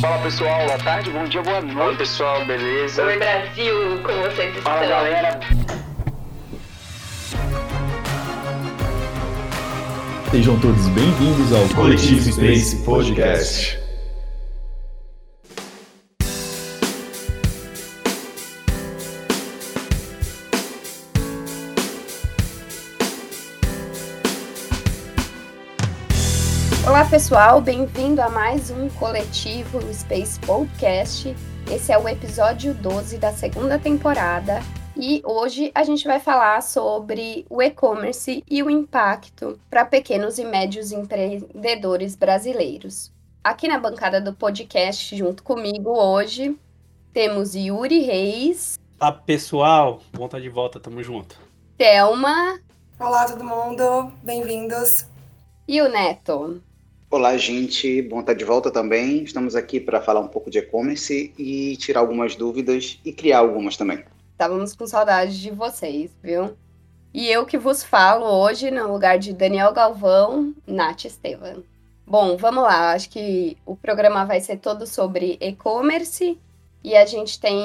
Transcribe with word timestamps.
Fala 0.00 0.18
pessoal, 0.18 0.66
boa 0.66 0.78
tarde, 0.78 1.10
bom 1.10 1.24
dia, 1.24 1.42
boa 1.42 1.60
noite. 1.62 1.78
Oi 1.78 1.96
pessoal, 1.96 2.44
beleza? 2.44 3.02
Oi 3.02 3.18
Brasil, 3.18 3.74
como 4.02 4.22
vocês 4.22 4.54
estão? 4.54 4.62
Fala 4.62 4.86
galera. 4.86 5.40
Sejam 10.30 10.60
todos 10.60 10.86
bem-vindos 10.88 11.52
ao 11.52 11.66
Coletivo 11.74 12.30
Space 12.30 12.76
Podcast. 12.84 13.85
Pessoal, 27.10 27.60
bem-vindo 27.60 28.20
a 28.20 28.28
mais 28.28 28.68
um 28.68 28.88
coletivo 28.90 29.80
Space 29.94 30.40
Podcast. 30.40 31.36
Esse 31.72 31.92
é 31.92 31.98
o 31.98 32.08
episódio 32.08 32.74
12 32.74 33.18
da 33.18 33.32
segunda 33.32 33.78
temporada 33.78 34.58
e 34.96 35.22
hoje 35.24 35.70
a 35.72 35.84
gente 35.84 36.04
vai 36.04 36.18
falar 36.18 36.60
sobre 36.62 37.46
o 37.48 37.62
e-commerce 37.62 38.42
e 38.50 38.60
o 38.60 38.68
impacto 38.68 39.56
para 39.70 39.84
pequenos 39.84 40.36
e 40.38 40.44
médios 40.44 40.90
empreendedores 40.90 42.16
brasileiros. 42.16 43.12
Aqui 43.42 43.68
na 43.68 43.78
bancada 43.78 44.20
do 44.20 44.34
podcast, 44.34 45.16
junto 45.16 45.44
comigo 45.44 45.90
hoje, 45.90 46.58
temos 47.12 47.54
Yuri 47.54 48.00
Reis. 48.00 48.80
Olá 48.98 49.12
pessoal, 49.12 50.00
vontade 50.12 50.42
de 50.42 50.50
volta, 50.50 50.80
tamo 50.80 51.00
junto. 51.04 51.38
Thelma. 51.78 52.58
Olá 52.98 53.26
todo 53.26 53.44
mundo, 53.44 54.10
bem-vindos. 54.24 55.06
E 55.68 55.80
o 55.80 55.88
Neto. 55.88 56.60
Olá, 57.16 57.34
gente. 57.38 58.02
Bom 58.02 58.20
estar 58.20 58.34
de 58.34 58.44
volta 58.44 58.70
também. 58.70 59.22
Estamos 59.22 59.56
aqui 59.56 59.80
para 59.80 60.02
falar 60.02 60.20
um 60.20 60.28
pouco 60.28 60.50
de 60.50 60.58
e-commerce 60.58 61.32
e 61.38 61.74
tirar 61.78 62.00
algumas 62.00 62.36
dúvidas 62.36 63.00
e 63.02 63.10
criar 63.10 63.38
algumas 63.38 63.74
também. 63.74 64.04
Estávamos 64.32 64.76
com 64.76 64.86
saudade 64.86 65.40
de 65.40 65.50
vocês, 65.50 66.10
viu? 66.22 66.54
E 67.14 67.26
eu 67.28 67.46
que 67.46 67.56
vos 67.56 67.82
falo 67.82 68.26
hoje 68.26 68.70
no 68.70 68.92
lugar 68.92 69.18
de 69.18 69.32
Daniel 69.32 69.72
Galvão, 69.72 70.54
Nath 70.66 71.06
Estevam. 71.06 71.64
Bom, 72.06 72.36
vamos 72.36 72.62
lá. 72.62 72.92
Acho 72.92 73.08
que 73.08 73.56
o 73.64 73.74
programa 73.74 74.26
vai 74.26 74.42
ser 74.42 74.58
todo 74.58 74.86
sobre 74.86 75.38
e-commerce 75.40 76.38
e 76.84 76.94
a 76.94 77.06
gente 77.06 77.40
tem 77.40 77.58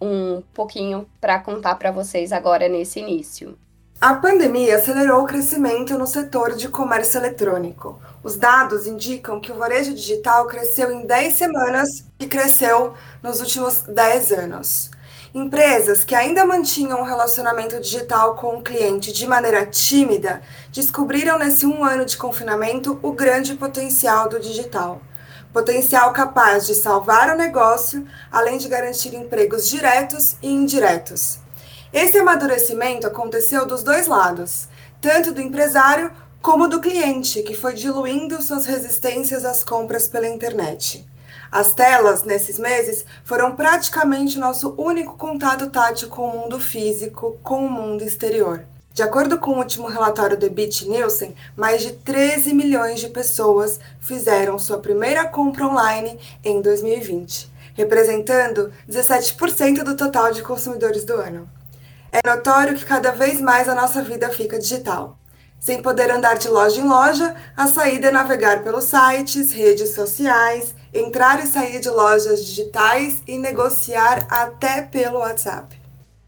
um 0.00 0.44
pouquinho 0.54 1.08
para 1.20 1.40
contar 1.40 1.74
para 1.74 1.90
vocês 1.90 2.30
agora 2.30 2.68
nesse 2.68 3.00
início. 3.00 3.58
A 4.02 4.14
pandemia 4.14 4.78
acelerou 4.78 5.22
o 5.22 5.26
crescimento 5.28 5.96
no 5.96 6.08
setor 6.08 6.56
de 6.56 6.68
comércio 6.68 7.20
eletrônico. 7.20 8.02
Os 8.20 8.34
dados 8.34 8.84
indicam 8.84 9.38
que 9.38 9.52
o 9.52 9.54
varejo 9.54 9.94
digital 9.94 10.44
cresceu 10.48 10.90
em 10.90 11.06
10 11.06 11.32
semanas 11.32 12.04
e 12.18 12.26
cresceu 12.26 12.94
nos 13.22 13.38
últimos 13.38 13.82
10 13.82 14.32
anos. 14.32 14.90
Empresas 15.32 16.02
que 16.02 16.16
ainda 16.16 16.44
mantinham 16.44 17.00
um 17.00 17.04
relacionamento 17.04 17.78
digital 17.78 18.34
com 18.34 18.56
o 18.56 18.62
cliente 18.62 19.12
de 19.12 19.24
maneira 19.24 19.64
tímida 19.66 20.42
descobriram 20.72 21.38
nesse 21.38 21.64
um 21.64 21.84
ano 21.84 22.04
de 22.04 22.16
confinamento 22.16 22.98
o 23.04 23.12
grande 23.12 23.54
potencial 23.54 24.28
do 24.28 24.40
digital. 24.40 25.00
Potencial 25.52 26.12
capaz 26.12 26.66
de 26.66 26.74
salvar 26.74 27.32
o 27.32 27.38
negócio, 27.38 28.04
além 28.32 28.58
de 28.58 28.66
garantir 28.66 29.14
empregos 29.14 29.68
diretos 29.68 30.34
e 30.42 30.48
indiretos. 30.48 31.41
Esse 31.92 32.16
amadurecimento 32.16 33.06
aconteceu 33.06 33.66
dos 33.66 33.82
dois 33.82 34.06
lados, 34.06 34.66
tanto 34.98 35.30
do 35.30 35.42
empresário 35.42 36.10
como 36.40 36.66
do 36.66 36.80
cliente, 36.80 37.42
que 37.42 37.54
foi 37.54 37.74
diluindo 37.74 38.42
suas 38.42 38.64
resistências 38.64 39.44
às 39.44 39.62
compras 39.62 40.08
pela 40.08 40.26
internet. 40.26 41.06
As 41.50 41.74
telas, 41.74 42.22
nesses 42.22 42.58
meses, 42.58 43.04
foram 43.24 43.54
praticamente 43.54 44.38
nosso 44.38 44.74
único 44.78 45.18
contato 45.18 45.68
tátil 45.68 46.08
com 46.08 46.22
o 46.28 46.40
mundo 46.40 46.58
físico, 46.58 47.38
com 47.42 47.66
o 47.66 47.70
mundo 47.70 48.02
exterior. 48.02 48.64
De 48.94 49.02
acordo 49.02 49.36
com 49.36 49.50
o 49.50 49.58
último 49.58 49.86
relatório 49.86 50.38
do 50.38 50.48
Bit 50.48 50.88
Nielsen, 50.88 51.34
mais 51.54 51.82
de 51.82 51.92
13 51.92 52.54
milhões 52.54 53.00
de 53.00 53.10
pessoas 53.10 53.78
fizeram 54.00 54.58
sua 54.58 54.78
primeira 54.78 55.26
compra 55.26 55.66
online 55.66 56.18
em 56.42 56.62
2020, 56.62 57.52
representando 57.74 58.72
17% 58.88 59.82
do 59.82 59.94
total 59.94 60.32
de 60.32 60.42
consumidores 60.42 61.04
do 61.04 61.16
ano. 61.16 61.46
É 62.12 62.20
notório 62.28 62.76
que 62.76 62.84
cada 62.84 63.10
vez 63.10 63.40
mais 63.40 63.66
a 63.70 63.74
nossa 63.74 64.02
vida 64.02 64.28
fica 64.28 64.58
digital. 64.58 65.18
Sem 65.58 65.80
poder 65.80 66.10
andar 66.10 66.36
de 66.36 66.46
loja 66.46 66.78
em 66.78 66.86
loja, 66.86 67.34
a 67.56 67.66
saída 67.66 68.08
é 68.08 68.10
navegar 68.10 68.62
pelos 68.62 68.84
sites, 68.84 69.50
redes 69.50 69.94
sociais, 69.94 70.74
entrar 70.92 71.42
e 71.42 71.46
sair 71.46 71.80
de 71.80 71.88
lojas 71.88 72.44
digitais 72.44 73.22
e 73.26 73.38
negociar 73.38 74.26
até 74.28 74.82
pelo 74.82 75.20
WhatsApp. 75.20 75.74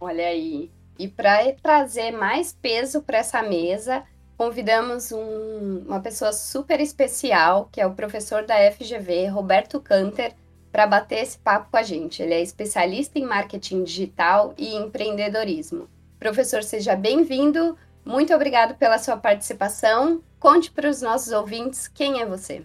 Olha 0.00 0.27
aí. 0.27 0.71
E 0.99 1.06
para 1.06 1.53
trazer 1.62 2.12
mais 2.12 2.55
peso 2.55 3.03
para 3.03 3.19
essa 3.19 3.43
mesa, 3.43 4.05
convidamos 4.39 5.12
um, 5.12 5.84
uma 5.87 6.00
pessoa 6.00 6.33
super 6.33 6.81
especial, 6.81 7.69
que 7.71 7.78
é 7.78 7.87
o 7.87 7.93
professor 7.93 8.47
da 8.47 8.55
FGV, 8.73 9.27
Roberto 9.27 9.78
Canter, 9.81 10.33
para 10.75 10.89
bater 10.89 11.23
esse 11.23 11.39
papo 11.39 11.71
com 11.71 11.77
a 11.77 11.85
gente. 11.85 12.21
Ele 12.21 12.35
é 12.35 12.43
especialista 12.43 13.17
em 13.17 13.25
marketing 13.25 13.85
digital 13.85 14.53
e 14.59 14.75
empreendedorismo. 14.75 15.89
Professor, 16.19 16.65
seja 16.65 16.97
bem-vindo. 16.97 17.79
Muito 18.05 18.35
obrigado 18.35 18.77
pela 18.77 18.99
sua 18.99 19.17
participação. 19.17 20.21
Conte 20.41 20.73
para 20.73 20.91
os 20.91 21.01
nossos 21.01 21.33
ouvintes 21.33 21.87
quem 21.87 22.21
é 22.21 22.27
você. 22.27 22.65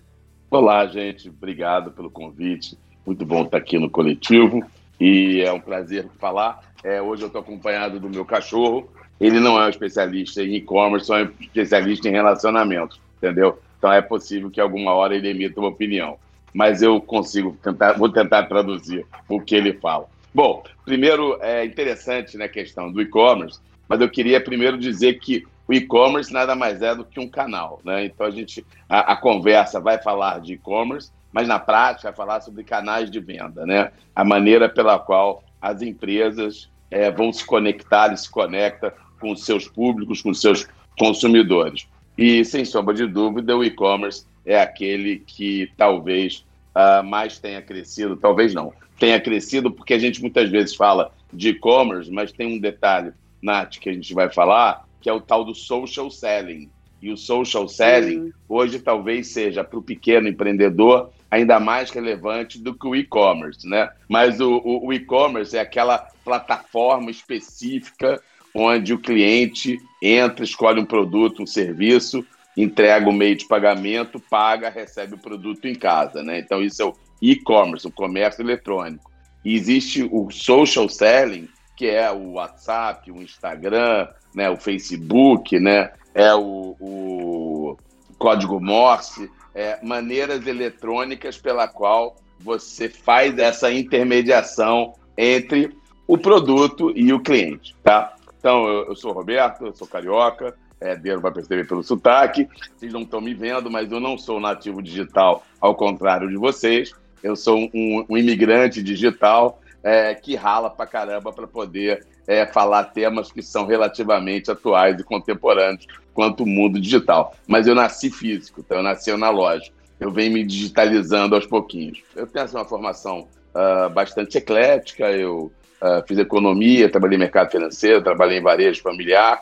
Olá, 0.49 0.87
gente. 0.87 1.29
Obrigado 1.29 1.91
pelo 1.91 2.09
convite. 2.09 2.79
Muito 3.05 3.23
bom 3.27 3.43
estar 3.43 3.57
aqui 3.57 3.77
no 3.77 3.91
coletivo 3.91 4.63
e 4.99 5.41
é 5.41 5.53
um 5.53 5.59
prazer 5.59 6.09
falar. 6.17 6.63
É, 6.83 6.99
hoje 6.99 7.21
eu 7.21 7.27
estou 7.27 7.41
acompanhado 7.41 7.99
do 7.99 8.09
meu 8.09 8.25
cachorro. 8.25 8.89
Ele 9.21 9.39
não 9.39 9.61
é 9.61 9.67
um 9.67 9.69
especialista 9.69 10.41
em 10.41 10.55
e-commerce, 10.55 11.05
só 11.05 11.19
é 11.19 11.25
um 11.25 11.31
especialista 11.41 12.09
em 12.09 12.11
relacionamento, 12.13 12.99
entendeu? 13.17 13.59
Então 13.77 13.93
é 13.93 14.01
possível 14.01 14.49
que 14.49 14.59
alguma 14.59 14.93
hora 14.93 15.15
ele 15.15 15.29
emita 15.29 15.59
uma 15.59 15.69
opinião 15.69 16.17
mas 16.53 16.81
eu 16.81 16.99
consigo 16.99 17.57
tentar, 17.61 17.93
vou 17.93 18.09
tentar 18.09 18.43
traduzir 18.43 19.05
o 19.27 19.39
que 19.39 19.55
ele 19.55 19.73
fala. 19.73 20.07
Bom, 20.33 20.63
primeiro 20.85 21.37
é 21.41 21.65
interessante 21.65 22.37
na 22.37 22.45
né, 22.45 22.49
questão 22.49 22.91
do 22.91 23.01
e-commerce, 23.01 23.59
mas 23.87 23.99
eu 23.99 24.09
queria 24.09 24.39
primeiro 24.39 24.77
dizer 24.77 25.19
que 25.19 25.45
o 25.67 25.73
e-commerce 25.73 26.31
nada 26.31 26.55
mais 26.55 26.81
é 26.81 26.95
do 26.95 27.03
que 27.03 27.19
um 27.19 27.27
canal, 27.27 27.79
né? 27.83 28.05
Então 28.05 28.25
a 28.25 28.31
gente 28.31 28.65
a, 28.87 29.13
a 29.13 29.15
conversa 29.15 29.79
vai 29.79 30.01
falar 30.01 30.39
de 30.39 30.53
e-commerce, 30.53 31.11
mas 31.31 31.47
na 31.47 31.59
prática 31.59 32.09
vai 32.09 32.15
falar 32.15 32.41
sobre 32.41 32.63
canais 32.63 33.09
de 33.09 33.19
venda, 33.19 33.65
né? 33.65 33.91
A 34.15 34.23
maneira 34.23 34.67
pela 34.67 34.97
qual 34.97 35.43
as 35.61 35.81
empresas 35.81 36.69
é, 36.89 37.11
vão 37.11 37.31
se 37.31 37.45
conectar 37.45 38.11
e 38.13 38.17
se 38.17 38.29
conecta 38.29 38.93
com 39.19 39.35
seus 39.35 39.67
públicos, 39.67 40.21
com 40.21 40.33
seus 40.33 40.67
consumidores. 40.97 41.87
E 42.17 42.43
sem 42.43 42.65
sombra 42.65 42.93
de 42.93 43.05
dúvida, 43.05 43.55
o 43.55 43.63
e-commerce 43.63 44.25
é 44.45 44.59
aquele 44.59 45.19
que 45.19 45.71
talvez 45.77 46.45
uh, 46.75 47.03
mais 47.03 47.39
tenha 47.39 47.61
crescido, 47.61 48.15
talvez 48.15 48.53
não, 48.53 48.73
tenha 48.97 49.19
crescido 49.19 49.71
porque 49.71 49.93
a 49.93 49.99
gente 49.99 50.21
muitas 50.21 50.49
vezes 50.49 50.75
fala 50.75 51.11
de 51.31 51.49
e-commerce, 51.49 52.11
mas 52.11 52.31
tem 52.31 52.55
um 52.55 52.59
detalhe, 52.59 53.11
Nath, 53.41 53.77
que 53.77 53.89
a 53.89 53.93
gente 53.93 54.13
vai 54.13 54.29
falar, 54.31 54.85
que 55.01 55.09
é 55.09 55.13
o 55.13 55.21
tal 55.21 55.45
do 55.45 55.55
social 55.55 56.09
selling. 56.11 56.69
E 57.01 57.11
o 57.11 57.15
social 57.15 57.67
selling 57.67 58.25
Sim. 58.25 58.33
hoje 58.47 58.79
talvez 58.79 59.27
seja 59.27 59.63
para 59.63 59.79
o 59.79 59.81
pequeno 59.81 60.27
empreendedor 60.27 61.11
ainda 61.31 61.59
mais 61.59 61.91
relevante 61.91 62.59
do 62.59 62.73
que 62.73 62.87
o 62.87 62.95
e-commerce, 62.95 63.67
né? 63.67 63.89
Mas 64.07 64.39
o, 64.41 64.57
o, 64.57 64.87
o 64.87 64.93
e-commerce 64.93 65.55
é 65.55 65.61
aquela 65.61 65.97
plataforma 66.25 67.11
específica 67.11 68.21
onde 68.53 68.93
o 68.93 68.99
cliente 68.99 69.77
entra, 70.01 70.43
escolhe 70.43 70.81
um 70.81 70.85
produto, 70.85 71.43
um 71.43 71.47
serviço 71.47 72.25
entrega 72.61 73.09
o 73.09 73.13
meio 73.13 73.35
de 73.35 73.45
pagamento, 73.45 74.19
paga, 74.19 74.69
recebe 74.69 75.15
o 75.15 75.19
produto 75.19 75.65
em 75.65 75.75
casa, 75.75 76.21
né? 76.21 76.39
Então 76.39 76.61
isso 76.61 76.81
é 76.81 76.85
o 76.85 76.93
e-commerce, 77.21 77.87
o 77.87 77.91
comércio 77.91 78.41
eletrônico. 78.41 79.09
E 79.43 79.55
existe 79.55 80.07
o 80.11 80.29
social 80.29 80.89
selling, 80.89 81.47
que 81.77 81.87
é 81.87 82.11
o 82.11 82.33
WhatsApp, 82.33 83.09
o 83.09 83.21
Instagram, 83.21 84.07
né, 84.35 84.49
o 84.49 84.57
Facebook, 84.57 85.57
né, 85.59 85.91
é 86.13 86.35
o, 86.35 86.75
o 86.79 87.77
código 88.17 88.59
Morse, 88.59 89.31
é, 89.55 89.79
maneiras 89.81 90.45
eletrônicas 90.45 91.37
pela 91.37 91.67
qual 91.67 92.17
você 92.39 92.89
faz 92.89 93.37
essa 93.37 93.71
intermediação 93.71 94.93
entre 95.17 95.73
o 96.05 96.17
produto 96.17 96.91
e 96.95 97.13
o 97.13 97.19
cliente, 97.21 97.75
tá? 97.83 98.13
Então, 98.37 98.67
eu, 98.67 98.87
eu 98.87 98.95
sou 98.95 99.13
Roberto, 99.13 99.65
eu 99.65 99.73
sou 99.73 99.87
carioca, 99.87 100.55
é, 100.81 100.95
Deiro 100.95 101.21
vai 101.21 101.31
perceber 101.31 101.67
pelo 101.67 101.83
sotaque. 101.83 102.47
Vocês 102.75 102.93
não 102.93 103.01
estão 103.01 103.21
me 103.21 103.33
vendo, 103.33 103.69
mas 103.69 103.91
eu 103.91 103.99
não 103.99 104.17
sou 104.17 104.39
nativo 104.39 104.81
digital, 104.81 105.43
ao 105.59 105.75
contrário 105.75 106.29
de 106.29 106.37
vocês. 106.37 106.93
Eu 107.21 107.35
sou 107.35 107.69
um, 107.73 108.05
um 108.09 108.17
imigrante 108.17 108.81
digital 108.81 109.61
é, 109.83 110.13
que 110.15 110.35
rala 110.35 110.69
pra 110.69 110.85
caramba 110.85 111.31
para 111.31 111.47
poder 111.47 112.05
é, 112.27 112.45
falar 112.45 112.85
temas 112.85 113.31
que 113.31 113.41
são 113.41 113.65
relativamente 113.65 114.51
atuais 114.51 114.99
e 114.99 115.03
contemporâneos 115.03 115.85
quanto 116.13 116.43
o 116.43 116.47
mundo 116.47 116.79
digital. 116.79 117.35
Mas 117.47 117.67
eu 117.67 117.75
nasci 117.75 118.09
físico, 118.09 118.61
então 118.61 118.77
eu 118.77 118.83
nasci 118.83 119.11
analógico. 119.11 119.75
eu 119.99 120.11
venho 120.11 120.33
me 120.33 120.45
digitalizando 120.45 121.35
aos 121.35 121.45
pouquinhos. 121.45 122.01
Eu 122.15 122.27
tenho 122.27 122.45
assim, 122.45 122.55
uma 122.55 122.65
formação 122.65 123.27
uh, 123.53 123.89
bastante 123.89 124.37
eclética, 124.37 125.11
eu 125.11 125.51
uh, 125.81 126.07
fiz 126.07 126.17
economia, 126.17 126.89
trabalhei 126.89 127.17
em 127.17 127.19
mercado 127.19 127.51
financeiro, 127.51 128.03
trabalhei 128.03 128.37
em 128.37 128.43
varejo 128.43 128.81
familiar. 128.81 129.41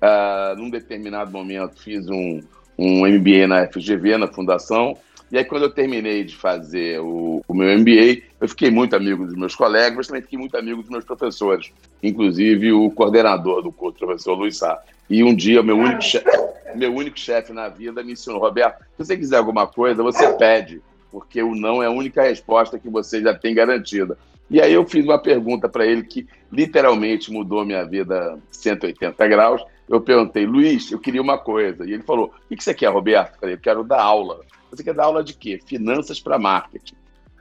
Uh, 0.00 0.56
num 0.56 0.70
determinado 0.70 1.30
momento 1.30 1.80
fiz 1.82 2.08
um, 2.08 2.40
um 2.78 3.06
MBA 3.06 3.48
na 3.48 3.66
FGV, 3.66 4.16
na 4.16 4.28
Fundação, 4.28 4.96
e 5.30 5.36
aí, 5.36 5.44
quando 5.44 5.64
eu 5.64 5.70
terminei 5.70 6.24
de 6.24 6.34
fazer 6.34 7.00
o, 7.00 7.42
o, 7.46 7.54
meu 7.54 7.78
MBA, 7.78 8.22
eu 8.40 8.48
fiquei 8.48 8.70
muito 8.70 8.96
amigo 8.96 9.26
dos 9.26 9.34
meus 9.34 9.54
colegas, 9.54 9.94
mas 9.94 10.06
também 10.06 10.22
fiquei 10.22 10.38
muito 10.38 10.56
amigo 10.56 10.80
dos 10.80 10.90
meus 10.90 11.04
professores, 11.04 11.70
inclusive 12.02 12.72
o 12.72 12.90
coordenador 12.90 13.60
do 13.60 13.70
curso, 13.70 13.96
o 13.96 14.06
professor 14.06 14.34
Luiz 14.34 14.56
Sá. 14.56 14.82
E 15.08 15.22
um 15.22 15.34
dia, 15.34 15.62
meu 15.62 15.76
único, 15.76 16.02
chefe, 16.02 16.26
meu 16.74 16.94
único 16.94 17.18
chefe 17.18 17.52
na 17.52 17.68
vida 17.68 18.02
me 18.02 18.12
ensinou, 18.12 18.40
Roberto, 18.40 18.78
se 18.96 19.04
você 19.04 19.18
quiser 19.18 19.36
alguma 19.36 19.66
coisa, 19.66 20.02
você 20.02 20.32
pede, 20.32 20.80
porque 21.12 21.42
o 21.42 21.54
não 21.54 21.82
é 21.82 21.86
a 21.86 21.90
única 21.90 22.22
resposta 22.22 22.78
que 22.78 22.88
você 22.88 23.20
já 23.20 23.34
tem 23.34 23.54
garantida. 23.54 24.16
E 24.50 24.62
aí 24.62 24.72
eu 24.72 24.86
fiz 24.86 25.04
uma 25.04 25.18
pergunta 25.18 25.68
para 25.68 25.84
ele 25.84 26.04
que 26.04 26.26
literalmente 26.50 27.30
mudou 27.30 27.66
minha 27.66 27.84
vida 27.84 28.38
180 28.50 29.28
graus. 29.28 29.62
Eu 29.88 30.00
perguntei, 30.00 30.44
Luiz, 30.44 30.92
eu 30.92 30.98
queria 30.98 31.22
uma 31.22 31.38
coisa. 31.38 31.86
E 31.86 31.92
ele 31.92 32.02
falou, 32.02 32.32
o 32.50 32.56
que 32.56 32.62
você 32.62 32.74
quer, 32.74 32.88
Roberto? 32.88 33.34
Eu 33.34 33.40
falei, 33.40 33.54
eu 33.54 33.60
quero 33.60 33.84
dar 33.84 34.02
aula. 34.02 34.40
Você 34.70 34.84
quer 34.84 34.94
dar 34.94 35.04
aula 35.04 35.24
de 35.24 35.32
quê? 35.32 35.58
Finanças 35.64 36.20
para 36.20 36.38
marketing. 36.38 36.94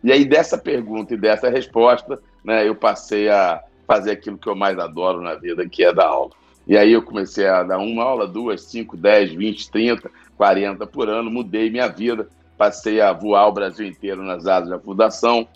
E 0.03 0.11
aí, 0.11 0.23
dessa 0.23 0.57
pergunta 0.57 1.13
e 1.13 1.17
dessa 1.17 1.49
resposta, 1.49 2.19
né, 2.43 2.67
eu 2.67 2.75
passei 2.75 3.29
a 3.29 3.61
fazer 3.85 4.11
aquilo 4.11 4.37
que 4.37 4.47
eu 4.47 4.55
mais 4.55 4.77
adoro 4.77 5.21
na 5.21 5.35
vida, 5.35 5.67
que 5.67 5.83
é 5.83 5.93
dar 5.93 6.07
aula. 6.07 6.31
E 6.67 6.77
aí 6.77 6.91
eu 6.91 7.01
comecei 7.01 7.47
a 7.47 7.63
dar 7.63 7.77
uma 7.77 8.03
aula, 8.03 8.27
duas, 8.27 8.61
cinco, 8.63 8.97
dez, 8.97 9.33
vinte, 9.33 9.71
trinta, 9.71 10.11
quarenta 10.35 10.85
por 10.85 11.09
ano, 11.09 11.31
mudei 11.31 11.69
minha 11.69 11.87
vida, 11.87 12.27
passei 12.57 12.99
a 12.99 13.13
voar 13.13 13.47
o 13.47 13.53
Brasil 13.53 13.87
inteiro 13.87 14.21
nas 14.23 14.45
asas 14.45 14.69
da 14.69 14.79
fundação. 14.79 15.47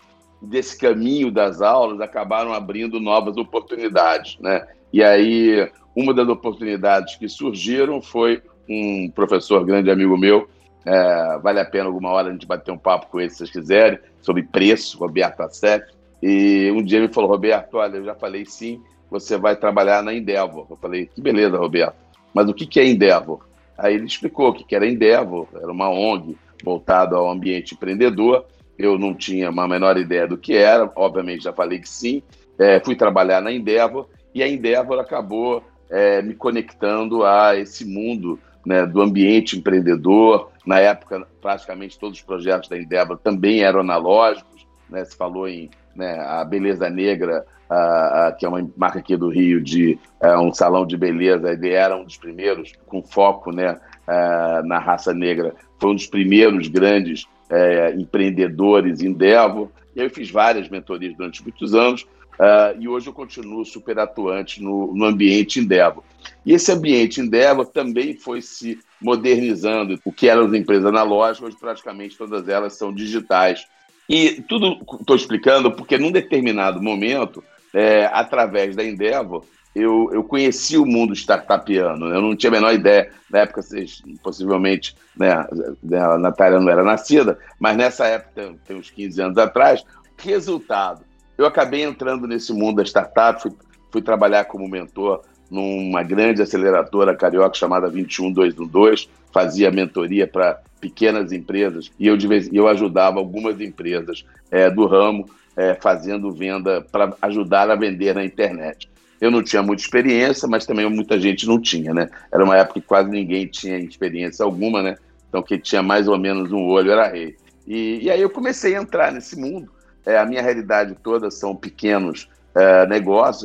Desse 0.42 0.78
caminho 0.78 1.30
das 1.30 1.62
aulas, 1.62 2.00
acabaram 2.02 2.54
abrindo 2.54 3.00
novas 3.00 3.38
oportunidades, 3.38 4.38
né? 4.40 4.66
E 4.92 5.04
aí, 5.04 5.70
uma 5.96 6.14
das 6.14 6.28
oportunidades 6.28 7.16
que 7.16 7.28
surgiram 7.28 8.02
foi 8.02 8.42
um 8.70 9.10
professor, 9.10 9.66
grande 9.66 9.92
amigo 9.92 10.18
meu, 10.18 10.48
é, 10.86 11.38
vale 11.40 11.60
a 11.60 11.66
pena 11.66 11.86
alguma 11.86 12.10
hora 12.10 12.30
a 12.30 12.32
gente 12.32 12.48
bater 12.48 12.72
um 12.72 12.78
papo 12.78 13.08
com 13.08 13.20
ele, 13.20 13.30
se 13.30 13.38
vocês 13.38 13.52
quiserem, 13.52 14.00
sobre 14.22 14.44
preço, 14.44 14.98
Roberto 14.98 15.42
Assef. 15.42 15.86
E 16.22 16.72
um 16.72 16.84
dia 16.84 17.00
ele 17.00 17.14
falou, 17.14 17.30
Roberto, 17.30 17.76
olha, 17.78 17.98
eu 17.98 18.06
já 18.06 18.16
falei 18.16 18.46
sim, 18.46 18.82
você 19.10 19.38
vai 19.38 19.56
trabalhar 19.56 20.02
na 20.04 20.14
Endeavor. 20.14 20.66
Eu 20.70 20.78
falei, 20.78 21.08
que 21.08 21.22
beleza, 21.22 21.58
Roberto. 21.58 21.96
Mas 22.34 22.48
o 22.48 22.54
que 22.54 22.80
é 22.80 22.88
Endeavor? 22.88 23.46
Aí 23.78 23.96
ele 23.96 24.06
explicou 24.06 24.54
que 24.54 24.76
era 24.76 24.88
Endeavor, 24.88 25.48
era 25.56 25.72
uma 25.72 25.90
ONG 25.90 26.38
voltada 26.64 27.16
ao 27.16 27.30
ambiente 27.30 27.74
empreendedor. 27.74 28.46
Eu 28.78 28.98
não 28.98 29.14
tinha 29.14 29.50
uma 29.50 29.68
menor 29.68 29.98
ideia 29.98 30.28
do 30.28 30.38
que 30.38 30.56
era, 30.56 30.92
obviamente 30.96 31.44
já 31.44 31.54
falei 31.54 31.80
que 31.80 31.90
sim. 31.90 32.24
É, 32.58 32.80
fui 32.80 32.96
trabalhar 32.96 33.42
na 33.42 33.52
Endeavor 33.52 34.08
e 34.34 34.42
a 34.42 34.48
Endeavor 34.48 35.00
acabou 35.00 35.64
é, 35.92 36.22
me 36.22 36.34
conectando 36.34 37.26
a 37.26 37.56
esse 37.56 37.86
mundo 37.86 38.40
né, 38.66 38.86
do 38.86 39.02
ambiente 39.02 39.58
empreendedor. 39.58 40.50
Na 40.66 40.80
época, 40.80 41.28
praticamente 41.42 42.00
todos 42.00 42.20
os 42.20 42.24
projetos 42.24 42.70
da 42.70 42.78
Endeavor 42.78 43.18
também 43.18 43.62
eram 43.62 43.82
analógicos. 43.82 44.66
Né, 44.90 45.04
se 45.06 45.16
falou 45.16 45.48
em 45.48 45.70
né, 45.96 46.20
a 46.20 46.44
Beleza 46.44 46.90
Negra, 46.90 47.46
a, 47.70 48.28
a, 48.28 48.32
que 48.32 48.46
é 48.46 48.50
uma 48.50 48.70
marca 48.76 49.00
aqui 49.00 49.16
do 49.16 49.30
Rio, 49.30 49.62
de 49.62 49.98
é, 50.20 50.38
um 50.38 50.54
salão 50.54 50.86
de 50.86 50.98
beleza, 50.98 51.54
ele 51.54 51.70
era 51.70 51.96
um 51.96 52.04
dos 52.04 52.18
primeiros, 52.18 52.74
com 52.86 53.02
foco 53.02 53.52
né, 53.52 53.80
a, 54.08 54.62
na 54.64 54.80
raça 54.80 55.14
negra, 55.14 55.56
foi 55.80 55.92
um 55.92 55.96
dos 55.96 56.08
primeiros 56.08 56.68
grandes 56.68 57.26
é, 57.50 57.94
empreendedores 57.96 59.02
Endeavor. 59.02 59.70
E 59.96 60.02
eu 60.02 60.10
fiz 60.10 60.30
várias 60.30 60.70
mentorias 60.70 61.16
durante 61.16 61.42
muitos 61.44 61.74
anos, 61.74 62.06
Uh, 62.40 62.80
e 62.80 62.88
hoje 62.88 63.08
eu 63.08 63.14
continuo 63.14 63.64
super 63.66 64.00
atuante 64.00 64.64
no, 64.64 64.94
no 64.96 65.06
ambiente 65.06 65.60
Endeavor. 65.60 66.04
E 66.46 66.54
esse 66.54 66.72
ambiente 66.72 67.22
Endeavor 67.22 67.68
também 67.68 68.16
foi 68.16 68.42
se 68.42 68.80
modernizando. 69.00 70.00
O 70.04 70.12
que 70.12 70.28
eram 70.28 70.46
as 70.46 70.54
empresas 70.54 70.86
analógicas, 70.86 71.50
hoje 71.50 71.58
praticamente 71.60 72.18
todas 72.18 72.48
elas 72.48 72.74
são 72.74 72.94
digitais. 72.94 73.66
E 74.10 74.42
tudo 74.48 74.80
estou 75.00 75.16
explicando 75.16 75.72
porque 75.72 75.98
num 75.98 76.12
determinado 76.12 76.82
momento, 76.82 77.44
é, 77.74 78.06
através 78.12 78.76
da 78.76 78.84
Endeavor, 78.84 79.46
eu, 79.76 80.10
eu 80.12 80.24
conheci 80.24 80.78
o 80.78 80.86
mundo 80.86 81.14
startupiano. 81.14 82.10
Né? 82.10 82.16
Eu 82.16 82.22
não 82.22 82.36
tinha 82.36 82.50
a 82.50 82.54
menor 82.54 82.74
ideia. 82.74 83.12
Na 83.30 83.40
época, 83.40 83.62
vocês, 83.62 84.02
possivelmente, 84.22 84.96
né, 85.16 85.32
a 85.32 86.18
Natália 86.18 86.60
não 86.60 86.70
era 86.70 86.84
nascida, 86.84 87.38
mas 87.60 87.78
nessa 87.78 88.06
época, 88.08 88.56
tem 88.66 88.76
uns 88.76 88.90
15 88.90 89.22
anos 89.22 89.38
atrás, 89.38 89.84
resultado 90.18 91.11
eu 91.42 91.48
acabei 91.48 91.84
entrando 91.84 92.28
nesse 92.28 92.54
mundo 92.54 92.78
da 92.78 92.84
startup, 92.84 93.42
fui, 93.42 93.52
fui 93.92 94.02
trabalhar 94.02 94.46
como 94.46 94.68
mentor 94.68 95.22
numa 95.50 96.04
grande 96.04 96.42
aceleradora 96.42 97.16
carioca 97.16 97.58
chamada 97.58 97.90
21212, 97.90 99.10
fazia 99.34 99.72
mentoria 99.72 100.28
para 100.28 100.62
pequenas 100.80 101.32
empresas 101.32 101.92
e 102.00 102.08
eu, 102.08 102.18
eu 102.54 102.68
ajudava 102.68 103.20
algumas 103.20 103.60
empresas 103.60 104.26
é, 104.50 104.70
do 104.70 104.86
ramo 104.86 105.30
é, 105.58 105.76
fazendo 105.76 106.32
venda 106.32 106.82
para 106.92 107.14
ajudar 107.22 107.70
a 107.70 107.76
vender 107.76 108.16
na 108.16 108.24
internet. 108.24 108.90
Eu 109.20 109.30
não 109.30 109.44
tinha 109.44 109.62
muita 109.62 109.84
experiência, 109.84 110.48
mas 110.48 110.66
também 110.66 110.90
muita 110.90 111.20
gente 111.20 111.46
não 111.46 111.60
tinha, 111.60 111.94
né? 111.94 112.10
Era 112.34 112.44
uma 112.44 112.58
época 112.58 112.80
que 112.80 112.88
quase 112.88 113.10
ninguém 113.10 113.46
tinha 113.46 113.78
experiência 113.78 114.44
alguma, 114.44 114.82
né? 114.82 114.96
Então 115.30 115.44
quem 115.44 115.60
tinha 115.60 115.84
mais 115.84 116.08
ou 116.08 116.18
menos 116.18 116.52
um 116.52 116.66
olho 116.66 116.92
era 116.92 117.08
rei. 117.08 117.36
E, 117.68 118.00
e 118.04 118.10
aí 118.10 118.22
eu 118.22 118.30
comecei 118.30 118.76
a 118.76 118.82
entrar 118.82 119.12
nesse 119.12 119.40
mundo 119.40 119.70
é, 120.06 120.18
a 120.18 120.26
minha 120.26 120.42
realidade 120.42 120.96
toda 121.02 121.30
são 121.30 121.56
pequenos 121.56 122.30
é, 122.56 122.86
negócios. 122.88 123.44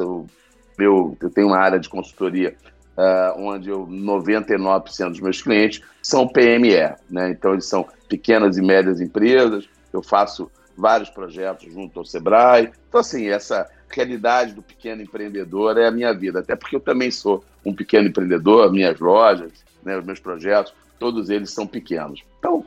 Eu, 0.79 1.17
eu, 1.20 1.31
tenho 1.31 1.49
uma 1.49 1.58
área 1.58 1.79
de 1.79 1.88
consultoria 1.88 2.55
é, 2.97 3.35
onde 3.37 3.69
eu, 3.69 3.87
99% 3.87 5.11
dos 5.11 5.20
meus 5.20 5.43
clientes 5.43 5.81
são 6.03 6.29
PME, 6.29 6.94
né? 7.11 7.31
Então, 7.31 7.53
eles 7.53 7.67
são 7.67 7.87
pequenas 8.08 8.56
e 8.56 8.62
médias 8.62 9.00
empresas. 9.00 9.69
Eu 9.93 10.03
faço 10.03 10.50
vários 10.76 11.08
projetos 11.11 11.73
junto 11.73 11.99
ao 11.99 12.05
Sebrae. 12.05 12.70
Então, 12.88 13.00
assim, 13.00 13.29
essa 13.29 13.69
realidade 13.88 14.52
do 14.52 14.62
pequeno 14.62 15.02
empreendedor 15.02 15.79
é 15.79 15.87
a 15.87 15.91
minha 15.91 16.12
vida. 16.12 16.41
Até 16.41 16.55
porque 16.55 16.76
eu 16.76 16.81
também 16.81 17.11
sou 17.11 17.44
um 17.64 17.75
pequeno 17.75 18.09
empreendedor, 18.09 18.70
minhas 18.73 18.99
lojas, 19.00 19.52
né, 19.82 19.97
os 19.97 20.05
meus 20.05 20.20
projetos, 20.20 20.75
todos 20.99 21.31
eles 21.31 21.50
são 21.50 21.67
pequenos. 21.67 22.23
Então, 22.38 22.64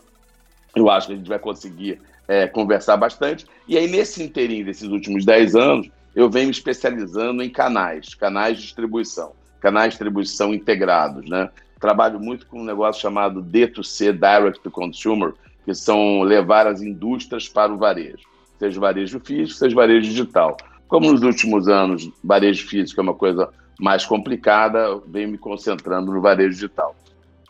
eu 0.76 0.90
acho 0.90 1.08
que 1.08 1.14
a 1.14 1.16
gente 1.16 1.30
vai 1.30 1.40
conseguir 1.40 2.02
é, 2.30 2.48
conversar 2.48 2.96
bastante. 2.96 3.48
E 3.68 3.76
aí, 3.76 3.90
nesse 3.90 4.22
inteirinho 4.22 4.64
desses 4.64 4.88
últimos 4.88 5.26
10 5.26 5.56
anos, 5.56 5.90
eu 6.16 6.30
venho 6.30 6.46
me 6.46 6.52
especializando 6.52 7.42
em 7.42 7.50
canais, 7.50 8.14
canais 8.14 8.58
de 8.58 8.64
distribuição, 8.66 9.34
canais 9.60 9.86
de 9.86 9.92
distribuição 9.92 10.54
integrados, 10.54 11.28
né? 11.28 11.50
Trabalho 11.80 12.20
muito 12.20 12.46
com 12.46 12.62
um 12.62 12.64
negócio 12.64 13.02
chamado 13.02 13.42
D2C, 13.42 14.12
Direct 14.12 14.62
to 14.62 14.70
Consumer, 14.70 15.34
que 15.66 15.74
são 15.74 16.22
levar 16.22 16.68
as 16.68 16.82
indústrias 16.82 17.50
para 17.50 17.74
o 17.74 17.78
varejo, 17.78 18.28
seja 18.60 18.80
varejo 18.80 19.20
físico, 19.20 19.58
seja 19.58 19.76
varejo 19.76 20.08
digital. 20.08 20.56
Como 20.88 21.12
nos 21.12 21.24
últimos 21.24 21.68
anos, 21.68 22.12
varejo 22.24 22.68
físico 22.68 23.02
é 23.02 23.04
uma 23.04 23.16
coisa 23.16 23.50
mais 23.80 24.06
complicada, 24.06 25.02
venho 25.08 25.30
me 25.30 25.38
concentrando 25.38 26.12
no 26.12 26.22
varejo 26.22 26.52
digital. 26.52 26.96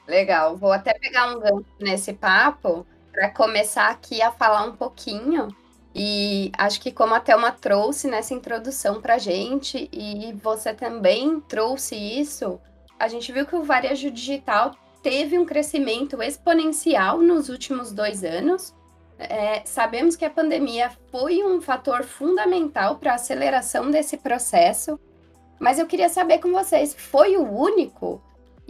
Legal, 0.08 0.56
vou 0.56 0.72
até 0.72 0.94
pegar 0.94 1.36
um 1.36 1.40
gancho 1.40 1.66
nesse 1.80 2.14
papo, 2.14 2.86
para 3.12 3.30
começar 3.30 3.90
aqui 3.90 4.22
a 4.22 4.32
falar 4.32 4.64
um 4.64 4.76
pouquinho. 4.76 5.48
E 5.94 6.52
acho 6.58 6.80
que 6.80 6.92
como 6.92 7.16
a 7.16 7.20
Thelma 7.20 7.52
trouxe 7.52 8.08
nessa 8.08 8.34
introdução 8.34 9.02
para 9.02 9.18
gente, 9.18 9.90
e 9.92 10.34
você 10.34 10.74
também 10.74 11.40
trouxe 11.42 11.96
isso, 11.96 12.60
a 13.00 13.08
gente 13.08 13.32
viu 13.32 13.46
que 13.46 13.56
o 13.56 13.64
varejo 13.64 14.12
digital 14.12 14.76
teve 15.02 15.38
um 15.38 15.46
crescimento 15.46 16.22
exponencial 16.22 17.20
nos 17.20 17.50
últimos 17.50 17.92
dois 17.92 18.24
anos. 18.24 18.74
É, 19.18 19.62
sabemos 19.66 20.16
que 20.16 20.24
a 20.24 20.30
pandemia 20.30 20.92
foi 21.12 21.44
um 21.44 21.60
fator 21.60 22.04
fundamental 22.04 22.98
para 22.98 23.14
a 23.14 23.16
aceleração 23.16 23.90
desse 23.92 24.18
processo, 24.18 25.00
mas 25.60 25.78
eu 25.78 25.86
queria 25.86 26.08
saber 26.08 26.40
com 26.40 26.52
vocês, 26.52 26.94
foi 26.94 27.36
o 27.36 27.44
único? 27.44 28.22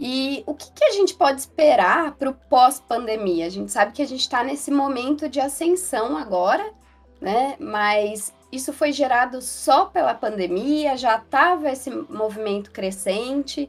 E 0.02 0.42
o 0.46 0.54
que, 0.54 0.72
que 0.72 0.82
a 0.82 0.92
gente 0.92 1.12
pode 1.12 1.40
esperar 1.40 2.16
para 2.16 2.30
o 2.30 2.34
pós-pandemia? 2.34 3.44
A 3.44 3.50
gente 3.50 3.70
sabe 3.70 3.92
que 3.92 4.00
a 4.00 4.06
gente 4.06 4.22
está 4.22 4.42
nesse 4.42 4.70
momento 4.70 5.28
de 5.28 5.38
ascensão 5.38 6.16
agora, 6.16 6.72
né? 7.20 7.54
Mas 7.60 8.32
isso 8.50 8.72
foi 8.72 8.92
gerado 8.92 9.42
só 9.42 9.84
pela 9.84 10.14
pandemia, 10.14 10.96
já 10.96 11.16
estava 11.16 11.70
esse 11.70 11.90
movimento 11.90 12.70
crescente. 12.70 13.68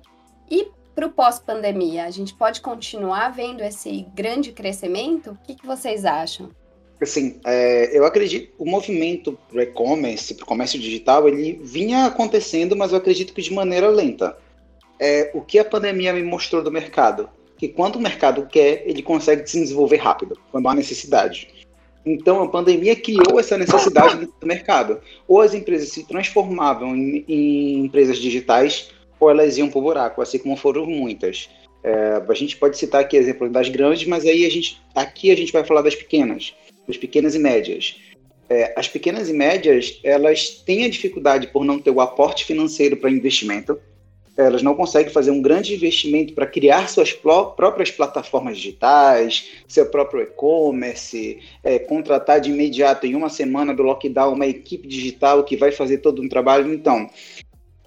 E 0.49 0.69
para 0.95 1.05
o 1.05 1.11
pós-pandemia, 1.11 2.05
a 2.05 2.11
gente 2.11 2.33
pode 2.33 2.61
continuar 2.61 3.33
vendo 3.33 3.61
esse 3.61 4.07
grande 4.15 4.53
crescimento? 4.53 5.31
O 5.31 5.37
que, 5.45 5.55
que 5.55 5.67
vocês 5.67 6.05
acham? 6.05 6.49
Assim, 7.01 7.41
é, 7.43 7.97
eu 7.97 8.05
acredito 8.05 8.53
o 8.57 8.65
movimento 8.65 9.37
para 9.49 9.57
o 9.57 9.61
e-commerce, 9.61 10.33
para 10.33 10.43
o 10.43 10.47
comércio 10.47 10.79
digital, 10.79 11.27
ele 11.27 11.59
vinha 11.61 12.05
acontecendo, 12.05 12.73
mas 12.73 12.93
eu 12.93 12.99
acredito 12.99 13.33
que 13.33 13.41
de 13.41 13.51
maneira 13.51 13.89
lenta 13.89 14.37
é, 15.01 15.31
o 15.33 15.41
que 15.41 15.59
a 15.59 15.65
pandemia 15.65 16.13
me 16.13 16.23
mostrou 16.23 16.63
do 16.63 16.71
mercado? 16.71 17.29
que 17.61 17.67
quando 17.67 17.97
o 17.97 18.01
mercado 18.01 18.47
quer, 18.47 18.81
ele 18.87 19.03
consegue 19.03 19.47
se 19.47 19.59
desenvolver 19.59 19.97
rápido, 19.97 20.35
quando 20.51 20.67
há 20.67 20.73
necessidade. 20.73 21.47
Então, 22.03 22.41
a 22.41 22.49
pandemia 22.49 22.95
criou 22.95 23.39
essa 23.39 23.55
necessidade 23.55 24.25
do 24.25 24.47
mercado. 24.47 24.99
Ou 25.27 25.41
as 25.41 25.53
empresas 25.53 25.89
se 25.89 26.03
transformavam 26.07 26.95
em, 26.95 27.23
em 27.27 27.85
empresas 27.85 28.17
digitais, 28.17 28.89
ou 29.19 29.29
elas 29.29 29.59
iam 29.59 29.69
para 29.69 29.77
o 29.77 29.81
buraco, 29.83 30.23
assim 30.23 30.39
como 30.39 30.57
foram 30.57 30.87
muitas. 30.87 31.51
É, 31.83 32.23
a 32.27 32.33
gente 32.33 32.57
pode 32.57 32.79
citar 32.79 33.01
aqui 33.01 33.15
exemplos 33.15 33.51
das 33.51 33.69
grandes, 33.69 34.07
mas 34.07 34.25
aí 34.25 34.43
a 34.43 34.49
gente, 34.49 34.81
aqui 34.95 35.29
a 35.29 35.37
gente 35.37 35.53
vai 35.53 35.63
falar 35.63 35.83
das 35.83 35.93
pequenas, 35.93 36.55
das 36.87 36.97
pequenas 36.97 37.35
e 37.35 37.39
médias. 37.39 37.95
É, 38.49 38.73
as 38.75 38.87
pequenas 38.87 39.29
e 39.29 39.33
médias, 39.33 39.99
elas 40.03 40.49
têm 40.65 40.85
a 40.85 40.89
dificuldade 40.89 41.45
por 41.45 41.63
não 41.63 41.77
ter 41.77 41.91
o 41.91 42.01
aporte 42.01 42.43
financeiro 42.43 42.97
para 42.97 43.11
investimento, 43.11 43.79
elas 44.45 44.63
não 44.63 44.75
conseguem 44.75 45.11
fazer 45.11 45.31
um 45.31 45.41
grande 45.41 45.73
investimento 45.73 46.33
para 46.33 46.45
criar 46.45 46.87
suas 46.89 47.13
próprias 47.13 47.91
plataformas 47.91 48.57
digitais, 48.57 49.51
seu 49.67 49.85
próprio 49.87 50.21
e-commerce, 50.21 51.39
é, 51.63 51.79
contratar 51.79 52.39
de 52.39 52.49
imediato, 52.49 53.05
em 53.05 53.15
uma 53.15 53.29
semana 53.29 53.73
do 53.73 53.83
lockdown, 53.83 54.33
uma 54.33 54.47
equipe 54.47 54.87
digital 54.87 55.43
que 55.43 55.55
vai 55.55 55.71
fazer 55.71 55.99
todo 55.99 56.21
um 56.21 56.29
trabalho. 56.29 56.73
Então, 56.73 57.09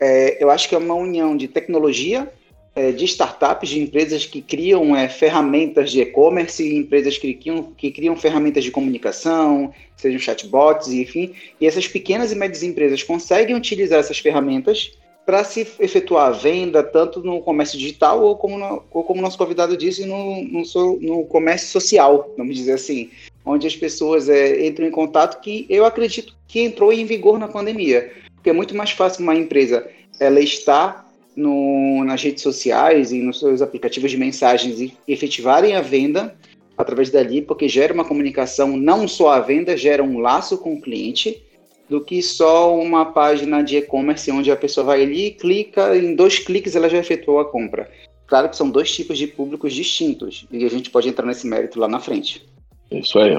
é, 0.01 0.43
eu 0.43 0.51
acho 0.51 0.69
que 0.69 0.75
é 0.75 0.79
uma 0.79 0.95
união 0.95 1.37
de 1.37 1.49
tecnologia, 1.49 2.31
é, 2.77 2.91
de 2.91 3.05
startups, 3.05 3.69
de 3.69 3.81
empresas 3.81 4.27
que 4.27 4.43
criam 4.43 4.97
é, 4.97 5.09
ferramentas 5.09 5.91
de 5.91 6.01
e-commerce, 6.01 6.77
empresas 6.77 7.17
que 7.17 7.33
criam, 7.35 7.73
que 7.77 7.91
criam 7.91 8.17
ferramentas 8.17 8.65
de 8.65 8.71
comunicação, 8.71 9.73
sejam 9.97 10.19
chatbots, 10.19 10.89
enfim, 10.89 11.35
e 11.61 11.67
essas 11.67 11.87
pequenas 11.87 12.33
e 12.33 12.35
médias 12.35 12.63
empresas 12.63 13.03
conseguem 13.03 13.55
utilizar 13.55 14.01
essas 14.01 14.19
ferramentas 14.19 14.93
para 15.25 15.43
se 15.43 15.67
efetuar 15.79 16.29
a 16.29 16.31
venda, 16.31 16.83
tanto 16.83 17.23
no 17.23 17.41
comércio 17.41 17.79
digital 17.79 18.23
ou 18.23 18.37
como, 18.37 18.59
no, 18.59 18.83
ou 18.91 19.05
como 19.05 19.23
nosso 19.23 19.39
convidado 19.39 19.77
disse, 19.77 20.05
no, 20.05 20.43
no, 20.45 20.63
no, 21.01 21.25
comércio 21.25 21.69
social, 21.69 22.33
vamos 22.37 22.57
dizer 22.57 22.73
assim, 22.73 23.11
onde 23.45 23.67
as 23.67 23.75
pessoas 23.75 24.29
é, 24.29 24.67
entram 24.67 24.87
em 24.87 24.91
contato, 24.91 25.41
que 25.41 25.67
eu 25.69 25.85
acredito 25.85 26.35
que 26.47 26.61
entrou 26.61 26.93
em 26.93 27.07
vigor 27.07 27.39
na 27.39 27.49
pandemia, 27.49 28.13
porque 28.35 28.51
é 28.51 28.53
muito 28.53 28.77
mais 28.77 28.91
fácil 28.91 29.23
uma 29.23 29.35
empresa 29.35 29.89
ela 30.21 30.41
estar 30.41 31.11
no, 31.35 32.05
nas 32.05 32.23
redes 32.23 32.43
sociais 32.43 33.11
e 33.11 33.21
nos 33.21 33.39
seus 33.39 33.63
aplicativos 33.63 34.11
de 34.11 34.17
mensagens 34.17 34.81
e 34.81 34.95
efetivarem 35.09 35.75
a 35.75 35.81
venda 35.81 36.35
através 36.77 37.11
dali, 37.11 37.41
porque 37.41 37.69
gera 37.69 37.95
uma 37.95 38.05
comunicação, 38.05 38.77
não 38.77 39.07
só 39.07 39.31
a 39.31 39.41
venda, 39.41 39.77
gera 39.77 40.03
um 40.03 40.19
laço 40.19 40.59
com 40.59 40.75
o 40.75 40.81
cliente, 40.81 41.43
do 41.89 42.03
que 42.03 42.23
só 42.23 42.75
uma 42.75 43.13
página 43.13 43.63
de 43.63 43.77
e-commerce 43.77 44.31
onde 44.31 44.51
a 44.51 44.57
pessoa 44.57 44.87
vai 44.87 45.03
ali, 45.03 45.33
clica, 45.33 45.97
em 45.97 46.15
dois 46.15 46.39
cliques 46.39 46.75
ela 46.75 46.89
já 46.89 46.99
efetuou 46.99 47.41
a 47.41 47.45
compra. 47.45 47.91
Claro 48.27 48.49
que 48.49 48.57
são 48.57 48.71
dois 48.71 48.95
tipos 48.95 49.19
de 49.19 49.27
públicos 49.27 49.75
distintos 49.75 50.47
e 50.51 50.65
a 50.65 50.71
gente 50.71 50.91
pode 50.91 51.09
entrar 51.09 51.27
nesse 51.27 51.47
mérito 51.47 51.79
lá 51.79 51.87
na 51.87 52.01
frente. 52.01 52.47
Isso 52.91 53.19
aí. 53.19 53.39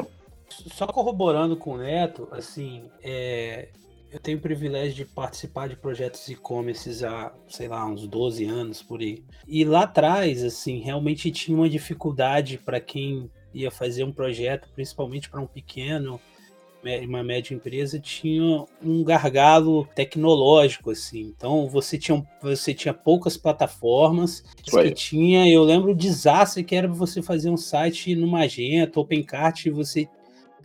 Só 0.50 0.86
corroborando 0.88 1.58
com 1.58 1.72
o 1.72 1.78
Neto, 1.78 2.28
assim, 2.32 2.84
é, 3.04 3.70
eu 4.12 4.20
tenho 4.20 4.38
o 4.38 4.42
privilégio 4.42 4.94
de 4.94 5.06
participar 5.06 5.68
de 5.68 5.76
projetos 5.76 6.30
e-commerce 6.30 7.04
há, 7.04 7.34
sei 7.48 7.68
lá, 7.68 7.86
uns 7.86 8.08
12 8.08 8.46
anos 8.46 8.82
por 8.82 9.02
aí. 9.02 9.24
E 9.48 9.66
lá 9.66 9.84
atrás, 9.84 10.44
assim, 10.44 10.80
realmente 10.80 11.32
tinha 11.32 11.58
uma 11.58 11.68
dificuldade 11.68 12.58
para 12.58 12.80
quem 12.80 13.30
ia 13.54 13.72
fazer 13.72 14.04
um 14.04 14.12
projeto, 14.12 14.70
principalmente 14.74 15.30
para 15.30 15.42
um 15.42 15.48
pequeno 15.48 16.22
uma 17.04 17.24
média 17.24 17.54
empresa 17.54 18.00
tinha 18.00 18.66
um 18.84 19.04
gargalo 19.04 19.88
tecnológico 19.96 20.92
assim. 20.92 21.34
Então 21.36 21.68
você 21.68 21.98
tinha 21.98 22.24
você 22.42 22.74
tinha 22.74 22.94
poucas 22.94 23.36
plataformas 23.36 24.44
que 24.62 24.92
tinha, 24.92 25.50
eu 25.50 25.64
lembro 25.64 25.92
o 25.92 25.96
desastre 25.96 26.64
que 26.64 26.76
era 26.76 26.88
você 26.88 27.22
fazer 27.22 27.50
um 27.50 27.58
site 27.58 28.16
no 28.16 28.28
Magento, 28.28 29.00
OpenCart, 29.00 29.68
você 29.70 30.08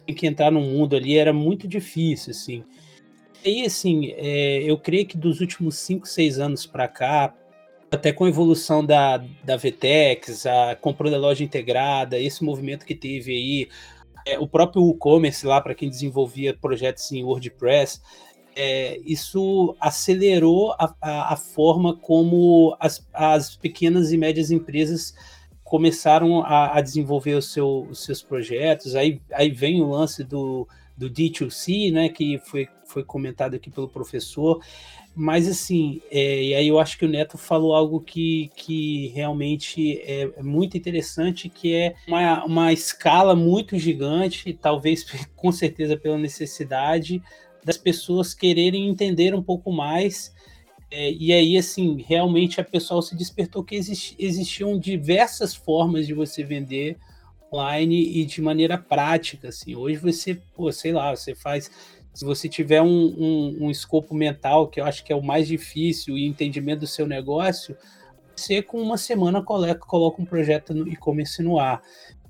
tem 0.06 0.14
que 0.14 0.26
entrar 0.26 0.50
no 0.50 0.60
mundo 0.60 0.94
ali, 0.94 1.16
era 1.16 1.32
muito 1.32 1.66
difícil 1.66 2.32
assim. 2.32 2.64
E 3.44 3.64
assim, 3.64 4.12
é, 4.16 4.62
eu 4.62 4.76
creio 4.76 5.06
que 5.06 5.16
dos 5.16 5.40
últimos 5.40 5.76
5, 5.78 6.06
6 6.06 6.38
anos 6.38 6.66
para 6.66 6.86
cá, 6.86 7.34
até 7.90 8.12
com 8.12 8.24
a 8.24 8.28
evolução 8.28 8.84
da, 8.84 9.16
da 9.42 9.56
VTEX, 9.56 10.46
a 10.46 10.76
comprou 10.76 11.10
da 11.10 11.18
loja 11.18 11.42
integrada, 11.42 12.18
esse 12.18 12.44
movimento 12.44 12.84
que 12.84 12.94
teve 12.94 13.32
aí, 13.32 13.68
é, 14.26 14.38
o 14.38 14.46
próprio 14.46 14.90
e-commerce 14.90 15.46
lá, 15.46 15.60
para 15.60 15.74
quem 15.74 15.88
desenvolvia 15.88 16.54
projetos 16.54 17.10
em 17.12 17.24
WordPress, 17.24 18.00
é, 18.54 19.00
isso 19.04 19.76
acelerou 19.80 20.72
a, 20.72 20.94
a, 21.00 21.32
a, 21.34 21.36
forma 21.36 21.96
como 21.96 22.76
as, 22.80 23.06
as 23.12 23.56
pequenas 23.56 24.12
e 24.12 24.18
médias 24.18 24.50
empresas 24.50 25.14
começaram 25.62 26.42
a, 26.42 26.78
a 26.78 26.80
desenvolver 26.80 27.40
seu, 27.42 27.86
os 27.88 28.04
seus 28.04 28.22
projetos. 28.22 28.96
Aí, 28.96 29.20
aí 29.32 29.50
vem 29.50 29.80
o 29.80 29.90
lance 29.90 30.24
do, 30.24 30.66
do 30.96 31.08
D2C, 31.08 31.92
né, 31.92 32.08
que 32.08 32.38
foi, 32.38 32.68
foi 32.90 33.04
comentado 33.04 33.54
aqui 33.54 33.70
pelo 33.70 33.88
professor. 33.88 34.60
Mas 35.14 35.48
assim, 35.48 36.00
é, 36.10 36.42
e 36.42 36.54
aí 36.54 36.68
eu 36.68 36.78
acho 36.78 36.96
que 36.98 37.04
o 37.04 37.08
Neto 37.08 37.36
falou 37.36 37.74
algo 37.74 38.00
que, 38.00 38.50
que 38.54 39.08
realmente 39.08 39.98
é, 40.02 40.30
é 40.36 40.42
muito 40.42 40.76
interessante, 40.76 41.48
que 41.48 41.74
é 41.74 41.94
uma, 42.06 42.44
uma 42.44 42.72
escala 42.72 43.34
muito 43.34 43.78
gigante, 43.78 44.52
talvez 44.52 45.04
com 45.36 45.50
certeza 45.50 45.96
pela 45.96 46.18
necessidade 46.18 47.22
das 47.64 47.76
pessoas 47.76 48.34
quererem 48.34 48.88
entender 48.88 49.34
um 49.34 49.42
pouco 49.42 49.72
mais. 49.72 50.32
É, 50.90 51.12
e 51.12 51.32
aí, 51.32 51.56
assim, 51.56 52.02
realmente 52.06 52.60
a 52.60 52.64
pessoa 52.64 53.00
se 53.02 53.16
despertou 53.16 53.62
que 53.62 53.76
existi, 53.76 54.16
existiam 54.18 54.78
diversas 54.78 55.54
formas 55.54 56.06
de 56.06 56.14
você 56.14 56.42
vender 56.42 56.98
online 57.52 58.20
e 58.20 58.24
de 58.24 58.40
maneira 58.40 58.78
prática. 58.78 59.48
Assim. 59.48 59.74
Hoje 59.74 59.96
você, 59.96 60.40
pô, 60.54 60.70
sei 60.72 60.92
lá, 60.92 61.14
você 61.14 61.34
faz 61.34 61.70
se 62.12 62.24
você 62.24 62.48
tiver 62.48 62.82
um, 62.82 62.86
um, 62.88 63.56
um, 63.62 63.70
escopo 63.70 64.14
mental, 64.14 64.68
que 64.68 64.80
eu 64.80 64.84
acho 64.84 65.04
que 65.04 65.12
é 65.12 65.16
o 65.16 65.22
mais 65.22 65.46
difícil, 65.46 66.18
e 66.18 66.26
entendimento 66.26 66.80
do 66.80 66.86
seu 66.86 67.06
negócio, 67.06 67.76
você 68.34 68.62
com 68.62 68.80
uma 68.80 68.98
semana 68.98 69.42
coloca, 69.42 69.74
coloca 69.74 70.20
um 70.20 70.24
projeto 70.24 70.74
no 70.74 70.88
e-commerce 70.88 71.42
no 71.42 71.58
ar. 71.58 71.82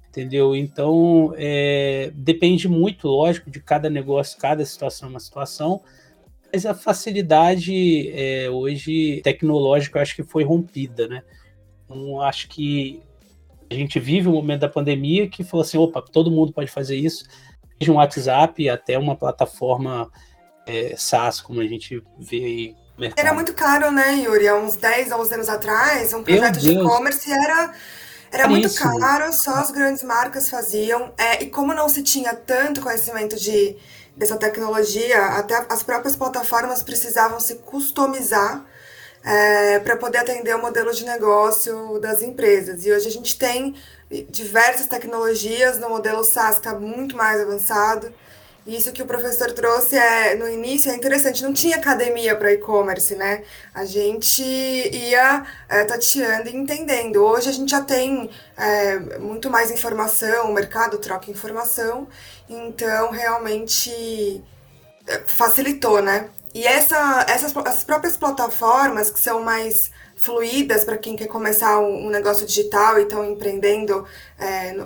Entendeu? 0.08 0.56
Então, 0.56 1.32
é, 1.36 2.10
depende 2.14 2.68
muito, 2.68 3.06
lógico, 3.06 3.48
de 3.48 3.60
cada 3.60 3.88
negócio, 3.88 4.36
cada 4.40 4.64
situação 4.64 5.06
é 5.06 5.10
uma 5.10 5.20
situação, 5.20 5.82
mas 6.52 6.66
a 6.66 6.74
facilidade 6.74 8.10
é, 8.10 8.50
hoje 8.50 9.20
tecnológica 9.22 9.98
eu 9.98 10.02
acho 10.02 10.16
que 10.16 10.24
foi 10.24 10.42
rompida, 10.42 11.06
né? 11.06 11.22
Então, 11.84 12.20
acho 12.20 12.48
que 12.48 13.00
a 13.70 13.74
gente 13.74 14.00
vive 14.00 14.28
o 14.28 14.32
momento 14.32 14.62
da 14.62 14.68
pandemia 14.68 15.28
que 15.28 15.44
falou 15.44 15.62
assim, 15.62 15.78
opa, 15.78 16.02
todo 16.02 16.30
mundo 16.30 16.52
pode 16.52 16.68
fazer 16.68 16.96
isso, 16.96 17.24
um 17.88 17.94
WhatsApp 17.94 18.68
até 18.68 18.98
uma 18.98 19.16
plataforma 19.16 20.10
é, 20.66 20.94
SaaS, 20.96 21.40
como 21.40 21.60
a 21.60 21.66
gente 21.66 22.02
vê 22.18 22.36
aí 22.36 22.76
mercado. 23.00 23.18
Era 23.18 23.34
muito 23.34 23.54
caro, 23.54 23.90
né, 23.90 24.16
Yuri? 24.16 24.46
Há 24.46 24.56
uns 24.56 24.76
10, 24.76 25.10
11 25.10 25.34
anos 25.34 25.48
atrás, 25.48 26.12
um 26.12 26.22
projeto 26.22 26.58
de 26.58 26.72
e-commerce 26.72 27.32
era, 27.32 27.72
era 28.30 28.48
muito 28.48 28.72
caro, 28.74 29.32
só 29.32 29.54
as 29.54 29.70
grandes 29.70 30.02
marcas 30.02 30.48
faziam. 30.48 31.12
É, 31.16 31.42
e 31.42 31.50
como 31.50 31.72
não 31.72 31.88
se 31.88 32.02
tinha 32.02 32.34
tanto 32.34 32.82
conhecimento 32.82 33.36
de, 33.36 33.76
dessa 34.16 34.36
tecnologia, 34.36 35.24
até 35.38 35.66
as 35.68 35.82
próprias 35.82 36.14
plataformas 36.14 36.82
precisavam 36.82 37.40
se 37.40 37.56
customizar 37.56 38.64
é, 39.24 39.78
para 39.80 39.96
poder 39.96 40.18
atender 40.18 40.54
o 40.54 40.60
modelo 40.60 40.92
de 40.92 41.04
negócio 41.04 41.98
das 42.00 42.22
empresas. 42.22 42.84
E 42.84 42.92
hoje 42.92 43.08
a 43.08 43.10
gente 43.10 43.38
tem 43.38 43.74
diversas 44.28 44.86
tecnologias 44.86 45.78
no 45.78 45.88
modelo 45.88 46.24
SaaS 46.24 46.56
está 46.56 46.74
muito 46.74 47.16
mais 47.16 47.40
avançado. 47.40 48.12
Isso 48.66 48.92
que 48.92 49.02
o 49.02 49.06
professor 49.06 49.52
trouxe 49.52 49.96
é 49.96 50.34
no 50.34 50.48
início 50.48 50.90
é 50.92 50.94
interessante, 50.94 51.42
não 51.42 51.52
tinha 51.52 51.76
academia 51.76 52.36
para 52.36 52.52
e-commerce, 52.52 53.14
né? 53.16 53.42
A 53.74 53.84
gente 53.84 54.42
ia 54.42 55.44
é, 55.68 55.84
tateando 55.84 56.48
e 56.50 56.56
entendendo. 56.56 57.24
Hoje 57.24 57.48
a 57.48 57.52
gente 57.52 57.70
já 57.70 57.80
tem 57.80 58.30
é, 58.56 59.18
muito 59.18 59.48
mais 59.48 59.70
informação, 59.70 60.50
o 60.50 60.54
mercado 60.54 60.98
troca 60.98 61.30
informação, 61.30 62.06
então 62.48 63.10
realmente 63.10 64.44
é, 65.06 65.20
facilitou, 65.26 66.02
né? 66.02 66.28
E 66.54 66.64
essa, 66.64 67.24
essas 67.28 67.56
as 67.56 67.84
próprias 67.84 68.16
plataformas 68.16 69.10
que 69.10 69.20
são 69.20 69.42
mais 69.42 69.90
fluídas 70.20 70.84
para 70.84 70.98
quem 70.98 71.16
quer 71.16 71.26
começar 71.26 71.80
um, 71.80 72.10
negócio 72.10 72.46
digital 72.46 72.98
e 72.98 73.04
estão 73.04 73.24
empreendendo 73.24 74.06
é, 74.38 74.76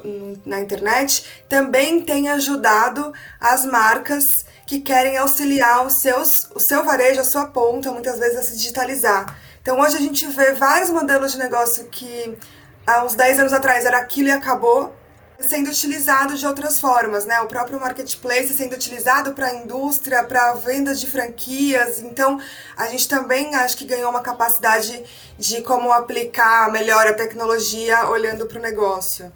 na 0.47 0.61
internet, 0.61 1.45
também 1.49 2.03
tem 2.03 2.29
ajudado 2.29 3.13
as 3.41 3.65
marcas 3.67 4.45
que 4.65 4.81
querem 4.81 5.19
auxiliar 5.19 5.85
os 5.85 5.95
seus, 5.95 6.49
o 6.55 6.61
seu 6.61 6.85
varejo, 6.85 7.21
a 7.21 7.25
sua 7.25 7.47
ponta, 7.47 7.91
muitas 7.91 8.19
vezes 8.19 8.39
a 8.39 8.43
se 8.43 8.57
digitalizar. 8.57 9.37
Então 9.61 9.81
hoje 9.81 9.97
a 9.97 10.01
gente 10.01 10.25
vê 10.29 10.53
vários 10.53 10.91
modelos 10.91 11.33
de 11.33 11.39
negócio 11.39 11.87
que 11.87 12.39
há 12.87 13.05
uns 13.05 13.15
10 13.15 13.41
anos 13.41 13.53
atrás 13.53 13.85
era 13.85 13.99
aquilo 13.99 14.29
e 14.29 14.33
acabou, 14.33 14.95
sendo 15.39 15.69
utilizado 15.69 16.37
de 16.37 16.47
outras 16.47 16.81
formas, 16.81 17.27
né? 17.27 17.41
O 17.41 17.47
próprio 17.47 17.81
marketplace 17.81 18.55
sendo 18.55 18.75
utilizado 18.75 19.33
para 19.33 19.49
a 19.49 19.55
indústria, 19.55 20.25
para 20.25 20.55
vendas 20.55 21.01
de 21.01 21.07
franquias. 21.07 22.01
Então, 22.01 22.41
a 22.77 22.89
gente 22.89 23.09
também 23.09 23.55
acho 23.55 23.77
que 23.77 23.85
ganhou 23.85 24.11
uma 24.11 24.23
capacidade 24.23 25.03
de 25.39 25.63
como 25.63 25.93
aplicar 25.93 26.71
melhor 26.71 27.07
a 27.07 27.15
tecnologia 27.15 28.09
olhando 28.09 28.47
para 28.47 28.59
o 28.59 28.63
negócio. 28.63 29.33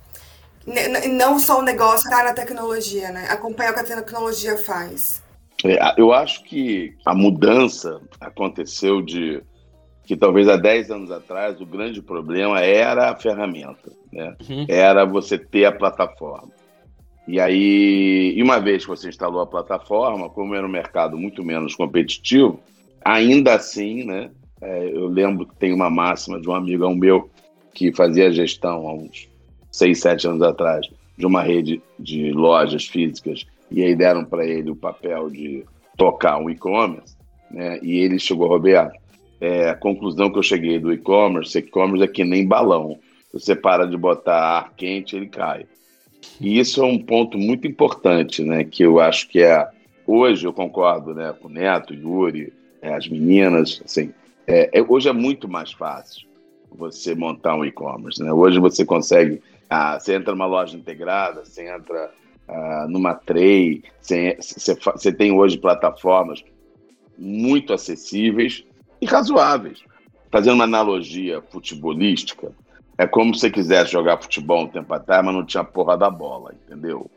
Não 1.10 1.38
só 1.38 1.60
o 1.60 1.62
negócio 1.62 2.08
está 2.08 2.22
na 2.22 2.32
tecnologia, 2.32 3.10
né? 3.10 3.26
Acompanhar 3.30 3.70
o 3.70 3.74
que 3.74 3.80
a 3.80 3.96
tecnologia 3.96 4.56
faz. 4.58 5.22
É, 5.64 5.78
eu 5.96 6.12
acho 6.12 6.44
que 6.44 6.94
a 7.04 7.14
mudança 7.14 8.00
aconteceu 8.20 9.02
de 9.02 9.42
que 10.04 10.16
talvez 10.16 10.48
há 10.48 10.56
10 10.56 10.90
anos 10.90 11.10
atrás 11.10 11.60
o 11.60 11.66
grande 11.66 12.00
problema 12.00 12.60
era 12.60 13.10
a 13.10 13.16
ferramenta, 13.16 13.90
né? 14.12 14.36
Uhum. 14.48 14.66
Era 14.68 15.04
você 15.04 15.38
ter 15.38 15.64
a 15.64 15.72
plataforma. 15.72 16.48
E 17.26 17.38
aí, 17.38 18.32
e 18.34 18.42
uma 18.42 18.58
vez 18.58 18.84
que 18.84 18.88
você 18.88 19.08
instalou 19.08 19.42
a 19.42 19.46
plataforma, 19.46 20.30
como 20.30 20.54
era 20.54 20.66
um 20.66 20.70
mercado 20.70 21.18
muito 21.18 21.44
menos 21.44 21.74
competitivo, 21.74 22.58
ainda 23.04 23.54
assim, 23.54 24.04
né? 24.04 24.30
É, 24.60 24.90
eu 24.92 25.06
lembro 25.06 25.46
que 25.46 25.54
tem 25.56 25.72
uma 25.72 25.90
máxima 25.90 26.40
de 26.40 26.48
um 26.48 26.54
amigo 26.54 26.88
meu 26.94 27.30
que 27.74 27.92
fazia 27.92 28.32
gestão 28.32 28.88
há 28.88 28.94
uns 28.94 29.28
6, 29.70 30.00
7 30.00 30.26
anos 30.26 30.42
atrás 30.42 30.88
de 31.16 31.26
uma 31.26 31.42
rede 31.42 31.80
de 31.98 32.32
lojas 32.32 32.86
físicas 32.86 33.46
e 33.70 33.82
aí 33.82 33.94
deram 33.94 34.24
para 34.24 34.46
ele 34.46 34.70
o 34.70 34.76
papel 34.76 35.30
de 35.30 35.64
tocar 35.96 36.38
um 36.38 36.48
e-commerce, 36.48 37.16
né? 37.50 37.78
E 37.82 37.98
ele 37.98 38.18
chegou, 38.18 38.48
Roberto, 38.48 38.98
é, 39.40 39.68
a 39.68 39.74
conclusão 39.74 40.30
que 40.30 40.38
eu 40.38 40.42
cheguei 40.42 40.78
do 40.78 40.92
e-commerce, 40.92 41.58
e-commerce 41.58 42.04
é 42.04 42.08
que 42.08 42.24
nem 42.24 42.46
balão. 42.46 42.98
Você 43.32 43.54
para 43.54 43.86
de 43.86 43.96
botar 43.96 44.40
ar 44.40 44.72
quente, 44.74 45.16
ele 45.16 45.28
cai. 45.28 45.66
E 46.40 46.58
isso 46.58 46.82
é 46.82 46.86
um 46.86 46.98
ponto 46.98 47.38
muito 47.38 47.66
importante, 47.66 48.42
né? 48.42 48.64
Que 48.64 48.82
eu 48.82 49.00
acho 49.00 49.28
que 49.28 49.40
é 49.40 49.68
hoje 50.06 50.46
eu 50.46 50.52
concordo, 50.54 51.14
né, 51.14 51.34
com 51.38 51.48
o 51.48 51.50
Neto, 51.50 51.92
Yuri, 51.92 52.50
é, 52.80 52.94
as 52.94 53.06
meninas, 53.06 53.82
assim, 53.84 54.14
é, 54.46 54.70
é, 54.72 54.82
hoje 54.82 55.06
é 55.06 55.12
muito 55.12 55.46
mais 55.46 55.70
fácil 55.70 56.26
você 56.70 57.14
montar 57.14 57.54
um 57.54 57.64
e-commerce, 57.64 58.22
né? 58.22 58.32
Hoje 58.32 58.58
você 58.58 58.84
consegue, 58.84 59.42
ah, 59.68 59.98
você 59.98 60.14
entra 60.14 60.32
numa 60.32 60.46
loja 60.46 60.76
integrada, 60.76 61.44
você 61.44 61.68
entra 61.68 62.10
ah, 62.46 62.86
numa 62.88 63.14
tray, 63.14 63.82
você, 64.00 64.36
você, 64.40 64.74
você 64.74 65.12
tem 65.12 65.32
hoje 65.32 65.58
plataformas 65.58 66.42
muito 67.16 67.72
acessíveis 67.72 68.64
e 69.00 69.06
razoáveis. 69.06 69.82
Fazendo 70.30 70.54
uma 70.54 70.64
analogia 70.64 71.42
futebolística, 71.50 72.52
é 72.98 73.06
como 73.06 73.32
se 73.32 73.40
você 73.40 73.50
quisesse 73.50 73.92
jogar 73.92 74.20
futebol 74.20 74.64
um 74.64 74.68
tempo 74.68 74.92
atrás, 74.92 75.24
mas 75.24 75.32
não 75.32 75.46
tinha 75.46 75.62
porra 75.62 75.96
da 75.96 76.10
bola, 76.10 76.52
entendeu? 76.66 77.08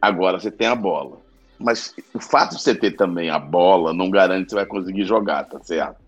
Agora 0.00 0.40
você 0.40 0.50
tem 0.50 0.66
a 0.66 0.74
bola. 0.74 1.20
Mas 1.58 1.94
o 2.14 2.18
fato 2.18 2.56
de 2.56 2.62
você 2.62 2.74
ter 2.74 2.92
também 2.92 3.28
a 3.28 3.38
bola 3.38 3.92
não 3.92 4.10
garante 4.10 4.44
que 4.44 4.50
você 4.50 4.56
vai 4.56 4.66
conseguir 4.66 5.04
jogar, 5.04 5.44
tá 5.44 5.60
certo? 5.60 6.00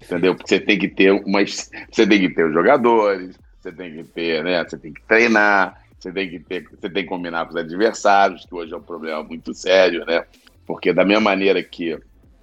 Entendeu? 0.00 0.34
Porque 0.34 0.48
você 0.48 0.60
tem 0.60 0.78
que 0.78 0.88
ter 0.88 1.10
umas. 1.10 1.70
Você 1.90 2.06
tem 2.06 2.20
que 2.20 2.30
ter 2.30 2.46
os 2.46 2.54
jogadores, 2.54 3.38
você 3.60 3.72
tem 3.72 3.94
que 3.94 4.04
ter, 4.04 4.44
né? 4.44 4.64
Você 4.64 4.78
tem 4.78 4.92
que 4.92 5.02
treinar, 5.02 5.82
você 5.98 6.12
tem 6.12 6.30
que 6.30 6.38
ter, 6.38 6.64
você 6.70 6.88
tem 6.88 7.02
que 7.02 7.08
combinar 7.08 7.44
com 7.44 7.50
os 7.50 7.56
adversários, 7.56 8.46
que 8.46 8.54
hoje 8.54 8.72
é 8.72 8.76
um 8.76 8.82
problema 8.82 9.22
muito 9.24 9.52
sério, 9.52 10.06
né? 10.06 10.24
Porque 10.64 10.92
da 10.92 11.04
mesma 11.04 11.20
maneira 11.20 11.62
que, 11.62 11.98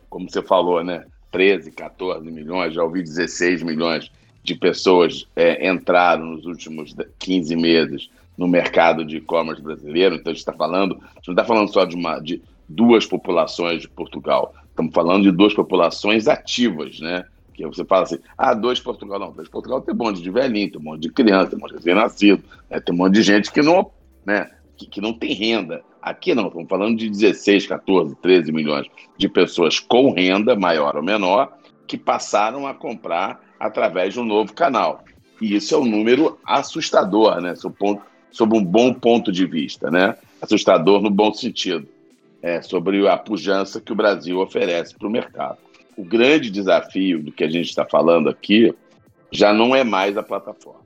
como 0.10 0.30
você 0.30 0.42
falou, 0.42 0.84
né? 0.84 1.06
13, 1.32 1.72
14 1.72 2.30
milhões, 2.30 2.74
já 2.74 2.84
ouvi 2.84 3.04
16 3.04 3.64
milhões 3.64 4.12
de 4.50 4.56
pessoas 4.56 5.28
é, 5.36 5.70
entraram 5.70 6.26
nos 6.26 6.46
últimos 6.46 6.96
15 7.20 7.56
meses 7.56 8.10
no 8.36 8.48
mercado 8.48 9.06
de 9.06 9.18
e-commerce 9.18 9.62
brasileiro. 9.62 10.16
Então, 10.16 10.32
a 10.32 10.34
gente 10.34 10.40
está 10.40 10.54
falando, 10.54 11.00
não 11.28 11.34
está 11.34 11.46
falando 11.46 11.72
só 11.72 11.86
de, 11.86 11.96
uma, 11.96 12.20
de 12.20 12.42
duas 12.68 13.06
populações 13.06 13.84
de 13.84 13.90
Portugal, 13.90 14.54
estamos 14.70 14.92
falando 14.94 15.24
de 15.24 15.32
duas 15.32 15.54
populações 15.54 16.28
ativas, 16.28 17.00
né? 17.00 17.26
Que 17.54 17.66
você 17.68 17.86
fala 17.86 18.04
assim, 18.04 18.18
ah, 18.38 18.54
dois 18.54 18.80
Portugal, 18.80 19.20
não, 19.20 19.32
dois 19.32 19.50
Portugal 19.50 19.82
tem 19.82 19.94
um 19.94 19.98
monte 19.98 20.22
de 20.22 20.32
velhinho, 20.32 20.72
tem 20.72 20.80
um 20.80 20.84
monte 20.84 21.02
de 21.02 21.10
criança, 21.12 21.52
tem 21.52 21.60
um 21.60 21.62
monte 21.62 21.72
de 21.72 21.78
recém-nascido, 21.78 22.44
né? 22.70 22.80
tem 22.80 22.96
um 22.96 22.98
monte 22.98 23.14
de 23.14 23.22
gente 23.22 23.52
que 23.52 23.62
não, 23.62 23.92
né, 24.26 24.50
que, 24.78 24.88
que 24.88 25.02
não 25.02 25.14
tem 25.14 25.34
renda. 25.34 25.84
Aqui 26.02 26.34
não, 26.34 26.48
estamos 26.48 26.70
falando 26.70 26.98
de 26.98 27.10
16, 27.10 27.68
14, 27.68 28.16
13 28.16 28.52
milhões 28.54 28.88
de 29.18 29.28
pessoas 29.28 29.80
com 29.80 30.12
renda, 30.12 30.56
maior 30.56 30.96
ou 30.96 31.04
menor, 31.04 31.52
que 31.86 31.98
passaram 31.98 32.66
a 32.66 32.74
comprar 32.74 33.49
através 33.60 34.14
de 34.14 34.20
um 34.20 34.26
novo 34.26 34.54
canal. 34.54 35.04
E 35.42 35.56
isso 35.56 35.76
é 35.76 35.78
um 35.78 35.86
número 35.86 36.40
assustador, 36.46 37.42
né? 37.42 37.54
Sob, 37.56 38.58
um 38.58 38.64
bom 38.64 38.94
ponto 38.94 39.32
de 39.32 39.46
vista, 39.46 39.90
né? 39.90 40.16
Assustador 40.42 41.02
no 41.02 41.10
bom 41.10 41.34
sentido, 41.34 41.88
é, 42.42 42.62
sobre 42.62 43.08
a 43.08 43.18
pujança 43.18 43.82
que 43.82 43.92
o 43.92 43.96
Brasil 43.96 44.40
oferece 44.40 44.96
para 44.96 45.08
o 45.08 45.12
mercado. 45.12 45.58
O 45.98 46.04
grande 46.04 46.50
desafio 46.50 47.22
do 47.22 47.32
que 47.32 47.44
a 47.44 47.50
gente 47.50 47.70
está 47.70 47.86
falando 47.86 48.30
aqui 48.30 48.74
já 49.32 49.54
não 49.54 49.76
é 49.76 49.84
mais 49.84 50.18
a 50.18 50.24
plataforma. 50.24 50.82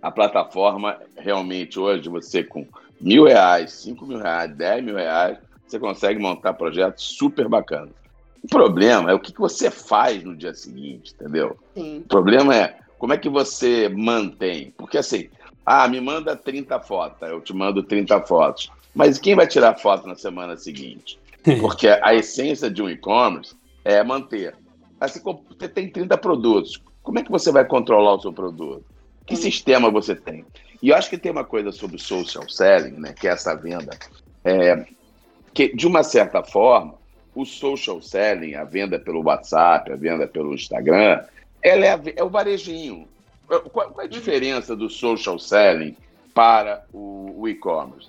A 0.00 0.10
plataforma, 0.10 0.98
realmente, 1.16 1.78
hoje, 1.78 2.08
você 2.08 2.42
com 2.42 2.66
mil 3.00 3.24
reais, 3.24 3.72
cinco 3.72 4.06
mil 4.06 4.18
reais, 4.18 4.54
dez 4.54 4.82
mil 4.82 4.96
reais, 4.96 5.38
você 5.66 5.78
consegue 5.78 6.18
montar 6.20 6.54
projetos 6.54 7.04
super 7.04 7.48
bacanas. 7.48 7.90
O 8.42 8.48
problema 8.48 9.10
é 9.10 9.14
o 9.14 9.20
que 9.20 9.36
você 9.36 9.70
faz 9.70 10.22
no 10.22 10.36
dia 10.36 10.54
seguinte, 10.54 11.14
entendeu? 11.14 11.56
Sim. 11.74 11.98
O 11.98 12.08
problema 12.08 12.54
é 12.54 12.78
como 12.98 13.12
é 13.12 13.18
que 13.18 13.28
você 13.28 13.88
mantém. 13.88 14.72
Porque 14.76 14.98
assim, 14.98 15.28
ah, 15.64 15.88
me 15.88 16.00
manda 16.00 16.36
30 16.36 16.80
fotos, 16.80 17.28
eu 17.28 17.40
te 17.40 17.52
mando 17.52 17.82
30 17.82 18.20
fotos. 18.22 18.70
Mas 18.94 19.18
quem 19.18 19.34
vai 19.34 19.46
tirar 19.46 19.78
foto 19.78 20.06
na 20.06 20.14
semana 20.14 20.56
seguinte? 20.56 21.18
Porque 21.60 21.88
a 21.88 22.14
essência 22.14 22.70
de 22.70 22.82
um 22.82 22.88
e-commerce 22.88 23.54
é 23.84 24.02
manter. 24.02 24.54
Assim, 25.00 25.20
você 25.22 25.68
tem 25.68 25.90
30 25.90 26.16
produtos. 26.18 26.82
Como 27.02 27.18
é 27.18 27.22
que 27.22 27.30
você 27.30 27.52
vai 27.52 27.64
controlar 27.64 28.14
o 28.14 28.20
seu 28.20 28.32
produto? 28.32 28.84
Que 29.26 29.36
sistema 29.36 29.90
você 29.90 30.14
tem? 30.14 30.44
E 30.82 30.90
eu 30.90 30.96
acho 30.96 31.10
que 31.10 31.18
tem 31.18 31.32
uma 31.32 31.44
coisa 31.44 31.72
sobre 31.72 31.98
social 31.98 32.48
selling, 32.48 32.98
né, 32.98 33.12
que 33.12 33.28
é 33.28 33.32
essa 33.32 33.54
venda, 33.54 33.96
é, 34.44 34.86
que 35.52 35.74
de 35.74 35.86
uma 35.86 36.02
certa 36.02 36.42
forma, 36.42 36.94
o 37.36 37.44
social 37.44 38.00
selling, 38.00 38.54
a 38.54 38.64
venda 38.64 38.98
pelo 38.98 39.22
WhatsApp, 39.22 39.92
a 39.92 39.96
venda 39.96 40.26
pelo 40.26 40.54
Instagram, 40.54 41.22
ela 41.62 41.84
é, 41.84 41.90
a, 41.90 42.00
é 42.16 42.24
o 42.24 42.30
varejinho. 42.30 43.06
Qual, 43.46 43.60
qual, 43.60 44.00
é 44.00 44.04
a 44.04 44.08
diferença 44.08 44.74
do 44.74 44.88
social 44.88 45.38
selling 45.38 45.94
para 46.34 46.84
o, 46.92 47.46
e-commerce? 47.46 48.08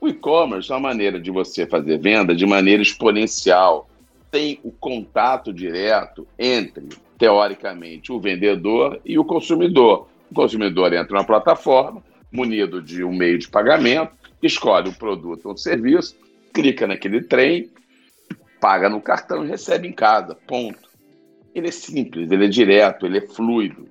O 0.00 0.08
e-commerce 0.08 0.70
é 0.70 0.74
uma 0.76 0.88
maneira 0.88 1.20
de 1.20 1.30
você 1.30 1.66
fazer 1.66 1.98
venda 1.98 2.34
de 2.34 2.46
maneira 2.46 2.80
exponencial. 2.80 3.90
Tem 4.30 4.60
o 4.62 4.70
contato 4.70 5.52
direto 5.52 6.26
entre, 6.38 6.88
teoricamente, 7.18 8.12
o 8.12 8.20
vendedor 8.20 9.00
e 9.04 9.18
o 9.18 9.24
consumidor. 9.24 10.08
O 10.30 10.34
consumidor 10.34 10.92
entra 10.92 11.18
na 11.18 11.24
plataforma, 11.24 12.00
munido 12.30 12.80
de 12.80 13.02
um 13.02 13.12
meio 13.12 13.38
de 13.38 13.48
pagamento, 13.48 14.12
escolhe 14.40 14.88
o 14.88 14.94
produto 14.94 15.46
ou 15.46 15.54
o 15.54 15.58
serviço, 15.58 16.14
clica 16.52 16.86
naquele 16.86 17.22
trem, 17.22 17.68
paga 18.60 18.88
no 18.88 19.00
cartão 19.00 19.44
e 19.44 19.48
recebe 19.48 19.88
em 19.88 19.92
casa. 19.92 20.34
Ponto. 20.34 20.88
Ele 21.54 21.68
é 21.68 21.72
simples, 21.72 22.30
ele 22.30 22.44
é 22.44 22.48
direto, 22.48 23.06
ele 23.06 23.18
é 23.18 23.26
fluido. 23.26 23.88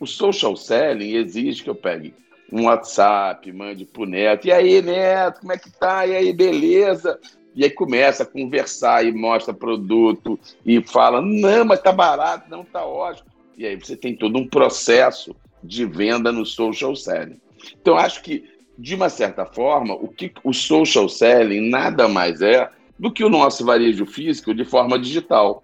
O 0.00 0.06
social 0.06 0.56
selling 0.56 1.14
exige 1.14 1.62
que 1.62 1.70
eu 1.70 1.74
pegue 1.74 2.14
um 2.52 2.64
WhatsApp, 2.64 3.50
mande 3.52 3.84
pro 3.84 4.06
neto. 4.06 4.46
E 4.46 4.52
aí, 4.52 4.82
neto, 4.82 5.40
como 5.40 5.52
é 5.52 5.58
que 5.58 5.70
tá? 5.70 6.06
E 6.06 6.14
aí, 6.14 6.32
beleza? 6.32 7.18
E 7.54 7.64
aí 7.64 7.70
começa 7.70 8.24
a 8.24 8.26
conversar 8.26 9.06
e 9.06 9.12
mostra 9.12 9.54
produto 9.54 10.38
e 10.64 10.82
fala: 10.82 11.22
não, 11.22 11.64
mas 11.64 11.80
tá 11.80 11.92
barato, 11.92 12.50
não 12.50 12.64
tá 12.64 12.84
ótimo. 12.84 13.28
E 13.56 13.66
aí 13.66 13.76
você 13.76 13.96
tem 13.96 14.16
todo 14.16 14.36
um 14.36 14.46
processo 14.46 15.34
de 15.62 15.86
venda 15.86 16.32
no 16.32 16.44
social 16.44 16.96
selling. 16.96 17.40
Então, 17.80 17.96
acho 17.96 18.22
que, 18.22 18.44
de 18.76 18.94
uma 18.94 19.08
certa 19.08 19.46
forma, 19.46 19.94
o 19.94 20.08
que 20.08 20.32
o 20.42 20.52
social 20.52 21.08
selling 21.08 21.70
nada 21.70 22.08
mais 22.08 22.42
é 22.42 22.68
do 22.98 23.12
que 23.12 23.24
o 23.24 23.28
nosso 23.28 23.64
varejo 23.64 24.06
físico 24.06 24.54
de 24.54 24.64
forma 24.64 24.98
digital. 24.98 25.62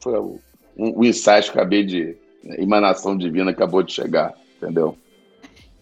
Foi 0.00 0.18
o, 0.18 0.40
o, 0.76 1.00
o 1.00 1.04
insight 1.04 1.50
que 1.50 1.58
acabei 1.58 1.84
de. 1.84 2.16
Né, 2.42 2.56
emanação 2.58 3.16
divina 3.16 3.50
acabou 3.50 3.82
de 3.82 3.92
chegar, 3.92 4.34
entendeu? 4.56 4.96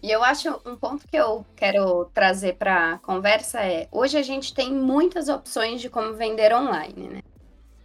E 0.01 0.11
eu 0.11 0.23
acho 0.23 0.49
um 0.65 0.75
ponto 0.75 1.07
que 1.07 1.17
eu 1.17 1.43
quero 1.55 2.05
trazer 2.13 2.55
para 2.55 2.93
a 2.93 2.97
conversa 2.99 3.59
é: 3.61 3.87
hoje 3.91 4.17
a 4.17 4.21
gente 4.21 4.53
tem 4.53 4.71
muitas 4.71 5.29
opções 5.29 5.81
de 5.81 5.89
como 5.89 6.13
vender 6.13 6.53
online, 6.53 7.07
né? 7.07 7.21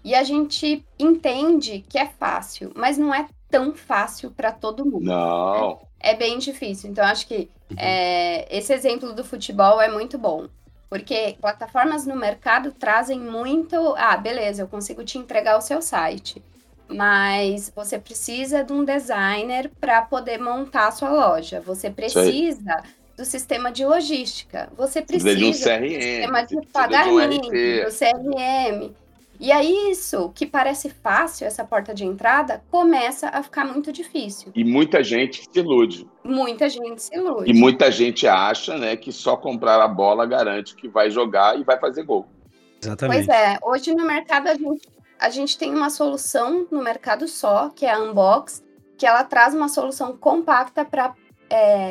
E 0.05 0.15
a 0.15 0.23
gente 0.23 0.85
entende 0.99 1.85
que 1.89 1.99
é 1.99 2.07
fácil, 2.07 2.73
mas 2.75 2.97
não 2.97 3.15
é 3.15 3.27
tão 3.51 3.75
fácil 3.75 4.31
para 4.31 4.53
todo 4.53 4.85
mundo. 4.85 5.05
Não. 5.05 5.71
Né? 5.71 5.77
É 5.99 6.15
bem 6.15 6.39
difícil. 6.39 6.91
Então, 6.91 7.05
acho 7.05 7.27
que 7.27 7.51
é, 7.77 8.57
esse 8.57 8.73
exemplo 8.73 9.13
do 9.13 9.25
futebol 9.25 9.81
é 9.81 9.89
muito 9.89 10.17
bom. 10.17 10.47
Porque 10.91 11.37
plataformas 11.41 12.05
no 12.05 12.17
mercado 12.17 12.73
trazem 12.73 13.21
muito. 13.21 13.95
Ah, 13.97 14.17
beleza, 14.17 14.63
eu 14.63 14.69
consigo 14.69 15.05
te 15.05 15.17
entregar 15.17 15.57
o 15.57 15.61
seu 15.61 15.81
site. 15.81 16.43
Mas 16.89 17.73
você 17.75 17.97
precisa 17.97 18.65
de 18.65 18.73
um 18.73 18.85
designer 18.85 19.71
para 19.81 20.03
poder 20.03 20.39
montar 20.41 20.89
a 20.89 20.91
sua 20.91 21.11
loja. 21.11 21.61
Você 21.61 21.89
precisa 21.89 22.83
do 23.17 23.25
sistema 23.25 23.71
de 23.71 23.85
logística. 23.85 24.69
Você 24.77 25.01
precisa, 25.01 25.31
precisa 25.31 25.39
de 25.39 25.45
um 25.45 25.51
do 25.53 25.89
CRM, 25.89 26.03
sistema 26.03 26.41
você 26.41 26.57
de 26.57 26.67
pagamento, 26.67 27.51
do 27.51 27.93
CRM. 27.97 28.95
E 29.41 29.51
aí 29.51 29.91
isso, 29.91 30.31
que 30.35 30.45
parece 30.47 30.91
fácil, 30.91 31.47
essa 31.47 31.65
porta 31.65 31.95
de 31.95 32.05
entrada, 32.05 32.63
começa 32.71 33.31
a 33.31 33.43
ficar 33.43 33.65
muito 33.65 33.91
difícil. 33.91 34.53
E 34.55 34.63
muita 34.63 35.03
gente 35.03 35.45
se 35.51 35.59
ilude. 35.59 36.07
Muita 36.23 36.69
gente 36.69 37.03
se 37.03 37.17
ilude. 37.17 37.51
E 37.51 37.55
muita 37.55 37.91
gente 37.91 38.29
acha 38.29 38.77
né, 38.77 38.97
que 38.97 39.11
só 39.11 39.39
comprar 39.39 39.81
a 39.81 39.89
bola 39.89 40.27
garante 40.27 40.77
que 40.77 40.87
vai 40.87 41.11
jogar 41.11 41.59
e 41.59 41.65
vai 41.65 41.81
fazer 41.81 42.03
gol. 42.03 42.29
Exatamente. 42.83 43.25
Pois 43.25 43.29
é, 43.35 43.59
hoje 43.63 43.95
no 43.95 44.05
mercado 44.07 44.49
a 44.49 44.55
gente, 44.55 44.89
a 45.19 45.31
gente 45.31 45.57
tem 45.57 45.75
uma 45.75 45.89
solução 45.89 46.67
no 46.71 46.83
mercado 46.83 47.27
só, 47.27 47.71
que 47.71 47.87
é 47.87 47.93
a 47.93 47.99
Unbox, 47.99 48.63
que 48.99 49.07
ela 49.07 49.25
traz 49.25 49.55
uma 49.55 49.71
solução 49.71 50.15
compacta 50.15 50.85
para 50.85 51.15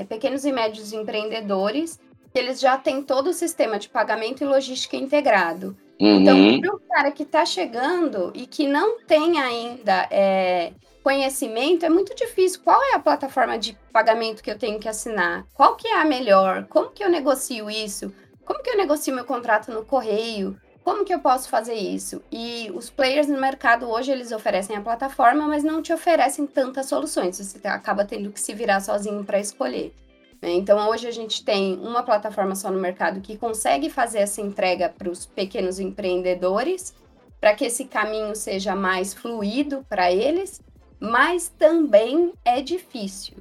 pequenos 0.07 0.45
e 0.45 0.51
médios 0.51 0.93
empreendedores, 0.93 1.99
que 2.31 2.37
eles 2.37 2.59
já 2.59 2.77
têm 2.77 3.01
todo 3.01 3.31
o 3.31 3.33
sistema 3.33 3.79
de 3.79 3.89
pagamento 3.89 4.43
e 4.43 4.47
logística 4.47 4.95
integrado. 4.95 5.75
Então, 5.99 6.37
Uhum. 6.37 6.61
para 6.61 6.75
o 6.75 6.79
cara 6.79 7.11
que 7.11 7.23
está 7.23 7.45
chegando 7.45 8.31
e 8.33 8.47
que 8.47 8.67
não 8.67 8.99
tem 9.01 9.39
ainda 9.39 10.07
é, 10.09 10.73
conhecimento, 11.03 11.85
é 11.85 11.89
muito 11.89 12.15
difícil. 12.15 12.61
Qual 12.63 12.81
é 12.83 12.95
a 12.95 12.99
plataforma 12.99 13.57
de 13.57 13.77
pagamento 13.91 14.41
que 14.43 14.49
eu 14.51 14.57
tenho 14.57 14.79
que 14.79 14.87
assinar? 14.87 15.45
Qual 15.53 15.75
que 15.75 15.87
é 15.87 15.99
a 16.01 16.05
melhor? 16.05 16.65
Como 16.69 16.91
que 16.91 17.03
eu 17.03 17.09
negocio 17.09 17.69
isso? 17.69 18.13
Como 18.45 18.63
que 18.63 18.69
eu 18.69 18.77
negocio 18.77 19.13
meu 19.13 19.25
contrato 19.25 19.71
no 19.71 19.85
correio? 19.85 20.57
Como 20.83 21.05
que 21.05 21.13
eu 21.13 21.19
posso 21.19 21.49
fazer 21.49 21.75
isso? 21.75 22.23
E 22.31 22.71
os 22.73 22.89
players 22.89 23.27
no 23.27 23.39
mercado 23.39 23.87
hoje, 23.89 24.11
eles 24.11 24.31
oferecem 24.31 24.75
a 24.75 24.81
plataforma, 24.81 25.47
mas 25.47 25.63
não 25.63 25.81
te 25.81 25.93
oferecem 25.93 26.47
tantas 26.47 26.87
soluções. 26.87 27.37
Você 27.37 27.67
acaba 27.67 28.05
tendo 28.05 28.31
que 28.31 28.39
se 28.39 28.53
virar 28.53 28.79
sozinho 28.79 29.23
para 29.23 29.39
escolher. 29.39 29.93
Né? 30.41 30.51
Então, 30.51 30.89
hoje 30.89 31.07
a 31.07 31.11
gente 31.11 31.43
tem 31.43 31.77
uma 31.77 32.03
plataforma 32.03 32.55
só 32.55 32.71
no 32.71 32.79
mercado 32.79 33.21
que 33.21 33.37
consegue 33.37 33.89
fazer 33.89 34.19
essa 34.19 34.41
entrega 34.41 34.89
para 34.89 35.09
os 35.09 35.25
pequenos 35.25 35.79
empreendedores, 35.79 36.93
para 37.39 37.53
que 37.53 37.65
esse 37.65 37.85
caminho 37.85 38.35
seja 38.35 38.75
mais 38.75 39.13
fluido 39.13 39.85
para 39.89 40.11
eles, 40.11 40.61
mas 40.99 41.49
também 41.57 42.33
é 42.43 42.61
difícil. 42.61 43.37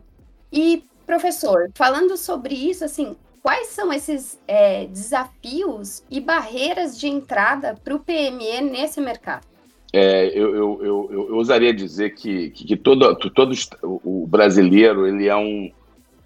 E, 0.52 0.84
professor, 1.06 1.70
falando 1.74 2.16
sobre 2.16 2.54
isso, 2.54 2.84
assim, 2.84 3.16
quais 3.42 3.68
são 3.68 3.92
esses 3.92 4.38
é, 4.46 4.86
desafios 4.86 6.02
e 6.10 6.20
barreiras 6.20 6.98
de 6.98 7.08
entrada 7.08 7.74
para 7.82 7.94
o 7.94 8.00
PME 8.00 8.60
nesse 8.62 9.00
mercado? 9.00 9.46
É, 9.92 10.26
eu, 10.26 10.54
eu, 10.54 10.80
eu, 10.84 11.08
eu, 11.10 11.34
ousaria 11.36 11.72
dizer 11.72 12.10
que, 12.10 12.50
que, 12.50 12.66
que 12.66 12.76
todo, 12.76 13.16
todo 13.16 13.54
o 13.82 14.26
brasileiro 14.26 15.06
ele 15.06 15.28
é 15.28 15.34
um 15.34 15.72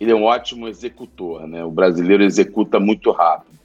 ele 0.03 0.12
é 0.12 0.15
um 0.15 0.25
ótimo 0.25 0.67
executor, 0.67 1.47
né? 1.47 1.65
O 1.65 1.71
brasileiro 1.71 2.25
executa 2.25 2.81
muito 2.81 3.11
rápido, 3.12 3.59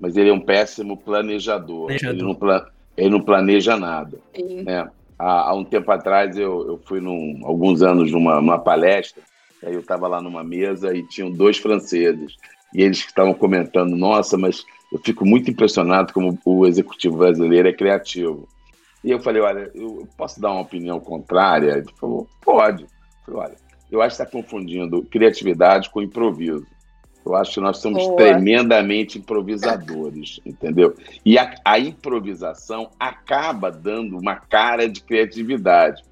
mas 0.00 0.16
ele 0.16 0.30
é 0.30 0.32
um 0.32 0.40
péssimo 0.40 0.96
planejador. 0.96 1.86
Planejador. 1.86 2.14
Ele, 2.14 2.22
não 2.22 2.34
pla- 2.34 2.66
ele 2.96 3.10
não 3.10 3.20
planeja 3.20 3.76
nada. 3.76 4.18
Sim. 4.34 4.62
né? 4.62 4.88
Há, 5.18 5.50
há 5.50 5.54
um 5.54 5.64
tempo 5.64 5.90
atrás, 5.92 6.36
eu, 6.36 6.66
eu 6.66 6.80
fui, 6.86 7.00
num, 7.00 7.40
alguns 7.44 7.82
anos, 7.82 8.10
numa, 8.10 8.36
numa 8.36 8.58
palestra, 8.58 9.22
aí 9.62 9.74
eu 9.74 9.80
estava 9.80 10.08
lá 10.08 10.20
numa 10.20 10.42
mesa 10.42 10.96
e 10.96 11.06
tinham 11.06 11.30
dois 11.30 11.58
franceses, 11.58 12.36
e 12.74 12.82
eles 12.82 12.98
estavam 12.98 13.34
comentando, 13.34 13.94
nossa, 13.94 14.38
mas 14.38 14.64
eu 14.90 14.98
fico 14.98 15.26
muito 15.26 15.50
impressionado 15.50 16.12
como 16.12 16.38
o 16.44 16.66
executivo 16.66 17.18
brasileiro 17.18 17.68
é 17.68 17.72
criativo. 17.72 18.48
E 19.04 19.10
eu 19.10 19.20
falei, 19.20 19.42
olha, 19.42 19.70
eu 19.74 20.08
posso 20.16 20.40
dar 20.40 20.52
uma 20.52 20.62
opinião 20.62 20.98
contrária? 21.00 21.72
Ele 21.72 21.92
falou, 22.00 22.26
pode. 22.40 22.84
Eu 22.84 22.88
falei, 23.26 23.40
olha, 23.40 23.61
eu 23.92 24.00
acho 24.02 24.16
que 24.16 24.22
está 24.22 24.32
confundindo 24.38 25.02
criatividade 25.02 25.90
com 25.90 26.00
improviso. 26.02 26.66
Eu 27.24 27.36
acho 27.36 27.54
que 27.54 27.60
nós 27.60 27.78
somos 27.78 28.02
Boa. 28.02 28.16
tremendamente 28.16 29.18
improvisadores, 29.18 30.40
entendeu? 30.44 30.96
E 31.24 31.38
a, 31.38 31.54
a 31.64 31.78
improvisação 31.78 32.90
acaba 32.98 33.70
dando 33.70 34.18
uma 34.18 34.34
cara 34.34 34.88
de 34.88 35.00
criatividade. 35.02 36.02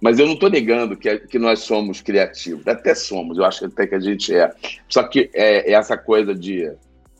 Mas 0.00 0.18
eu 0.18 0.26
não 0.26 0.34
estou 0.34 0.50
negando 0.50 0.96
que, 0.96 1.16
que 1.20 1.38
nós 1.38 1.60
somos 1.60 2.00
criativos. 2.00 2.66
Até 2.68 2.94
somos, 2.94 3.38
eu 3.38 3.44
acho 3.44 3.64
até 3.64 3.86
que 3.86 3.94
a 3.94 4.00
gente 4.00 4.34
é. 4.34 4.52
Só 4.88 5.02
que 5.04 5.30
é, 5.34 5.70
é 5.70 5.74
essa 5.74 5.96
coisa 5.96 6.34
de, 6.34 6.70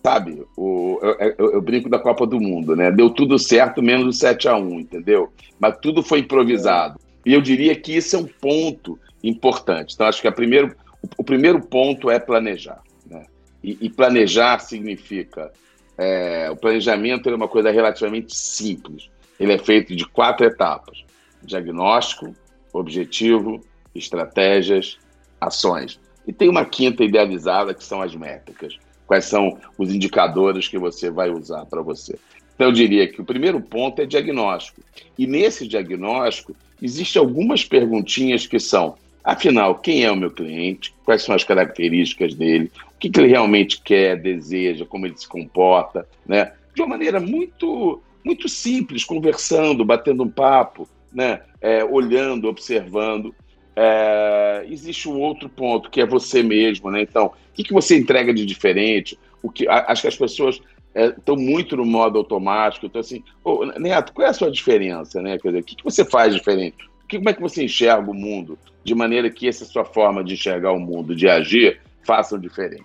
sabe, 0.05 0.45
o, 0.57 0.99
eu, 1.03 1.35
eu- 1.39 1.53
eu 1.55 1.63
brinco 1.63 1.89
da 1.89 1.99
Copa 1.99 2.27
do 2.27 2.41
Mundo, 2.41 2.77
né? 2.77 2.91
Deu 2.93 3.09
tudo 3.11 3.39
certo, 3.39 3.83
menos 3.83 4.07
o 4.17 4.19
7 4.19 4.49
a 4.49 4.57
1 4.57 4.81
entendeu? 4.81 5.33
Mas 5.59 5.77
tudo 5.81 6.03
foi 6.03 6.21
improvisado. 6.21 6.99
E 7.25 7.33
eu 7.33 7.41
diria 7.41 7.75
que 7.75 7.97
isso 7.97 8.17
é 8.17 8.19
um 8.19 8.27
ponto 8.41 8.99
importante. 9.23 9.95
Então, 9.95 10.07
acho 10.07 10.21
que 10.21 10.31
primeiro, 10.31 10.75
o, 11.03 11.09
o 11.19 11.25
primeiro 11.25 11.61
ponto 11.61 12.11
é 12.11 12.19
planejar. 12.19 12.83
Né? 13.07 13.25
E, 13.63 13.79
e 13.81 13.91
planejar 13.91 14.59
significa. 14.59 15.53
é, 15.97 16.51
o 16.51 16.57
planejamento 16.57 17.29
é 17.29 17.35
uma 17.35 17.49
coisa 17.49 17.71
relativamente 17.71 18.37
simples. 18.37 19.11
Ele 19.39 19.53
é 19.53 19.59
feito 19.59 19.95
de 19.95 20.07
quatro 20.07 20.47
etapas: 20.47 21.05
diagnóstico, 21.43 22.35
objetivo, 22.73 23.61
estratégias, 23.95 24.99
ações. 25.41 26.01
E 26.27 26.33
tem 26.33 26.49
uma 26.49 26.65
quinta 26.65 27.03
idealizada 27.03 27.75
que 27.75 27.85
são 27.85 28.01
as 28.01 28.15
métricas. 28.15 28.79
Quais 29.07 29.25
são 29.25 29.59
os 29.77 29.93
indicadores 29.93 30.69
que 30.69 30.79
você 30.79 31.11
vai 31.11 31.31
usar 31.31 31.67
para 31.67 31.83
você? 31.83 32.19
Então, 32.55 32.69
eu 32.69 32.73
diria 32.73 33.09
que 33.09 33.21
o 33.21 33.25
primeiro 33.25 33.61
ponto 33.61 34.01
é 34.01 34.07
diagnóstico. 34.07 34.81
E 35.19 35.27
nesse 35.27 35.67
diagnóstico, 35.67 36.55
existem 36.81 37.21
algumas 37.21 37.65
perguntinhas 37.65 38.47
que 38.47 38.61
são: 38.61 38.95
afinal, 39.25 39.77
quem 39.77 40.05
é 40.05 40.11
o 40.11 40.17
meu 40.17 40.31
cliente? 40.31 40.95
Quais 41.05 41.23
são 41.23 41.35
as 41.35 41.45
características 41.45 42.35
dele? 42.35 42.71
O 42.95 42.99
que, 42.99 43.11
que 43.11 43.21
ele 43.21 43.29
realmente 43.29 43.81
quer, 43.83 44.17
deseja, 44.17 44.87
como 44.87 45.07
ele 45.07 45.17
se 45.17 45.29
comporta, 45.29 46.07
né? 46.27 46.53
De 46.75 46.83
uma 46.83 46.89
maneira 46.89 47.21
muito, 47.21 48.01
muito 48.25 48.49
simples, 48.49 49.05
conversando, 49.05 49.85
batendo 49.85 50.23
um 50.23 50.31
papo, 50.31 50.89
né? 51.13 51.41
É, 51.61 51.85
olhando, 51.85 52.49
observando. 52.49 53.35
É, 53.75 54.67
existe 54.69 55.09
um 55.09 55.19
outro 55.19 55.49
ponto 55.49 55.91
que 55.91 56.01
é 56.01 56.07
você 56.07 56.43
mesmo, 56.43 56.91
né? 56.91 57.03
Então, 57.03 57.27
o 57.27 57.33
que, 57.55 57.65
que 57.65 57.73
você 57.73 57.97
entrega 57.97 58.33
de 58.33 58.45
diferente? 58.45 59.19
O 59.43 59.51
que, 59.51 59.67
acho 59.69 60.03
que 60.03 60.09
as 60.09 60.17
pessoas 60.17 60.61
estão 60.95 61.37
muito 61.37 61.77
no 61.77 61.85
modo 61.85 62.19
automático. 62.19 62.87
Então, 62.87 63.01
assim, 63.01 63.23
ô, 63.43 63.65
Neto, 63.65 64.13
qual 64.13 64.27
é 64.27 64.31
a 64.31 64.35
sua 64.35 64.51
diferença, 64.51 65.21
né? 65.23 65.39
Quer 65.39 65.49
dizer, 65.49 65.61
o 65.61 65.65
que, 65.65 65.77
que 65.77 65.85
você 65.85 66.05
faz 66.05 66.35
diferente? 66.35 66.91
Como 67.17 67.29
é 67.29 67.33
que 67.33 67.41
você 67.41 67.65
enxerga 67.65 68.11
o 68.11 68.15
mundo 68.15 68.59
de 68.85 68.95
maneira 68.95 69.31
que 69.31 69.49
essa 69.49 69.65
sua 69.65 69.85
forma 69.85 70.23
de 70.25 70.35
enxergar 70.35 70.73
o 70.73 70.81
mundo, 70.81 71.15
de 71.15 71.29
agir, 71.29 71.81
façam 72.05 72.39
diferente? 72.39 72.85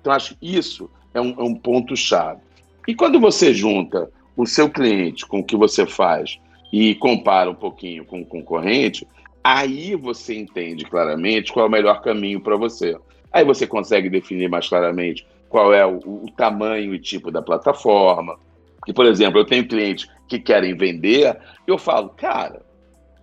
Então, 0.00 0.12
acho 0.12 0.36
que 0.36 0.56
isso 0.56 0.90
é 1.12 1.20
um, 1.20 1.30
é 1.38 1.42
um 1.42 1.54
ponto-chave. 1.54 2.40
E 2.86 2.94
quando 2.94 3.18
você 3.18 3.54
junta 3.54 4.10
o 4.36 4.46
seu 4.46 4.68
cliente 4.68 5.24
com 5.26 5.38
o 5.38 5.44
que 5.44 5.56
você 5.56 5.86
faz 5.86 6.38
e 6.72 6.94
compara 6.96 7.50
um 7.50 7.54
pouquinho 7.54 8.04
com 8.04 8.20
o 8.20 8.26
concorrente, 8.26 9.06
aí 9.42 9.94
você 9.94 10.34
entende 10.34 10.84
claramente 10.84 11.52
qual 11.52 11.66
é 11.66 11.68
o 11.68 11.72
melhor 11.72 12.02
caminho 12.02 12.40
para 12.40 12.56
você. 12.56 12.96
Aí 13.32 13.44
você 13.44 13.66
consegue 13.66 14.10
definir 14.10 14.48
mais 14.48 14.68
claramente 14.68 15.26
qual 15.48 15.72
é 15.72 15.86
o, 15.86 15.98
o 15.98 16.26
tamanho 16.36 16.94
e 16.94 16.98
tipo 16.98 17.30
da 17.30 17.40
plataforma. 17.40 18.36
Que, 18.84 18.92
por 18.92 19.06
exemplo, 19.06 19.40
eu 19.40 19.44
tenho 19.44 19.66
clientes 19.66 20.08
que 20.28 20.38
querem 20.38 20.76
vender, 20.76 21.38
eu 21.66 21.78
falo, 21.78 22.10
cara, 22.10 22.62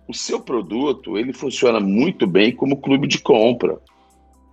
o 0.06 0.14
seu 0.14 0.40
produto 0.40 1.16
ele 1.16 1.32
funciona 1.32 1.80
muito 1.80 2.26
bem 2.26 2.54
como 2.54 2.80
clube 2.80 3.06
de 3.06 3.18
compra. 3.18 3.78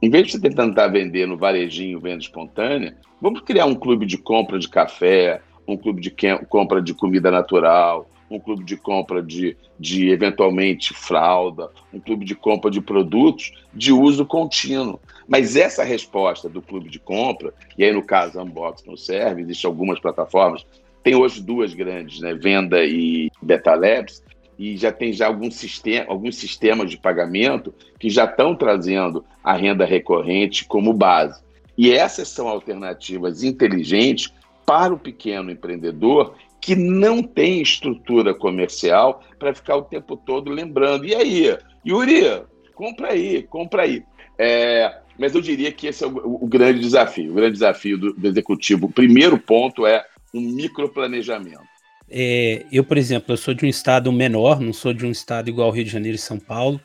Em 0.01 0.09
vez 0.09 0.27
de 0.27 0.31
você 0.33 0.39
tentar 0.39 0.87
vender 0.87 1.27
no 1.27 1.37
varejinho, 1.37 1.99
venda 1.99 2.21
espontânea, 2.21 2.95
vamos 3.21 3.41
criar 3.41 3.65
um 3.65 3.75
clube 3.75 4.05
de 4.05 4.17
compra 4.17 4.57
de 4.57 4.69
café, 4.69 5.41
um 5.67 5.75
clube 5.75 6.01
de 6.01 6.11
compra 6.47 6.81
de 6.81 6.93
comida 6.93 7.29
natural, 7.29 8.09
um 8.29 8.39
clube 8.39 8.63
de 8.63 8.77
compra 8.77 9.21
de, 9.21 9.57
de 9.79 10.09
eventualmente 10.09 10.93
fralda, 10.93 11.69
um 11.91 11.99
clube 11.99 12.23
de 12.23 12.35
compra 12.35 12.69
de 12.69 12.79
produtos 12.79 13.51
de 13.73 13.91
uso 13.91 14.25
contínuo. 14.25 14.99
Mas 15.27 15.55
essa 15.55 15.83
resposta 15.83 16.47
do 16.47 16.61
clube 16.61 16.89
de 16.89 16.99
compra, 16.99 17.53
e 17.77 17.83
aí 17.83 17.91
no 17.91 18.03
caso 18.03 18.39
Unbox 18.39 18.83
não 18.85 18.95
serve, 18.95 19.41
existem 19.41 19.67
algumas 19.67 19.99
plataformas, 19.99 20.65
tem 21.03 21.15
hoje 21.15 21.41
duas 21.41 21.73
grandes, 21.73 22.19
né, 22.19 22.33
Venda 22.33 22.83
e 22.83 23.31
Beta 23.41 23.73
Labs, 23.73 24.23
e 24.59 24.75
já 24.75 24.91
tem 24.91 25.13
já 25.13 25.25
algum 25.25 25.49
sistema, 25.49 26.05
alguns 26.09 26.35
sistemas 26.35 26.91
de 26.91 26.97
pagamento 26.97 27.73
que 27.97 28.09
já 28.09 28.25
estão 28.25 28.53
trazendo 28.53 29.23
a 29.41 29.53
renda 29.53 29.85
recorrente 29.85 30.65
como 30.65 30.93
base. 30.93 31.41
E 31.77 31.93
essas 31.93 32.27
são 32.27 32.49
alternativas 32.49 33.41
inteligentes 33.41 34.33
para 34.65 34.93
o 34.93 34.99
pequeno 34.99 35.49
empreendedor 35.49 36.35
que 36.59 36.75
não 36.75 37.23
tem 37.23 37.61
estrutura 37.61 38.33
comercial 38.33 39.23
para 39.39 39.55
ficar 39.55 39.77
o 39.77 39.83
tempo 39.83 40.17
todo 40.17 40.51
lembrando. 40.51 41.05
E 41.05 41.15
aí, 41.15 41.57
Yuri, 41.87 42.43
compra 42.75 43.13
aí, 43.13 43.43
compra 43.43 43.83
aí. 43.83 44.03
É, 44.37 44.93
mas 45.17 45.33
eu 45.33 45.39
diria 45.39 45.71
que 45.71 45.87
esse 45.87 46.03
é 46.03 46.07
o, 46.07 46.43
o 46.43 46.45
grande 46.45 46.81
desafio. 46.81 47.31
O 47.31 47.35
grande 47.35 47.53
desafio 47.53 47.97
do, 47.97 48.13
do 48.13 48.27
executivo, 48.27 48.87
o 48.87 48.91
primeiro 48.91 49.37
ponto 49.37 49.87
é 49.87 50.03
um 50.33 50.41
microplanejamento. 50.41 51.78
É, 52.09 52.65
eu, 52.71 52.83
por 52.83 52.97
exemplo, 52.97 53.33
eu 53.33 53.37
sou 53.37 53.53
de 53.53 53.65
um 53.65 53.69
estado 53.69 54.11
menor, 54.11 54.59
não 54.59 54.73
sou 54.73 54.93
de 54.93 55.05
um 55.05 55.11
estado 55.11 55.49
igual 55.49 55.71
Rio 55.71 55.83
de 55.83 55.91
Janeiro 55.91 56.15
e 56.15 56.19
São 56.19 56.39
Paulo. 56.39 56.81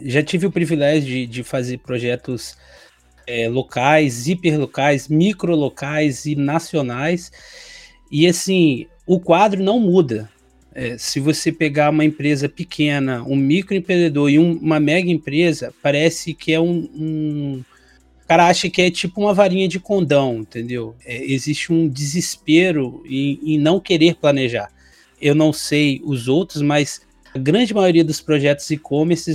Já 0.00 0.22
tive 0.22 0.46
o 0.46 0.52
privilégio 0.52 1.08
de, 1.08 1.26
de 1.26 1.42
fazer 1.42 1.78
projetos 1.78 2.56
é, 3.26 3.48
locais, 3.48 4.26
hiperlocais, 4.28 5.08
microlocais 5.08 6.26
e 6.26 6.34
nacionais. 6.34 7.32
E 8.10 8.26
assim, 8.26 8.86
o 9.06 9.18
quadro 9.18 9.62
não 9.62 9.80
muda. 9.80 10.28
É, 10.74 10.98
se 10.98 11.20
você 11.20 11.52
pegar 11.52 11.90
uma 11.90 12.04
empresa 12.04 12.48
pequena, 12.48 13.22
um 13.22 13.36
microempreendedor 13.36 14.28
e 14.30 14.38
um, 14.38 14.52
uma 14.58 14.80
mega 14.80 15.08
empresa, 15.08 15.72
parece 15.80 16.34
que 16.34 16.52
é 16.52 16.58
um, 16.58 16.90
um, 16.94 17.64
O 18.24 18.26
cara 18.26 18.46
acha 18.46 18.70
que 18.70 18.80
é 18.80 18.90
tipo 18.90 19.20
uma 19.20 19.34
varinha 19.34 19.68
de 19.68 19.78
condão, 19.78 20.38
entendeu? 20.38 20.96
É, 21.04 21.22
existe 21.24 21.72
um 21.72 21.86
desespero 21.86 23.02
em, 23.06 23.38
em 23.42 23.58
não 23.58 23.78
querer 23.78 24.14
planejar. 24.14 24.70
Eu 25.20 25.34
não 25.34 25.52
sei 25.52 26.00
os 26.04 26.26
outros, 26.26 26.62
mas 26.62 27.02
a 27.34 27.38
grande 27.38 27.74
maioria 27.74 28.02
dos 28.02 28.20
projetos 28.20 28.70
e-commerce, 28.70 29.30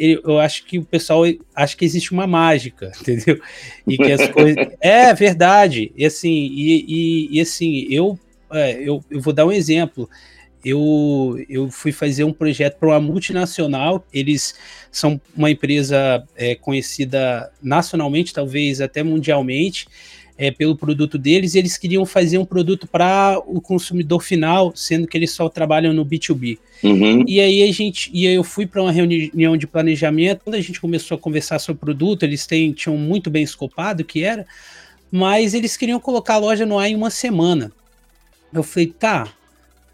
eu 0.00 0.40
acho 0.40 0.64
que 0.64 0.78
o 0.78 0.84
pessoal 0.84 1.22
acha 1.54 1.76
que 1.76 1.84
existe 1.84 2.12
uma 2.12 2.26
mágica, 2.26 2.90
entendeu? 3.00 3.40
E 3.86 3.96
que 3.96 4.10
as 4.10 4.28
coisas. 4.28 4.66
É 4.80 5.14
verdade. 5.14 5.92
E 5.96 6.04
assim, 6.04 6.48
e, 6.50 6.84
e, 6.88 7.28
e 7.36 7.40
assim, 7.40 7.86
eu, 7.90 8.18
é, 8.50 8.72
eu, 8.82 9.04
eu 9.08 9.20
vou 9.20 9.32
dar 9.32 9.46
um 9.46 9.52
exemplo 9.52 10.10
eu, 10.66 11.38
eu 11.48 11.70
fui 11.70 11.92
fazer 11.92 12.24
um 12.24 12.32
projeto 12.32 12.76
para 12.76 12.88
uma 12.88 13.00
multinacional. 13.00 14.04
Eles 14.12 14.56
são 14.90 15.20
uma 15.36 15.48
empresa 15.48 16.26
é, 16.34 16.56
conhecida 16.56 17.52
nacionalmente, 17.62 18.34
talvez 18.34 18.80
até 18.80 19.00
mundialmente, 19.00 19.86
é, 20.36 20.50
pelo 20.50 20.76
produto 20.76 21.16
deles. 21.16 21.54
E 21.54 21.60
eles 21.60 21.78
queriam 21.78 22.04
fazer 22.04 22.38
um 22.38 22.44
produto 22.44 22.88
para 22.88 23.40
o 23.46 23.60
consumidor 23.60 24.24
final, 24.24 24.72
sendo 24.74 25.06
que 25.06 25.16
eles 25.16 25.30
só 25.30 25.48
trabalham 25.48 25.92
no 25.92 26.04
B2B. 26.04 26.58
Uhum. 26.82 27.24
E 27.28 27.38
aí 27.38 27.62
a 27.62 27.72
gente, 27.72 28.10
e 28.12 28.26
eu 28.26 28.42
fui 28.42 28.66
para 28.66 28.82
uma 28.82 28.90
reunião 28.90 29.56
de 29.56 29.68
planejamento. 29.68 30.42
Quando 30.42 30.56
a 30.56 30.60
gente 30.60 30.80
começou 30.80 31.14
a 31.14 31.20
conversar 31.20 31.60
sobre 31.60 31.76
o 31.76 31.84
produto, 31.84 32.24
eles 32.24 32.44
têm, 32.44 32.72
tinham 32.72 32.98
muito 32.98 33.30
bem 33.30 33.44
escopado 33.44 34.02
o 34.02 34.04
que 34.04 34.24
era, 34.24 34.44
mas 35.12 35.54
eles 35.54 35.76
queriam 35.76 36.00
colocar 36.00 36.34
a 36.34 36.38
loja 36.38 36.66
no 36.66 36.76
ar 36.76 36.90
em 36.90 36.96
uma 36.96 37.10
semana. 37.10 37.70
Eu 38.52 38.64
falei, 38.64 38.88
tá, 38.88 39.32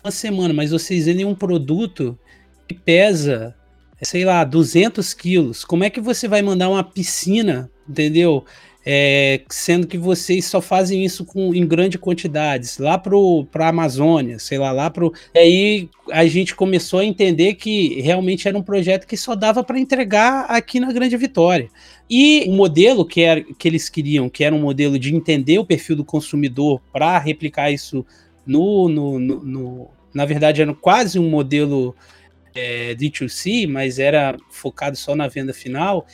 uma 0.03 0.11
semana, 0.11 0.53
mas 0.53 0.71
vocês 0.71 1.07
vendem 1.07 1.25
um 1.25 1.35
produto 1.35 2.19
que 2.67 2.75
pesa, 2.75 3.55
sei 4.03 4.25
lá, 4.25 4.45
200 4.45 5.15
quilos. 5.15 5.65
Como 5.65 5.85
é 5.85 5.91
que 5.91 6.01
você 6.01 6.27
vai 6.27 6.43
mandar 6.43 6.69
uma 6.69 6.83
piscina, 6.83 7.71
entendeu? 7.89 8.45
É, 8.85 9.43
sendo 9.49 9.87
que 9.87 9.97
vocês 9.97 10.45
só 10.45 10.61
fazem 10.61 11.05
isso 11.05 11.25
com, 11.25 11.55
em 11.55 11.65
grandes 11.65 12.01
quantidades, 12.01 12.79
lá 12.79 12.99
para 12.99 13.65
a 13.65 13.69
Amazônia, 13.69 14.41
sei 14.41 14.59
lá, 14.59 14.73
lá 14.73 14.91
para. 14.91 15.09
Aí 15.37 15.89
a 16.11 16.27
gente 16.27 16.57
começou 16.57 16.99
a 16.99 17.05
entender 17.05 17.55
que 17.55 18.01
realmente 18.01 18.49
era 18.49 18.59
um 18.59 18.63
projeto 18.63 19.07
que 19.07 19.17
só 19.17 19.37
dava 19.37 19.63
para 19.63 19.79
entregar 19.79 20.47
aqui 20.47 20.81
na 20.81 20.93
Grande 20.93 21.17
Vitória. 21.17 21.69
E 22.11 22.45
o 22.49 22.53
modelo 22.53 23.07
que, 23.07 23.21
era, 23.21 23.41
que 23.41 23.69
eles 23.69 23.89
queriam, 23.89 24.29
que 24.29 24.43
era 24.43 24.53
um 24.53 24.61
modelo 24.61 24.99
de 24.99 25.15
entender 25.15 25.61
o 25.61 25.65
perfil 25.65 25.95
do 25.95 26.05
consumidor 26.05 26.83
para 26.93 27.17
replicar 27.21 27.71
isso 27.71 28.05
no, 28.47 28.89
no, 28.89 29.19
no, 29.19 29.45
no, 29.45 29.91
na 30.15 30.25
verdade 30.25 30.63
era 30.63 30.75
quase 30.75 31.19
um 31.19 31.29
modelo 31.29 31.95
é, 32.55 32.95
D2C, 32.95 33.69
mas 33.69 33.99
era 33.99 34.37
focado 34.51 34.97
só 34.97 35.15
na 35.15 35.29
venda 35.29 35.53
final, 35.53 36.07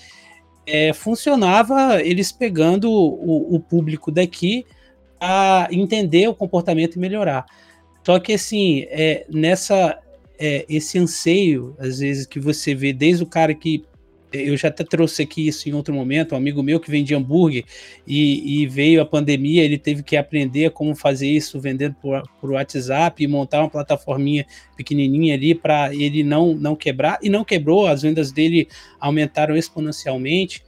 é, 0.66 0.92
funcionava 0.92 2.02
eles 2.02 2.30
pegando 2.30 2.90
o, 2.90 3.54
o, 3.54 3.60
público 3.60 4.10
daqui 4.12 4.66
a 5.18 5.66
entender 5.70 6.28
o 6.28 6.34
comportamento 6.34 6.96
e 6.96 6.98
melhorar. 6.98 7.46
Só 8.04 8.18
que 8.18 8.34
assim, 8.34 8.86
é, 8.90 9.26
nessa 9.30 9.98
é, 10.38 10.64
esse 10.68 10.98
anseio, 10.98 11.74
às 11.78 11.98
vezes, 11.98 12.26
que 12.26 12.38
você 12.38 12.74
vê 12.74 12.92
desde 12.92 13.24
o 13.24 13.26
cara 13.26 13.54
que 13.54 13.84
eu 14.32 14.56
já 14.56 14.68
até 14.68 14.84
trouxe 14.84 15.22
aqui 15.22 15.46
isso 15.46 15.68
em 15.68 15.72
outro 15.72 15.94
momento, 15.94 16.34
um 16.34 16.38
amigo 16.38 16.62
meu 16.62 16.78
que 16.78 16.90
vendia 16.90 17.16
hambúrguer 17.16 17.64
e, 18.06 18.62
e 18.62 18.66
veio 18.66 19.00
a 19.00 19.06
pandemia, 19.06 19.64
ele 19.64 19.78
teve 19.78 20.02
que 20.02 20.16
aprender 20.16 20.70
como 20.70 20.94
fazer 20.94 21.28
isso 21.28 21.58
vendendo 21.60 21.94
por, 22.00 22.22
por 22.40 22.50
WhatsApp 22.50 23.22
e 23.22 23.26
montar 23.26 23.60
uma 23.60 23.70
plataforminha 23.70 24.46
pequenininha 24.76 25.34
ali 25.34 25.54
para 25.54 25.94
ele 25.94 26.22
não, 26.22 26.54
não 26.54 26.76
quebrar, 26.76 27.18
e 27.22 27.28
não 27.28 27.44
quebrou, 27.44 27.86
as 27.86 28.02
vendas 28.02 28.30
dele 28.30 28.68
aumentaram 29.00 29.56
exponencialmente, 29.56 30.62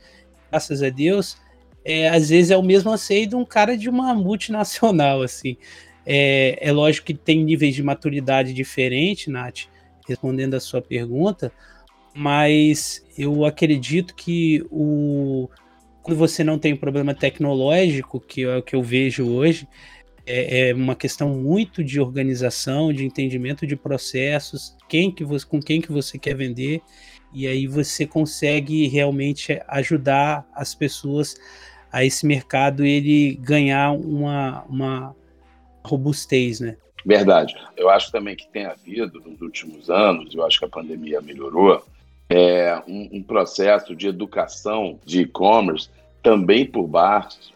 graças 0.51 0.83
a 0.83 0.89
Deus. 0.89 1.37
É, 1.85 2.09
às 2.09 2.29
vezes 2.29 2.51
é 2.51 2.57
o 2.57 2.63
mesmo 2.63 2.91
anseio 2.91 3.27
de 3.27 3.35
um 3.35 3.45
cara 3.45 3.77
de 3.77 3.89
uma 3.89 4.15
multinacional, 4.15 5.23
assim. 5.23 5.57
É, 6.05 6.59
é 6.61 6.73
lógico 6.73 7.07
que 7.07 7.15
tem 7.15 7.45
níveis 7.45 7.75
de 7.75 7.83
maturidade 7.83 8.53
diferentes, 8.53 9.29
Nath, 9.29 9.67
respondendo 10.07 10.55
a 10.55 10.61
sua 10.61 10.83
pergunta, 10.83 11.53
mas 12.15 13.05
eu 13.17 13.45
acredito 13.45 14.15
que 14.15 14.65
o 14.71 15.49
quando 16.03 16.17
você 16.17 16.43
não 16.43 16.59
tem 16.59 16.75
problema 16.75 17.15
tecnológico, 17.15 18.19
que 18.19 18.45
é 18.45 18.57
o 18.57 18.63
que 18.63 18.75
eu 18.75 18.83
vejo 18.83 19.29
hoje, 19.29 19.69
é, 20.27 20.71
é, 20.71 20.75
uma 20.75 20.95
questão 20.95 21.29
muito 21.29 21.85
de 21.85 22.01
organização, 22.01 22.93
de 22.93 23.05
entendimento 23.05 23.67
de 23.67 23.77
processos, 23.77 24.77
quem 24.89 25.11
que 25.11 25.25
você, 25.25 25.47
com 25.47 25.61
quem 25.61 25.81
que 25.81 25.93
você 25.93 26.19
quer 26.19 26.35
vender, 26.35 26.81
e 27.33 27.47
aí 27.47 27.67
você 27.67 28.07
consegue 28.07 28.89
realmente 28.89 29.61
ajudar 29.69 30.49
as 30.55 30.75
pessoas 30.75 31.37
a 31.93 32.05
esse 32.05 32.27
mercado 32.27 32.85
ele 32.85 33.35
ganhar 33.37 33.93
uma, 33.93 34.65
uma 34.65 35.17
robustez, 35.85 36.61
né? 36.61 36.77
Verdade. 37.05 37.55
Eu 37.77 37.89
acho 37.89 38.13
também 38.13 38.37
que 38.37 38.49
tem 38.49 38.67
havido 38.67 39.21
nos 39.21 39.41
últimos 39.41 39.91
anos, 39.91 40.35
eu 40.35 40.45
acho 40.45 40.59
que 40.59 40.65
a 40.65 40.69
pandemia 40.69 41.21
melhorou, 41.21 41.85
é, 42.31 42.81
um, 42.87 43.09
um, 43.15 43.23
processo 43.23 43.95
de 43.97 44.07
educação 44.07 45.01
de 45.05 45.23
e-commerce 45.23 45.91
também 46.23 46.65
por, 46.65 46.89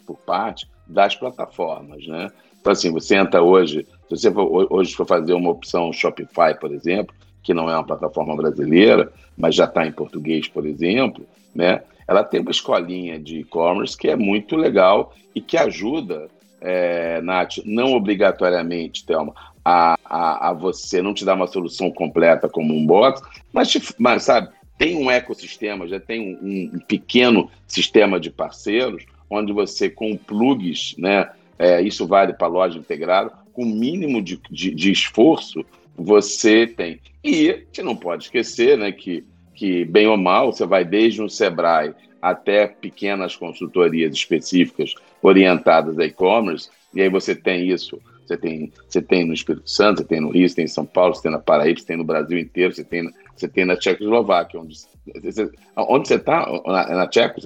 por 0.05 0.17
parte 0.19 0.69
das 0.85 1.15
plataformas, 1.15 2.05
né? 2.07 2.31
Então, 2.61 2.73
assim, 2.73 2.91
você 2.91 3.15
entra 3.17 3.41
hoje, 3.41 3.87
se 4.09 4.17
você 4.17 4.33
for, 4.33 4.67
hoje 4.73 4.95
for 4.95 5.07
fazer 5.07 5.33
uma 5.33 5.51
opção 5.51 5.93
Shopify, 5.93 6.59
por 6.59 6.73
exemplo, 6.73 7.15
que 7.43 7.55
não 7.55 7.71
é 7.71 7.75
uma 7.75 7.87
plataforma 7.87 8.35
brasileira, 8.35 9.13
mas 9.37 9.55
já 9.55 9.67
está 9.67 9.87
em 9.87 9.93
português, 9.93 10.49
por 10.49 10.67
exemplo, 10.67 11.25
né? 11.55 11.83
Ela 12.09 12.25
tem 12.25 12.41
uma 12.41 12.51
escolinha 12.51 13.19
de 13.19 13.41
e-commerce 13.41 13.97
que 13.97 14.09
é 14.09 14.17
muito 14.17 14.57
legal 14.57 15.15
e 15.35 15.41
que 15.41 15.57
ajuda, 15.57 16.29
é, 16.61 17.21
Nath, 17.21 17.59
não 17.65 17.93
obrigatoriamente, 17.93 19.07
Thelma, 19.07 19.35
a, 19.65 19.97
a, 20.05 20.49
a, 20.51 20.53
você 20.53 21.01
não 21.01 21.15
te 21.15 21.25
dar 21.25 21.35
uma 21.35 21.47
solução 21.47 21.91
completa 21.91 22.49
como 22.49 22.75
um 22.75 22.85
bot, 22.85 23.21
mas, 23.53 23.71
te, 23.71 23.81
mas 23.99 24.25
sabe, 24.25 24.49
tem 24.85 24.97
um 24.97 25.11
ecossistema, 25.11 25.89
já 25.89 25.99
tem 25.99 26.37
um, 26.43 26.77
um 26.77 26.79
pequeno 26.79 27.51
sistema 27.67 28.21
de 28.21 28.31
parceiros, 28.31 29.07
onde 29.31 29.51
você, 29.51 29.89
com 29.89 30.15
plugs, 30.15 30.95
né, 30.99 31.31
é, 31.59 31.81
isso 31.81 32.07
vale 32.07 32.35
para 32.35 32.47
loja 32.47 32.79
integrada, 32.79 33.33
com 33.55 33.65
mínimo 33.65 34.21
de, 34.21 34.39
de, 34.51 34.75
de, 34.75 34.93
esforço, 34.93 35.65
você 35.97 36.67
tem. 36.67 37.01
E 37.23 37.47
gente 37.47 37.83
não 37.83 37.97
pode 37.97 38.25
esquecer 38.25 38.77
né, 38.77 38.93
que, 38.93 39.25
que, 39.55 39.87
bem 39.87 40.07
ou 40.07 40.19
mal, 40.19 40.53
você 40.53 40.67
vai 40.67 40.85
desde 40.85 41.23
um 41.23 41.29
Sebrae 41.31 41.95
até 42.21 42.67
pequenas 42.67 43.35
consultorias 43.35 44.15
específicas 44.15 44.95
orientadas 45.23 45.99
a 45.99 46.05
e-commerce, 46.05 46.69
e 46.93 47.01
aí 47.01 47.09
você 47.09 47.35
tem 47.35 47.71
isso 47.71 47.99
você 48.27 48.37
tem, 48.39 48.73
você 48.89 49.03
tem 49.03 49.27
no 49.27 49.35
Espírito 49.35 49.69
Santo, 49.69 49.99
você 49.99 50.05
tem 50.07 50.21
no 50.21 50.31
Rio, 50.31 50.49
você 50.49 50.57
tem 50.57 50.65
em 50.65 50.69
São 50.69 50.87
Paulo, 50.87 51.15
você 51.15 51.23
tem 51.23 51.31
na 51.31 51.39
Paraíba, 51.39 51.79
você 51.79 51.87
tem 51.87 51.97
no 51.97 52.05
Brasil 52.05 52.39
inteiro, 52.39 52.75
você 52.75 52.83
tem, 52.83 53.13
você 53.37 53.49
tem 53.49 53.65
na 53.65 53.77
Tchecoslováquia. 53.77 54.61
Onde 54.61 54.77
você, 55.23 55.51
onde 55.77 56.09
você 56.09 56.15
está? 56.17 56.47
Na, 56.67 56.89
na 56.89 57.07
Tcheco? 57.07 57.41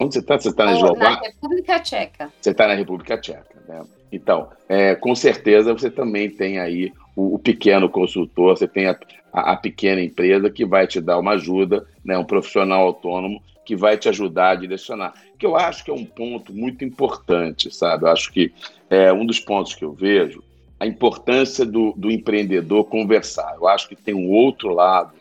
Onde 0.00 0.14
você 0.14 0.20
está? 0.20 0.38
Você 0.38 0.48
está 0.48 0.64
na 0.64 0.72
Eslováquia? 0.72 1.28
Na 1.28 1.34
República 1.34 1.80
Tcheca. 1.80 2.32
Você 2.40 2.50
está 2.50 2.66
na 2.66 2.74
República 2.74 3.18
Tcheca. 3.18 3.62
Né? 3.68 3.84
Então, 4.10 4.48
é, 4.68 4.94
com 4.94 5.14
certeza 5.14 5.72
você 5.72 5.90
também 5.90 6.28
tem 6.28 6.58
aí 6.58 6.92
o, 7.16 7.36
o 7.36 7.38
pequeno 7.38 7.88
consultor, 7.88 8.56
você 8.56 8.66
tem 8.66 8.86
a, 8.86 8.98
a, 9.32 9.52
a, 9.52 9.56
pequena 9.56 10.02
empresa 10.02 10.50
que 10.50 10.64
vai 10.64 10.86
te 10.86 11.00
dar 11.00 11.18
uma 11.18 11.32
ajuda, 11.32 11.86
né, 12.04 12.16
um 12.18 12.24
profissional 12.24 12.86
autônomo 12.86 13.42
que 13.64 13.76
vai 13.76 13.96
te 13.96 14.08
ajudar 14.08 14.50
a 14.50 14.54
direcionar. 14.56 15.14
Que 15.38 15.46
eu 15.46 15.56
acho 15.56 15.84
que 15.84 15.90
é 15.90 15.94
um 15.94 16.04
ponto 16.04 16.52
muito 16.52 16.84
importante, 16.84 17.72
sabe? 17.74 18.04
Eu 18.04 18.08
acho 18.08 18.32
que 18.32 18.52
é 18.90 19.12
um 19.12 19.24
dos 19.24 19.38
pontos 19.38 19.74
que 19.74 19.84
eu 19.84 19.92
vejo 19.92 20.42
a 20.82 20.86
importância 20.86 21.64
do, 21.64 21.94
do 21.96 22.10
empreendedor 22.10 22.86
conversar. 22.86 23.54
Eu 23.54 23.68
acho 23.68 23.88
que 23.88 23.94
tem 23.94 24.12
um 24.14 24.28
outro 24.28 24.74
lado 24.74 25.12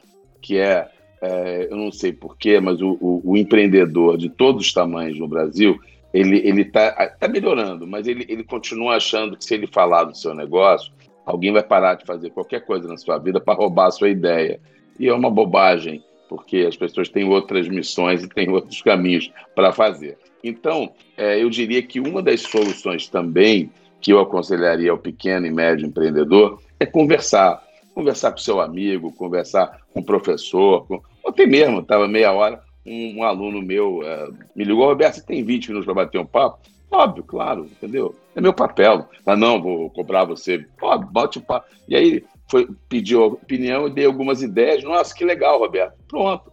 que 0.41 0.57
é, 0.57 0.89
é 1.21 1.67
eu 1.69 1.77
não 1.77 1.91
sei 1.91 2.11
porquê, 2.11 2.59
mas 2.59 2.81
o, 2.81 2.97
o, 2.99 3.21
o, 3.23 3.37
empreendedor 3.37 4.17
de 4.17 4.27
todos 4.27 4.65
os 4.65 4.73
tamanhos 4.73 5.19
no 5.19 5.27
Brasil, 5.27 5.79
ele 6.11 6.61
está 6.61 7.09
tá 7.09 7.27
melhorando, 7.27 7.85
mas 7.85 8.07
ele, 8.07 8.25
ele 8.27 8.43
continua 8.43 8.95
achando 8.95 9.37
que 9.37 9.45
se 9.45 9.53
ele 9.53 9.67
falar 9.67 10.05
do 10.05 10.17
seu 10.17 10.33
negócio, 10.33 10.91
alguém 11.23 11.51
vai 11.51 11.61
parar 11.61 11.93
de 11.93 12.05
fazer 12.05 12.31
qualquer 12.31 12.65
coisa 12.65 12.87
na 12.87 12.97
sua 12.97 13.19
vida 13.19 13.39
para 13.39 13.53
roubar 13.53 13.85
a 13.85 13.91
sua 13.91 14.09
ideia. 14.09 14.59
E 14.99 15.07
é 15.07 15.13
uma 15.13 15.29
bobagem 15.29 16.03
porque 16.27 16.65
as 16.67 16.75
pessoas 16.75 17.07
têm 17.07 17.29
outras 17.29 17.67
missões 17.67 18.23
e 18.23 18.27
têm 18.27 18.49
outros 18.49 18.81
caminhos 18.81 19.31
para 19.53 19.71
fazer. 19.71 20.17
Então, 20.43 20.91
é, 21.15 21.39
eu 21.39 21.51
diria 21.51 21.83
que 21.83 21.99
uma 21.99 22.19
das 22.19 22.41
soluções 22.41 23.07
também 23.07 23.69
que 24.01 24.11
eu 24.11 24.19
aconselharia 24.19 24.91
ao 24.91 24.97
pequeno 24.97 25.45
e 25.45 25.51
médio 25.51 25.87
empreendedor 25.87 26.59
é 26.79 26.85
conversar. 26.85 27.63
Conversar 27.93 28.31
com 28.31 28.37
seu 28.37 28.61
amigo, 28.61 29.11
conversar 29.13 29.81
com 29.93 29.99
o 29.99 30.05
professor, 30.05 30.87
com, 30.87 31.01
até 31.25 31.45
mesmo, 31.45 31.81
estava 31.81 32.07
meia 32.07 32.31
hora, 32.31 32.61
um, 32.85 33.17
um 33.17 33.23
aluno 33.23 33.61
meu 33.61 34.01
é, 34.03 34.29
me 34.55 34.63
ligou, 34.63 34.85
Roberto, 34.85 35.15
você 35.15 35.25
tem 35.25 35.43
20 35.43 35.67
minutos 35.67 35.85
para 35.85 36.05
bater 36.05 36.19
um 36.19 36.25
papo? 36.25 36.59
Óbvio, 36.89 37.23
claro, 37.23 37.65
entendeu? 37.65 38.15
É 38.35 38.41
meu 38.41 38.53
papel. 38.53 39.07
Ah, 39.25 39.35
não, 39.35 39.61
vou 39.61 39.89
cobrar 39.89 40.25
você. 40.25 40.65
Óbvio, 40.81 41.11
bate 41.11 41.37
o 41.37 41.41
papo. 41.41 41.67
E 41.87 41.95
aí 41.95 42.23
foi, 42.49 42.67
pediu 42.89 43.23
opinião 43.23 43.87
e 43.87 43.91
dei 43.91 44.05
algumas 44.05 44.41
ideias. 44.41 44.83
Nossa, 44.83 45.15
que 45.15 45.23
legal, 45.23 45.59
Roberto. 45.59 45.93
Pronto. 46.07 46.51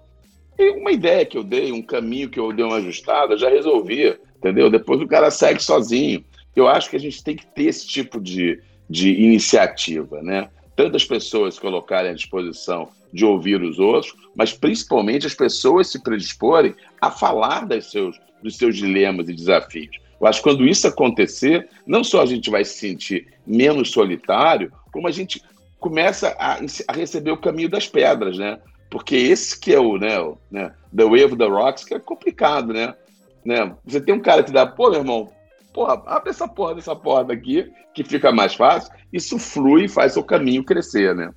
E 0.56 0.70
uma 0.70 0.92
ideia 0.92 1.24
que 1.24 1.36
eu 1.36 1.42
dei, 1.42 1.72
um 1.72 1.82
caminho 1.82 2.28
que 2.28 2.38
eu 2.38 2.52
dei 2.52 2.64
uma 2.64 2.76
ajustada, 2.76 3.36
já 3.36 3.48
resolvia, 3.48 4.18
entendeu? 4.36 4.70
Depois 4.70 5.00
o 5.00 5.08
cara 5.08 5.30
segue 5.30 5.62
sozinho. 5.62 6.24
Eu 6.58 6.68
acho 6.68 6.90
que 6.90 6.96
a 6.96 7.00
gente 7.00 7.22
tem 7.22 7.36
que 7.36 7.46
ter 7.46 7.64
esse 7.64 7.86
tipo 7.86 8.20
de, 8.20 8.60
de 8.88 9.12
iniciativa, 9.12 10.22
né? 10.22 10.48
Tantas 10.74 11.04
pessoas 11.04 11.58
colocarem 11.58 12.10
à 12.10 12.14
disposição 12.14 12.88
de 13.12 13.24
ouvir 13.24 13.62
os 13.62 13.78
outros, 13.78 14.14
mas 14.34 14.52
principalmente 14.52 15.26
as 15.26 15.34
pessoas 15.34 15.88
se 15.88 16.02
predisporem 16.02 16.74
a 17.00 17.10
falar 17.10 17.66
das 17.66 17.90
seus, 17.90 18.20
dos 18.42 18.56
seus 18.56 18.76
dilemas 18.76 19.28
e 19.28 19.34
desafios. 19.34 19.96
Eu 20.20 20.26
acho 20.26 20.40
que 20.42 20.48
quando 20.48 20.66
isso 20.66 20.86
acontecer, 20.86 21.68
não 21.86 22.02
só 22.02 22.22
a 22.22 22.26
gente 22.26 22.50
vai 22.50 22.64
se 22.64 22.78
sentir 22.78 23.28
menos 23.46 23.90
solitário, 23.90 24.72
como 24.92 25.06
a 25.06 25.12
gente 25.12 25.42
começa 25.78 26.34
a, 26.38 26.58
a 26.88 26.92
receber 26.92 27.30
o 27.30 27.36
caminho 27.36 27.68
das 27.68 27.86
pedras, 27.86 28.36
né? 28.36 28.58
Porque 28.90 29.14
esse 29.14 29.58
que 29.58 29.72
é 29.72 29.78
o, 29.78 29.96
né, 29.96 30.18
o, 30.18 30.36
né, 30.50 30.72
The 30.96 31.04
Way 31.04 31.24
of 31.24 31.36
the 31.36 31.46
Rocks, 31.46 31.84
que 31.84 31.94
é 31.94 32.00
complicado, 32.00 32.72
né? 32.72 32.94
né? 33.44 33.74
Você 33.84 34.00
tem 34.00 34.14
um 34.14 34.20
cara 34.20 34.42
que 34.42 34.50
dá, 34.50 34.66
pô, 34.66 34.90
meu 34.90 35.00
irmão, 35.00 35.30
porra, 35.78 36.02
abre 36.06 36.30
essa 36.30 36.48
porra 36.48 36.74
dessa 36.74 36.96
porta 36.96 37.32
aqui, 37.32 37.70
que 37.94 38.02
fica 38.02 38.32
mais 38.32 38.52
fácil, 38.52 38.92
isso 39.12 39.38
flui 39.38 39.84
e 39.84 39.88
faz 39.88 40.16
o 40.16 40.24
caminho 40.24 40.64
crescer, 40.64 41.14
né? 41.14 41.32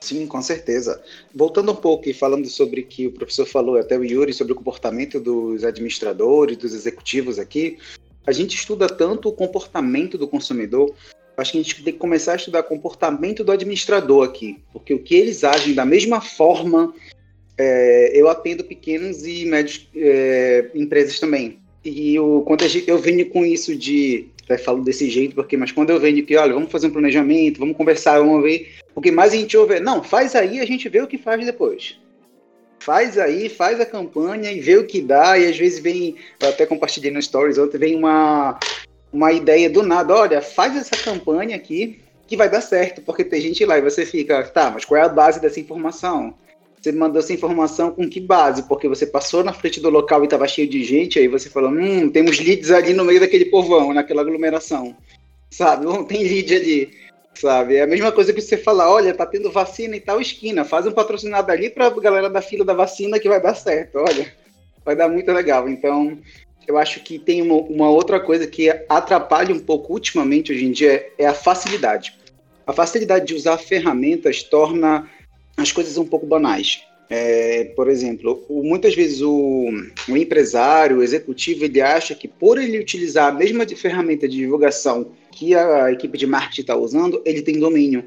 Sim, 0.00 0.28
com 0.28 0.40
certeza. 0.40 1.02
Voltando 1.34 1.72
um 1.72 1.74
pouco 1.74 2.08
e 2.08 2.14
falando 2.14 2.46
sobre 2.46 2.82
o 2.82 2.86
que 2.86 3.08
o 3.08 3.12
professor 3.12 3.46
falou, 3.46 3.76
até 3.76 3.98
o 3.98 4.04
Yuri, 4.04 4.32
sobre 4.32 4.52
o 4.52 4.56
comportamento 4.56 5.18
dos 5.18 5.64
administradores, 5.64 6.56
dos 6.56 6.72
executivos 6.72 7.40
aqui, 7.40 7.78
a 8.24 8.30
gente 8.30 8.54
estuda 8.54 8.86
tanto 8.86 9.28
o 9.28 9.32
comportamento 9.32 10.16
do 10.16 10.28
consumidor, 10.28 10.94
acho 11.36 11.50
que 11.50 11.58
a 11.58 11.62
gente 11.62 11.82
tem 11.82 11.92
que 11.92 11.98
começar 11.98 12.34
a 12.34 12.36
estudar 12.36 12.60
o 12.60 12.64
comportamento 12.64 13.42
do 13.42 13.50
administrador 13.50 14.24
aqui, 14.24 14.62
porque 14.72 14.94
o 14.94 15.02
que 15.02 15.16
eles 15.16 15.42
agem 15.42 15.74
da 15.74 15.84
mesma 15.84 16.20
forma, 16.20 16.94
é, 17.58 18.12
eu 18.14 18.28
atendo 18.28 18.62
pequenos 18.62 19.26
e 19.26 19.46
médios 19.46 19.88
é, 19.96 20.70
empresas 20.76 21.18
também. 21.18 21.58
E 21.84 22.14
eu, 22.14 22.42
quando 22.46 22.64
eu 22.86 22.98
venho 22.98 23.28
com 23.30 23.44
isso 23.44 23.74
de 23.74 24.28
até 24.50 24.58
falo 24.58 24.82
desse 24.82 25.08
jeito, 25.08 25.34
porque, 25.34 25.56
mas 25.56 25.70
quando 25.70 25.90
eu 25.90 26.00
venho 26.00 26.26
que, 26.26 26.36
olha, 26.36 26.52
vamos 26.52 26.72
fazer 26.72 26.88
um 26.88 26.92
planejamento, 26.92 27.60
vamos 27.60 27.76
conversar, 27.76 28.18
vamos 28.18 28.42
ver. 28.42 28.74
O 28.94 29.00
que 29.00 29.12
mais 29.12 29.32
a 29.32 29.36
gente 29.36 29.56
ouve 29.56 29.76
é, 29.76 29.80
não, 29.80 30.02
faz 30.02 30.34
aí, 30.34 30.58
a 30.58 30.66
gente 30.66 30.88
vê 30.88 31.00
o 31.00 31.06
que 31.06 31.16
faz 31.16 31.44
depois. 31.44 31.98
Faz 32.80 33.16
aí, 33.16 33.48
faz 33.48 33.78
a 33.78 33.86
campanha 33.86 34.50
e 34.50 34.58
vê 34.58 34.76
o 34.76 34.86
que 34.86 35.00
dá, 35.00 35.38
e 35.38 35.46
às 35.46 35.56
vezes 35.56 35.78
vem, 35.78 36.16
eu 36.40 36.48
até 36.48 36.66
compartilhei 36.66 37.12
no 37.12 37.22
Stories 37.22 37.58
ontem, 37.58 37.78
vem 37.78 37.94
uma, 37.94 38.58
uma 39.12 39.32
ideia 39.32 39.70
do 39.70 39.82
nada, 39.82 40.14
olha, 40.14 40.42
faz 40.42 40.76
essa 40.76 40.96
campanha 40.96 41.54
aqui 41.54 42.00
que 42.26 42.36
vai 42.36 42.48
dar 42.48 42.60
certo, 42.60 43.02
porque 43.02 43.24
tem 43.24 43.40
gente 43.40 43.64
lá 43.64 43.78
e 43.78 43.82
você 43.82 44.04
fica, 44.04 44.42
tá, 44.44 44.70
mas 44.70 44.84
qual 44.84 45.00
é 45.00 45.04
a 45.04 45.08
base 45.08 45.40
dessa 45.40 45.60
informação? 45.60 46.34
Você 46.80 46.92
mandou 46.92 47.20
essa 47.20 47.32
informação 47.32 47.90
com 47.90 48.08
que 48.08 48.18
base? 48.18 48.62
Porque 48.62 48.88
você 48.88 49.06
passou 49.06 49.44
na 49.44 49.52
frente 49.52 49.80
do 49.80 49.90
local 49.90 50.22
e 50.22 50.24
estava 50.24 50.48
cheio 50.48 50.66
de 50.66 50.82
gente, 50.82 51.18
aí 51.18 51.28
você 51.28 51.50
falou, 51.50 51.70
hum, 51.70 52.08
temos 52.08 52.40
leads 52.40 52.70
ali 52.70 52.94
no 52.94 53.04
meio 53.04 53.20
daquele 53.20 53.44
povão, 53.46 53.92
naquela 53.92 54.22
aglomeração. 54.22 54.96
Sabe? 55.50 55.84
Tem 56.08 56.22
lead 56.22 56.54
ali. 56.54 56.90
Sabe? 57.34 57.76
É 57.76 57.82
a 57.82 57.86
mesma 57.86 58.10
coisa 58.10 58.32
que 58.32 58.40
você 58.40 58.56
falar, 58.56 58.90
olha, 58.90 59.14
tá 59.14 59.26
tendo 59.26 59.50
vacina 59.50 59.94
em 59.94 60.00
tal 60.00 60.20
esquina, 60.20 60.64
faz 60.64 60.86
um 60.86 60.92
patrocinado 60.92 61.52
ali 61.52 61.68
para 61.68 61.86
a 61.86 61.90
galera 61.90 62.30
da 62.30 62.40
fila 62.40 62.64
da 62.64 62.72
vacina 62.72 63.18
que 63.18 63.28
vai 63.28 63.40
dar 63.40 63.54
certo. 63.54 63.98
Olha, 63.98 64.32
vai 64.84 64.96
dar 64.96 65.08
muito 65.08 65.30
legal. 65.30 65.68
Então, 65.68 66.18
eu 66.66 66.78
acho 66.78 67.00
que 67.00 67.18
tem 67.18 67.42
uma, 67.42 67.56
uma 67.56 67.90
outra 67.90 68.18
coisa 68.18 68.46
que 68.46 68.70
atrapalha 68.88 69.54
um 69.54 69.60
pouco 69.60 69.92
ultimamente 69.92 70.50
hoje 70.50 70.64
em 70.64 70.72
dia 70.72 71.12
é 71.18 71.26
a 71.26 71.34
facilidade. 71.34 72.18
A 72.66 72.72
facilidade 72.72 73.26
de 73.26 73.34
usar 73.34 73.58
ferramentas 73.58 74.42
torna 74.42 75.08
as 75.56 75.72
coisas 75.72 75.96
um 75.96 76.06
pouco 76.06 76.26
banais. 76.26 76.82
É, 77.12 77.64
por 77.74 77.88
exemplo, 77.88 78.44
o, 78.48 78.62
muitas 78.62 78.94
vezes 78.94 79.20
o, 79.20 79.68
o, 80.08 80.16
empresário, 80.16 80.98
o 80.98 81.02
executivo, 81.02 81.64
ele 81.64 81.80
acha 81.80 82.14
que 82.14 82.28
por 82.28 82.56
ele 82.56 82.78
utilizar 82.78 83.28
a 83.28 83.32
mesma 83.32 83.66
ferramenta 83.66 84.28
de 84.28 84.36
divulgação 84.36 85.10
que 85.32 85.52
a 85.54 85.90
equipe 85.90 86.16
de 86.16 86.26
marketing 86.26 86.60
está 86.60 86.76
usando, 86.76 87.20
ele 87.24 87.42
tem 87.42 87.58
domínio. 87.58 88.04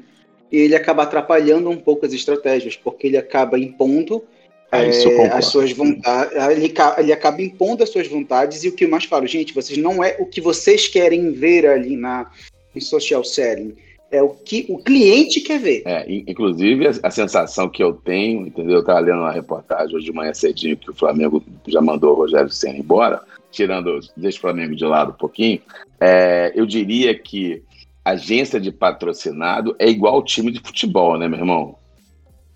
E 0.50 0.56
ele 0.56 0.74
acaba 0.74 1.02
atrapalhando 1.02 1.68
um 1.68 1.76
pouco 1.76 2.06
as 2.06 2.14
estratégias, 2.14 2.76
porque 2.76 3.06
ele 3.06 3.18
acaba 3.18 3.58
impondo 3.58 4.24
é, 4.72 4.88
é 4.88 5.26
as 5.32 5.46
suas 5.46 5.70
vontades, 5.72 6.32
ele, 6.50 6.74
ele, 6.98 7.12
acaba 7.12 7.40
impondo 7.42 7.82
as 7.84 7.90
suas 7.90 8.08
vontades, 8.08 8.64
e 8.64 8.68
o 8.68 8.72
que 8.72 8.84
eu 8.84 8.88
mais 8.88 9.04
falo, 9.04 9.26
gente, 9.26 9.54
vocês 9.54 9.78
não 9.78 10.02
é 10.02 10.16
o 10.18 10.26
que 10.26 10.40
vocês 10.40 10.88
querem 10.88 11.30
ver 11.30 11.66
ali 11.66 11.96
na, 11.96 12.30
em 12.74 12.80
social 12.80 13.22
selling 13.22 13.76
é 14.14 14.22
o 14.22 14.30
que 14.30 14.66
o 14.68 14.78
cliente 14.78 15.40
quer 15.40 15.58
ver. 15.58 15.82
É, 15.84 16.04
inclusive, 16.08 16.86
a, 16.86 16.92
a 17.02 17.10
sensação 17.10 17.68
que 17.68 17.82
eu 17.82 17.92
tenho, 17.92 18.46
entendeu? 18.46 18.76
Eu 18.76 18.80
estava 18.80 19.00
lendo 19.00 19.18
uma 19.18 19.32
reportagem 19.32 19.96
hoje 19.96 20.06
de 20.06 20.12
manhã 20.12 20.32
cedinho 20.32 20.76
que 20.76 20.90
o 20.90 20.94
Flamengo 20.94 21.42
já 21.66 21.80
mandou 21.80 22.12
o 22.12 22.16
Rogério 22.16 22.50
Senna 22.50 22.78
embora, 22.78 23.22
tirando, 23.50 23.98
deixa 24.16 24.38
o 24.38 24.40
Flamengo 24.40 24.76
de 24.76 24.84
lado 24.84 25.10
um 25.10 25.16
pouquinho. 25.16 25.60
É, 26.00 26.52
eu 26.54 26.64
diria 26.64 27.18
que 27.18 27.62
agência 28.04 28.60
de 28.60 28.70
patrocinado 28.70 29.74
é 29.78 29.88
igual 29.88 30.22
time 30.22 30.52
de 30.52 30.60
futebol, 30.60 31.18
né, 31.18 31.26
meu 31.26 31.40
irmão? 31.40 31.76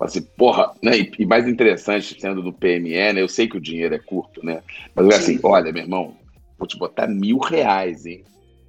Assim, 0.00 0.22
porra, 0.22 0.72
né? 0.80 0.96
E, 0.96 1.10
e 1.18 1.26
mais 1.26 1.48
interessante, 1.48 2.20
sendo 2.20 2.40
do 2.40 2.52
PME, 2.52 3.12
né? 3.12 3.20
Eu 3.20 3.28
sei 3.28 3.48
que 3.48 3.56
o 3.56 3.60
dinheiro 3.60 3.96
é 3.96 3.98
curto, 3.98 4.44
né? 4.44 4.62
Mas 4.94 5.08
assim, 5.08 5.40
olha, 5.42 5.72
meu 5.72 5.82
irmão, 5.82 6.14
vou 6.56 6.68
te 6.68 6.78
botar 6.78 7.08
mil 7.08 7.38
reais, 7.38 8.06
hein? 8.06 8.22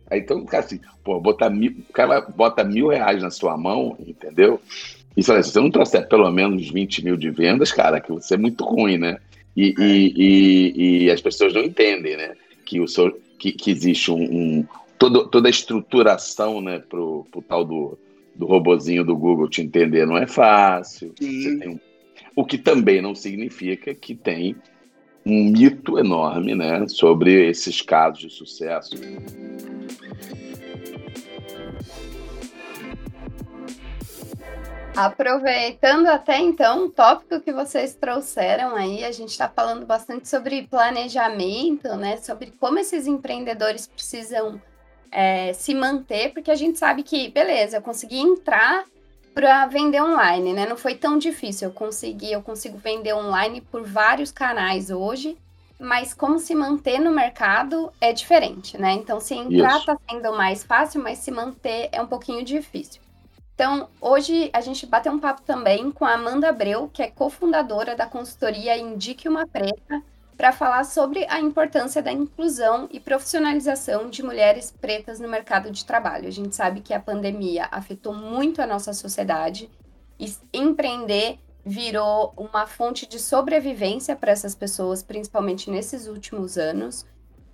Aí 0.09 0.19
então 0.19 0.43
cara 0.45 0.63
assim, 0.63 0.79
pô, 1.03 1.19
botar 1.19 1.49
mil, 1.49 1.75
o 1.89 1.93
cara 1.93 2.21
bota 2.21 2.63
mil 2.63 2.87
reais 2.87 3.21
na 3.21 3.29
sua 3.29 3.57
mão, 3.57 3.95
entendeu? 3.99 4.59
E 5.15 5.23
fala, 5.23 5.43
se 5.43 5.51
você 5.51 5.59
não 5.59 5.71
trouxer 5.71 6.07
pelo 6.07 6.29
menos 6.31 6.69
20 6.69 7.03
mil 7.03 7.17
de 7.17 7.29
vendas, 7.29 7.71
cara, 7.71 7.99
que 7.99 8.11
você 8.11 8.35
é 8.35 8.37
muito 8.37 8.63
ruim, 8.63 8.97
né? 8.97 9.17
E, 9.55 9.75
é. 9.77 9.83
e, 9.83 10.13
e, 10.15 11.03
e, 11.03 11.11
as 11.11 11.21
pessoas 11.21 11.53
não 11.53 11.61
entendem, 11.61 12.15
né? 12.15 12.33
Que, 12.65 12.79
o 12.79 12.87
seu, 12.87 13.19
que, 13.37 13.51
que 13.51 13.71
existe 13.71 14.11
um, 14.11 14.21
um 14.21 14.67
todo, 14.97 15.27
toda 15.27 15.47
a 15.47 15.49
estruturação, 15.49 16.61
né, 16.61 16.79
pro, 16.79 17.25
pro 17.31 17.41
tal 17.41 17.65
do, 17.65 17.97
do 18.35 18.45
robozinho 18.45 19.03
do 19.03 19.15
Google 19.15 19.49
te 19.49 19.61
entender 19.61 20.05
não 20.05 20.17
é 20.17 20.27
fácil. 20.27 21.13
Um, 21.21 21.79
o 22.35 22.45
que 22.45 22.57
também 22.57 23.01
não 23.01 23.15
significa 23.15 23.93
que 23.93 24.15
tem 24.15 24.55
um 25.29 25.51
mito 25.51 25.99
enorme, 25.99 26.55
né, 26.55 26.87
sobre 26.87 27.49
esses 27.49 27.81
casos 27.81 28.19
de 28.19 28.29
sucesso. 28.29 28.95
Aproveitando 34.95 36.07
até 36.07 36.39
então 36.39 36.85
o 36.85 36.89
tópico 36.89 37.39
que 37.39 37.53
vocês 37.53 37.95
trouxeram 37.95 38.75
aí, 38.75 39.05
a 39.05 39.11
gente 39.13 39.29
está 39.29 39.47
falando 39.47 39.85
bastante 39.85 40.27
sobre 40.27 40.67
planejamento, 40.67 41.95
né? 41.95 42.17
Sobre 42.17 42.51
como 42.59 42.79
esses 42.79 43.07
empreendedores 43.07 43.87
precisam 43.87 44.61
é, 45.09 45.53
se 45.53 45.73
manter, 45.73 46.33
porque 46.33 46.51
a 46.51 46.55
gente 46.55 46.77
sabe 46.77 47.03
que, 47.03 47.29
beleza, 47.29 47.77
eu 47.77 47.81
consegui 47.81 48.19
entrar 48.19 48.83
para 49.33 49.65
vender 49.67 50.01
online, 50.01 50.53
né? 50.53 50.65
Não 50.67 50.77
foi 50.77 50.95
tão 50.95 51.17
difícil. 51.17 51.69
Eu 51.69 51.73
consegui, 51.73 52.31
eu 52.31 52.41
consigo 52.41 52.77
vender 52.77 53.13
online 53.13 53.61
por 53.61 53.83
vários 53.83 54.31
canais 54.31 54.89
hoje, 54.89 55.37
mas 55.79 56.13
como 56.13 56.39
se 56.39 56.53
manter 56.53 56.99
no 56.99 57.11
mercado 57.11 57.91
é 58.01 58.11
diferente, 58.11 58.77
né? 58.77 58.91
Então, 58.93 59.19
se 59.19 59.33
entrar 59.33 59.77
está 59.77 59.97
sendo 60.09 60.31
mais 60.33 60.63
fácil, 60.63 61.01
mas 61.01 61.19
se 61.19 61.31
manter 61.31 61.89
é 61.91 62.01
um 62.01 62.07
pouquinho 62.07 62.43
difícil. 62.43 63.01
Então, 63.55 63.89
hoje 63.99 64.49
a 64.53 64.61
gente 64.61 64.85
bateu 64.85 65.11
um 65.11 65.19
papo 65.19 65.41
também 65.41 65.91
com 65.91 66.05
a 66.05 66.13
Amanda 66.13 66.49
Abreu, 66.49 66.89
que 66.93 67.01
é 67.03 67.11
cofundadora 67.11 67.95
da 67.95 68.05
consultoria 68.05 68.77
Indique 68.77 69.27
uma 69.27 69.45
Preta, 69.45 70.01
para 70.39 70.53
falar 70.53 70.85
sobre 70.85 71.25
a 71.27 71.37
importância 71.41 72.01
da 72.01 72.13
inclusão 72.13 72.87
e 72.93 72.97
profissionalização 72.97 74.09
de 74.09 74.23
mulheres 74.23 74.71
pretas 74.71 75.19
no 75.19 75.27
mercado 75.27 75.69
de 75.69 75.83
trabalho. 75.83 76.29
A 76.29 76.31
gente 76.31 76.55
sabe 76.55 76.79
que 76.79 76.93
a 76.93 76.99
pandemia 76.99 77.67
afetou 77.69 78.13
muito 78.13 78.61
a 78.61 78.65
nossa 78.65 78.93
sociedade 78.93 79.69
e 80.17 80.33
empreender 80.53 81.39
virou 81.65 82.33
uma 82.37 82.65
fonte 82.65 83.05
de 83.05 83.19
sobrevivência 83.19 84.15
para 84.15 84.31
essas 84.31 84.55
pessoas, 84.55 85.03
principalmente 85.03 85.69
nesses 85.69 86.07
últimos 86.07 86.57
anos. 86.57 87.05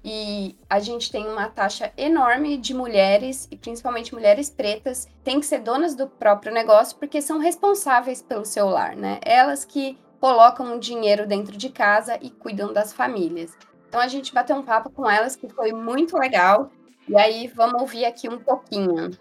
E 0.04 0.55
a 0.70 0.80
gente 0.80 1.12
tem 1.12 1.26
uma 1.28 1.47
taxa 1.47 1.91
enorme 1.97 2.55
de 2.55 2.76
mulheres, 2.76 3.47
e 3.49 3.57
principalmente 3.57 4.14
mulheres 4.14 4.47
pretas, 4.47 5.07
têm 5.24 5.39
que 5.39 5.47
ser 5.47 5.62
donas 5.62 5.95
do 5.95 6.05
próprio 6.05 6.53
negócio 6.53 6.95
porque 6.99 7.20
são 7.20 7.39
responsáveis 7.39 8.22
pelo 8.22 8.45
seu 8.45 8.70
lar, 8.70 8.95
né? 8.95 9.20
Elas 9.24 9.66
que 9.66 9.97
colocam 10.26 10.76
o 10.76 10.80
dinheiro 10.80 11.28
dentro 11.28 11.55
de 11.55 11.69
casa 11.69 12.17
e 12.19 12.32
cuidam 12.32 12.73
das 12.73 12.91
famílias. 12.91 13.55
Então 13.88 14.01
a 14.01 14.07
gente 14.07 14.34
bateu 14.34 14.55
um 14.55 14.63
papo 14.63 14.89
com 14.89 15.07
elas 15.07 15.36
que 15.36 15.47
foi 15.47 15.71
muito 15.71 16.17
legal. 16.17 16.71
E 17.07 17.15
aí 17.15 17.45
vamos 17.45 17.80
ouvir 17.80 18.05
aqui 18.05 18.28
um 18.28 18.39
pouquinho. 18.39 19.11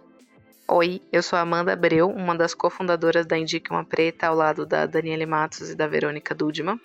Oi, 0.66 1.02
eu 1.12 1.22
sou 1.22 1.38
Amanda 1.38 1.74
Abreu, 1.74 2.09
uma 2.09 2.34
das 2.34 2.55
cofundadoras 2.55 3.26
da 3.26 3.36
Indique 3.36 3.70
Uma 3.70 3.84
Preta, 3.84 4.28
ao 4.28 4.34
lado 4.34 4.64
da 4.64 4.86
Daniele 4.86 5.26
Matos 5.26 5.68
e 5.68 5.74
da 5.74 5.86
Verônica 5.86 6.34
Dudman. 6.34 6.80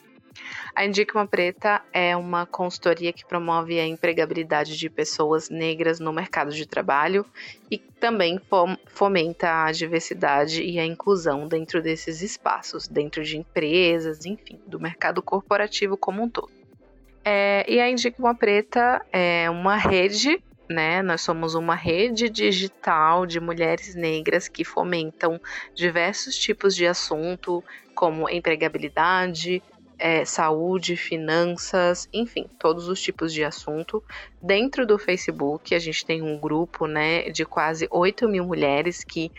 A 0.76 0.86
Indica 0.86 1.18
uma 1.18 1.28
Preta 1.28 1.82
é 1.92 2.16
uma 2.16 2.46
consultoria 2.46 3.12
que 3.12 3.26
promove 3.26 3.80
a 3.80 3.86
empregabilidade 3.86 4.78
de 4.78 4.90
pessoas 4.90 5.50
negras 5.50 6.00
no 6.00 6.14
mercado 6.14 6.52
de 6.52 6.66
trabalho 6.66 7.26
e 7.70 7.78
também 7.78 8.40
fomenta 8.88 9.66
a 9.66 9.72
diversidade 9.72 10.64
e 10.64 10.80
a 10.80 10.86
inclusão 10.86 11.48
dentro 11.48 11.82
desses 11.82 12.22
espaços, 12.22 12.88
dentro 12.88 13.24
de 13.24 13.38
empresas, 13.38 14.26
enfim, 14.26 14.60
do 14.66 14.80
mercado 14.80 15.22
corporativo 15.22 15.98
como 15.98 16.24
um 16.24 16.30
todo. 16.30 16.52
É, 17.24 17.66
e 17.68 17.80
a 17.80 17.90
Indica 17.90 18.18
uma 18.20 18.34
Preta 18.34 19.06
é 19.12 19.50
uma 19.50 19.76
rede 19.76 20.42
né? 20.70 21.02
Nós 21.02 21.22
somos 21.22 21.56
uma 21.56 21.74
rede 21.74 22.30
digital 22.30 23.26
de 23.26 23.40
mulheres 23.40 23.96
negras 23.96 24.48
que 24.48 24.64
fomentam 24.64 25.42
diversos 25.74 26.38
tipos 26.38 26.76
de 26.76 26.86
assunto, 26.86 27.64
como 27.96 28.30
empregabilidade, 28.30 29.64
é, 30.00 30.24
saúde, 30.26 30.96
finanças, 30.96 32.08
enfim, 32.12 32.48
todos 32.58 32.88
os 32.88 33.02
tipos 33.02 33.34
de 33.34 33.44
assunto. 33.44 34.04
Dentro 34.42 34.88
do 34.88 34.98
Facebook, 34.98 35.76
a 35.76 35.80
gente 35.80 36.06
tem 36.06 36.22
um 36.22 36.40
grupo 36.40 36.88
né, 36.88 37.30
de 37.30 37.46
quase 37.46 37.88
8 37.92 38.28
mil 38.28 38.46
mulheres 38.46 39.04
que 39.04 39.32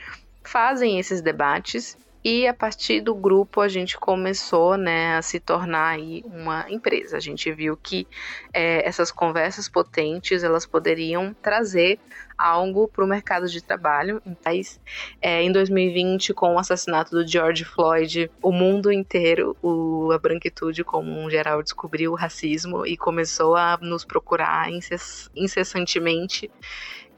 fazem 0.45 0.99
esses 0.99 1.21
debates 1.21 1.97
e 2.23 2.47
a 2.47 2.53
partir 2.53 3.01
do 3.01 3.15
grupo 3.15 3.61
a 3.61 3.69
gente 3.69 3.97
começou 3.99 4.77
né, 4.77 5.17
a 5.17 5.23
se 5.23 5.41
tornar 5.41 5.89
aí 5.89 6.23
uma 6.27 6.71
empresa. 6.71 7.17
A 7.17 7.21
gente 7.21 7.51
viu 7.53 7.77
que 7.77 8.07
é, 8.53 8.87
essas 8.87 9.11
conversas 9.11 9.69
potentes 9.69 10.43
elas 10.43 10.67
poderiam 10.67 11.35
trazer 11.41 11.99
algo 12.37 12.89
para 12.89 13.05
o 13.05 13.09
mercado 13.09 13.49
de 13.49 13.63
trabalho. 13.63 14.21
Mas 14.45 14.79
é, 15.21 15.43
em 15.43 15.51
2020, 15.51 16.35
com 16.35 16.55
o 16.55 16.59
assassinato 16.59 17.11
do 17.11 17.27
George 17.27 17.65
Floyd, 17.65 18.31
o 18.43 18.53
mundo 18.53 18.93
inteiro, 18.93 19.57
o, 19.63 20.11
a 20.13 20.19
branquitude 20.19 20.85
como 20.85 21.11
um 21.11 21.31
geral, 21.31 21.63
descobriu 21.63 22.13
o 22.13 22.17
racismo 22.17 22.87
e 22.87 22.97
começou 22.97 23.57
a 23.57 23.79
nos 23.81 24.05
procurar 24.05 24.71
incess 24.71 25.31
incessantemente. 25.35 26.51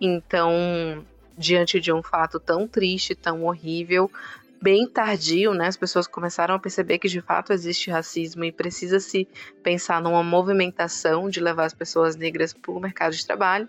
Então, 0.00 1.04
diante 1.36 1.80
de 1.80 1.92
um 1.92 2.02
fato 2.02 2.38
tão 2.38 2.66
triste, 2.66 3.14
tão 3.14 3.44
horrível, 3.44 4.10
bem 4.62 4.86
tardio, 4.86 5.52
né? 5.52 5.66
As 5.66 5.76
pessoas 5.76 6.06
começaram 6.06 6.54
a 6.54 6.58
perceber 6.58 6.98
que 6.98 7.08
de 7.08 7.20
fato 7.20 7.52
existe 7.52 7.90
racismo 7.90 8.44
e 8.44 8.52
precisa 8.52 9.00
se 9.00 9.26
pensar 9.62 10.00
numa 10.00 10.22
movimentação 10.22 11.28
de 11.28 11.40
levar 11.40 11.64
as 11.64 11.74
pessoas 11.74 12.14
negras 12.14 12.52
para 12.52 12.70
o 12.70 12.80
mercado 12.80 13.12
de 13.12 13.26
trabalho. 13.26 13.68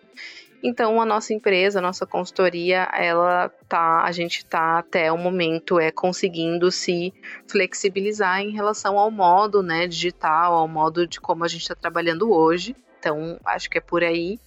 Então, 0.62 1.02
a 1.02 1.06
nossa 1.06 1.34
empresa, 1.34 1.80
a 1.80 1.82
nossa 1.82 2.06
consultoria, 2.06 2.88
ela 2.94 3.50
tá, 3.68 4.04
a 4.04 4.12
gente 4.14 4.46
tá 4.46 4.78
até 4.78 5.12
o 5.12 5.18
momento 5.18 5.78
é 5.78 5.92
conseguindo 5.92 6.72
se 6.72 7.14
flexibilizar 7.50 8.40
em 8.40 8.52
relação 8.52 8.98
ao 8.98 9.12
modo, 9.12 9.62
né, 9.62 9.88
digital, 9.88 10.54
ao 10.54 10.68
modo 10.68 11.06
de 11.06 11.20
como 11.20 11.44
a 11.44 11.50
gente 11.50 11.64
está 11.64 11.76
trabalhando 11.76 12.32
hoje. 12.32 12.76
Então, 12.98 13.38
acho 13.44 13.70
que 13.70 13.78
é 13.78 13.82
por 13.82 14.04
aí. 14.04 14.40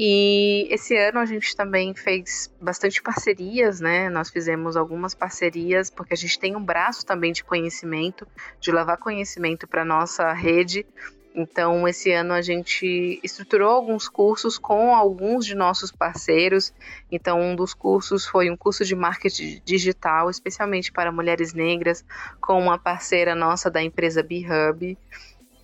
E 0.00 0.68
esse 0.70 0.96
ano 0.96 1.18
a 1.18 1.26
gente 1.26 1.56
também 1.56 1.92
fez 1.92 2.54
bastante 2.60 3.02
parcerias, 3.02 3.80
né? 3.80 4.08
Nós 4.08 4.30
fizemos 4.30 4.76
algumas 4.76 5.12
parcerias, 5.12 5.90
porque 5.90 6.14
a 6.14 6.16
gente 6.16 6.38
tem 6.38 6.54
um 6.54 6.62
braço 6.62 7.04
também 7.04 7.32
de 7.32 7.42
conhecimento, 7.42 8.24
de 8.60 8.70
levar 8.70 8.96
conhecimento 8.98 9.66
para 9.66 9.84
nossa 9.84 10.32
rede. 10.32 10.86
Então, 11.34 11.86
esse 11.88 12.12
ano 12.12 12.32
a 12.32 12.40
gente 12.40 13.18
estruturou 13.24 13.70
alguns 13.70 14.08
cursos 14.08 14.56
com 14.56 14.94
alguns 14.94 15.44
de 15.44 15.56
nossos 15.56 15.90
parceiros. 15.90 16.72
Então, 17.10 17.40
um 17.40 17.56
dos 17.56 17.74
cursos 17.74 18.24
foi 18.24 18.48
um 18.50 18.56
curso 18.56 18.84
de 18.84 18.94
marketing 18.94 19.60
digital, 19.64 20.30
especialmente 20.30 20.92
para 20.92 21.10
mulheres 21.10 21.52
negras, 21.52 22.04
com 22.40 22.56
uma 22.56 22.78
parceira 22.78 23.34
nossa 23.34 23.68
da 23.68 23.82
empresa 23.82 24.22
BeHub. 24.22 24.96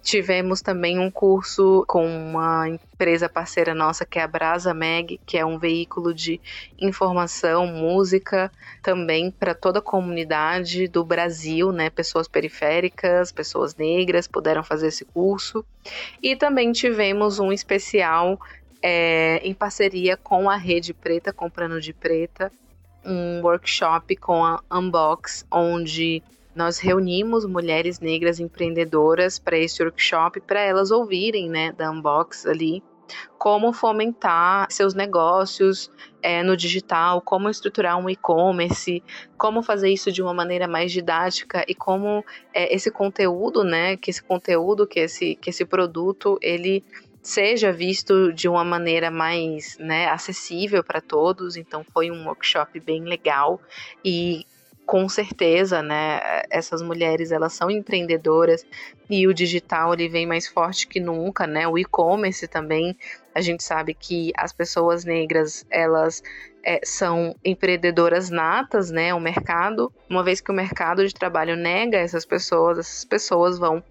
Tivemos 0.05 0.61
também 0.61 0.98
um 0.98 1.11
curso 1.11 1.82
com 1.88 2.07
uma 2.07 2.68
empresa 2.68 3.26
parceira 3.26 3.74
nossa, 3.74 4.05
que 4.05 4.18
é 4.18 4.22
a 4.22 4.28
Brasa 4.28 4.74
Meg, 4.74 5.18
que 5.24 5.38
é 5.38 5.46
um 5.46 5.59
veículo 5.59 6.12
de 6.12 6.38
informação, 6.78 7.66
música, 7.66 8.52
também 8.82 9.30
para 9.30 9.55
toda 9.55 9.78
a 9.78 9.82
comunidade 9.82 10.86
do 10.88 11.02
Brasil, 11.02 11.72
né? 11.72 11.88
Pessoas 11.88 12.28
periféricas, 12.28 13.32
pessoas 13.32 13.74
negras 13.76 14.28
puderam 14.28 14.62
fazer 14.62 14.88
esse 14.88 15.07
curso. 15.07 15.64
E 16.22 16.36
também 16.36 16.70
tivemos 16.70 17.38
um 17.38 17.50
especial 17.50 18.38
é, 18.82 19.40
em 19.42 19.55
parceria 19.55 20.18
com 20.18 20.50
a 20.50 20.57
Rede 20.57 20.92
Preta, 20.92 21.32
Comprando 21.32 21.80
de 21.80 21.94
Preta, 21.94 22.52
um 23.02 23.40
workshop 23.40 24.14
com 24.16 24.44
a 24.44 24.62
Unbox, 24.70 25.46
onde 25.50 26.22
nós 26.55 26.78
reunimos 26.78 27.44
mulheres 27.44 28.00
negras 28.00 28.38
empreendedoras 28.38 29.38
para 29.38 29.59
esse 29.59 29.82
workshop, 29.82 30.40
para 30.40 30.61
elas 30.61 30.90
ouvirem, 30.90 31.48
né, 31.48 31.72
da 31.72 31.90
Unbox 31.90 32.46
ali, 32.46 32.82
como 33.38 33.72
fomentar 33.72 34.66
seus 34.70 34.94
negócios 34.94 35.90
é, 36.22 36.42
no 36.42 36.57
digital, 36.57 37.20
como 37.20 37.50
estruturar 37.50 37.98
um 37.98 38.09
e-commerce, 38.09 39.02
como 39.36 39.62
fazer 39.62 39.90
isso 39.90 40.11
de 40.11 40.22
uma 40.22 40.32
maneira 40.32 40.66
mais 40.66 40.90
didática 40.90 41.64
e 41.68 41.74
como 41.74 42.24
é, 42.52 42.74
esse 42.74 42.90
conteúdo, 42.90 43.62
né, 43.62 43.96
que 43.96 44.11
esse 44.11 44.22
conteúdo, 44.22 44.86
que 44.86 45.00
esse, 45.00 45.34
que 45.36 45.50
esse 45.50 45.64
produto, 45.64 46.38
ele 46.40 46.84
seja 47.22 47.72
visto 47.72 48.32
de 48.32 48.48
uma 48.48 48.62
maneira 48.62 49.11
mais 49.11 49.78
né, 49.78 50.07
acessível 50.09 50.84
para 50.84 51.00
todos. 51.00 51.57
Então 51.57 51.84
foi 51.92 52.11
um 52.11 52.26
workshop 52.26 52.78
bem 52.80 53.02
legal 53.05 53.61
e 54.05 54.46
com 54.87 55.09
certeza, 55.09 55.82
né, 55.82 56.43
essas 56.51 56.82
mulheres 56.82 57.32
elas 57.32 57.53
são 57.55 57.70
empreendedoras 57.70 58.66
e 59.09 59.26
o 59.26 59.35
digital 59.35 59.95
ele 59.95 60.09
vem 60.09 60.26
mais 60.26 60.47
forte 60.47 60.87
que 60.87 61.01
nunca, 61.01 61.47
né? 61.47 61.66
O 61.66 61.78
e-commerce 61.78 62.47
também, 62.47 62.97
a 63.35 63.41
gente 63.41 63.62
sabe 63.62 63.95
que 63.95 64.32
as 64.37 64.53
pessoas 64.53 65.05
negras 65.05 65.64
elas 65.70 66.22
é, 66.62 66.80
são 66.82 67.35
empreendedoras 67.45 68.30
natas, 68.30 68.91
né? 68.91 69.12
O 69.14 69.20
mercado, 69.20 69.93
uma 70.09 70.22
vez 70.22 70.41
que 70.41 70.51
o 70.51 70.55
mercado 70.55 71.07
de 71.07 71.14
trabalho 71.14 71.57
nega 71.57 71.99
essas 71.99 72.24
pessoas, 72.24 72.78
essas 72.78 73.05
pessoas 73.05 73.59
vão 73.59 73.82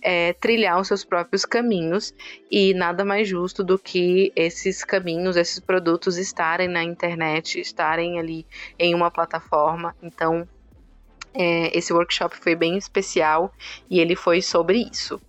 é, 0.00 0.32
trilhar 0.34 0.80
os 0.80 0.88
seus 0.88 1.04
próprios 1.04 1.44
caminhos 1.44 2.12
e 2.50 2.74
nada 2.74 3.04
mais 3.04 3.28
justo 3.28 3.62
do 3.62 3.78
que 3.78 4.32
esses 4.34 4.84
caminhos, 4.84 5.36
esses 5.36 5.60
produtos 5.60 6.18
estarem 6.18 6.68
na 6.68 6.82
internet, 6.82 7.60
estarem 7.60 8.18
ali 8.18 8.46
em 8.78 8.94
uma 8.94 9.10
plataforma. 9.10 9.94
Então, 10.02 10.46
é, 11.34 11.76
esse 11.76 11.92
workshop 11.92 12.36
foi 12.36 12.54
bem 12.54 12.76
especial 12.76 13.52
e 13.88 14.00
ele 14.00 14.16
foi 14.16 14.42
sobre 14.42 14.88
isso. 14.90 15.20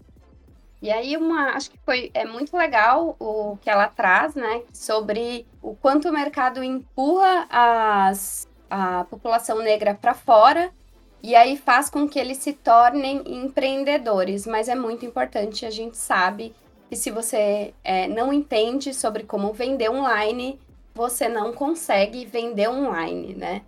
E 0.82 0.92
aí 0.92 1.16
uma, 1.16 1.52
acho 1.52 1.72
que 1.72 1.80
foi 1.86 2.12
é 2.14 2.26
muito 2.26 2.58
legal 2.58 3.16
o 3.18 3.58
que 3.62 3.70
ela 3.70 3.88
traz, 3.88 4.36
né, 4.36 4.64
sobre 4.74 5.48
o 5.62 5.74
quanto 5.76 6.10
o 6.10 6.12
mercado 6.12 6.62
empurra 6.62 7.48
as, 7.50 8.50
a 8.70 9.06
população 9.06 9.60
negra 9.60 9.94
para 9.94 10.14
fora 10.14 10.74
e 11.24 11.36
aí 11.36 11.56
faz 11.56 11.90
com 11.90 12.08
que 12.08 12.20
eles 12.20 12.40
se 12.40 12.52
tornem 12.52 13.24
empreendedores. 13.26 14.46
Mas 14.46 14.68
é 14.68 14.76
muito 14.76 15.06
importante, 15.06 15.66
a 15.66 15.72
gente 15.72 15.98
sabe 15.98 16.54
que 16.90 16.98
se 16.98 17.10
você 17.10 17.74
é, 17.82 18.08
não 18.10 18.34
entende 18.34 18.94
sobre 18.94 19.24
como 19.24 19.54
vender 19.54 19.90
online, 19.90 20.60
você 20.94 21.30
não 21.30 21.54
consegue 21.54 22.26
vender 22.26 22.68
online, 22.68 23.34
né? 23.34 23.62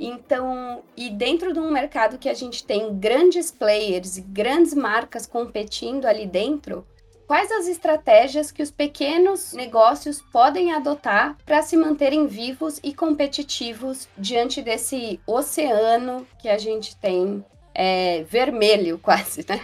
Então, 0.00 0.82
e 0.96 1.10
dentro 1.10 1.52
de 1.52 1.60
um 1.60 1.70
mercado 1.70 2.18
que 2.18 2.28
a 2.28 2.34
gente 2.34 2.64
tem 2.64 2.98
grandes 2.98 3.50
players 3.50 4.16
e 4.16 4.22
grandes 4.22 4.74
marcas 4.74 5.26
competindo 5.26 6.06
ali 6.06 6.26
dentro, 6.26 6.84
Quais 7.32 7.50
as 7.50 7.66
estratégias 7.66 8.52
que 8.52 8.62
os 8.62 8.70
pequenos 8.70 9.54
negócios 9.54 10.20
podem 10.20 10.70
adotar 10.70 11.34
para 11.46 11.62
se 11.62 11.78
manterem 11.78 12.26
vivos 12.26 12.78
e 12.84 12.92
competitivos 12.92 14.06
diante 14.18 14.60
desse 14.60 15.18
oceano 15.26 16.26
que 16.38 16.46
a 16.46 16.58
gente 16.58 16.94
tem 16.96 17.42
é, 17.74 18.22
vermelho 18.24 18.98
quase, 19.02 19.46
né? 19.48 19.62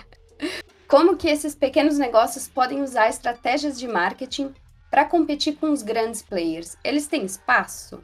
Como 0.88 1.14
que 1.14 1.28
esses 1.28 1.54
pequenos 1.54 1.98
negócios 1.98 2.48
podem 2.48 2.80
usar 2.80 3.10
estratégias 3.10 3.78
de 3.78 3.86
marketing 3.86 4.54
para 4.90 5.04
competir 5.04 5.56
com 5.56 5.70
os 5.70 5.82
grandes 5.82 6.22
players? 6.22 6.74
Eles 6.82 7.06
têm 7.06 7.26
espaço? 7.26 8.00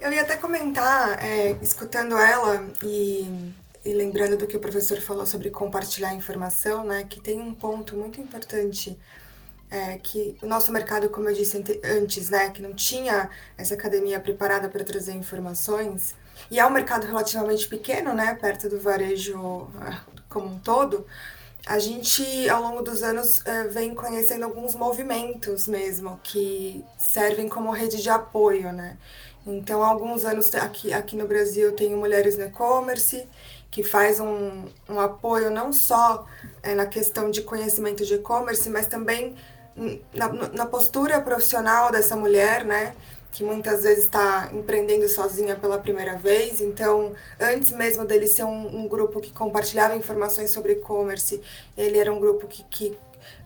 Eu 0.00 0.10
ia 0.10 0.22
até 0.22 0.36
comentar, 0.36 1.22
é, 1.22 1.50
escutando 1.60 2.16
ela 2.16 2.66
e 2.82 3.52
e 3.84 3.92
lembrando 3.92 4.36
do 4.36 4.46
que 4.46 4.56
o 4.56 4.60
professor 4.60 5.00
falou 5.00 5.26
sobre 5.26 5.50
compartilhar 5.50 6.14
informação, 6.14 6.84
né, 6.84 7.04
que 7.08 7.20
tem 7.20 7.40
um 7.40 7.54
ponto 7.54 7.96
muito 7.96 8.20
importante 8.20 8.98
é, 9.70 9.98
que 9.98 10.36
o 10.42 10.46
nosso 10.46 10.70
mercado, 10.70 11.08
como 11.08 11.28
eu 11.28 11.34
disse 11.34 11.62
antes, 11.82 12.30
né, 12.30 12.50
que 12.50 12.60
não 12.60 12.74
tinha 12.74 13.30
essa 13.56 13.74
academia 13.74 14.20
preparada 14.20 14.68
para 14.68 14.84
trazer 14.84 15.12
informações, 15.12 16.14
e 16.50 16.60
é 16.60 16.66
um 16.66 16.70
mercado 16.70 17.06
relativamente 17.06 17.66
pequeno, 17.68 18.12
né, 18.12 18.34
perto 18.34 18.68
do 18.68 18.78
varejo 18.78 19.68
é, 19.80 19.98
como 20.28 20.46
um 20.46 20.58
todo, 20.58 21.06
a 21.64 21.78
gente, 21.78 22.48
ao 22.48 22.60
longo 22.60 22.82
dos 22.82 23.02
anos, 23.02 23.44
é, 23.46 23.68
vem 23.68 23.94
conhecendo 23.94 24.44
alguns 24.44 24.74
movimentos 24.74 25.68
mesmo, 25.68 26.18
que 26.22 26.84
servem 26.98 27.48
como 27.48 27.70
rede 27.70 28.02
de 28.02 28.10
apoio, 28.10 28.72
né? 28.72 28.98
Então, 29.46 29.82
há 29.82 29.88
alguns 29.88 30.24
anos 30.24 30.52
aqui, 30.54 30.92
aqui 30.92 31.16
no 31.16 31.26
Brasil 31.26 31.66
eu 31.66 31.72
tenho 31.72 31.96
Mulheres 31.96 32.36
no 32.36 32.44
E-Commerce, 32.44 33.28
que 33.72 33.82
faz 33.82 34.20
um, 34.20 34.66
um 34.86 35.00
apoio 35.00 35.50
não 35.50 35.72
só 35.72 36.26
é, 36.62 36.74
na 36.74 36.84
questão 36.84 37.30
de 37.30 37.40
conhecimento 37.40 38.04
de 38.04 38.14
e-commerce, 38.14 38.68
mas 38.68 38.86
também 38.86 39.34
na, 40.14 40.28
na, 40.28 40.66
postura 40.66 41.18
profissional 41.22 41.90
dessa 41.90 42.14
mulher, 42.14 42.66
né? 42.66 42.94
Que 43.30 43.42
muitas 43.42 43.82
vezes 43.82 44.04
está 44.04 44.50
empreendendo 44.52 45.08
sozinha 45.08 45.56
pela 45.56 45.78
primeira 45.78 46.18
vez. 46.18 46.60
Então, 46.60 47.14
antes 47.40 47.70
mesmo 47.70 48.04
dele 48.04 48.26
ser 48.26 48.44
um, 48.44 48.82
um 48.82 48.86
grupo 48.86 49.22
que 49.22 49.32
compartilhava 49.32 49.96
informações 49.96 50.50
sobre 50.50 50.72
e-commerce, 50.72 51.40
ele 51.74 51.96
era 51.96 52.12
um 52.12 52.20
grupo 52.20 52.46
que, 52.46 52.62
que 52.64 52.94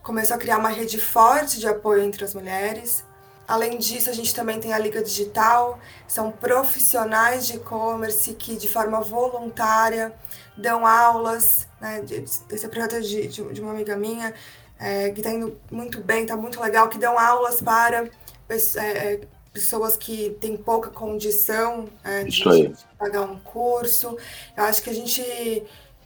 começou 0.02 0.34
a 0.34 0.40
criar 0.40 0.58
uma 0.58 0.70
rede 0.70 1.00
forte 1.00 1.60
de 1.60 1.68
apoio 1.68 2.02
entre 2.02 2.24
as 2.24 2.34
mulheres. 2.34 3.04
Além 3.46 3.78
disso, 3.78 4.10
a 4.10 4.12
gente 4.12 4.34
também 4.34 4.58
tem 4.58 4.72
a 4.72 4.78
Liga 4.78 5.02
Digital, 5.02 5.78
são 6.08 6.32
profissionais 6.32 7.46
de 7.46 7.56
e-commerce 7.56 8.34
que, 8.34 8.56
de 8.56 8.68
forma 8.68 9.00
voluntária, 9.00 10.12
dão 10.56 10.84
aulas. 10.84 11.68
Né? 11.80 12.04
Esse 12.50 12.66
é 12.66 12.68
projeto 12.68 13.00
de, 13.00 13.28
de, 13.28 13.52
de 13.52 13.60
uma 13.60 13.70
amiga 13.70 13.96
minha, 13.96 14.34
é, 14.78 15.10
que 15.10 15.20
está 15.20 15.30
indo 15.30 15.56
muito 15.70 16.00
bem, 16.00 16.22
está 16.22 16.36
muito 16.36 16.60
legal, 16.60 16.88
que 16.88 16.98
dão 16.98 17.18
aulas 17.18 17.60
para 17.60 18.10
é, 18.48 18.80
é, 18.80 19.20
pessoas 19.52 19.96
que 19.96 20.36
têm 20.40 20.56
pouca 20.56 20.90
condição 20.90 21.88
é, 22.02 22.24
de, 22.24 22.42
de, 22.42 22.76
pagar 22.98 23.22
um 23.22 23.38
curso. 23.38 24.16
Eu 24.56 24.64
acho 24.64 24.82
que 24.82 24.90
a 24.90 24.94
gente. 24.94 25.22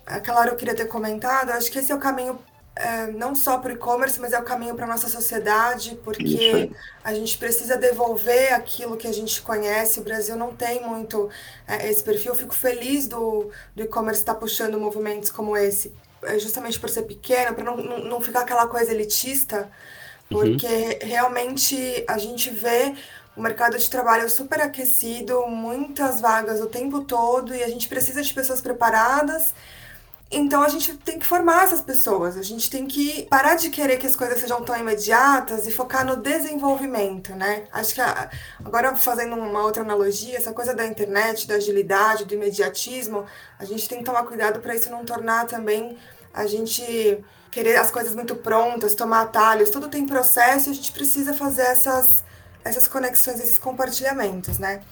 Aquela 0.06 0.40
hora 0.40 0.50
eu 0.50 0.56
queria 0.56 0.74
ter 0.74 0.86
comentado, 0.86 1.50
acho 1.50 1.70
que 1.70 1.78
esse 1.78 1.92
é 1.92 1.94
o 1.94 1.98
caminho 1.98 2.38
é, 2.80 3.06
não 3.08 3.34
só 3.34 3.58
para 3.58 3.70
o 3.70 3.74
e-commerce, 3.74 4.18
mas 4.18 4.32
é 4.32 4.38
o 4.38 4.42
caminho 4.42 4.74
para 4.74 4.86
a 4.86 4.88
nossa 4.88 5.08
sociedade, 5.08 5.98
porque 6.02 6.70
a 7.04 7.12
gente 7.12 7.36
precisa 7.36 7.76
devolver 7.76 8.54
aquilo 8.54 8.96
que 8.96 9.06
a 9.06 9.12
gente 9.12 9.42
conhece. 9.42 10.00
O 10.00 10.02
Brasil 10.02 10.34
não 10.34 10.54
tem 10.54 10.82
muito 10.82 11.28
é, 11.68 11.90
esse 11.90 12.02
perfil. 12.02 12.32
Eu 12.32 12.38
fico 12.38 12.54
feliz 12.54 13.06
do, 13.06 13.50
do 13.76 13.82
e-commerce 13.82 14.22
estar 14.22 14.34
tá 14.34 14.40
puxando 14.40 14.80
movimentos 14.80 15.30
como 15.30 15.56
esse, 15.56 15.92
é, 16.22 16.38
justamente 16.38 16.80
por 16.80 16.88
ser 16.88 17.02
pequeno, 17.02 17.54
para 17.54 17.64
não, 17.64 17.76
não, 17.76 17.98
não 17.98 18.20
ficar 18.20 18.40
aquela 18.40 18.66
coisa 18.66 18.90
elitista, 18.92 19.70
uhum. 20.30 20.40
porque 20.40 20.66
uhum. 20.66 20.98
realmente 21.08 22.04
a 22.08 22.16
gente 22.16 22.48
vê 22.48 22.94
o 23.36 23.42
mercado 23.42 23.76
de 23.76 23.88
trabalho 23.88 24.28
super 24.30 24.60
aquecido, 24.60 25.46
muitas 25.46 26.20
vagas 26.20 26.60
o 26.60 26.66
tempo 26.66 27.02
todo, 27.02 27.54
e 27.54 27.62
a 27.62 27.68
gente 27.68 27.88
precisa 27.88 28.22
de 28.22 28.32
pessoas 28.32 28.60
preparadas 28.60 29.54
então 30.30 30.62
a 30.62 30.68
gente 30.68 30.96
tem 30.98 31.18
que 31.18 31.26
formar 31.26 31.64
essas 31.64 31.80
pessoas, 31.80 32.36
a 32.36 32.42
gente 32.42 32.70
tem 32.70 32.86
que 32.86 33.26
parar 33.28 33.56
de 33.56 33.68
querer 33.68 33.96
que 33.96 34.06
as 34.06 34.14
coisas 34.14 34.38
sejam 34.38 34.62
tão 34.62 34.76
imediatas 34.76 35.66
e 35.66 35.72
focar 35.72 36.06
no 36.06 36.16
desenvolvimento, 36.16 37.34
né? 37.34 37.64
Acho 37.72 37.94
que 37.94 38.00
agora 38.64 38.94
fazendo 38.94 39.34
uma 39.34 39.62
outra 39.64 39.82
analogia, 39.82 40.36
essa 40.36 40.52
coisa 40.52 40.72
da 40.72 40.86
internet, 40.86 41.48
da 41.48 41.56
agilidade, 41.56 42.24
do 42.24 42.34
imediatismo, 42.34 43.26
a 43.58 43.64
gente 43.64 43.88
tem 43.88 43.98
que 43.98 44.04
tomar 44.04 44.22
cuidado 44.22 44.60
para 44.60 44.74
isso 44.74 44.88
não 44.88 45.04
tornar 45.04 45.46
também 45.46 45.98
a 46.32 46.46
gente 46.46 47.24
querer 47.50 47.76
as 47.76 47.90
coisas 47.90 48.14
muito 48.14 48.36
prontas, 48.36 48.94
tomar 48.94 49.22
atalhos, 49.22 49.70
tudo 49.70 49.88
tem 49.88 50.06
processo 50.06 50.68
e 50.68 50.70
a 50.70 50.74
gente 50.74 50.92
precisa 50.92 51.34
fazer 51.34 51.62
essas 51.62 52.22
essas 52.64 52.86
conexões, 52.86 53.40
esses 53.40 53.58
compartilhamentos, 53.58 54.58
né? 54.58 54.82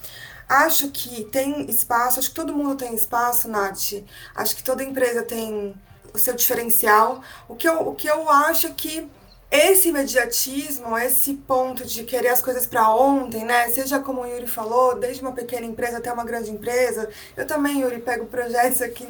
Acho 0.49 0.91
que 0.91 1.25
tem 1.25 1.71
espaço, 1.71 2.19
acho 2.19 2.31
que 2.31 2.35
todo 2.35 2.55
mundo 2.55 2.75
tem 2.75 2.95
espaço, 2.95 3.49
Nath. 3.49 4.03
Acho 4.35 4.57
que 4.57 4.65
toda 4.65 4.83
empresa 4.83 5.23
tem 5.23 5.75
o 6.15 6.19
seu 6.19 6.35
diferencial. 6.35 7.23
O 7.47 7.55
que 7.55 7.69
eu, 7.69 7.89
o 7.89 7.95
que 7.95 8.09
eu 8.09 8.31
acho 8.31 8.69
é 8.69 8.71
que 8.71 9.09
esse 9.51 9.89
imediatismo, 9.89 10.97
esse 10.99 11.35
ponto 11.35 11.85
de 11.85 12.05
querer 12.05 12.29
as 12.29 12.43
coisas 12.43 12.67
para 12.67 12.91
ontem, 12.91 13.45
né? 13.45 13.69
Seja 13.71 13.99
como 13.99 14.23
o 14.23 14.27
Yuri 14.27 14.47
falou, 14.47 14.99
desde 14.99 15.23
uma 15.23 15.33
pequena 15.33 15.67
empresa 15.67 15.99
até 15.99 16.13
uma 16.13 16.25
grande 16.25 16.51
empresa. 16.51 17.09
Eu 17.37 17.47
também, 17.47 17.81
Yuri, 17.81 18.01
pego 18.01 18.27
projetos 18.27 18.83
aqui 18.83 19.07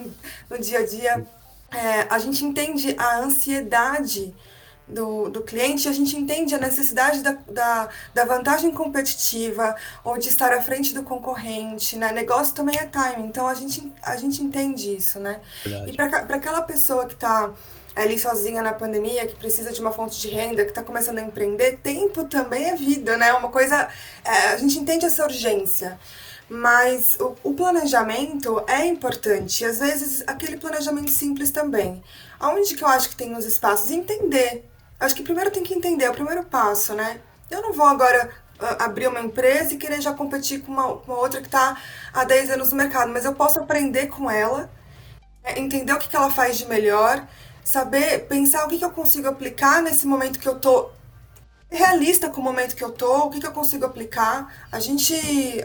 no 0.48 0.58
dia 0.58 0.80
a 0.80 0.86
dia. 0.86 1.26
É, 1.70 2.06
a 2.08 2.18
gente 2.18 2.44
entende 2.44 2.94
a 2.98 3.18
ansiedade 3.18 4.34
do, 4.88 5.28
do 5.28 5.42
cliente, 5.42 5.88
a 5.88 5.92
gente 5.92 6.16
entende 6.16 6.54
a 6.54 6.58
necessidade 6.58 7.22
da, 7.22 7.36
da, 7.46 7.88
da, 8.14 8.24
vantagem 8.24 8.70
competitiva 8.72 9.76
ou 10.02 10.16
de 10.16 10.28
estar 10.28 10.52
à 10.52 10.62
frente 10.62 10.94
do 10.94 11.02
concorrente, 11.02 11.96
né? 11.96 12.10
Negócio 12.12 12.54
também 12.54 12.76
é 12.76 12.86
time, 12.86 13.26
então 13.26 13.46
a 13.46 13.54
gente, 13.54 13.92
a 14.02 14.16
gente 14.16 14.42
entende 14.42 14.96
isso, 14.96 15.20
né? 15.20 15.40
Verdade. 15.64 15.90
E 15.92 15.96
para 15.96 16.36
aquela 16.36 16.62
pessoa 16.62 17.06
que 17.06 17.14
está 17.14 17.50
ali 17.94 18.18
sozinha 18.18 18.62
na 18.62 18.72
pandemia, 18.72 19.26
que 19.26 19.34
precisa 19.34 19.72
de 19.72 19.80
uma 19.80 19.92
fonte 19.92 20.18
de 20.20 20.28
renda, 20.28 20.62
que 20.64 20.70
está 20.70 20.82
começando 20.82 21.18
a 21.18 21.22
empreender, 21.22 21.78
tempo 21.82 22.24
também 22.24 22.70
é 22.70 22.76
vida, 22.76 23.16
né? 23.16 23.32
Uma 23.34 23.50
coisa, 23.50 23.88
é, 24.24 24.30
a 24.52 24.56
gente 24.56 24.78
entende 24.78 25.04
essa 25.04 25.24
urgência. 25.24 25.98
Mas 26.48 27.18
o, 27.20 27.36
o, 27.42 27.52
planejamento 27.52 28.64
é 28.66 28.86
importante. 28.86 29.66
Às 29.66 29.80
vezes, 29.80 30.24
aquele 30.26 30.56
planejamento 30.56 31.10
simples 31.10 31.50
também. 31.50 32.02
Aonde 32.40 32.74
que 32.74 32.82
eu 32.82 32.88
acho 32.88 33.10
que 33.10 33.16
tem 33.16 33.36
os 33.36 33.44
espaços? 33.44 33.90
Entender 33.90 34.64
Acho 34.98 35.14
que 35.14 35.22
primeiro 35.22 35.50
tem 35.50 35.62
que 35.62 35.74
entender, 35.74 36.04
é 36.04 36.10
o 36.10 36.14
primeiro 36.14 36.44
passo, 36.44 36.94
né? 36.94 37.20
Eu 37.50 37.62
não 37.62 37.72
vou 37.72 37.86
agora 37.86 38.30
uh, 38.60 38.82
abrir 38.82 39.06
uma 39.06 39.20
empresa 39.20 39.74
e 39.74 39.76
querer 39.76 40.00
já 40.00 40.12
competir 40.12 40.60
com 40.62 40.72
uma, 40.72 40.86
uma 40.86 41.16
outra 41.16 41.40
que 41.40 41.46
está 41.46 41.76
há 42.12 42.24
10 42.24 42.50
anos 42.50 42.70
no 42.70 42.76
mercado, 42.76 43.12
mas 43.12 43.24
eu 43.24 43.34
posso 43.34 43.60
aprender 43.60 44.08
com 44.08 44.30
ela, 44.30 44.70
é, 45.44 45.58
entender 45.58 45.92
o 45.92 45.98
que, 45.98 46.08
que 46.08 46.16
ela 46.16 46.30
faz 46.30 46.58
de 46.58 46.66
melhor, 46.66 47.26
saber, 47.64 48.26
pensar 48.26 48.64
o 48.64 48.68
que, 48.68 48.78
que 48.78 48.84
eu 48.84 48.90
consigo 48.90 49.28
aplicar 49.28 49.82
nesse 49.82 50.06
momento 50.06 50.38
que 50.40 50.48
eu 50.48 50.58
tô 50.58 50.90
realista 51.70 52.30
com 52.30 52.40
o 52.40 52.44
momento 52.44 52.74
que 52.74 52.82
eu 52.82 52.90
tô, 52.90 53.26
o 53.26 53.30
que, 53.30 53.40
que 53.40 53.46
eu 53.46 53.52
consigo 53.52 53.84
aplicar. 53.84 54.66
A 54.72 54.80
gente 54.80 55.14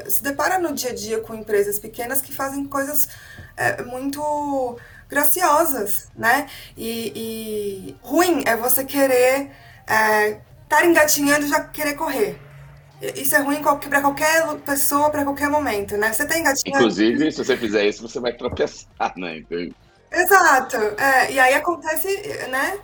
se 0.10 0.22
depara 0.22 0.60
no 0.60 0.74
dia 0.74 0.92
a 0.92 0.94
dia 0.94 1.20
com 1.22 1.34
empresas 1.34 1.80
pequenas 1.80 2.22
que 2.22 2.34
fazem 2.34 2.66
coisas 2.66 3.08
é, 3.56 3.82
muito 3.84 4.78
graciosas, 5.14 6.10
né? 6.16 6.48
E, 6.76 7.14
e 7.16 7.96
ruim 8.02 8.44
é 8.46 8.56
você 8.56 8.84
querer 8.84 9.52
estar 9.82 10.84
é, 10.84 10.86
engatinhando 10.86 11.46
e 11.46 11.50
já 11.50 11.62
querer 11.62 11.94
correr. 11.94 12.40
Isso 13.16 13.36
é 13.36 13.40
ruim 13.40 13.62
para 13.62 14.02
qualquer 14.02 14.46
pessoa, 14.66 15.10
para 15.10 15.24
qualquer 15.24 15.50
momento, 15.50 15.98
né? 15.98 16.14
Você 16.14 16.26
tá 16.26 16.38
engatinhando. 16.38 16.80
Inclusive, 16.80 17.32
se 17.32 17.44
você 17.44 17.58
fizer 17.58 17.86
isso, 17.86 18.08
você 18.08 18.20
vai 18.20 18.34
tropeçar, 18.34 19.14
né? 19.18 19.38
Então... 19.38 19.76
Exato. 20.12 20.78
É, 20.98 21.32
e 21.32 21.40
aí 21.40 21.54
acontece, 21.54 22.08
né? 22.50 22.80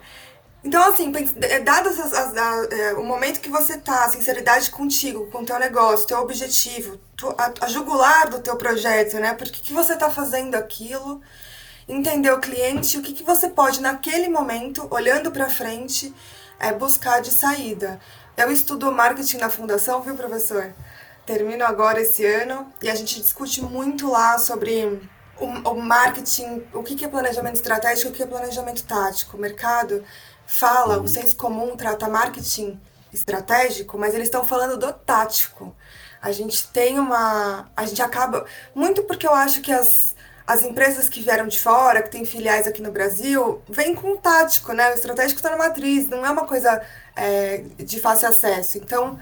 Então, 0.61 0.83
assim, 0.89 1.13
é, 1.41 1.59
dados 1.59 1.97
as, 1.97 2.11
as, 2.11 2.35
as, 2.35 2.71
é, 2.71 2.93
o 2.93 3.03
momento 3.03 3.39
que 3.39 3.49
você 3.49 3.77
tá, 3.77 4.03
a 4.03 4.09
sinceridade 4.09 4.69
contigo, 4.71 5.27
com 5.27 5.39
o 5.39 5.45
teu 5.45 5.57
negócio, 5.57 6.05
teu 6.05 6.19
objetivo, 6.19 6.99
a, 7.37 7.65
a 7.65 7.67
jugular 7.69 8.29
do 8.29 8.39
teu 8.39 8.57
projeto, 8.57 9.17
né? 9.19 9.33
Por 9.33 9.49
que, 9.49 9.61
que 9.61 9.73
você 9.73 9.95
tá 9.95 10.09
fazendo 10.09 10.55
aquilo? 10.55 11.21
Entender 11.89 12.31
o 12.31 12.39
cliente, 12.39 12.97
o 12.97 13.01
que, 13.01 13.13
que 13.13 13.23
você 13.23 13.49
pode, 13.49 13.81
naquele 13.81 14.29
momento, 14.29 14.87
olhando 14.91 15.31
para 15.31 15.49
frente, 15.49 16.13
é, 16.59 16.71
buscar 16.71 17.19
de 17.19 17.31
saída. 17.31 17.99
Eu 18.37 18.51
estudo 18.51 18.91
marketing 18.91 19.37
na 19.37 19.49
fundação, 19.49 20.01
viu, 20.01 20.15
professor? 20.15 20.73
Termino 21.25 21.65
agora 21.65 21.99
esse 21.99 22.23
ano 22.25 22.71
e 22.81 22.89
a 22.89 22.95
gente 22.95 23.19
discute 23.19 23.61
muito 23.61 24.09
lá 24.09 24.37
sobre 24.37 25.01
o, 25.39 25.45
o 25.45 25.81
marketing, 25.81 26.63
o 26.73 26.83
que, 26.83 26.95
que 26.95 27.05
é 27.05 27.07
planejamento 27.07 27.55
estratégico, 27.55 28.09
o 28.09 28.13
que 28.13 28.23
é 28.23 28.27
planejamento 28.27 28.83
tático. 28.83 29.35
O 29.35 29.39
mercado 29.39 30.03
fala, 30.45 30.99
o 30.99 31.07
senso 31.07 31.35
comum 31.35 31.75
trata 31.75 32.07
marketing 32.07 32.79
estratégico, 33.11 33.97
mas 33.97 34.13
eles 34.13 34.27
estão 34.27 34.45
falando 34.45 34.77
do 34.77 34.93
tático. 34.93 35.75
A 36.21 36.31
gente 36.31 36.67
tem 36.69 36.99
uma. 36.99 37.69
A 37.75 37.85
gente 37.85 38.01
acaba. 38.01 38.45
Muito 38.75 39.03
porque 39.03 39.25
eu 39.25 39.33
acho 39.33 39.61
que 39.61 39.71
as 39.71 40.15
as 40.49 40.63
empresas 40.63 41.07
que 41.07 41.21
vieram 41.21 41.47
de 41.47 41.59
fora, 41.59 42.01
que 42.01 42.09
têm 42.09 42.25
filiais 42.25 42.65
aqui 42.65 42.81
no 42.81 42.91
Brasil, 42.91 43.61
vêm 43.69 43.93
com 43.93 44.13
o 44.13 44.17
tático, 44.17 44.73
né? 44.73 44.89
O 44.89 44.95
estratégico 44.95 45.37
está 45.37 45.51
na 45.51 45.57
matriz, 45.57 46.09
não 46.09 46.25
é 46.25 46.31
uma 46.31 46.43
coisa 46.43 46.81
é, 47.15 47.63
de 47.77 47.99
fácil 47.99 48.29
acesso. 48.29 48.79
Então, 48.79 49.19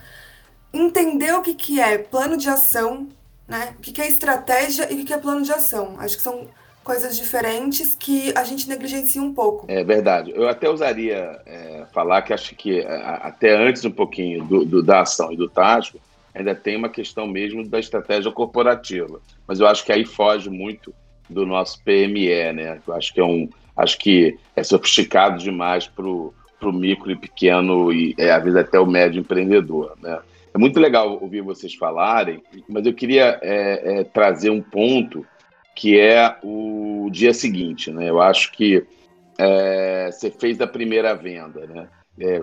entender 0.74 1.34
o 1.34 1.42
que, 1.42 1.54
que 1.54 1.82
é 1.82 1.98
plano 1.98 2.38
de 2.38 2.48
ação, 2.48 3.10
né? 3.46 3.76
O 3.78 3.82
que, 3.82 3.92
que 3.92 4.02
é 4.02 4.08
estratégia 4.08 4.90
e 4.90 4.94
o 4.94 4.98
que, 5.00 5.04
que 5.04 5.14
é 5.14 5.18
plano 5.18 5.42
de 5.42 5.52
ação. 5.52 5.98
Acho 6.00 6.16
que 6.16 6.24
são 6.24 6.48
coisas 6.82 7.18
diferentes 7.18 7.94
que 7.94 8.32
a 8.34 8.46
gente 8.46 8.70
negligencia 8.70 9.22
um 9.22 9.34
pouco. 9.34 9.66
É 9.68 9.84
verdade. 9.84 10.32
Eu 10.34 10.48
até 10.48 10.70
usaria 10.70 11.42
é, 11.46 11.84
falar 11.94 12.22
que 12.22 12.32
acho 12.32 12.56
que 12.56 12.86
até 12.88 13.54
antes 13.54 13.84
um 13.84 13.92
pouquinho 13.92 14.46
do, 14.46 14.64
do, 14.64 14.82
da 14.82 15.02
ação 15.02 15.34
e 15.34 15.36
do 15.36 15.50
tático, 15.50 16.00
ainda 16.34 16.56
tem 16.56 16.78
uma 16.78 16.88
questão 16.88 17.28
mesmo 17.28 17.68
da 17.68 17.80
estratégia 17.80 18.32
corporativa. 18.32 19.20
Mas 19.46 19.60
eu 19.60 19.68
acho 19.68 19.84
que 19.84 19.92
aí 19.92 20.06
foge 20.06 20.50
muito 20.50 20.96
do 21.30 21.46
nosso 21.46 21.82
PME, 21.84 22.54
né? 22.54 22.80
Eu 22.88 22.94
acho 22.94 23.14
que 23.14 23.20
é 23.20 23.26
um, 23.26 23.50
acho 23.76 23.98
que 23.98 24.38
é 24.56 24.64
sofisticado 24.64 25.40
demais 25.40 25.88
para 25.88 26.06
o 26.06 26.34
micro 26.74 27.12
e 27.12 27.16
pequeno 27.16 27.92
e 27.92 28.16
é, 28.18 28.32
às 28.32 28.44
vezes 28.44 28.58
até 28.58 28.80
o 28.80 28.86
médio 28.86 29.20
empreendedor, 29.20 29.94
né? 30.02 30.20
É 30.54 30.58
muito 30.58 30.80
legal 30.80 31.20
ouvir 31.22 31.42
vocês 31.42 31.76
falarem, 31.76 32.42
mas 32.68 32.86
eu 32.86 32.94
queria 32.94 33.40
é, 33.44 34.00
é, 34.00 34.04
trazer 34.04 34.50
um 34.50 34.62
ponto 34.62 35.26
que 35.76 36.00
é 36.00 36.36
o 36.42 37.08
dia 37.12 37.34
seguinte, 37.34 37.92
né? 37.92 38.10
Eu 38.10 38.20
acho 38.20 38.52
que 38.52 38.84
é, 39.38 40.10
você 40.12 40.32
fez 40.32 40.60
a 40.60 40.66
primeira 40.66 41.14
venda, 41.14 41.68
né? 41.68 41.88
É, 42.20 42.42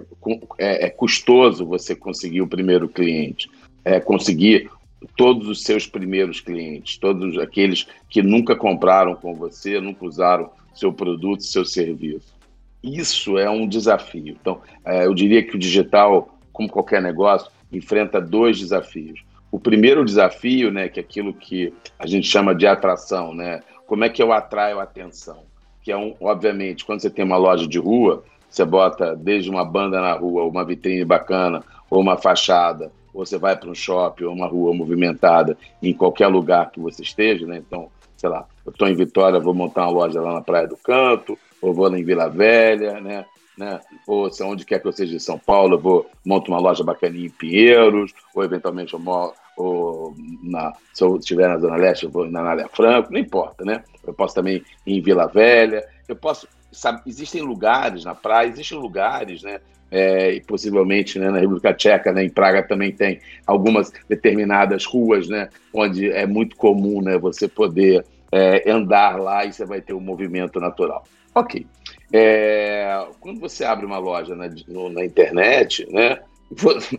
é, 0.58 0.86
é, 0.86 0.90
custoso 0.90 1.66
você 1.66 1.96
conseguir 1.96 2.40
o 2.40 2.46
primeiro 2.46 2.88
cliente, 2.88 3.50
é, 3.84 3.98
conseguir 3.98 4.70
todos 5.16 5.48
os 5.48 5.62
seus 5.62 5.86
primeiros 5.86 6.40
clientes, 6.40 6.96
todos 6.98 7.38
aqueles 7.38 7.86
que 8.08 8.22
nunca 8.22 8.56
compraram 8.56 9.14
com 9.14 9.34
você, 9.34 9.80
nunca 9.80 10.04
usaram 10.04 10.50
seu 10.74 10.92
produto, 10.92 11.42
seu 11.42 11.64
serviço. 11.64 12.34
Isso 12.82 13.38
é 13.38 13.48
um 13.48 13.66
desafio. 13.66 14.36
Então, 14.40 14.60
é, 14.84 15.06
eu 15.06 15.14
diria 15.14 15.42
que 15.42 15.56
o 15.56 15.58
digital, 15.58 16.38
como 16.52 16.68
qualquer 16.68 17.00
negócio, 17.00 17.50
enfrenta 17.72 18.20
dois 18.20 18.58
desafios. 18.58 19.24
O 19.50 19.58
primeiro 19.58 20.04
desafio, 20.04 20.70
né, 20.70 20.88
que 20.88 21.00
é 21.00 21.02
aquilo 21.02 21.32
que 21.32 21.72
a 21.98 22.06
gente 22.06 22.26
chama 22.26 22.54
de 22.54 22.66
atração, 22.66 23.34
né? 23.34 23.60
Como 23.86 24.04
é 24.04 24.08
que 24.08 24.22
eu 24.22 24.32
atraio 24.32 24.80
atenção? 24.80 25.44
Que 25.82 25.92
é 25.92 25.96
um, 25.96 26.14
obviamente, 26.20 26.84
quando 26.84 27.00
você 27.00 27.10
tem 27.10 27.24
uma 27.24 27.36
loja 27.36 27.66
de 27.66 27.78
rua, 27.78 28.24
você 28.50 28.64
bota 28.64 29.14
desde 29.14 29.50
uma 29.50 29.64
banda 29.64 30.00
na 30.00 30.12
rua, 30.12 30.44
uma 30.44 30.64
vitrine 30.64 31.04
bacana, 31.04 31.62
ou 31.88 32.00
uma 32.00 32.16
fachada, 32.16 32.90
ou 33.14 33.24
você 33.24 33.38
vai 33.38 33.56
para 33.56 33.70
um 33.70 33.74
shopping 33.74 34.24
ou 34.24 34.34
uma 34.34 34.48
rua 34.48 34.74
movimentada, 34.74 35.56
em 35.80 35.94
qualquer 35.94 36.26
lugar 36.26 36.70
que 36.72 36.80
você 36.80 37.02
esteja, 37.02 37.46
né? 37.46 37.58
Então, 37.58 37.88
sei 38.16 38.28
lá, 38.28 38.46
eu 38.66 38.72
estou 38.72 38.88
em 38.88 38.96
Vitória, 38.96 39.38
vou 39.38 39.54
montar 39.54 39.82
uma 39.82 39.92
loja 39.92 40.20
lá 40.20 40.34
na 40.34 40.42
Praia 40.42 40.66
do 40.66 40.76
Canto, 40.76 41.38
ou 41.62 41.72
vou 41.72 41.88
lá 41.88 41.98
em 41.98 42.04
Vila 42.04 42.28
Velha, 42.28 43.00
né? 43.00 43.24
né? 43.56 43.80
Ou 44.06 44.30
se 44.30 44.42
onde 44.42 44.66
quer 44.66 44.80
que 44.80 44.88
eu 44.88 44.92
seja 44.92 45.14
em 45.14 45.20
São 45.20 45.38
Paulo, 45.38 45.74
eu 45.74 45.80
vou 45.80 46.10
monto 46.24 46.50
uma 46.50 46.60
loja 46.60 46.82
bacaninha 46.82 47.26
em 47.26 47.30
Pinheiros, 47.30 48.12
ou 48.34 48.42
eventualmente 48.42 48.94
eu 48.94 49.00
moro, 49.00 49.32
ou 49.56 50.14
na, 50.42 50.72
se 50.92 51.04
eu 51.04 51.16
estiver 51.16 51.48
na 51.48 51.58
Zona 51.58 51.76
Leste, 51.76 52.04
eu 52.04 52.10
vou 52.10 52.28
na 52.28 52.40
Anália 52.40 52.68
Franco, 52.68 53.12
não 53.12 53.20
importa, 53.20 53.64
né? 53.64 53.84
Eu 54.04 54.12
posso 54.12 54.34
também 54.34 54.62
ir 54.86 54.98
em 54.98 55.00
Vila 55.00 55.26
Velha, 55.26 55.84
eu 56.08 56.16
posso, 56.16 56.48
sabe, 56.74 57.02
existem 57.06 57.42
lugares 57.42 58.04
na 58.04 58.14
praia, 58.14 58.48
existem 58.48 58.78
lugares, 58.78 59.42
né? 59.42 59.60
É, 59.90 60.32
e 60.32 60.40
possivelmente 60.40 61.18
né, 61.18 61.30
na 61.30 61.38
República 61.38 61.72
Tcheca, 61.72 62.12
né, 62.12 62.24
em 62.24 62.30
Praga 62.30 62.62
também 62.66 62.90
tem 62.90 63.20
algumas 63.46 63.92
determinadas 64.08 64.84
ruas, 64.84 65.28
né, 65.28 65.48
onde 65.72 66.10
é 66.10 66.26
muito 66.26 66.56
comum, 66.56 67.00
né, 67.00 67.16
você 67.16 67.46
poder 67.46 68.04
é, 68.32 68.68
andar 68.68 69.20
lá 69.20 69.44
e 69.44 69.52
você 69.52 69.64
vai 69.64 69.80
ter 69.80 69.92
um 69.92 70.00
movimento 70.00 70.58
natural. 70.58 71.04
Ok. 71.32 71.64
É, 72.12 73.06
quando 73.20 73.38
você 73.38 73.64
abre 73.64 73.86
uma 73.86 73.98
loja 73.98 74.34
na, 74.34 74.50
no, 74.66 74.88
na 74.88 75.04
internet, 75.04 75.86
né, 75.88 76.18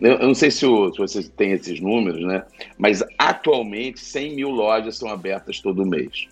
eu 0.00 0.18
não 0.26 0.34
sei 0.34 0.50
se, 0.50 0.66
o, 0.66 0.92
se 0.92 0.98
você 0.98 1.22
tem 1.22 1.52
esses 1.52 1.80
números, 1.80 2.24
né? 2.24 2.44
Mas 2.76 3.02
atualmente 3.18 4.00
100 4.00 4.36
mil 4.36 4.50
lojas 4.50 4.96
são 4.98 5.08
abertas 5.08 5.60
todo 5.60 5.86
mês. 5.86 6.28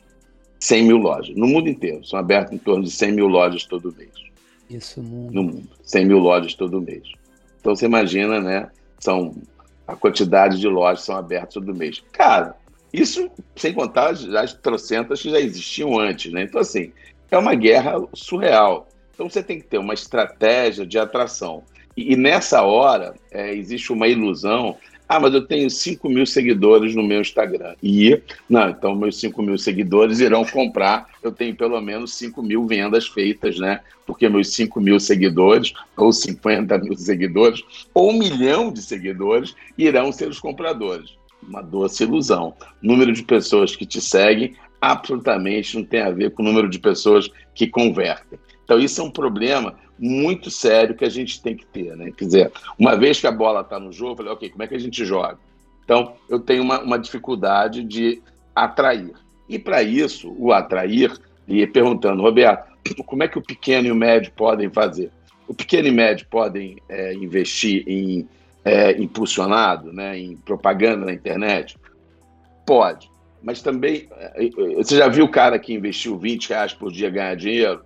100 0.65 0.85
mil 0.85 0.97
lojas. 0.97 1.37
No 1.37 1.47
mundo 1.47 1.69
inteiro. 1.69 2.03
São 2.07 2.19
abertas 2.19 2.55
em 2.55 2.59
torno 2.59 2.85
de 2.85 2.91
100 2.91 3.13
mil 3.13 3.27
lojas 3.27 3.65
todo 3.65 3.95
mês. 3.95 4.11
Isso 4.71 5.03
no 5.03 5.09
mundo. 5.09 5.33
No 5.35 5.43
mundo. 5.43 5.69
100 5.83 6.07
mil 6.07 6.19
lojas 6.19 6.55
todo 6.55 6.81
mês. 6.81 7.03
Então 7.61 7.77
você 7.77 7.85
imagina, 7.85 8.41
né? 8.41 8.71
São 8.99 9.35
a 9.87 9.95
quantidade 9.95 10.59
de 10.59 10.67
lojas 10.67 11.05
são 11.05 11.17
abertas 11.17 11.53
todo 11.53 11.75
mês. 11.75 12.03
Cara, 12.13 12.57
isso 12.91 13.31
sem 13.55 13.75
contar 13.75 14.15
as 14.39 14.55
trocentas 14.55 15.21
que 15.21 15.29
já 15.29 15.39
existiam 15.39 15.99
antes, 15.99 16.33
né? 16.33 16.45
Então, 16.45 16.63
assim, 16.63 16.91
é 17.31 17.37
uma 17.37 17.55
guerra 17.55 18.03
surreal. 18.15 18.89
Então 19.13 19.29
você 19.29 19.43
tem 19.43 19.59
que 19.59 19.67
ter 19.67 19.77
uma 19.77 19.93
estratégia 19.93 20.87
de 20.87 20.99
atração. 20.99 21.63
E, 21.95 22.15
e 22.15 22.17
nessa 22.17 22.63
hora 22.63 23.15
é, 23.31 23.55
existe 23.55 23.93
uma 23.93 24.09
ilusão. 24.09 24.79
Ah, 25.09 25.21
mas 25.21 25.35
eu 25.35 25.47
tenho 25.47 25.69
5 25.69 26.09
mil 26.09 26.25
seguidores 26.25 26.95
no 26.95 27.03
meu 27.03 27.21
Instagram. 27.21 27.75
E, 27.83 28.21
não, 28.49 28.71
então 28.71 28.95
meus 28.95 29.19
5 29.21 29.43
mil 29.43 29.59
seguidores 29.59 30.21
irão 30.21 30.45
comprar. 30.45 31.09
Eu 31.23 31.31
tenho 31.31 31.55
pelo 31.55 31.79
menos 31.81 32.15
5 32.15 32.43
mil 32.43 32.67
vendas 32.67 33.07
feitas, 33.07 33.59
né? 33.59 33.81
Porque 34.07 34.29
meus 34.29 34.49
5 34.55 34.81
mil 34.81 34.99
seguidores, 34.99 35.75
ou 35.97 36.11
50 36.11 36.79
mil 36.79 36.97
seguidores, 36.97 37.63
ou 37.93 38.11
um 38.11 38.19
milhão 38.19 38.73
de 38.73 38.81
seguidores 38.81 39.55
irão 39.77 40.11
ser 40.11 40.29
os 40.29 40.41
compradores. 40.41 41.17
Uma 41.47 41.61
doce 41.61 42.05
ilusão. 42.05 42.55
número 42.83 43.13
de 43.13 43.23
pessoas 43.23 43.77
que 43.77 43.85
te 43.85 44.01
seguem 44.01 44.55
absolutamente 44.81 45.77
não 45.77 45.85
tem 45.85 46.01
a 46.01 46.11
ver 46.11 46.31
com 46.31 46.43
o 46.43 46.45
número 46.45 46.69
de 46.69 46.79
pessoas 46.79 47.31
que 47.55 47.67
convertem. 47.67 48.39
Então, 48.65 48.79
isso 48.79 49.01
é 49.01 49.05
um 49.05 49.11
problema 49.11 49.75
muito 49.99 50.51
sério 50.51 50.95
que 50.95 51.05
a 51.05 51.09
gente 51.09 51.41
tem 51.41 51.57
que 51.57 51.67
ter, 51.67 51.97
né? 51.97 52.13
Quer 52.17 52.25
dizer, 52.25 52.53
uma 52.79 52.97
vez 52.97 53.21
que 53.21 53.27
a 53.27 53.33
bola 53.33 53.61
está 53.61 53.79
no 53.79 53.93
jogo, 53.93 54.13
eu 54.13 54.17
falei, 54.17 54.33
ok, 54.33 54.51
como 54.51 54.63
é 54.63 54.67
que 54.67 54.75
a 54.75 54.81
gente 54.81 55.05
joga? 55.05 55.39
Então, 55.85 56.15
eu 56.29 56.41
tenho 56.41 56.63
uma, 56.63 56.81
uma 56.81 56.99
dificuldade 56.99 57.85
de 57.85 58.23
atrair. 58.55 59.13
E 59.49 59.59
para 59.59 59.83
isso, 59.83 60.35
o 60.39 60.53
atrair, 60.53 61.13
e 61.47 61.67
perguntando, 61.67 62.23
Roberto, 62.23 62.73
como 63.07 63.23
é 63.23 63.29
que 63.29 63.39
o 63.39 63.43
pequeno 63.43 63.89
e 63.89 63.93
o 63.93 63.95
médio 63.95 64.33
podem 64.35 64.71
fazer? 64.71 65.11
O 65.47 65.55
pequeno 65.55 65.89
e 65.89 65.91
médio 65.91 66.27
podem 66.31 66.79
é, 66.89 67.15
investir 67.15 67.85
em 67.87 68.27
é, 68.65 68.93
impulsionado, 68.93 69.93
né, 69.93 70.19
em 70.19 70.37
propaganda 70.37 71.05
na 71.05 71.13
internet? 71.13 71.77
Pode. 72.67 73.11
Mas 73.43 73.61
também, 73.61 74.09
é, 74.13 74.47
é, 74.47 74.51
você 74.75 74.97
já 74.97 75.07
viu 75.07 75.27
o 75.27 75.31
cara 75.31 75.59
que 75.59 75.75
investiu 75.75 76.19
20 76.19 76.49
reais 76.49 76.73
por 76.73 76.91
dia 76.91 77.11
ganhar 77.11 77.35
dinheiro? 77.37 77.85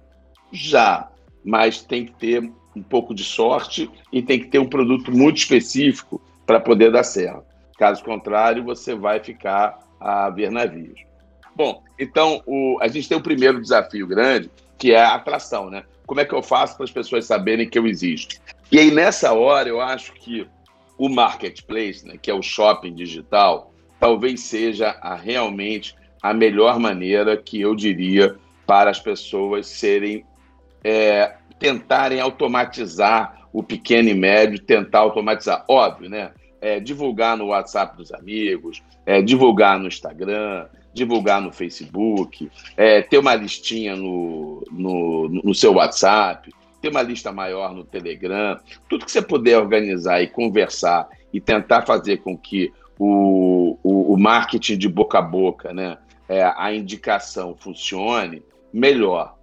Já 0.53 1.09
mas 1.49 1.81
tem 1.81 2.05
que 2.05 2.13
ter 2.13 2.43
um 2.77 2.83
pouco 2.83 3.15
de 3.15 3.25
sorte 3.25 3.91
e 4.13 4.21
tem 4.21 4.39
que 4.39 4.49
ter 4.49 4.59
um 4.59 4.69
produto 4.69 5.11
muito 5.11 5.39
específico 5.39 6.21
para 6.45 6.61
poder 6.61 6.93
dar 6.93 7.05
certo. 7.05 7.43
Caso 7.79 8.05
contrário, 8.05 8.63
você 8.63 8.95
vai 8.95 9.19
ficar 9.19 9.79
a 9.99 10.29
ver 10.29 10.51
navios. 10.51 11.01
Bom, 11.57 11.83
então 11.99 12.43
o, 12.47 12.77
a 12.83 12.89
gente 12.89 13.09
tem 13.09 13.17
o 13.17 13.23
primeiro 13.23 13.63
desafio 13.63 14.07
grande, 14.07 14.51
que 14.77 14.93
é 14.93 15.01
a 15.01 15.15
atração, 15.15 15.71
né? 15.71 15.85
Como 16.07 16.21
é 16.21 16.25
que 16.27 16.35
eu 16.35 16.43
faço 16.43 16.77
para 16.77 16.85
as 16.85 16.91
pessoas 16.91 17.25
saberem 17.25 17.67
que 17.67 17.79
eu 17.79 17.87
existo? 17.87 18.37
E 18.71 18.79
aí, 18.79 18.91
nessa 18.91 19.33
hora, 19.33 19.71
eu 19.71 19.81
acho 19.81 20.13
que 20.13 20.47
o 20.99 21.09
marketplace, 21.09 22.07
né, 22.07 22.19
que 22.21 22.31
é 22.31 22.35
o 22.35 22.43
shopping 22.43 22.93
digital, 22.93 23.73
talvez 23.99 24.43
seja 24.43 24.91
a, 25.01 25.15
realmente 25.15 25.97
a 26.23 26.35
melhor 26.35 26.79
maneira 26.79 27.39
que 27.39 27.59
eu 27.59 27.75
diria 27.75 28.37
para 28.67 28.91
as 28.91 29.01
pessoas 29.01 29.67
serem 29.67 30.27
é, 30.85 31.38
tentarem 31.59 32.21
automatizar 32.21 33.49
o 33.53 33.63
pequeno 33.63 34.09
e 34.09 34.15
médio, 34.15 34.59
tentar 34.59 35.01
automatizar. 35.01 35.65
Óbvio, 35.69 36.09
né? 36.09 36.33
É, 36.61 36.81
divulgar 36.81 37.37
no 37.37 37.47
WhatsApp 37.47 37.97
dos 37.97 38.13
amigos, 38.13 38.83
é, 39.07 39.23
divulgar 39.23 39.79
no 39.79 39.87
Instagram, 39.87 40.67
divulgar 40.93 41.41
no 41.41 41.53
Facebook, 41.53 42.51
é, 42.77 43.01
ter 43.01 43.19
uma 43.19 43.35
listinha 43.35 43.95
no, 43.95 44.65
no, 44.71 45.29
no 45.29 45.55
seu 45.55 45.75
WhatsApp, 45.75 46.53
ter 46.81 46.89
uma 46.89 47.03
lista 47.03 47.33
maior 47.33 47.73
no 47.73 47.85
Telegram, 47.85 48.59
tudo 48.89 49.05
que 49.05 49.13
você 49.13 49.23
puder 49.23 49.59
organizar 49.59 50.21
e 50.23 50.27
conversar 50.27 51.09
e 51.33 51.41
tentar 51.41 51.83
fazer 51.83 52.19
com 52.19 52.37
que 52.37 52.73
o, 52.99 53.79
o, 53.83 54.15
o 54.15 54.19
marketing 54.19 54.77
de 54.77 54.89
boca 54.89 55.19
a 55.19 55.23
boca, 55.23 55.73
né, 55.73 55.99
é, 56.29 56.43
a 56.57 56.73
indicação 56.73 57.55
funcione, 57.57 58.43
melhor. 58.73 59.38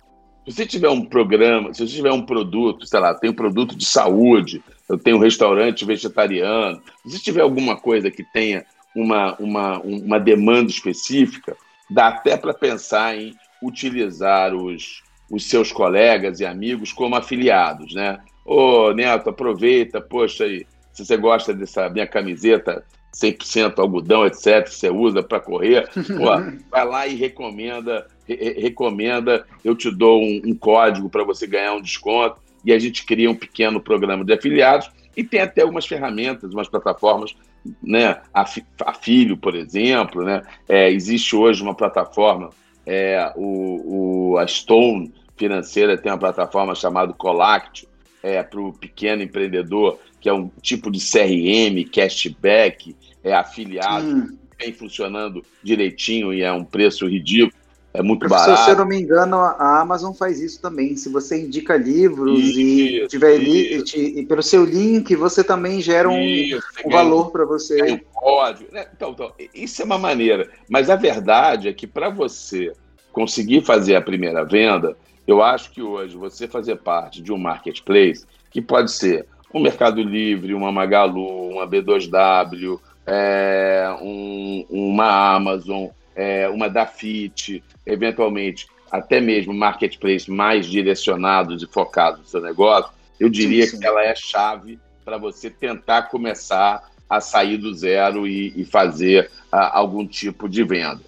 Se 0.45 0.51
você 0.51 0.65
tiver 0.65 0.89
um 0.89 1.03
programa, 1.03 1.73
se 1.73 1.85
você 1.85 1.95
tiver 1.95 2.11
um 2.11 2.21
produto, 2.21 2.85
sei 2.85 2.99
lá, 2.99 3.15
tem 3.15 3.31
um 3.31 3.35
produto 3.35 3.75
de 3.75 3.85
saúde, 3.85 4.63
eu 4.87 4.97
tenho 4.97 5.17
um 5.17 5.19
restaurante 5.19 5.83
vegetariano, 5.83 6.81
se 7.07 7.19
tiver 7.19 7.41
alguma 7.41 7.75
coisa 7.75 8.11
que 8.11 8.23
tenha 8.23 8.63
uma, 8.95 9.35
uma, 9.37 9.79
uma 9.79 10.19
demanda 10.19 10.69
específica, 10.69 11.57
dá 11.89 12.09
até 12.09 12.37
para 12.37 12.53
pensar 12.53 13.17
em 13.17 13.35
utilizar 13.61 14.53
os, 14.53 15.01
os 15.31 15.49
seus 15.49 15.71
colegas 15.71 16.39
e 16.39 16.45
amigos 16.45 16.93
como 16.93 17.15
afiliados, 17.15 17.93
né? 17.95 18.19
Ô, 18.45 18.91
Neto, 18.91 19.31
aproveita, 19.31 19.99
poxa 19.99 20.43
aí, 20.43 20.67
se 20.93 21.03
você 21.03 21.17
gosta 21.17 21.53
dessa 21.53 21.89
minha 21.89 22.05
camiseta 22.05 22.85
100% 23.15 23.79
algodão, 23.79 24.25
etc., 24.25 24.65
que 24.65 24.73
você 24.73 24.89
usa 24.89 25.23
para 25.23 25.39
correr, 25.39 25.89
pô, 25.95 26.25
vai 26.69 26.85
lá 26.85 27.07
e 27.07 27.15
recomenda, 27.15 28.07
re 28.27 28.35
recomenda, 28.59 29.45
eu 29.63 29.75
te 29.75 29.89
dou 29.89 30.21
um, 30.21 30.41
um 30.45 30.53
código 30.53 31.09
para 31.09 31.23
você 31.23 31.47
ganhar 31.47 31.73
um 31.73 31.81
desconto, 31.81 32.41
e 32.65 32.73
a 32.73 32.79
gente 32.79 33.05
cria 33.05 33.31
um 33.31 33.35
pequeno 33.35 33.79
programa 33.79 34.25
de 34.25 34.33
afiliados, 34.33 34.91
e 35.15 35.23
tem 35.23 35.39
até 35.39 35.61
algumas 35.61 35.85
ferramentas, 35.85 36.53
umas 36.53 36.67
plataformas, 36.67 37.33
né, 37.81 38.21
a, 38.33 38.45
a 38.85 38.93
Filho, 38.93 39.37
por 39.37 39.55
exemplo, 39.55 40.23
né, 40.23 40.43
é, 40.67 40.91
existe 40.91 41.35
hoje 41.35 41.63
uma 41.63 41.73
plataforma, 41.73 42.49
é, 42.85 43.31
o, 43.35 44.33
o, 44.33 44.37
a 44.37 44.45
Stone 44.45 45.13
Financeira 45.37 45.97
tem 45.97 46.11
uma 46.11 46.17
plataforma 46.17 46.75
chamada 46.75 47.13
Colactio, 47.13 47.87
é, 48.21 48.41
para 48.41 48.59
o 48.59 48.73
pequeno 48.73 49.21
empreendedor, 49.21 49.99
que 50.25 50.29
é 50.29 50.33
um 50.33 50.49
tipo 50.59 50.89
de 50.89 50.97
CRM, 50.97 51.87
cashback, 51.87 52.95
é 53.23 53.31
afiliado, 53.31 54.07
hum. 54.07 54.35
vem 54.59 54.73
funcionando 54.73 55.43
direitinho 55.61 56.33
e 56.33 56.41
é 56.41 56.51
um 56.51 56.65
preço 56.65 57.07
ridículo. 57.07 57.53
É 57.93 58.01
muito 58.01 58.21
Professor, 58.21 58.47
barato. 58.47 58.65
Se 58.65 58.71
eu 58.71 58.75
não 58.75 58.87
me 58.87 58.99
engano, 58.99 59.35
a 59.35 59.81
Amazon 59.81 60.13
faz 60.13 60.39
isso 60.39 60.59
também. 60.59 60.95
Se 60.95 61.09
você 61.09 61.45
indica 61.45 61.77
livros 61.77 62.39
isso, 62.39 62.59
e 62.59 63.07
tiver 63.07 63.37
li 63.37 63.83
e, 63.95 64.25
pelo 64.25 64.41
seu 64.41 64.65
link, 64.65 65.15
você 65.15 65.43
também 65.43 65.79
gera 65.79 66.09
um, 66.09 66.19
isso, 66.19 66.59
um 66.83 66.89
valor 66.89 67.29
para 67.29 67.45
você. 67.45 67.79
Um 67.83 67.99
código. 68.11 68.73
Né? 68.73 68.87
Então, 68.95 69.11
então, 69.11 69.31
isso 69.53 69.83
é 69.83 69.85
uma 69.85 69.99
maneira. 69.99 70.49
Mas 70.67 70.89
a 70.89 70.95
verdade 70.95 71.67
é 71.67 71.73
que 71.73 71.85
para 71.85 72.09
você 72.09 72.73
conseguir 73.13 73.63
fazer 73.63 73.95
a 73.95 74.01
primeira 74.01 74.43
venda, 74.43 74.97
eu 75.27 75.43
acho 75.43 75.69
que 75.69 75.83
hoje 75.83 76.17
você 76.17 76.47
fazer 76.47 76.77
parte 76.77 77.21
de 77.21 77.31
um 77.31 77.37
marketplace, 77.37 78.25
que 78.49 78.59
pode 78.59 78.91
ser 78.91 79.27
um 79.55 79.61
Mercado 79.61 80.03
Livre, 80.03 80.53
uma 80.53 80.69
Magalu, 80.69 81.51
uma 81.51 81.65
B2W, 81.65 82.77
é, 83.07 83.97
um, 84.01 84.65
uma 84.69 85.33
Amazon, 85.33 85.87
é, 86.13 86.49
uma 86.49 86.69
Dafit, 86.69 87.63
eventualmente 87.85 88.67
até 88.91 89.21
mesmo 89.21 89.53
marketplace 89.53 90.29
mais 90.29 90.65
direcionados 90.65 91.63
e 91.63 91.67
focados 91.67 92.19
no 92.19 92.25
seu 92.25 92.41
negócio, 92.41 92.91
eu 93.17 93.29
diria 93.29 93.63
sim, 93.63 93.71
sim. 93.71 93.79
que 93.79 93.87
ela 93.87 94.03
é 94.03 94.13
chave 94.13 94.77
para 95.05 95.17
você 95.17 95.49
tentar 95.49 96.03
começar 96.03 96.91
a 97.09 97.21
sair 97.21 97.55
do 97.55 97.73
zero 97.73 98.27
e, 98.27 98.53
e 98.57 98.65
fazer 98.65 99.31
a, 99.49 99.77
algum 99.77 100.05
tipo 100.05 100.49
de 100.49 100.65
venda. 100.65 101.01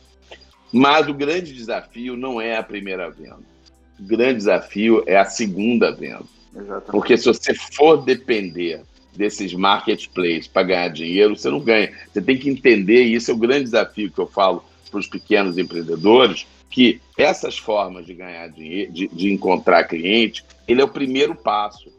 Mas 0.71 1.09
o 1.09 1.13
grande 1.13 1.53
desafio 1.53 2.15
não 2.15 2.39
é 2.39 2.55
a 2.55 2.63
primeira 2.63 3.09
venda. 3.09 3.43
O 3.99 4.03
grande 4.03 4.35
desafio 4.35 5.03
é 5.05 5.17
a 5.17 5.25
segunda 5.25 5.91
venda. 5.91 6.36
Exatamente. 6.57 6.91
Porque 6.91 7.17
se 7.17 7.25
você 7.25 7.53
for 7.53 7.97
depender 7.97 8.81
desses 9.15 9.53
marketplaces 9.53 10.47
para 10.47 10.63
ganhar 10.63 10.87
dinheiro, 10.89 11.35
você 11.35 11.49
não 11.49 11.59
ganha. 11.59 11.91
Você 12.11 12.21
tem 12.21 12.37
que 12.37 12.49
entender, 12.49 13.05
e 13.05 13.15
esse 13.15 13.31
é 13.31 13.33
o 13.33 13.37
grande 13.37 13.65
desafio 13.65 14.11
que 14.11 14.19
eu 14.19 14.27
falo 14.27 14.63
para 14.89 14.99
os 14.99 15.07
pequenos 15.07 15.57
empreendedores, 15.57 16.45
que 16.69 17.01
essas 17.17 17.57
formas 17.57 18.05
de 18.05 18.13
ganhar 18.13 18.47
dinheiro, 18.49 18.91
de, 18.91 19.07
de 19.07 19.33
encontrar 19.33 19.85
cliente, 19.85 20.43
ele 20.67 20.81
é 20.81 20.83
o 20.83 20.89
primeiro 20.89 21.35
passo. 21.35 21.91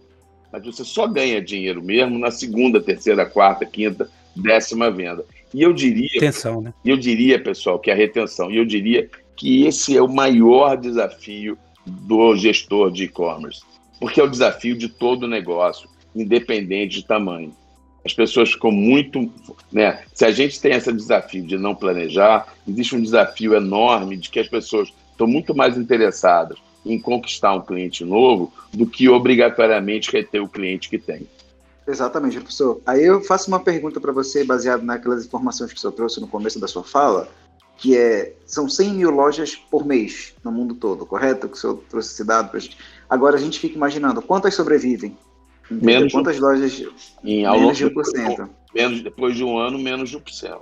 Mas 0.53 0.65
você 0.65 0.85
só 0.85 1.07
ganha 1.07 1.43
dinheiro 1.43 1.83
mesmo 1.83 2.19
na 2.19 2.31
segunda, 2.31 2.81
terceira, 2.81 3.27
quarta, 3.27 3.67
quinta, 3.67 4.09
décima 4.35 4.91
venda. 4.91 5.25
E 5.53 5.63
eu 5.63 5.73
diria. 5.73 6.17
Atenção, 6.17 6.61
né? 6.61 6.73
Eu 6.85 6.97
diria, 6.97 7.43
pessoal, 7.43 7.79
que 7.79 7.91
é 7.91 7.95
a 7.95 7.97
retenção. 7.97 8.51
E 8.51 8.57
eu 8.57 8.65
diria 8.65 9.11
que 9.37 9.67
esse 9.67 9.97
é 9.97 10.03
o 10.03 10.09
maior 10.09 10.77
desafio 10.77 11.59
do 11.87 12.37
gestor 12.37 12.91
de 12.91 13.05
e-commerce. 13.05 13.63
Porque 14.01 14.21
é 14.21 14.25
o 14.25 14.31
desafio 14.31 14.77
de 14.77 14.89
todo 14.89 15.27
negócio, 15.27 15.89
independente 16.15 16.97
de 16.97 17.07
tamanho. 17.07 17.55
As 18.05 18.13
pessoas 18.13 18.53
ficam 18.53 18.71
muito. 18.71 19.31
Né? 19.73 20.03
Se 20.15 20.25
a 20.25 20.31
gente 20.31 20.61
tem 20.61 20.73
esse 20.73 20.93
desafio 20.93 21.45
de 21.45 21.59
não 21.59 21.75
planejar, 21.75 22.55
existe 22.67 22.95
um 22.95 23.03
desafio 23.03 23.55
enorme 23.55 24.17
de 24.17 24.31
que 24.31 24.41
as 24.41 24.49
pessoas 24.49 24.93
estão 25.11 25.27
muito 25.27 25.55
mais 25.55 25.77
interessadas 25.77 26.59
em 26.87 26.99
conquistar 26.99 27.55
um 27.55 27.61
cliente 27.61 28.05
novo 28.05 28.53
do 28.73 28.87
que 28.87 29.09
obrigatoriamente 29.09 30.11
reter 30.11 30.43
o 30.43 30.49
cliente 30.49 30.89
que 30.89 30.99
tem. 30.99 31.27
Exatamente, 31.87 32.39
professor. 32.39 32.81
Aí 32.87 33.05
eu 33.05 33.23
faço 33.23 33.49
uma 33.49 33.61
pergunta 33.61 34.01
para 34.01 34.13
você, 34.13 34.45
baseado 34.45 34.83
naquelas 34.83 35.25
informações 35.25 35.73
que 35.73 35.79
o 35.79 35.81
senhor 35.81 35.93
trouxe 35.93 36.21
no 36.21 36.29
começo 36.29 36.61
da 36.61 36.69
sua 36.69 36.85
fala, 36.85 37.29
que 37.79 37.97
é, 37.97 38.35
são 38.45 38.69
100 38.69 38.95
mil 38.95 39.11
lojas 39.11 39.57
por 39.57 39.87
mês 39.87 40.35
no 40.45 40.53
mundo 40.53 40.75
todo, 40.75 41.07
correto? 41.07 41.49
Que 41.49 41.57
o 41.57 41.61
senhor 41.61 41.83
trouxe 41.89 42.13
esse 42.13 42.25
dado 42.25 42.51
para 42.51 42.59
a 42.59 42.61
gente. 42.61 42.77
Agora 43.09 43.37
a 43.37 43.41
gente 43.41 43.59
fica 43.59 43.77
imaginando, 43.77 44.21
quantas 44.21 44.55
sobrevivem? 44.55 45.17
Menos 45.71 46.13
quantas 46.13 46.37
de, 46.37 46.41
lojas? 46.41 46.83
Em, 47.25 47.43
menos 47.43 47.77
de 47.77 47.87
1%. 47.87 48.49
Menos, 48.75 49.03
depois 49.03 49.37
de 49.37 49.45
um 49.45 49.59
ano, 49.59 49.79
menos 49.79 50.11
de 50.11 50.19
1%. 50.19 50.59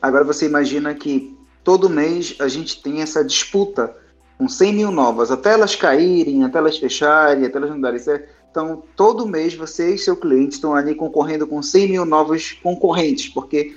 Agora 0.00 0.24
você 0.24 0.46
imagina 0.46 0.94
que 0.94 1.36
todo 1.64 1.90
mês 1.90 2.36
a 2.38 2.48
gente 2.48 2.82
tem 2.82 3.00
essa 3.00 3.24
disputa 3.24 3.94
com 4.38 4.48
100 4.48 4.72
mil 4.72 4.90
novas, 4.90 5.30
até 5.30 5.52
elas 5.52 5.74
caírem, 5.74 6.44
até 6.44 6.58
elas 6.58 6.78
fecharem, 6.78 7.44
até 7.44 7.58
elas 7.58 7.70
não 7.70 7.80
darem 7.80 7.98
certo. 7.98 8.28
Então, 8.50 8.82
todo 8.96 9.26
mês 9.26 9.54
você 9.54 9.94
e 9.94 9.98
seu 9.98 10.16
cliente 10.16 10.54
estão 10.54 10.74
ali 10.74 10.94
concorrendo 10.94 11.46
com 11.46 11.60
100 11.60 11.88
mil 11.88 12.04
novos 12.04 12.52
concorrentes, 12.62 13.28
porque 13.28 13.76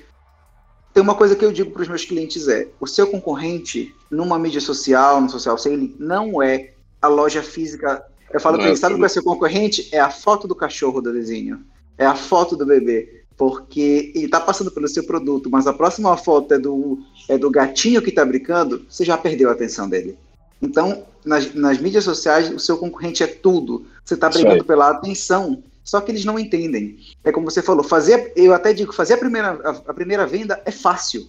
tem 0.93 1.01
uma 1.01 1.15
coisa 1.15 1.35
que 1.35 1.43
eu 1.43 1.51
digo 1.51 1.71
para 1.71 1.81
os 1.81 1.87
meus 1.87 2.05
clientes 2.05 2.47
é, 2.47 2.67
o 2.79 2.85
seu 2.85 3.07
concorrente 3.07 3.93
numa 4.09 4.37
mídia 4.37 4.61
social, 4.61 5.19
no 5.19 5.29
social 5.29 5.57
selling, 5.57 5.95
não 5.99 6.41
é 6.41 6.70
a 7.01 7.07
loja 7.07 7.41
física. 7.41 8.05
Eu 8.31 8.39
falo 8.39 8.57
para 8.57 8.67
ele, 8.67 8.77
sabe 8.77 8.95
qual 8.95 9.05
é 9.05 9.09
seu 9.09 9.23
concorrente? 9.23 9.89
É 9.91 9.99
a 9.99 10.09
foto 10.09 10.47
do 10.47 10.55
cachorro 10.55 11.01
do 11.01 11.11
desenho, 11.11 11.61
é 11.97 12.05
a 12.05 12.15
foto 12.15 12.55
do 12.55 12.65
bebê, 12.65 13.23
porque 13.35 14.11
ele 14.15 14.25
está 14.25 14.39
passando 14.39 14.71
pelo 14.71 14.87
seu 14.87 15.03
produto, 15.03 15.49
mas 15.49 15.67
a 15.67 15.73
próxima 15.73 16.15
foto 16.15 16.53
é 16.53 16.59
do, 16.59 16.99
é 17.27 17.37
do 17.37 17.49
gatinho 17.49 18.01
que 18.01 18.09
está 18.09 18.23
brincando, 18.23 18.85
você 18.87 19.03
já 19.03 19.17
perdeu 19.17 19.49
a 19.49 19.53
atenção 19.53 19.89
dele. 19.89 20.17
Então, 20.61 21.05
nas, 21.25 21.53
nas 21.53 21.79
mídias 21.79 22.03
sociais, 22.03 22.51
o 22.51 22.59
seu 22.59 22.77
concorrente 22.77 23.23
é 23.23 23.27
tudo. 23.27 23.85
Você 24.05 24.13
está 24.13 24.29
brigando 24.29 24.63
pela 24.63 24.89
atenção. 24.89 25.63
Só 25.83 25.99
que 25.99 26.11
eles 26.11 26.23
não 26.23 26.37
entendem. 26.37 26.99
É 27.23 27.31
como 27.31 27.49
você 27.49 27.61
falou, 27.61 27.83
fazer, 27.83 28.31
eu 28.35 28.53
até 28.53 28.71
digo, 28.71 28.93
fazer 28.93 29.15
a 29.15 29.17
primeira, 29.17 29.59
a, 29.63 29.69
a 29.89 29.93
primeira 29.93 30.27
venda 30.27 30.61
é 30.63 30.71
fácil. 30.71 31.27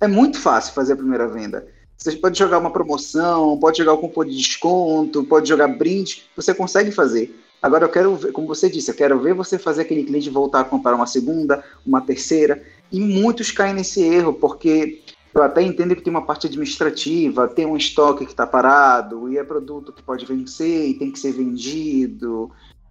É 0.00 0.08
muito 0.08 0.38
fácil 0.40 0.74
fazer 0.74 0.94
a 0.94 0.96
primeira 0.96 1.28
venda. 1.28 1.66
Você 2.04 2.16
pode 2.16 2.38
jogar 2.38 2.58
uma 2.58 2.70
promoção, 2.70 3.58
pode 3.58 3.78
jogar 3.78 3.94
o 3.94 3.98
cupom 3.98 4.26
de 4.26 4.36
desconto, 4.36 5.24
pode 5.24 5.48
jogar 5.48 5.68
brinde, 5.68 6.24
você 6.36 6.52
consegue 6.52 6.90
fazer. 6.90 7.34
Agora 7.62 7.86
eu 7.86 7.88
quero 7.88 8.14
ver, 8.14 8.30
como 8.30 8.46
você 8.46 8.68
disse, 8.68 8.90
eu 8.90 8.94
quero 8.94 9.18
ver 9.18 9.32
você 9.32 9.58
fazer 9.58 9.82
aquele 9.82 10.04
cliente 10.04 10.28
voltar 10.28 10.60
a 10.60 10.64
comprar 10.64 10.94
uma 10.94 11.06
segunda, 11.06 11.64
uma 11.86 12.02
terceira, 12.02 12.62
e 12.92 13.00
muitos 13.00 13.50
caem 13.50 13.72
nesse 13.72 14.02
erro, 14.02 14.34
porque 14.34 15.00
eu 15.34 15.42
até 15.42 15.62
entendo 15.62 15.96
que 15.96 16.02
tem 16.02 16.10
uma 16.10 16.26
parte 16.26 16.46
administrativa, 16.46 17.48
tem 17.48 17.64
um 17.64 17.74
estoque 17.74 18.26
que 18.26 18.32
está 18.32 18.46
parado, 18.46 19.32
e 19.32 19.38
é 19.38 19.42
produto 19.42 19.90
que 19.90 20.02
pode 20.02 20.26
vencer 20.26 20.90
e 20.90 20.98
tem 20.98 21.10
que 21.10 21.18
ser 21.18 21.32
vendido, 21.32 22.50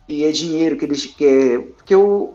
e 0.09 0.23
é 0.23 0.31
dinheiro 0.31 0.75
que 0.75 0.85
eles 0.85 1.05
querem. 1.05 1.67
Porque 1.67 1.95
o, 1.95 2.33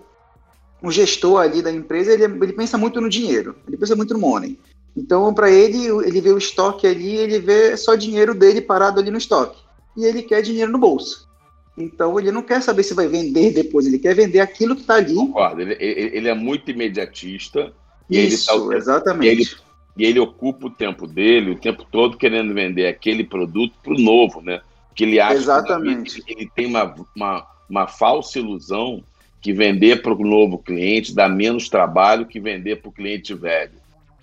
o 0.81 0.93
gestor 0.93 1.41
ali 1.41 1.61
da 1.61 1.72
empresa, 1.72 2.12
ele, 2.12 2.22
ele 2.22 2.53
pensa 2.53 2.79
muito 2.79 3.01
no 3.01 3.09
dinheiro, 3.09 3.57
ele 3.66 3.76
pensa 3.76 3.97
muito 3.97 4.14
no 4.14 4.20
money. 4.20 4.57
Então, 4.97 5.32
para 5.32 5.51
ele, 5.51 5.86
ele 6.07 6.20
vê 6.20 6.30
o 6.30 6.39
estoque 6.39 6.86
ali, 6.86 7.16
ele 7.16 7.39
vê 7.39 7.76
só 7.76 7.95
dinheiro 7.95 8.34
dele 8.34 8.61
parado 8.61 8.99
ali 9.01 9.11
no 9.11 9.18
estoque. 9.18 9.59
E 9.97 10.05
ele 10.05 10.22
quer 10.22 10.43
dinheiro 10.43 10.72
no 10.72 10.78
bolso. 10.78 11.28
Então, 11.76 12.18
ele 12.18 12.32
não 12.32 12.43
quer 12.43 12.61
saber 12.61 12.82
se 12.82 12.95
vai 12.95 13.07
vender 13.07 13.53
depois, 13.53 13.86
ele 13.86 13.99
quer 13.99 14.14
vender 14.14 14.41
aquilo 14.41 14.74
que 14.74 14.80
está 14.80 14.97
ali. 14.97 15.14
Concordo, 15.14 15.61
ele, 15.61 15.76
ele, 15.78 16.28
é 16.28 16.34
muito 16.34 16.70
imediatista. 16.70 17.72
Isso, 18.11 18.51
ele 18.51 18.70
tá, 18.70 18.76
exatamente. 18.76 19.28
Ele, 19.28 19.49
e 19.99 20.05
ele 20.05 20.20
ocupa 20.20 20.66
o 20.66 20.70
tempo 20.70 21.07
dele, 21.07 21.51
o 21.51 21.59
tempo 21.59 21.84
todo 21.84 22.16
querendo 22.16 22.55
vender 22.55 22.86
aquele 22.86 23.24
produto 23.24 23.74
para 23.82 23.93
o 23.93 23.99
novo, 23.99 24.41
né? 24.41 24.61
Que 24.95 25.05
ele 25.05 25.20
acha 25.20 25.34
Exatamente. 25.34 26.22
que 26.22 26.32
ele 26.32 26.51
tem 26.55 26.66
uma, 26.66 26.95
uma, 27.14 27.47
uma 27.68 27.86
falsa 27.86 28.39
ilusão 28.39 29.03
que 29.41 29.53
vender 29.53 30.03
para 30.03 30.12
o 30.12 30.24
novo 30.24 30.59
cliente 30.59 31.14
dá 31.14 31.28
menos 31.28 31.68
trabalho 31.68 32.26
que 32.26 32.41
vender 32.41 32.76
para 32.76 32.89
o 32.89 32.93
cliente 32.93 33.34
velho. 33.34 33.74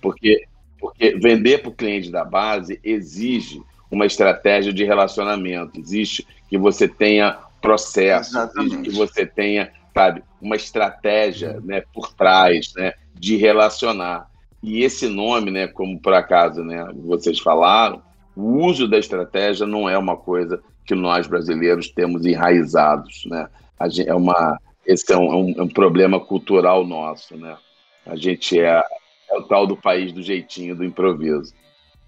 Porque, 0.02 0.46
porque 0.86 1.18
vender 1.18 1.60
para 1.60 1.70
o 1.70 1.74
cliente 1.74 2.12
da 2.12 2.24
base 2.24 2.80
exige 2.84 3.62
uma 3.90 4.06
estratégia 4.06 4.74
de 4.74 4.84
relacionamento, 4.84 5.80
existe 5.80 6.26
que 6.48 6.58
você 6.58 6.88
tenha 6.88 7.38
processo, 7.62 8.38
exige 8.38 8.82
que 8.82 8.92
você 8.92 9.26
tenha, 9.26 9.72
sabe, 9.94 10.24
uma 10.42 10.56
estratégia 10.56 11.60
né, 11.64 11.84
por 11.94 12.14
trás 12.14 12.74
né, 12.76 12.94
de 13.14 13.36
relacionar. 13.38 14.30
E 14.62 14.84
esse 14.84 15.08
nome, 15.08 15.52
né, 15.52 15.68
como 15.68 16.00
por 16.00 16.14
acaso 16.14 16.64
né, 16.64 16.86
vocês 17.06 17.40
falaram, 17.40 18.02
o 18.36 18.66
uso 18.66 18.88
da 18.88 18.98
estratégia 18.98 19.66
não 19.66 19.90
é 19.90 19.98
uma 19.98 20.18
coisa 20.18 20.62
que 20.86 20.94
nós 20.94 21.26
brasileiros 21.26 21.90
temos 21.90 22.26
enraizados, 22.26 23.26
né? 23.26 23.48
Gente, 23.88 24.10
é 24.10 24.14
uma, 24.14 24.60
esse 24.86 25.12
é 25.12 25.18
um, 25.18 25.32
é 25.32 25.36
um, 25.36 25.56
é 25.58 25.64
um, 25.64 25.68
problema 25.68 26.20
cultural 26.20 26.86
nosso, 26.86 27.36
né? 27.36 27.58
A 28.06 28.16
gente 28.16 28.60
é, 28.60 28.84
é 29.30 29.38
o 29.38 29.44
tal 29.44 29.66
do 29.68 29.76
país 29.76 30.12
do 30.12 30.22
jeitinho, 30.22 30.76
do 30.76 30.84
improviso. 30.84 31.54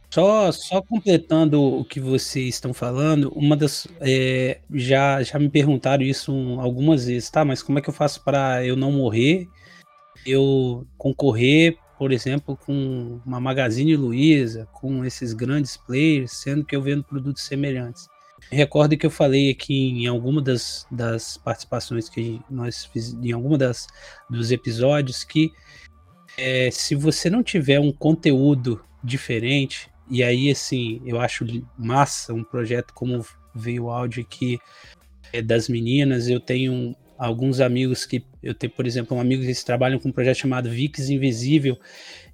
Só, 0.09 0.51
só 0.51 0.82
completando 0.82 1.61
o 1.61 1.84
que 1.84 1.99
vocês 1.99 2.55
estão 2.55 2.74
falando, 2.74 3.30
uma 3.36 3.57
das 3.57 3.88
é, 3.99 4.61
já 4.74 5.22
já 5.22 5.38
me 5.38 5.49
perguntaram 5.49 6.03
isso 6.03 6.32
algumas 6.61 7.07
vezes, 7.07 7.30
tá? 7.30 7.43
Mas 7.43 7.61
como 7.61 7.78
é 7.78 7.82
que 7.82 7.89
eu 7.89 7.93
faço 7.93 8.24
para 8.24 8.65
eu 8.65 8.78
não 8.78 8.91
morrer, 8.91 9.47
eu 10.26 10.88
concorrer 10.97 11.78
por 11.97 12.11
exemplo, 12.11 12.55
com 12.55 13.20
uma 13.26 13.39
Magazine 13.39 13.95
Luiza, 13.95 14.68
com 14.72 15.03
esses 15.03 15.34
grandes 15.34 15.76
players, 15.76 16.32
sendo 16.32 16.63
que 16.63 16.76
eu 16.76 16.82
vendo 16.82 17.03
produtos 17.03 17.43
semelhantes. 17.43 18.07
Recordo 18.51 18.95
que 18.95 19.05
eu 19.05 19.09
falei 19.09 19.49
aqui 19.49 20.03
em 20.03 20.05
alguma 20.05 20.41
das, 20.41 20.86
das 20.91 21.38
participações 21.38 22.07
que 22.07 22.39
nós 22.49 22.86
fizemos, 22.86 23.26
em 23.26 23.32
alguma 23.32 23.57
das 23.57 23.88
dos 24.30 24.51
episódios, 24.51 25.24
que 25.24 25.51
é, 26.38 26.70
se 26.72 26.94
você 26.96 27.30
não 27.30 27.42
tiver 27.42 27.80
um 27.80 27.92
conteúdo 27.92 28.82
diferente, 29.04 29.90
e 30.10 30.24
aí 30.24 30.50
assim, 30.50 31.02
eu 31.06 31.20
acho 31.20 31.46
massa 31.78 32.34
um 32.34 32.44
projeto 32.44 32.94
como 32.94 33.26
veio 33.54 33.86
o 33.86 33.90
áudio 33.90 34.24
aqui 34.24 34.60
é, 35.34 35.42
das 35.42 35.68
meninas, 35.68 36.28
eu 36.28 36.40
tenho 36.40 36.96
alguns 37.18 37.60
amigos 37.60 38.06
que 38.06 38.24
eu 38.44 38.54
tenho, 38.54 38.72
por 38.72 38.86
exemplo, 38.86 39.18
um 39.18 39.20
amigo 39.20 39.44
que 39.44 39.66
trabalham 39.66 40.00
com 40.00 40.10
um 40.10 40.12
projeto 40.12 40.38
chamado 40.38 40.70
Vix 40.70 41.10
Invisível, 41.10 41.78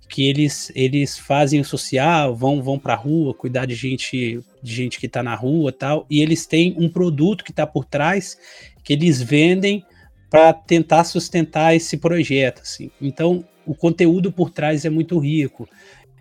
que 0.10 0.28
eles 0.28 0.72
eles 0.76 1.18
fazem 1.18 1.62
o 1.62 1.66
social, 1.66 2.36
vão 2.36 2.62
vão 2.62 2.78
para 2.78 2.93
rua, 2.95 3.34
cuidar 3.34 3.66
de 3.66 3.74
gente 3.74 4.43
de 4.62 4.76
gente 4.76 4.99
que 4.99 5.06
está 5.06 5.24
na 5.24 5.34
rua, 5.34 5.72
tal, 5.72 6.06
e 6.10 6.22
eles 6.22 6.45
têm 6.45 6.76
um 6.78 6.89
produto 6.89 7.43
que 7.43 7.51
está 7.51 7.66
por 7.66 7.86
trás 7.86 8.38
que 8.84 8.93
eles 8.93 9.22
vendem 9.22 9.86
para 10.30 10.51
tentar 10.51 11.04
sustentar 11.04 11.76
esse 11.76 11.97
projeto, 11.97 12.62
assim. 12.62 12.91
Então, 12.99 13.45
o 13.66 13.76
conteúdo 13.76 14.32
por 14.32 14.49
trás 14.49 14.86
é 14.86 14.89
muito 14.89 15.18
rico. 15.20 15.68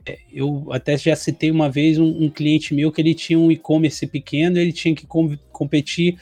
É, 0.04 0.18
eu 0.32 0.66
até 0.72 0.96
já 0.96 1.14
citei 1.14 1.50
uma 1.50 1.70
vez 1.70 1.98
um, 1.98 2.24
um 2.24 2.28
cliente 2.28 2.74
meu 2.74 2.90
que 2.90 3.00
ele 3.00 3.14
tinha 3.14 3.38
um 3.38 3.52
e-commerce 3.52 4.06
pequeno, 4.06 4.58
ele 4.58 4.72
tinha 4.72 4.94
que 4.94 5.06
com, 5.06 5.36
competir 5.52 6.18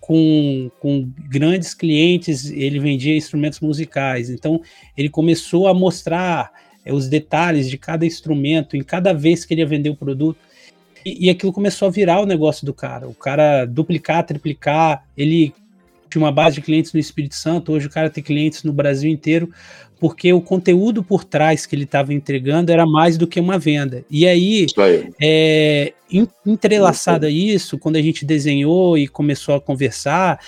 com, 0.00 0.70
com 0.78 1.10
grandes 1.30 1.74
clientes, 1.74 2.50
ele 2.50 2.78
vendia 2.78 3.16
instrumentos 3.16 3.60
musicais. 3.60 4.30
Então, 4.30 4.60
ele 4.96 5.08
começou 5.08 5.66
a 5.66 5.74
mostrar 5.74 6.52
é, 6.84 6.92
os 6.92 7.08
detalhes 7.08 7.68
de 7.68 7.78
cada 7.78 8.04
instrumento, 8.04 8.76
em 8.76 8.82
cada 8.82 9.12
vez 9.12 9.44
que 9.44 9.54
ele 9.54 9.62
ia 9.62 9.66
vender 9.66 9.90
o 9.90 9.96
produto. 9.96 10.38
E, 11.04 11.26
e 11.26 11.30
aquilo 11.30 11.52
começou 11.52 11.88
a 11.88 11.90
virar 11.90 12.20
o 12.20 12.26
negócio 12.26 12.66
do 12.66 12.74
cara. 12.74 13.08
O 13.08 13.14
cara 13.14 13.64
duplicar, 13.64 14.24
triplicar, 14.24 15.06
ele 15.16 15.54
tinha 16.14 16.24
uma 16.24 16.32
base 16.32 16.56
de 16.56 16.62
clientes 16.62 16.92
no 16.92 17.00
Espírito 17.00 17.34
Santo, 17.34 17.72
hoje 17.72 17.88
o 17.88 17.90
cara 17.90 18.08
tem 18.08 18.22
clientes 18.22 18.62
no 18.62 18.72
Brasil 18.72 19.10
inteiro, 19.10 19.50
porque 19.98 20.32
o 20.32 20.40
conteúdo 20.40 21.02
por 21.02 21.24
trás 21.24 21.66
que 21.66 21.74
ele 21.74 21.84
estava 21.84 22.14
entregando 22.14 22.70
era 22.70 22.86
mais 22.86 23.18
do 23.18 23.26
que 23.26 23.40
uma 23.40 23.58
venda. 23.58 24.04
E 24.08 24.26
aí, 24.26 24.66
aí. 24.76 25.10
É, 25.20 25.92
entrelaçado 26.46 27.26
a 27.26 27.30
isso, 27.30 27.78
quando 27.78 27.96
a 27.96 28.02
gente 28.02 28.24
desenhou 28.24 28.96
e 28.96 29.08
começou 29.08 29.56
a 29.56 29.60
conversar, 29.60 30.38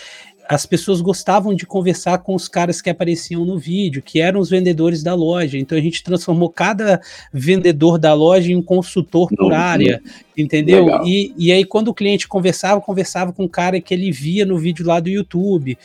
as 0.48 0.64
pessoas 0.64 1.00
gostavam 1.00 1.54
de 1.54 1.66
conversar 1.66 2.18
com 2.18 2.34
os 2.34 2.48
caras 2.48 2.80
que 2.80 2.90
apareciam 2.90 3.44
no 3.44 3.58
vídeo, 3.58 4.02
que 4.02 4.20
eram 4.20 4.40
os 4.40 4.50
vendedores 4.50 5.02
da 5.02 5.14
loja. 5.14 5.58
Então 5.58 5.76
a 5.76 5.80
gente 5.80 6.02
transformou 6.02 6.50
cada 6.50 7.00
vendedor 7.32 7.98
da 7.98 8.14
loja 8.14 8.50
em 8.50 8.56
um 8.56 8.62
consultor 8.62 9.28
por 9.36 9.52
área, 9.52 10.00
entendeu? 10.36 11.04
E, 11.04 11.34
e 11.36 11.52
aí 11.52 11.64
quando 11.64 11.88
o 11.88 11.94
cliente 11.94 12.28
conversava, 12.28 12.80
conversava 12.80 13.32
com 13.32 13.44
o 13.44 13.48
cara 13.48 13.80
que 13.80 13.92
ele 13.92 14.10
via 14.12 14.46
no 14.46 14.58
vídeo 14.58 14.86
lá 14.86 15.00
do 15.00 15.08
YouTube. 15.08 15.76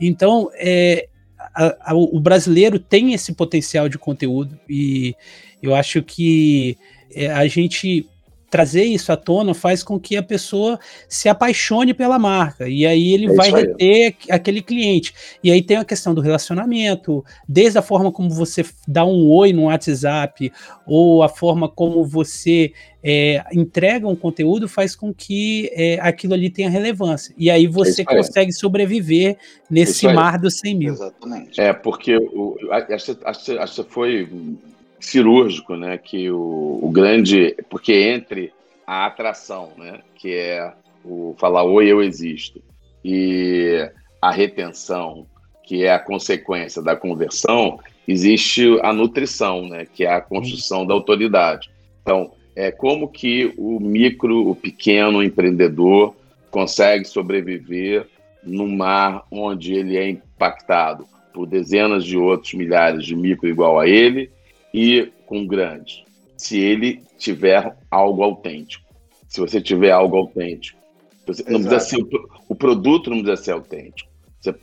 Então 0.00 0.50
é, 0.54 1.08
a, 1.54 1.92
a, 1.92 1.94
o 1.94 2.18
brasileiro 2.20 2.78
tem 2.78 3.12
esse 3.12 3.32
potencial 3.32 3.88
de 3.88 3.98
conteúdo 3.98 4.58
e 4.68 5.14
eu 5.62 5.74
acho 5.74 6.02
que 6.02 6.76
é, 7.14 7.30
a 7.30 7.46
gente 7.46 8.06
trazer 8.50 8.84
isso 8.84 9.12
à 9.12 9.16
tona 9.16 9.54
faz 9.54 9.82
com 9.82 9.98
que 9.98 10.16
a 10.16 10.22
pessoa 10.22 10.78
se 11.08 11.28
apaixone 11.28 11.92
pela 11.92 12.18
marca 12.18 12.68
e 12.68 12.86
aí 12.86 13.12
ele 13.12 13.26
é 13.26 13.34
vai 13.34 13.50
reter 13.50 14.16
aquele 14.30 14.62
cliente. 14.62 15.14
E 15.42 15.50
aí 15.50 15.62
tem 15.62 15.76
a 15.76 15.84
questão 15.84 16.14
do 16.14 16.20
relacionamento, 16.20 17.24
desde 17.48 17.78
a 17.78 17.82
forma 17.82 18.10
como 18.10 18.30
você 18.30 18.64
dá 18.86 19.04
um 19.04 19.28
oi 19.30 19.52
no 19.52 19.64
WhatsApp 19.64 20.50
ou 20.86 21.22
a 21.22 21.28
forma 21.28 21.68
como 21.68 22.04
você 22.04 22.72
é, 23.02 23.44
entrega 23.52 24.08
um 24.08 24.16
conteúdo 24.16 24.68
faz 24.68 24.96
com 24.96 25.12
que 25.12 25.70
é, 25.72 25.98
aquilo 26.00 26.34
ali 26.34 26.50
tenha 26.50 26.70
relevância. 26.70 27.34
E 27.38 27.50
aí 27.50 27.66
você 27.66 28.04
consegue 28.04 28.52
sobreviver 28.52 29.36
nesse 29.70 30.06
mar 30.08 30.38
dos 30.38 30.58
100 30.58 30.74
mil. 30.74 30.92
Exatamente. 30.92 31.60
É, 31.60 31.72
porque 31.72 32.16
o, 32.16 32.56
acho, 32.70 33.16
acho, 33.24 33.58
acho 33.58 33.84
que 33.84 33.90
foi 33.92 34.28
cirúrgico, 35.00 35.76
né? 35.76 35.98
Que 35.98 36.30
o, 36.30 36.80
o 36.82 36.90
grande. 36.90 37.56
Porque 37.68 37.92
entre 37.92 38.52
a 38.86 39.06
atração, 39.06 39.72
né? 39.76 40.00
Que 40.14 40.34
é 40.34 40.72
o 41.04 41.34
falar 41.38 41.64
oi, 41.64 41.86
eu 41.86 42.02
existo, 42.02 42.60
e 43.04 43.88
a 44.20 44.30
retenção, 44.30 45.26
que 45.64 45.84
é 45.84 45.92
a 45.92 45.98
consequência 45.98 46.82
da 46.82 46.96
conversão, 46.96 47.78
existe 48.06 48.78
a 48.82 48.92
nutrição, 48.92 49.68
né? 49.68 49.86
Que 49.86 50.04
é 50.04 50.12
a 50.12 50.20
construção 50.20 50.86
da 50.86 50.94
autoridade. 50.94 51.70
Então, 52.02 52.32
é 52.56 52.70
como 52.72 53.08
que 53.08 53.54
o 53.56 53.78
micro, 53.78 54.50
o 54.50 54.54
pequeno 54.54 55.22
empreendedor 55.22 56.14
consegue 56.50 57.04
sobreviver 57.04 58.08
num 58.42 58.74
mar 58.74 59.24
onde 59.30 59.74
ele 59.74 59.96
é 59.96 60.08
impactado 60.08 61.06
por 61.32 61.46
dezenas 61.46 62.04
de 62.04 62.16
outros 62.16 62.54
milhares 62.54 63.04
de 63.04 63.14
micro 63.14 63.48
igual 63.48 63.78
a 63.78 63.86
ele 63.86 64.30
e 64.78 65.12
com 65.26 65.44
grande, 65.44 66.04
se 66.36 66.56
ele 66.60 67.02
tiver 67.18 67.76
algo 67.90 68.22
autêntico. 68.22 68.86
Se 69.26 69.40
você 69.40 69.60
tiver 69.60 69.90
algo 69.90 70.16
autêntico. 70.16 70.78
Você, 71.26 71.42
não 71.50 71.60
precisa 71.60 71.80
ser, 71.80 72.06
o 72.48 72.54
produto 72.54 73.10
não 73.10 73.20
precisa 73.20 73.42
ser 73.42 73.50
autêntico. 73.50 74.08
Você 74.40 74.54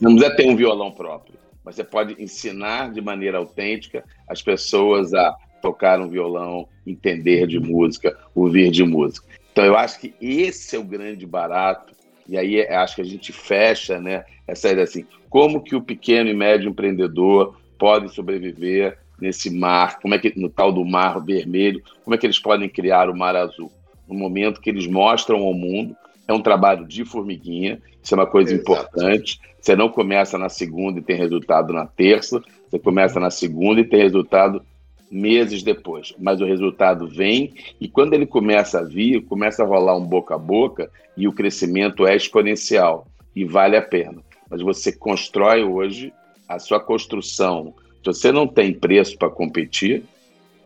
não 0.00 0.14
precisa 0.14 0.36
ter 0.36 0.48
um 0.48 0.54
violão 0.54 0.92
próprio, 0.92 1.34
mas 1.64 1.74
você 1.74 1.82
pode 1.82 2.22
ensinar 2.22 2.92
de 2.92 3.00
maneira 3.00 3.38
autêntica 3.38 4.04
as 4.28 4.40
pessoas 4.40 5.12
a 5.12 5.36
tocar 5.60 6.00
um 6.00 6.08
violão, 6.08 6.68
entender 6.86 7.48
de 7.48 7.58
música, 7.58 8.16
ouvir 8.32 8.70
de 8.70 8.84
música. 8.84 9.26
Então 9.50 9.64
eu 9.64 9.76
acho 9.76 9.98
que 9.98 10.14
esse 10.20 10.76
é 10.76 10.78
o 10.78 10.84
grande 10.84 11.26
barato 11.26 11.92
e 12.28 12.38
aí 12.38 12.64
acho 12.68 12.94
que 12.94 13.02
a 13.02 13.04
gente 13.04 13.32
fecha, 13.32 14.00
né, 14.00 14.24
essa 14.46 14.68
ideia 14.68 14.84
assim, 14.84 15.04
como 15.28 15.60
que 15.60 15.74
o 15.74 15.82
pequeno 15.82 16.30
e 16.30 16.34
médio 16.34 16.70
empreendedor 16.70 17.60
pode 17.76 18.14
sobreviver 18.14 18.98
nesse 19.20 19.50
mar, 19.50 19.98
como 20.00 20.14
é 20.14 20.18
que 20.18 20.32
no 20.38 20.48
tal 20.48 20.72
do 20.72 20.84
mar 20.84 21.20
vermelho, 21.24 21.82
como 22.04 22.14
é 22.14 22.18
que 22.18 22.26
eles 22.26 22.38
podem 22.38 22.68
criar 22.68 23.08
o 23.08 23.16
mar 23.16 23.36
azul? 23.36 23.70
No 24.08 24.14
momento 24.14 24.60
que 24.60 24.70
eles 24.70 24.86
mostram 24.86 25.38
ao 25.38 25.54
mundo, 25.54 25.96
é 26.26 26.32
um 26.32 26.42
trabalho 26.42 26.86
de 26.86 27.04
formiguinha, 27.04 27.80
isso 28.02 28.14
é 28.14 28.18
uma 28.18 28.26
coisa 28.26 28.52
Exato. 28.52 28.62
importante. 28.62 29.40
Você 29.60 29.76
não 29.76 29.88
começa 29.88 30.38
na 30.38 30.48
segunda 30.48 30.98
e 30.98 31.02
tem 31.02 31.16
resultado 31.16 31.72
na 31.72 31.86
terça, 31.86 32.42
você 32.68 32.78
começa 32.78 33.20
na 33.20 33.30
segunda 33.30 33.80
e 33.80 33.84
tem 33.84 34.00
resultado 34.00 34.62
meses 35.10 35.62
depois, 35.62 36.14
mas 36.18 36.40
o 36.40 36.44
resultado 36.44 37.08
vem 37.08 37.52
e 37.80 37.88
quando 37.88 38.14
ele 38.14 38.26
começa 38.26 38.78
a 38.78 38.84
vir, 38.84 39.22
começa 39.24 39.64
a 39.64 39.66
rolar 39.66 39.96
um 39.96 40.06
boca 40.06 40.36
a 40.36 40.38
boca 40.38 40.88
e 41.16 41.26
o 41.26 41.32
crescimento 41.32 42.06
é 42.06 42.14
exponencial 42.14 43.06
e 43.34 43.44
vale 43.44 43.76
a 43.76 43.82
pena. 43.82 44.22
Mas 44.48 44.62
você 44.62 44.92
constrói 44.92 45.64
hoje 45.64 46.12
a 46.48 46.58
sua 46.58 46.78
construção 46.78 47.74
se 48.02 48.06
você 48.06 48.32
não 48.32 48.46
tem 48.46 48.72
preço 48.72 49.16
para 49.18 49.28
competir, 49.28 50.04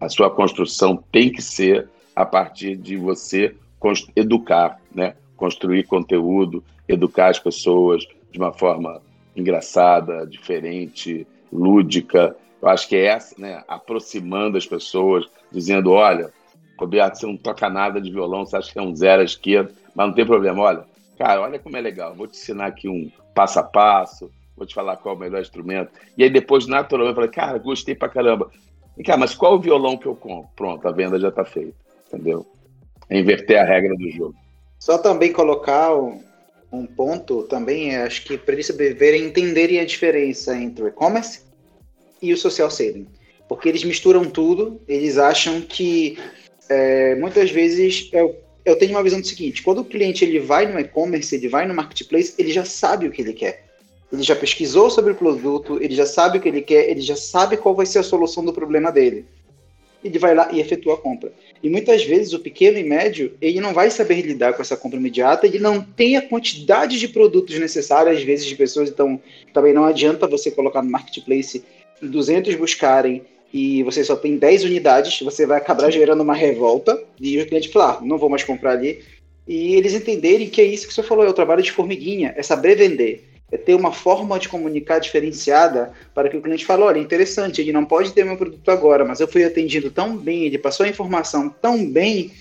a 0.00 0.08
sua 0.08 0.30
construção 0.30 0.96
tem 1.10 1.30
que 1.30 1.42
ser 1.42 1.88
a 2.14 2.24
partir 2.24 2.76
de 2.76 2.96
você 2.96 3.54
educar, 4.14 4.80
né? 4.94 5.14
construir 5.36 5.84
conteúdo, 5.84 6.62
educar 6.88 7.28
as 7.28 7.38
pessoas 7.38 8.06
de 8.30 8.38
uma 8.38 8.52
forma 8.52 9.02
engraçada, 9.36 10.26
diferente, 10.26 11.26
lúdica. 11.52 12.36
Eu 12.62 12.68
acho 12.68 12.88
que 12.88 12.96
é 12.96 13.06
essa, 13.06 13.34
né? 13.38 13.62
aproximando 13.66 14.56
as 14.56 14.66
pessoas, 14.66 15.26
dizendo: 15.50 15.90
olha, 15.90 16.32
Roberto, 16.78 17.16
você 17.16 17.26
não 17.26 17.36
toca 17.36 17.68
nada 17.68 18.00
de 18.00 18.10
violão, 18.10 18.46
você 18.46 18.56
acha 18.56 18.72
que 18.72 18.78
é 18.78 18.82
um 18.82 18.94
zero 18.94 19.22
à 19.22 19.24
esquerda, 19.24 19.72
mas 19.94 20.06
não 20.06 20.14
tem 20.14 20.24
problema. 20.24 20.62
Olha, 20.62 20.84
cara, 21.18 21.42
olha 21.42 21.58
como 21.58 21.76
é 21.76 21.80
legal. 21.80 22.14
Vou 22.14 22.26
te 22.26 22.36
ensinar 22.36 22.66
aqui 22.66 22.88
um 22.88 23.10
passo 23.34 23.58
a 23.58 23.62
passo, 23.62 24.30
vou 24.56 24.66
te 24.66 24.74
falar 24.74 24.96
qual 24.96 25.14
é 25.14 25.18
o 25.18 25.20
melhor 25.20 25.40
instrumento. 25.40 25.92
E 26.16 26.22
aí 26.22 26.30
depois, 26.30 26.66
naturalmente, 26.66 27.12
eu 27.12 27.14
falei, 27.14 27.30
cara, 27.30 27.58
gostei 27.58 27.94
pra 27.94 28.08
caramba. 28.08 28.50
E, 28.96 29.02
cara, 29.02 29.18
mas 29.18 29.34
qual 29.34 29.54
o 29.54 29.60
violão 29.60 29.96
que 29.96 30.06
eu 30.06 30.14
compro? 30.14 30.48
Pronto, 30.54 30.86
a 30.86 30.92
venda 30.92 31.18
já 31.18 31.30
tá 31.30 31.44
feita, 31.44 31.74
entendeu? 32.06 32.46
É 33.08 33.18
inverter 33.18 33.58
a 33.58 33.64
regra 33.64 33.96
do 33.96 34.10
jogo. 34.10 34.34
Só 34.78 34.98
também 34.98 35.32
colocar 35.32 35.94
um, 35.96 36.22
um 36.70 36.86
ponto, 36.86 37.42
também, 37.44 37.96
acho 37.96 38.24
que 38.24 38.38
para 38.38 38.54
eles 38.54 38.66
sobreviverem, 38.66 39.24
entenderem 39.24 39.80
a 39.80 39.84
diferença 39.84 40.56
entre 40.56 40.84
o 40.84 40.88
e-commerce 40.88 41.42
e 42.22 42.32
o 42.32 42.36
social 42.36 42.70
selling. 42.70 43.06
Porque 43.48 43.68
eles 43.68 43.84
misturam 43.84 44.24
tudo, 44.24 44.80
eles 44.88 45.18
acham 45.18 45.60
que 45.60 46.18
é, 46.68 47.14
muitas 47.16 47.50
vezes 47.50 48.08
eu, 48.12 48.36
eu 48.64 48.78
tenho 48.78 48.92
uma 48.92 49.02
visão 49.02 49.20
do 49.20 49.26
seguinte: 49.26 49.62
quando 49.62 49.80
o 49.80 49.84
cliente 49.84 50.24
ele 50.24 50.38
vai 50.38 50.70
no 50.70 50.78
e-commerce, 50.78 51.34
ele 51.34 51.48
vai 51.48 51.66
no 51.66 51.74
marketplace, 51.74 52.34
ele 52.38 52.50
já 52.50 52.64
sabe 52.64 53.06
o 53.06 53.10
que 53.10 53.20
ele 53.20 53.34
quer 53.34 53.73
ele 54.12 54.22
já 54.22 54.36
pesquisou 54.36 54.90
sobre 54.90 55.12
o 55.12 55.14
produto, 55.14 55.78
ele 55.82 55.94
já 55.94 56.06
sabe 56.06 56.38
o 56.38 56.40
que 56.40 56.48
ele 56.48 56.62
quer, 56.62 56.88
ele 56.88 57.00
já 57.00 57.16
sabe 57.16 57.56
qual 57.56 57.74
vai 57.74 57.86
ser 57.86 57.98
a 57.98 58.02
solução 58.02 58.44
do 58.44 58.52
problema 58.52 58.92
dele. 58.92 59.26
Ele 60.04 60.18
vai 60.18 60.34
lá 60.34 60.50
e 60.52 60.60
efetua 60.60 60.94
a 60.94 60.98
compra. 60.98 61.32
E 61.62 61.70
muitas 61.70 62.04
vezes 62.04 62.34
o 62.34 62.38
pequeno 62.38 62.78
e 62.78 62.84
médio, 62.84 63.32
ele 63.40 63.58
não 63.58 63.72
vai 63.72 63.90
saber 63.90 64.20
lidar 64.20 64.52
com 64.52 64.60
essa 64.60 64.76
compra 64.76 64.98
imediata, 64.98 65.46
ele 65.46 65.58
não 65.58 65.80
tem 65.80 66.16
a 66.16 66.22
quantidade 66.22 67.00
de 67.00 67.08
produtos 67.08 67.58
necessários, 67.58 68.18
às 68.18 68.22
vezes, 68.22 68.44
de 68.44 68.54
pessoas, 68.54 68.90
então 68.90 69.18
também 69.52 69.72
não 69.72 69.84
adianta 69.84 70.26
você 70.26 70.50
colocar 70.50 70.82
no 70.82 70.90
marketplace 70.90 71.64
200 72.02 72.54
buscarem 72.56 73.22
e 73.52 73.82
você 73.82 74.04
só 74.04 74.14
tem 74.14 74.36
10 74.36 74.64
unidades, 74.64 75.20
você 75.22 75.46
vai 75.46 75.56
acabar 75.56 75.90
gerando 75.90 76.22
uma 76.22 76.34
revolta 76.34 77.02
e 77.18 77.40
o 77.40 77.46
cliente 77.46 77.70
falar, 77.70 77.98
ah, 77.98 78.00
não 78.04 78.18
vou 78.18 78.28
mais 78.28 78.44
comprar 78.44 78.72
ali. 78.72 79.02
E 79.46 79.74
eles 79.74 79.94
entenderem 79.94 80.48
que 80.48 80.60
é 80.60 80.64
isso 80.64 80.86
que 80.86 80.92
você 80.92 81.02
falou, 81.02 81.24
é 81.24 81.28
o 81.28 81.34
trabalho 81.34 81.62
de 81.62 81.72
formiguinha, 81.72 82.34
é 82.36 82.42
saber 82.42 82.76
vender 82.76 83.33
é 83.54 83.56
ter 83.56 83.74
uma 83.74 83.92
forma 83.92 84.36
de 84.36 84.48
comunicar 84.48 84.98
diferenciada 84.98 85.92
para 86.12 86.28
que 86.28 86.36
o 86.36 86.42
cliente 86.42 86.66
fale, 86.66 86.82
olha, 86.82 86.98
interessante, 86.98 87.60
ele 87.60 87.72
não 87.72 87.84
pode 87.84 88.12
ter 88.12 88.24
meu 88.24 88.36
produto 88.36 88.68
agora, 88.68 89.04
mas 89.04 89.20
eu 89.20 89.28
fui 89.28 89.44
atendido 89.44 89.92
tão 89.92 90.16
bem, 90.16 90.44
ele 90.44 90.58
passou 90.58 90.84
a 90.84 90.88
informação 90.88 91.48
tão 91.48 91.88
bem, 91.88 92.32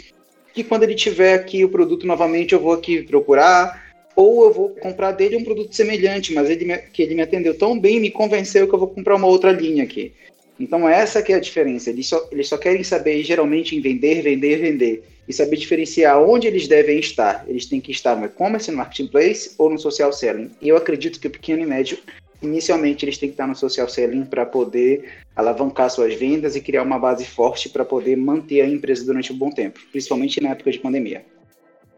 que 0.53 0.64
quando 0.64 0.84
ele 0.84 0.95
tiver 0.95 1.36
aqui 1.36 1.64
o 1.64 1.70
produto 1.70 2.07
novamente, 2.07 2.53
eu 2.53 2.59
vou 2.59 2.74
aqui 2.74 3.03
procurar, 3.03 3.93
ou 4.16 4.43
eu 4.43 4.51
vou 4.51 4.70
comprar 4.70 5.11
dele 5.11 5.38
um 5.38 5.43
produto 5.43 5.76
semelhante, 5.76 6.34
mas 6.34 6.49
ele 6.49 6.66
me, 6.66 6.78
que 6.78 7.03
ele 7.03 7.14
me 7.14 7.22
atendeu 7.22 7.55
tão 7.55 7.80
bem, 7.80 7.99
me 7.99 8.09
convenceu 8.09 8.68
que 8.68 8.74
eu 8.74 8.80
vou 8.80 8.88
comprar 8.88 9.16
uma 9.16 9.28
outra 9.28 9.51
linha 9.51 9.84
aqui. 9.84 10.14
Então 10.60 10.88
essa 10.88 11.22
que 11.22 11.34
é 11.34 11.36
a 11.36 11.39
diferença. 11.39 11.89
Eles 11.89 12.08
só, 12.08 12.28
eles 12.32 12.47
só 12.47 12.58
querem 12.58 12.84
saber 12.84 13.24
geralmente 13.24 13.76
em 13.76 13.82
vender, 13.82 14.22
vender, 14.22 14.58
vender 14.58 15.04
e 15.28 15.34
saber 15.34 15.58
diferenciar 15.58 16.22
onde 16.22 16.47
eles 16.47 16.68
devem 16.68 16.99
estar. 16.99 17.45
Eles 17.47 17.66
têm 17.66 17.82
que 17.82 17.91
estar 17.91 18.16
no 18.16 18.26
e-commerce, 18.26 18.70
no 18.70 18.78
marketplace 18.78 19.56
ou 19.58 19.70
no 19.70 19.80
social 19.80 20.12
selling. 20.12 20.51
E 20.62 20.70
eu 20.70 20.78
acredito 20.78 21.20
que 21.20 21.28
o 21.28 21.32
pequeno 21.32 21.64
e 21.64 21.66
médio, 21.66 21.97
inicialmente, 22.41 23.06
eles 23.06 23.18
têm 23.18 23.30
que 23.30 23.34
estar 23.34 23.47
no 23.47 23.56
social 23.56 23.88
selling 23.88 24.26
para 24.26 24.45
poder 24.45 25.14
alavancar 25.36 25.89
suas 25.89 26.14
vendas 26.14 26.56
e 26.56 26.62
criar 26.62 26.84
uma 26.84 26.99
base 26.99 27.26
forte 27.26 27.70
para 27.70 27.86
poder 27.86 28.16
manter 28.16 28.62
a 28.62 28.68
empresa 28.68 29.06
durante 29.06 29.32
um 29.32 29.38
bom 29.38 29.49
tempo, 29.49 29.80
principalmente 29.91 30.41
na 30.41 30.49
época 30.49 30.72
de 30.72 30.80
pandemia. 30.80 31.26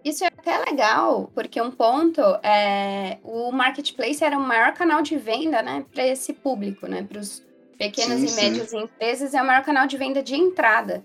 Isso 0.03 0.23
é 0.23 0.27
até 0.27 0.55
legal, 0.59 1.31
porque 1.33 1.59
um 1.59 1.71
ponto 1.71 2.21
é 2.43 3.17
o 3.23 3.51
marketplace 3.51 4.23
era 4.23 4.37
o 4.37 4.39
maior 4.39 4.71
canal 4.75 5.01
de 5.01 5.17
venda, 5.17 5.63
né, 5.63 5.83
para 5.91 6.05
esse 6.05 6.31
público, 6.31 6.85
né, 6.85 7.03
para 7.09 7.19
os 7.19 7.43
pequenas 7.77 8.19
sim, 8.19 8.27
e 8.27 8.43
médias 8.43 8.69
sim. 8.69 8.83
empresas 8.83 9.33
é 9.33 9.41
o 9.41 9.45
maior 9.45 9.63
canal 9.63 9.87
de 9.87 9.97
venda 9.97 10.21
de 10.21 10.35
entrada. 10.35 11.03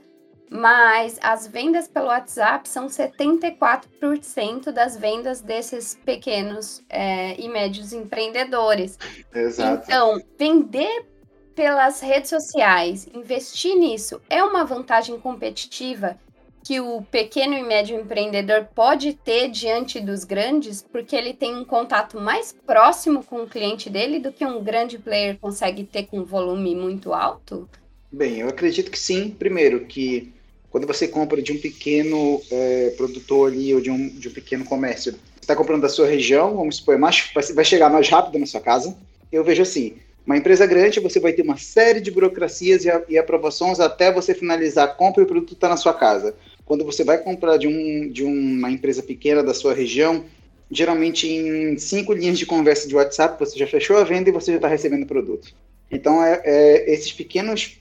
Mas 0.52 1.16
as 1.22 1.46
vendas 1.46 1.86
pelo 1.86 2.06
WhatsApp 2.06 2.68
são 2.68 2.88
74% 2.88 4.72
das 4.72 4.96
vendas 4.96 5.40
desses 5.40 5.94
pequenos 6.04 6.82
é, 6.88 7.40
e 7.40 7.48
médios 7.48 7.92
empreendedores. 7.92 8.98
Exato. 9.32 9.84
Então, 9.86 10.20
vender 10.36 11.06
pelas 11.54 12.00
redes 12.00 12.30
sociais, 12.30 13.06
investir 13.14 13.76
nisso 13.76 14.20
é 14.28 14.42
uma 14.42 14.64
vantagem 14.64 15.20
competitiva 15.20 16.18
que 16.64 16.80
o 16.80 17.02
pequeno 17.02 17.54
e 17.54 17.62
médio 17.62 17.98
empreendedor 17.98 18.68
pode 18.74 19.14
ter 19.14 19.48
diante 19.48 20.00
dos 20.00 20.24
grandes, 20.24 20.82
porque 20.82 21.16
ele 21.16 21.34
tem 21.34 21.56
um 21.56 21.64
contato 21.64 22.20
mais 22.20 22.54
próximo 22.66 23.24
com 23.24 23.42
o 23.42 23.46
cliente 23.46 23.88
dele 23.88 24.18
do 24.18 24.32
que 24.32 24.44
um 24.44 24.62
grande 24.62 24.98
player 24.98 25.38
consegue 25.38 25.84
ter 25.84 26.04
com 26.04 26.20
um 26.20 26.24
volume 26.24 26.74
muito 26.74 27.12
alto? 27.12 27.68
Bem, 28.12 28.38
eu 28.38 28.48
acredito 28.48 28.90
que 28.90 28.98
sim. 28.98 29.30
Primeiro, 29.30 29.86
que 29.86 30.32
quando 30.70 30.86
você 30.86 31.08
compra 31.08 31.40
de 31.40 31.52
um 31.52 31.58
pequeno 31.58 32.40
é, 32.50 32.90
produtor 32.96 33.50
ali 33.50 33.74
ou 33.74 33.80
de 33.80 33.90
um, 33.90 34.08
de 34.08 34.28
um 34.28 34.32
pequeno 34.32 34.64
comércio, 34.64 35.12
você 35.12 35.18
está 35.40 35.56
comprando 35.56 35.82
da 35.82 35.88
sua 35.88 36.06
região, 36.06 36.56
vamos 36.56 36.76
supor, 36.76 36.94
é 36.94 36.98
mais, 36.98 37.30
vai 37.54 37.64
chegar 37.64 37.90
mais 37.90 38.08
rápido 38.08 38.38
na 38.38 38.46
sua 38.46 38.60
casa. 38.60 38.96
Eu 39.32 39.42
vejo 39.42 39.62
assim, 39.62 39.96
uma 40.26 40.36
empresa 40.36 40.66
grande, 40.66 41.00
você 41.00 41.18
vai 41.18 41.32
ter 41.32 41.42
uma 41.42 41.56
série 41.56 42.00
de 42.00 42.10
burocracias 42.10 42.84
e, 42.84 42.90
e 43.08 43.18
aprovações 43.18 43.80
até 43.80 44.12
você 44.12 44.34
finalizar 44.34 44.84
a 44.84 44.88
compra 44.92 45.22
e 45.22 45.24
o 45.24 45.26
produto 45.26 45.54
está 45.54 45.68
na 45.68 45.76
sua 45.76 45.94
casa. 45.94 46.34
Quando 46.64 46.84
você 46.84 47.02
vai 47.02 47.18
comprar 47.18 47.56
de, 47.56 47.66
um, 47.66 48.10
de 48.10 48.22
uma 48.22 48.70
empresa 48.70 49.02
pequena 49.02 49.42
da 49.42 49.54
sua 49.54 49.74
região, 49.74 50.24
geralmente 50.70 51.28
em 51.28 51.76
cinco 51.78 52.12
linhas 52.12 52.38
de 52.38 52.46
conversa 52.46 52.86
de 52.86 52.94
WhatsApp, 52.94 53.38
você 53.38 53.58
já 53.58 53.66
fechou 53.66 53.96
a 53.96 54.04
venda 54.04 54.28
e 54.28 54.32
você 54.32 54.52
já 54.52 54.56
está 54.56 54.68
recebendo 54.68 55.02
o 55.02 55.06
produto. 55.06 55.52
Então, 55.90 56.24
é, 56.24 56.40
é, 56.44 56.92
esses 56.92 57.12
pequenos 57.12 57.78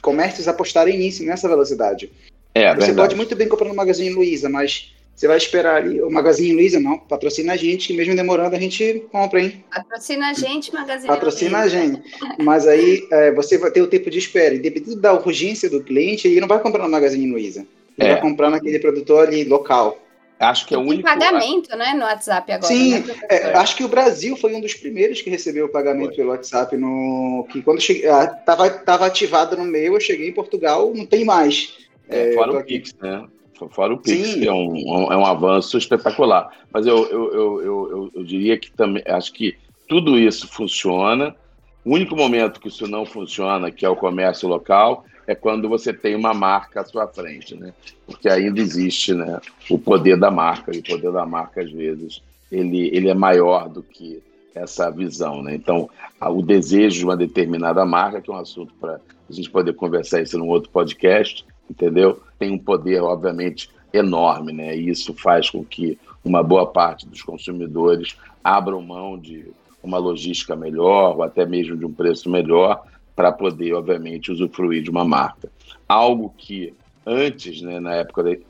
comércios 0.00 0.48
apostarem 0.48 0.98
nisso, 0.98 1.22
nessa 1.24 1.48
velocidade. 1.48 2.10
É, 2.54 2.68
você 2.70 2.86
verdade. 2.86 2.96
pode 2.96 3.16
muito 3.16 3.36
bem 3.36 3.48
comprar 3.48 3.68
no 3.68 3.74
Magazine 3.74 4.10
Luiza, 4.10 4.48
mas 4.48 4.92
você 5.14 5.28
vai 5.28 5.36
esperar 5.36 5.76
ali, 5.76 6.00
o 6.00 6.10
Magazine 6.10 6.54
Luiza 6.54 6.80
não, 6.80 6.98
patrocina 6.98 7.52
a 7.52 7.56
gente, 7.56 7.88
que 7.88 7.92
mesmo 7.92 8.16
demorando 8.16 8.56
a 8.56 8.58
gente 8.58 9.04
compra, 9.12 9.40
hein? 9.40 9.62
Patrocina 9.70 10.30
a 10.30 10.32
gente, 10.32 10.72
Magazine 10.72 11.06
Patrocina 11.06 11.60
Luiza. 11.60 11.76
a 11.76 11.80
gente. 11.80 12.02
Mas 12.38 12.66
aí 12.66 13.06
é, 13.10 13.30
você 13.30 13.58
vai 13.58 13.70
ter 13.70 13.82
o 13.82 13.86
tempo 13.86 14.10
de 14.10 14.18
espera, 14.18 14.54
e 14.54 14.58
dependendo 14.58 14.96
da 14.96 15.12
urgência 15.12 15.68
do 15.68 15.82
cliente, 15.82 16.26
ele 16.26 16.40
não 16.40 16.48
vai 16.48 16.60
comprar 16.60 16.84
no 16.84 16.90
Magazine 16.90 17.30
Luiza. 17.30 17.66
Ele 17.98 18.08
é. 18.08 18.12
vai 18.12 18.20
comprar 18.20 18.50
naquele 18.50 18.78
produtor 18.78 19.28
ali 19.28 19.44
local. 19.44 19.98
Acho 20.38 20.66
que 20.66 20.74
é 20.74 20.78
o 20.78 20.80
único. 20.80 21.04
pagamento, 21.04 21.76
né, 21.76 21.94
no 21.94 22.02
WhatsApp 22.02 22.50
agora. 22.50 22.66
Sim, 22.66 22.98
né, 22.98 23.14
é, 23.30 23.52
acho 23.56 23.76
que 23.76 23.84
o 23.84 23.88
Brasil 23.88 24.36
foi 24.36 24.52
um 24.54 24.60
dos 24.60 24.74
primeiros 24.74 25.22
que 25.22 25.30
recebeu 25.30 25.66
o 25.66 25.68
pagamento 25.68 26.08
foi. 26.08 26.16
pelo 26.16 26.30
WhatsApp. 26.30 26.76
No, 26.76 27.46
que 27.48 27.62
quando 27.62 27.80
cheguei, 27.80 28.08
ah, 28.08 28.26
tava, 28.26 28.68
tava 28.68 29.06
ativado 29.06 29.56
no 29.56 29.64
meio, 29.64 29.94
eu 29.94 30.00
cheguei 30.00 30.28
em 30.28 30.34
Portugal, 30.34 30.92
não 30.92 31.06
tem 31.06 31.24
mais. 31.24 31.78
É, 32.08 32.32
fora 32.32 32.58
o 32.58 32.64
Pix, 32.64 32.92
né? 33.00 33.24
Fora 33.70 33.94
o 33.94 33.98
Pix, 33.98 34.30
Sim. 34.30 34.40
que 34.40 34.48
é 34.48 34.52
um, 34.52 35.12
é 35.12 35.16
um 35.16 35.24
avanço 35.24 35.78
espetacular. 35.78 36.50
Mas 36.72 36.86
eu, 36.86 37.06
eu, 37.08 37.32
eu, 37.32 37.62
eu, 37.62 38.10
eu 38.16 38.24
diria 38.24 38.58
que 38.58 38.72
também 38.72 39.04
acho 39.06 39.32
que 39.32 39.56
tudo 39.86 40.18
isso 40.18 40.48
funciona. 40.48 41.36
O 41.84 41.94
único 41.94 42.16
momento 42.16 42.60
que 42.60 42.66
isso 42.66 42.88
não 42.88 43.06
funciona, 43.06 43.70
que 43.70 43.86
é 43.86 43.88
o 43.88 43.94
comércio 43.94 44.48
local, 44.48 45.04
é 45.26 45.34
quando 45.34 45.68
você 45.68 45.92
tem 45.92 46.14
uma 46.14 46.34
marca 46.34 46.80
à 46.80 46.84
sua 46.84 47.06
frente, 47.06 47.54
né? 47.54 47.72
Porque 48.06 48.28
ainda 48.28 48.60
existe, 48.60 49.14
né, 49.14 49.40
o 49.70 49.78
poder 49.78 50.18
da 50.18 50.30
marca, 50.30 50.74
e 50.74 50.80
o 50.80 50.82
poder 50.82 51.12
da 51.12 51.24
marca, 51.24 51.62
às 51.62 51.70
vezes, 51.70 52.22
ele, 52.50 52.88
ele 52.94 53.08
é 53.08 53.14
maior 53.14 53.68
do 53.68 53.82
que 53.82 54.22
essa 54.54 54.90
visão, 54.90 55.42
né? 55.42 55.54
Então, 55.54 55.88
o 56.20 56.42
desejo 56.42 56.98
de 56.98 57.04
uma 57.04 57.16
determinada 57.16 57.84
marca, 57.84 58.20
que 58.20 58.30
é 58.30 58.34
um 58.34 58.38
assunto 58.38 58.72
para 58.80 59.00
a 59.28 59.32
gente 59.32 59.50
poder 59.50 59.72
conversar 59.74 60.20
isso 60.20 60.38
num 60.38 60.48
outro 60.48 60.70
podcast, 60.70 61.44
entendeu? 61.70 62.20
Tem 62.38 62.52
um 62.52 62.58
poder, 62.58 63.02
obviamente, 63.02 63.70
enorme, 63.92 64.52
né? 64.52 64.76
E 64.76 64.88
isso 64.88 65.14
faz 65.14 65.48
com 65.48 65.64
que 65.64 65.98
uma 66.24 66.42
boa 66.42 66.66
parte 66.66 67.06
dos 67.06 67.22
consumidores 67.22 68.16
abram 68.44 68.80
mão 68.82 69.18
de 69.18 69.46
uma 69.82 69.98
logística 69.98 70.54
melhor, 70.54 71.16
ou 71.16 71.22
até 71.22 71.44
mesmo 71.44 71.76
de 71.76 71.84
um 71.84 71.92
preço 71.92 72.30
melhor, 72.30 72.84
para 73.14 73.32
poder, 73.32 73.74
obviamente, 73.74 74.30
usufruir 74.30 74.82
de 74.82 74.90
uma 74.90 75.04
marca. 75.04 75.50
Algo 75.88 76.32
que 76.36 76.74
antes, 77.06 77.60
né, 77.60 77.78
na 77.80 77.94
época, 77.94 78.22
de, 78.22 78.40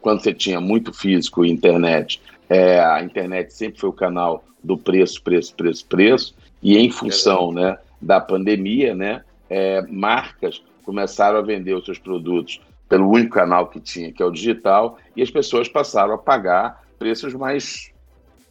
quando 0.00 0.22
você 0.22 0.32
tinha 0.32 0.60
muito 0.60 0.92
físico 0.92 1.44
e 1.44 1.50
internet, 1.50 2.20
é, 2.48 2.80
a 2.80 3.02
internet 3.02 3.52
sempre 3.52 3.80
foi 3.80 3.90
o 3.90 3.92
canal 3.92 4.44
do 4.62 4.76
preço, 4.76 5.22
preço, 5.22 5.54
preço, 5.54 5.86
preço, 5.86 6.34
e 6.62 6.76
em 6.76 6.90
função 6.90 7.52
né, 7.52 7.76
da 8.00 8.20
pandemia, 8.20 8.94
né, 8.94 9.22
é, 9.48 9.82
marcas 9.82 10.62
começaram 10.84 11.38
a 11.38 11.42
vender 11.42 11.74
os 11.74 11.84
seus 11.84 11.98
produtos 11.98 12.60
pelo 12.88 13.08
único 13.08 13.34
canal 13.34 13.68
que 13.68 13.80
tinha, 13.80 14.12
que 14.12 14.22
é 14.22 14.26
o 14.26 14.30
digital, 14.30 14.98
e 15.16 15.22
as 15.22 15.30
pessoas 15.30 15.68
passaram 15.68 16.14
a 16.14 16.18
pagar 16.18 16.82
preços 16.98 17.32
mais, 17.34 17.90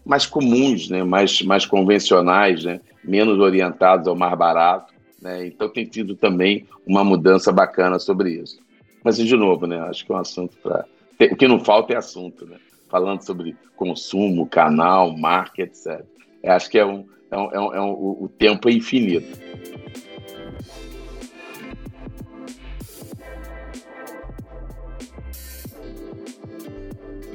mais 0.06 0.26
comuns, 0.26 0.90
né, 0.90 1.04
mais, 1.04 1.42
mais 1.42 1.66
convencionais, 1.66 2.64
né, 2.64 2.82
menos 3.04 3.40
orientados 3.40 4.08
ao 4.08 4.16
mais 4.16 4.38
barato. 4.38 4.94
Né? 5.22 5.48
Então 5.48 5.70
tem 5.70 5.86
tido 5.86 6.16
também 6.16 6.68
uma 6.86 7.04
mudança 7.04 7.52
bacana 7.52 8.00
sobre 8.00 8.32
isso. 8.32 8.60
Mas, 9.04 9.18
de 9.18 9.36
novo, 9.36 9.68
né, 9.68 9.80
acho 9.82 10.06
que 10.06 10.12
é 10.12 10.16
um 10.16 10.20
assunto 10.20 10.58
para. 10.58 10.86
O 11.32 11.36
que 11.36 11.48
não 11.48 11.60
falta 11.60 11.94
é 11.94 11.98
assunto, 11.98 12.46
né? 12.46 12.58
falando 12.92 13.22
sobre 13.22 13.56
consumo, 13.76 14.46
canal, 14.46 15.16
marca, 15.18 15.62
etc. 15.62 16.04
Eu 16.44 16.52
acho 16.52 16.70
que 16.70 16.78
é 16.78 16.86
um, 16.86 17.08
é 17.32 17.38
um, 17.38 17.52
é 17.54 17.60
um, 17.60 17.74
é 17.76 17.82
um 17.82 17.92
o 17.94 18.30
tempo 18.38 18.68
é 18.68 18.74
infinito. 18.74 19.40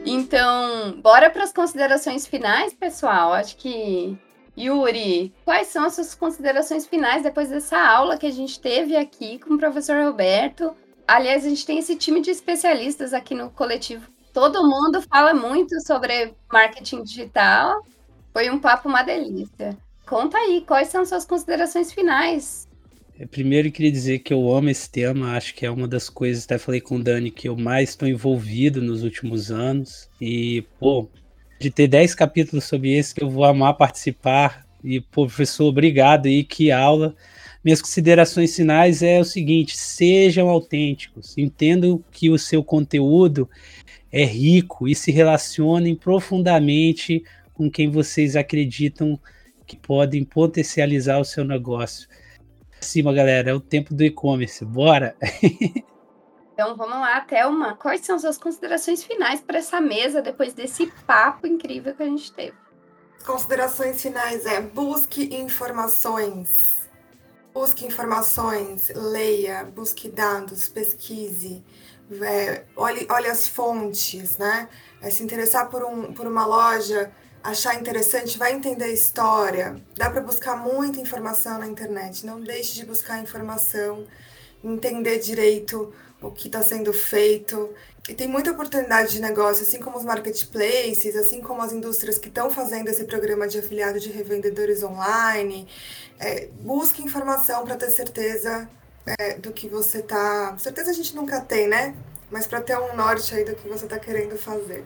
Então, 0.05 1.01
bora 1.01 1.31
para 1.31 1.43
as 1.43 1.53
considerações 1.53 2.27
finais, 2.27 2.75
pessoal. 2.75 3.33
Acho 3.33 3.57
que 3.57 4.17
Yuri, 4.59 5.33
quais 5.45 5.69
são 5.69 5.85
as 5.85 5.95
suas 5.95 6.15
considerações 6.15 6.87
finais 6.87 7.23
depois 7.23 7.51
dessa 7.51 7.79
aula 7.79 8.17
que 8.17 8.27
a 8.27 8.31
gente 8.31 8.59
teve 8.59 8.97
aqui 8.97 9.39
com 9.39 9.55
o 9.55 9.59
professor 9.59 10.03
Roberto? 10.05 10.75
Aliás, 11.07 11.45
a 11.45 11.49
gente 11.49 11.67
tem 11.67 11.79
esse 11.79 11.95
time 11.97 12.21
de 12.21 12.31
especialistas 12.31 13.13
aqui 13.13 13.35
no 13.35 13.51
coletivo. 13.51 14.11
Todo 14.33 14.67
mundo 14.67 15.01
fala 15.03 15.33
muito 15.33 15.81
sobre 15.87 16.35
marketing 16.51 17.03
digital. 17.03 17.83
Foi 18.33 18.51
um 18.51 18.59
papo 18.59 18.89
uma 18.89 19.03
delícia. 19.03 19.77
Conta 20.07 20.39
aí, 20.39 20.63
quais 20.67 20.89
são 20.89 21.05
suas 21.05 21.25
considerações 21.25 21.93
finais? 21.93 22.67
É, 23.19 23.27
primeiro, 23.27 23.69
eu 23.69 23.73
queria 23.73 23.91
dizer 23.91 24.19
que 24.19 24.33
eu 24.33 24.53
amo 24.53 24.69
esse 24.69 24.91
tema, 24.91 25.37
acho 25.37 25.55
que 25.55 25.65
é 25.65 25.71
uma 25.71 25.89
das 25.89 26.11
coisas, 26.11 26.45
até 26.45 26.59
falei 26.59 26.81
com 26.81 26.97
o 26.97 27.03
Dani, 27.03 27.31
que 27.31 27.49
eu 27.49 27.57
mais 27.57 27.91
estou 27.91 28.07
envolvido 28.07 28.83
nos 28.83 29.03
últimos 29.03 29.51
anos. 29.51 30.11
E, 30.21 30.63
pô, 30.79 31.09
de 31.59 31.71
ter 31.71 31.89
10 31.89 32.15
capítulos 32.15 32.65
sobre 32.65 32.97
esse 32.97 33.15
que 33.15 33.23
eu 33.23 33.31
vou 33.31 33.45
amar 33.45 33.75
participar. 33.75 34.67
E, 34.83 35.01
professor, 35.01 35.67
obrigado 35.67 36.27
aí, 36.27 36.45
que 36.45 36.71
aula. 36.71 37.15
Minhas 37.65 37.83
considerações 37.83 38.55
finais 38.55 39.03
é 39.03 39.19
o 39.19 39.25
seguinte: 39.25 39.77
sejam 39.77 40.49
autênticos, 40.49 41.37
entendam 41.37 42.03
que 42.13 42.31
o 42.31 42.39
seu 42.39 42.63
conteúdo 42.63 43.49
é 44.13 44.25
rico 44.25 44.87
e 44.87 44.95
se 44.95 45.11
relacionem 45.11 45.95
profundamente 45.95 47.25
com 47.53 47.71
quem 47.71 47.91
vocês 47.91 48.37
acreditam 48.37 49.19
que 49.67 49.77
podem 49.77 50.25
potencializar 50.25 51.19
o 51.19 51.25
seu 51.25 51.45
negócio. 51.45 52.09
Cima, 52.81 53.13
galera, 53.13 53.51
é 53.51 53.55
o 53.55 53.61
tempo 53.61 53.95
do 53.95 54.05
e-commerce. 54.05 54.65
Bora! 54.65 55.17
Então 56.57 56.75
vamos 56.75 56.99
lá, 56.99 57.21
Thelma. 57.21 57.77
Quais 57.77 58.01
são 58.01 58.19
suas 58.19 58.39
considerações 58.39 59.05
finais 59.05 59.43
para 59.43 59.59
essa 59.59 59.79
mesa 59.79 60.23
depois 60.23 60.55
desse 60.55 60.87
papo 61.07 61.47
incrível 61.47 61.95
que 61.95 62.03
a 62.03 62.07
gente 62.07 62.33
teve? 62.33 62.57
Considerações 63.27 64.01
finais 64.01 64.47
é 64.47 64.59
busque 64.63 65.37
informações. 65.37 66.89
Busque 67.53 67.85
informações, 67.85 68.91
leia, 68.95 69.65
busque 69.65 70.09
dados, 70.09 70.67
pesquise, 70.67 71.63
é, 72.23 72.65
olhe, 72.75 73.07
olhe 73.11 73.27
as 73.27 73.47
fontes, 73.47 74.39
né? 74.39 74.67
É, 75.03 75.11
se 75.11 75.23
interessar 75.23 75.69
por, 75.69 75.85
um, 75.85 76.15
por 76.15 76.27
uma 76.27 76.47
loja, 76.47 77.13
achar 77.43 77.79
interessante, 77.79 78.39
vai 78.39 78.55
entender 78.55 78.85
a 78.85 78.93
história. 78.93 79.77
Dá 79.95 80.09
para 80.09 80.23
buscar 80.23 80.57
muita 80.57 81.01
informação 81.01 81.59
na 81.59 81.67
internet. 81.67 82.25
Não 82.25 82.41
deixe 82.41 82.75
de 82.75 82.87
buscar 82.87 83.21
informação, 83.21 84.07
entender 84.65 85.19
direito 85.19 85.93
o 86.21 86.31
que 86.31 86.49
está 86.49 86.63
sendo 86.63 86.93
feito. 86.93 87.71
E 88.09 88.15
tem 88.15 88.29
muita 88.29 88.53
oportunidade 88.53 89.13
de 89.13 89.21
negócio, 89.21 89.65
assim 89.65 89.81
como 89.81 89.97
os 89.99 90.05
marketplaces, 90.05 91.17
assim 91.17 91.41
como 91.41 91.61
as 91.61 91.73
indústrias 91.73 92.19
que 92.19 92.29
estão 92.29 92.51
fazendo 92.51 92.89
esse 92.89 93.05
programa 93.05 93.49
de 93.49 93.59
afiliado 93.59 93.99
de 93.99 94.11
revendedores 94.11 94.83
online. 94.83 95.67
É, 96.19 96.49
busque 96.61 97.03
informação 97.03 97.65
para 97.65 97.77
ter 97.77 97.91
certeza 97.91 98.69
é, 99.19 99.35
do 99.35 99.53
que 99.53 99.69
você 99.69 99.99
está. 99.99 100.57
Certeza 100.59 100.91
a 100.91 100.95
gente 100.95 101.15
nunca 101.17 101.41
tem, 101.41 101.67
né? 101.67 101.97
Mas 102.31 102.47
para 102.47 102.61
ter 102.61 102.79
um 102.79 102.95
norte 102.97 103.35
aí 103.35 103.45
do 103.45 103.55
que 103.55 103.69
você 103.69 103.85
está 103.85 103.99
querendo 103.99 104.37
fazer. 104.37 104.85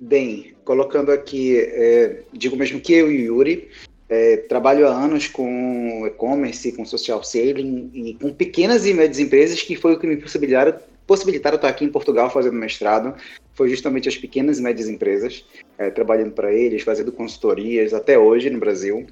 Bem, 0.00 0.56
colocando 0.64 1.12
aqui, 1.12 1.60
é, 1.60 2.22
digo 2.32 2.56
mesmo 2.56 2.80
que 2.80 2.92
eu 2.92 3.10
e 3.10 3.28
o 3.28 3.36
Yuri 3.36 3.70
é, 4.08 4.36
trabalho 4.36 4.86
há 4.86 4.90
anos 4.90 5.28
com 5.28 6.04
e-commerce, 6.06 6.72
com 6.72 6.84
social 6.84 7.22
selling 7.22 7.90
e 7.94 8.14
com 8.14 8.32
pequenas 8.32 8.86
e 8.86 8.92
médias 8.92 9.18
empresas, 9.18 9.62
que 9.62 9.76
foi 9.76 9.94
o 9.94 9.98
que 9.98 10.06
me 10.06 10.16
possibilitaram, 10.16 10.74
possibilitaram 11.06 11.56
estar 11.56 11.68
aqui 11.68 11.84
em 11.84 11.90
Portugal 11.90 12.30
fazendo 12.30 12.54
mestrado. 12.54 13.14
Foi 13.54 13.68
justamente 13.68 14.08
as 14.08 14.16
pequenas 14.16 14.58
e 14.58 14.62
médias 14.62 14.88
empresas, 14.88 15.44
é, 15.78 15.90
trabalhando 15.90 16.32
para 16.32 16.52
eles, 16.52 16.82
fazendo 16.82 17.12
consultorias 17.12 17.92
até 17.92 18.18
hoje 18.18 18.50
no 18.50 18.58
Brasil. 18.58 19.06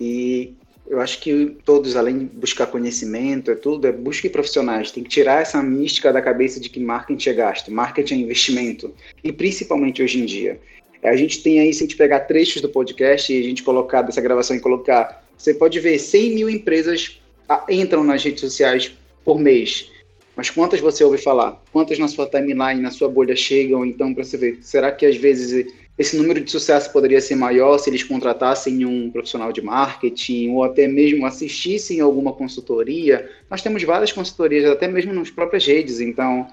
E 0.00 0.54
eu 0.90 1.00
acho 1.00 1.20
que 1.20 1.56
todos, 1.64 1.94
além 1.94 2.18
de 2.18 2.24
buscar 2.24 2.66
conhecimento, 2.66 3.50
é 3.50 3.54
tudo, 3.54 3.86
é 3.86 3.92
busque 3.92 4.28
profissionais. 4.28 4.90
Tem 4.90 5.04
que 5.04 5.10
tirar 5.10 5.40
essa 5.40 5.62
mística 5.62 6.12
da 6.12 6.20
cabeça 6.20 6.58
de 6.58 6.68
que 6.68 6.80
marketing 6.80 7.30
é 7.30 7.32
gasto, 7.32 7.70
marketing 7.70 8.14
é 8.14 8.18
investimento. 8.18 8.92
E 9.22 9.32
principalmente 9.32 10.02
hoje 10.02 10.20
em 10.20 10.26
dia. 10.26 10.60
A 11.02 11.16
gente 11.16 11.42
tem 11.42 11.60
aí, 11.60 11.72
se 11.72 11.82
a 11.82 11.86
gente 11.86 11.96
pegar 11.96 12.20
trechos 12.20 12.60
do 12.60 12.68
podcast 12.68 13.32
e 13.32 13.40
a 13.40 13.42
gente 13.42 13.62
colocar 13.62 14.02
dessa 14.02 14.20
gravação 14.20 14.56
e 14.56 14.60
colocar, 14.60 15.24
você 15.36 15.54
pode 15.54 15.80
ver 15.80 15.98
100 15.98 16.34
mil 16.34 16.50
empresas 16.50 17.20
ah, 17.48 17.64
entram 17.68 18.04
nas 18.04 18.22
redes 18.22 18.40
sociais 18.40 18.92
por 19.24 19.38
mês. 19.38 19.90
Mas 20.36 20.50
quantas 20.50 20.80
você 20.80 21.02
ouve 21.02 21.18
falar? 21.18 21.62
Quantas 21.72 21.98
na 21.98 22.08
sua 22.08 22.26
timeline, 22.26 22.80
na 22.80 22.90
sua 22.90 23.08
bolha 23.08 23.34
chegam? 23.34 23.84
Então, 23.84 24.14
para 24.14 24.24
você 24.24 24.36
ver, 24.36 24.58
será 24.62 24.92
que 24.92 25.04
às 25.04 25.16
vezes 25.16 25.66
esse 25.98 26.16
número 26.16 26.40
de 26.40 26.50
sucesso 26.50 26.90
poderia 26.92 27.20
ser 27.20 27.34
maior 27.34 27.76
se 27.76 27.90
eles 27.90 28.02
contratassem 28.02 28.86
um 28.86 29.10
profissional 29.10 29.52
de 29.52 29.60
marketing 29.60 30.52
ou 30.52 30.64
até 30.64 30.88
mesmo 30.88 31.26
assistissem 31.26 32.00
alguma 32.00 32.32
consultoria. 32.32 33.28
Nós 33.50 33.60
temos 33.60 33.82
várias 33.82 34.10
consultorias, 34.10 34.64
até 34.64 34.88
mesmo 34.88 35.12
nas 35.12 35.30
próprias 35.30 35.66
redes, 35.66 36.00
então 36.00 36.46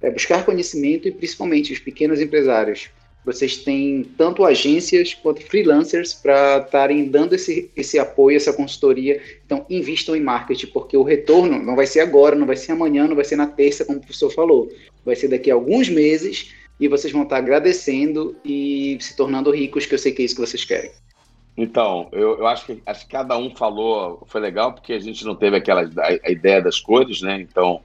é 0.00 0.10
buscar 0.10 0.46
conhecimento 0.46 1.06
e 1.06 1.12
principalmente 1.12 1.72
os 1.72 1.78
pequenos 1.78 2.18
empresários. 2.18 2.88
Vocês 3.24 3.56
têm 3.56 4.04
tanto 4.18 4.44
agências 4.44 5.14
quanto 5.14 5.42
freelancers 5.42 6.12
para 6.12 6.58
estarem 6.58 7.06
dando 7.06 7.34
esse, 7.34 7.70
esse 7.74 7.98
apoio, 7.98 8.36
essa 8.36 8.52
consultoria. 8.52 9.20
Então, 9.46 9.64
invistam 9.70 10.14
em 10.14 10.20
marketing, 10.20 10.66
porque 10.66 10.96
o 10.96 11.02
retorno 11.02 11.58
não 11.58 11.74
vai 11.74 11.86
ser 11.86 12.00
agora, 12.00 12.36
não 12.36 12.46
vai 12.46 12.56
ser 12.56 12.72
amanhã, 12.72 13.06
não 13.08 13.16
vai 13.16 13.24
ser 13.24 13.36
na 13.36 13.46
terça, 13.46 13.84
como 13.84 13.98
o 13.98 14.02
professor 14.02 14.30
falou. 14.30 14.68
Vai 15.04 15.16
ser 15.16 15.28
daqui 15.28 15.50
a 15.50 15.54
alguns 15.54 15.88
meses 15.88 16.52
e 16.78 16.86
vocês 16.86 17.12
vão 17.12 17.22
estar 17.22 17.38
agradecendo 17.38 18.36
e 18.44 18.98
se 19.00 19.16
tornando 19.16 19.50
ricos, 19.50 19.86
que 19.86 19.94
eu 19.94 19.98
sei 19.98 20.12
que 20.12 20.20
é 20.20 20.24
isso 20.26 20.34
que 20.34 20.40
vocês 20.40 20.64
querem. 20.64 20.90
Então, 21.56 22.08
eu, 22.12 22.38
eu 22.38 22.46
acho, 22.46 22.66
que, 22.66 22.82
acho 22.84 23.06
que 23.06 23.12
cada 23.12 23.38
um 23.38 23.54
falou, 23.54 24.24
foi 24.26 24.40
legal, 24.40 24.72
porque 24.72 24.92
a 24.92 24.98
gente 24.98 25.24
não 25.24 25.36
teve 25.36 25.56
aquela 25.56 25.82
a, 25.82 26.28
a 26.28 26.30
ideia 26.30 26.60
das 26.60 26.80
cores, 26.80 27.22
né? 27.22 27.40
Então, 27.40 27.80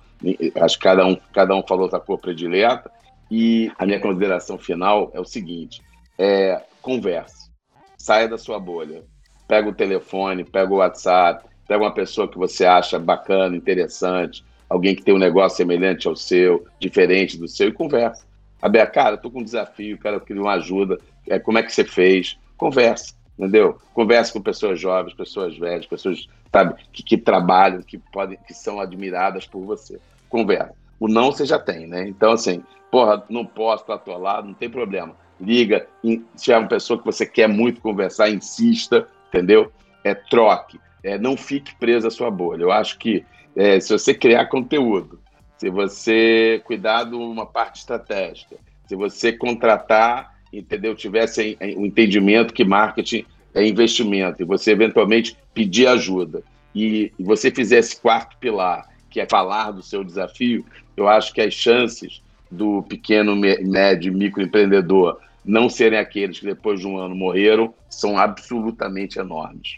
acho 0.55 0.77
que 0.77 0.83
cada 0.83 1.05
um, 1.05 1.15
cada 1.31 1.55
um 1.55 1.63
falou 1.63 1.87
da 1.87 1.99
cor 1.99 2.17
predileta. 2.17 2.91
E 3.29 3.71
a 3.77 3.85
minha 3.85 3.99
consideração 3.99 4.57
final 4.57 5.11
é 5.13 5.19
o 5.19 5.25
seguinte: 5.25 5.81
é, 6.17 6.61
converse, 6.81 7.49
saia 7.97 8.27
da 8.27 8.37
sua 8.37 8.59
bolha, 8.59 9.03
pega 9.47 9.69
o 9.69 9.73
telefone, 9.73 10.43
pega 10.43 10.73
o 10.73 10.77
WhatsApp, 10.77 11.45
pega 11.67 11.83
uma 11.83 11.93
pessoa 11.93 12.27
que 12.27 12.37
você 12.37 12.65
acha 12.65 12.97
bacana, 12.97 13.55
interessante, 13.55 14.43
alguém 14.69 14.95
que 14.95 15.03
tem 15.03 15.13
um 15.13 15.19
negócio 15.19 15.57
semelhante 15.57 16.07
ao 16.07 16.15
seu, 16.15 16.65
diferente 16.79 17.37
do 17.37 17.47
seu, 17.47 17.69
e 17.69 17.73
converse. 17.73 18.23
Abel, 18.61 18.85
cara, 18.91 19.15
eu 19.15 19.21
tô 19.21 19.31
com 19.31 19.39
um 19.39 19.43
desafio, 19.43 19.97
cara, 19.97 20.17
eu 20.17 20.21
queria 20.21 20.41
uma 20.41 20.53
ajuda. 20.53 20.97
É, 21.27 21.39
como 21.39 21.57
é 21.57 21.63
que 21.63 21.71
você 21.71 21.83
fez? 21.83 22.37
Conversa, 22.57 23.13
entendeu? 23.37 23.79
Conversa 23.93 24.33
com 24.33 24.41
pessoas 24.41 24.79
jovens, 24.79 25.13
pessoas 25.13 25.57
velhas, 25.57 25.85
pessoas 25.85 26.27
sabe, 26.51 26.75
que, 26.91 27.03
que 27.03 27.17
trabalham, 27.17 27.81
que 27.81 27.97
podem, 27.97 28.37
que 28.45 28.53
são 28.53 28.79
admiradas 28.79 29.45
por 29.45 29.63
você. 29.63 29.99
Conversa. 30.27 30.73
O 30.99 31.07
não 31.07 31.31
você 31.31 31.45
já 31.45 31.57
tem, 31.57 31.87
né? 31.87 32.07
Então, 32.07 32.33
assim, 32.33 32.61
porra, 32.91 33.23
não 33.29 33.45
posso, 33.45 33.85
tô 33.85 33.93
atolado, 33.93 34.47
não 34.47 34.53
tem 34.53 34.69
problema. 34.69 35.15
Liga, 35.39 35.87
se 36.35 36.51
é 36.51 36.57
uma 36.57 36.67
pessoa 36.67 36.99
que 36.99 37.05
você 37.05 37.25
quer 37.25 37.47
muito 37.47 37.81
conversar, 37.81 38.29
insista, 38.29 39.07
entendeu? 39.29 39.71
É 40.03 40.13
troque. 40.13 40.79
É, 41.03 41.17
não 41.17 41.37
fique 41.37 41.75
preso 41.75 42.07
à 42.07 42.11
sua 42.11 42.29
bolha. 42.29 42.63
Eu 42.63 42.71
acho 42.71 42.97
que 42.97 43.25
é, 43.55 43.79
se 43.79 43.91
você 43.91 44.13
criar 44.13 44.47
conteúdo, 44.47 45.19
se 45.57 45.69
você 45.69 46.61
cuidar 46.65 47.05
de 47.05 47.15
uma 47.15 47.45
parte 47.45 47.79
estratégica, 47.79 48.57
se 48.85 48.95
você 48.95 49.31
contratar, 49.31 50.35
entendeu, 50.51 50.95
tivesse 50.95 51.57
o 51.75 51.81
um 51.81 51.85
entendimento 51.85 52.53
que 52.53 52.65
marketing 52.65 53.25
é 53.53 53.65
investimento 53.65 54.41
e 54.41 54.45
você 54.45 54.71
eventualmente 54.71 55.37
pedir 55.53 55.87
ajuda 55.87 56.43
e 56.73 57.11
você 57.19 57.51
fizesse 57.51 57.99
quarto 57.99 58.37
pilar, 58.37 58.87
que 59.09 59.19
é 59.19 59.27
falar 59.27 59.71
do 59.71 59.81
seu 59.81 60.03
desafio, 60.03 60.65
eu 60.95 61.07
acho 61.07 61.33
que 61.33 61.41
as 61.41 61.53
chances 61.53 62.21
do 62.49 62.83
pequeno, 62.83 63.35
médio, 63.35 64.13
microempreendedor 64.13 65.19
não 65.43 65.69
serem 65.69 65.99
aqueles 65.99 66.39
que 66.39 66.45
depois 66.45 66.79
de 66.79 66.87
um 66.87 66.97
ano 66.97 67.15
morreram 67.15 67.73
são 67.89 68.17
absolutamente 68.17 69.19
enormes. 69.19 69.77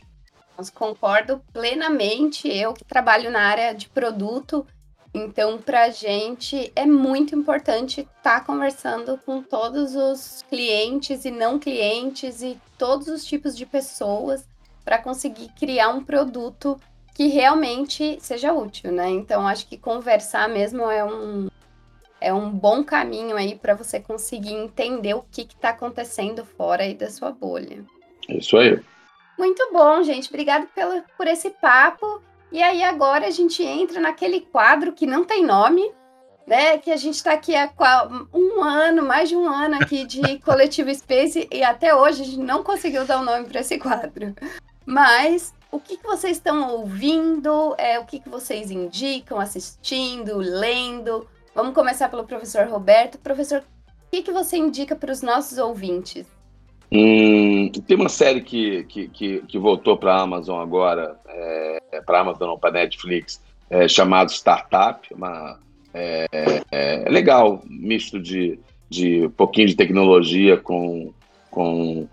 Concordo 0.74 1.42
plenamente. 1.52 2.48
Eu 2.48 2.74
que 2.74 2.84
trabalho 2.84 3.32
na 3.32 3.42
área 3.42 3.74
de 3.74 3.90
produto, 3.90 4.66
então, 5.14 5.58
para 5.58 5.86
a 5.86 5.90
gente 5.90 6.72
é 6.76 6.86
muito 6.86 7.36
importante 7.36 8.02
estar 8.02 8.40
tá 8.40 8.42
conversando 8.42 9.20
com 9.26 9.42
todos 9.42 9.96
os 9.96 10.44
clientes 10.50 11.26
e 11.26 11.32
não 11.32 11.60
clientes 11.60 12.42
e 12.42 12.58
todos 12.78 13.08
os 13.08 13.26
tipos 13.26 13.58
de 13.58 13.66
pessoas 13.66 14.48
para 14.86 14.98
conseguir 14.98 15.50
criar 15.60 15.90
um 15.90 16.04
produto 16.04 16.80
que 17.14 17.28
realmente 17.28 18.18
seja 18.22 18.54
útil, 18.54 18.92
né? 18.92 19.10
Então, 19.10 19.46
acho 19.46 19.68
que 19.68 19.78
conversar 19.78 20.48
mesmo 20.48 20.90
é 20.90 21.04
um, 21.04 21.50
é 22.22 22.32
um 22.32 22.52
bom 22.52 22.84
caminho 22.84 23.36
aí 23.36 23.56
para 23.56 23.74
você 23.74 24.00
conseguir 24.00 24.54
entender 24.54 25.16
o 25.16 25.26
que 25.30 25.42
está 25.42 25.70
acontecendo 25.70 26.46
fora 26.46 26.84
aí 26.84 26.94
da 26.94 27.10
sua 27.10 27.32
bolha. 27.32 27.84
Isso 28.30 28.56
aí. 28.58 28.80
Muito 29.38 29.74
bom, 29.74 30.04
gente. 30.04 30.30
Obrigado 30.30 30.68
pelo, 30.68 31.02
por 31.18 31.28
esse 31.28 31.50
papo. 31.50 32.22
E 32.52 32.62
aí 32.62 32.84
agora 32.84 33.26
a 33.26 33.32
gente 33.32 33.64
entra 33.64 34.00
naquele 34.00 34.42
quadro 34.42 34.94
que 34.94 35.08
não 35.08 35.26
tem 35.26 35.44
nome, 35.44 35.92
né? 36.46 36.78
Que 36.78 36.92
a 36.92 36.98
gente 36.98 37.16
está 37.16 37.34
aqui 37.34 37.56
há 37.56 37.72
um 38.32 38.62
ano, 38.62 39.02
mais 39.02 39.30
de 39.30 39.36
um 39.36 39.48
ano 39.48 39.76
aqui 39.82 40.06
de 40.06 40.38
Coletivo 40.46 40.94
Space 40.94 41.48
e 41.52 41.64
até 41.64 41.96
hoje 41.96 42.22
a 42.22 42.26
gente 42.26 42.40
não 42.40 42.64
conseguiu 42.64 43.04
dar 43.06 43.20
um 43.20 43.26
nome 43.26 43.46
para 43.46 43.62
esse 43.62 43.80
quadro. 43.80 44.36
Mas 44.86 45.54
o 45.72 45.80
que, 45.80 45.98
que 45.98 46.04
vocês 46.04 46.38
estão 46.38 46.70
ouvindo? 46.70 47.74
É, 47.78 47.98
o 48.00 48.06
que, 48.06 48.20
que 48.20 48.30
vocês 48.30 48.70
indicam, 48.70 49.40
assistindo, 49.40 50.38
lendo? 50.38 51.28
Vamos 51.54 51.74
começar 51.74 52.10
pelo 52.10 52.24
professor 52.24 52.68
Roberto. 52.68 53.18
Professor, 53.18 53.60
o 53.60 54.12
que, 54.12 54.22
que 54.24 54.32
você 54.32 54.58
indica 54.58 54.96
para 54.96 55.12
os 55.12 55.22
nossos 55.22 55.58
ouvintes? 55.58 56.26
Hum, 56.92 57.72
tem 57.88 57.98
uma 57.98 58.10
série 58.10 58.42
que, 58.42 58.84
que, 58.86 59.08
que, 59.08 59.42
que 59.42 59.58
voltou 59.58 59.98
para 59.98 60.14
a 60.14 60.22
Amazon 60.22 60.62
agora, 60.62 61.18
é, 61.28 62.02
para 62.06 62.20
a 62.20 62.22
Amazon, 62.22 62.50
não, 62.50 62.60
para 62.60 62.72
Netflix, 62.72 63.42
é, 63.70 63.88
chamado 63.88 64.32
Startup. 64.32 65.08
Uma, 65.14 65.60
é, 65.94 66.26
é, 66.32 66.64
é, 66.72 67.10
legal, 67.10 67.62
misto 67.66 68.20
de, 68.20 68.60
de 68.90 69.26
um 69.26 69.30
pouquinho 69.30 69.68
de 69.68 69.76
tecnologia 69.76 70.58
com, 70.58 71.14
com, 71.50 72.08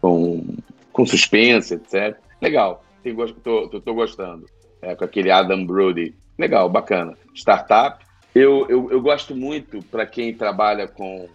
com, 0.00 0.56
com 0.92 1.06
suspense, 1.06 1.74
etc. 1.74 2.16
Legal, 2.40 2.84
estou 3.04 3.94
gostando. 3.94 4.46
É, 4.80 4.94
com 4.94 5.04
aquele 5.04 5.30
Adam 5.30 5.64
Brody. 5.64 6.14
Legal, 6.38 6.68
bacana. 6.68 7.16
Startup. 7.34 8.04
Eu, 8.34 8.66
eu, 8.68 8.90
eu 8.90 9.00
gosto 9.00 9.34
muito, 9.34 9.80
para 9.90 10.04
quem 10.04 10.34
trabalha 10.34 10.88
com 10.88 11.28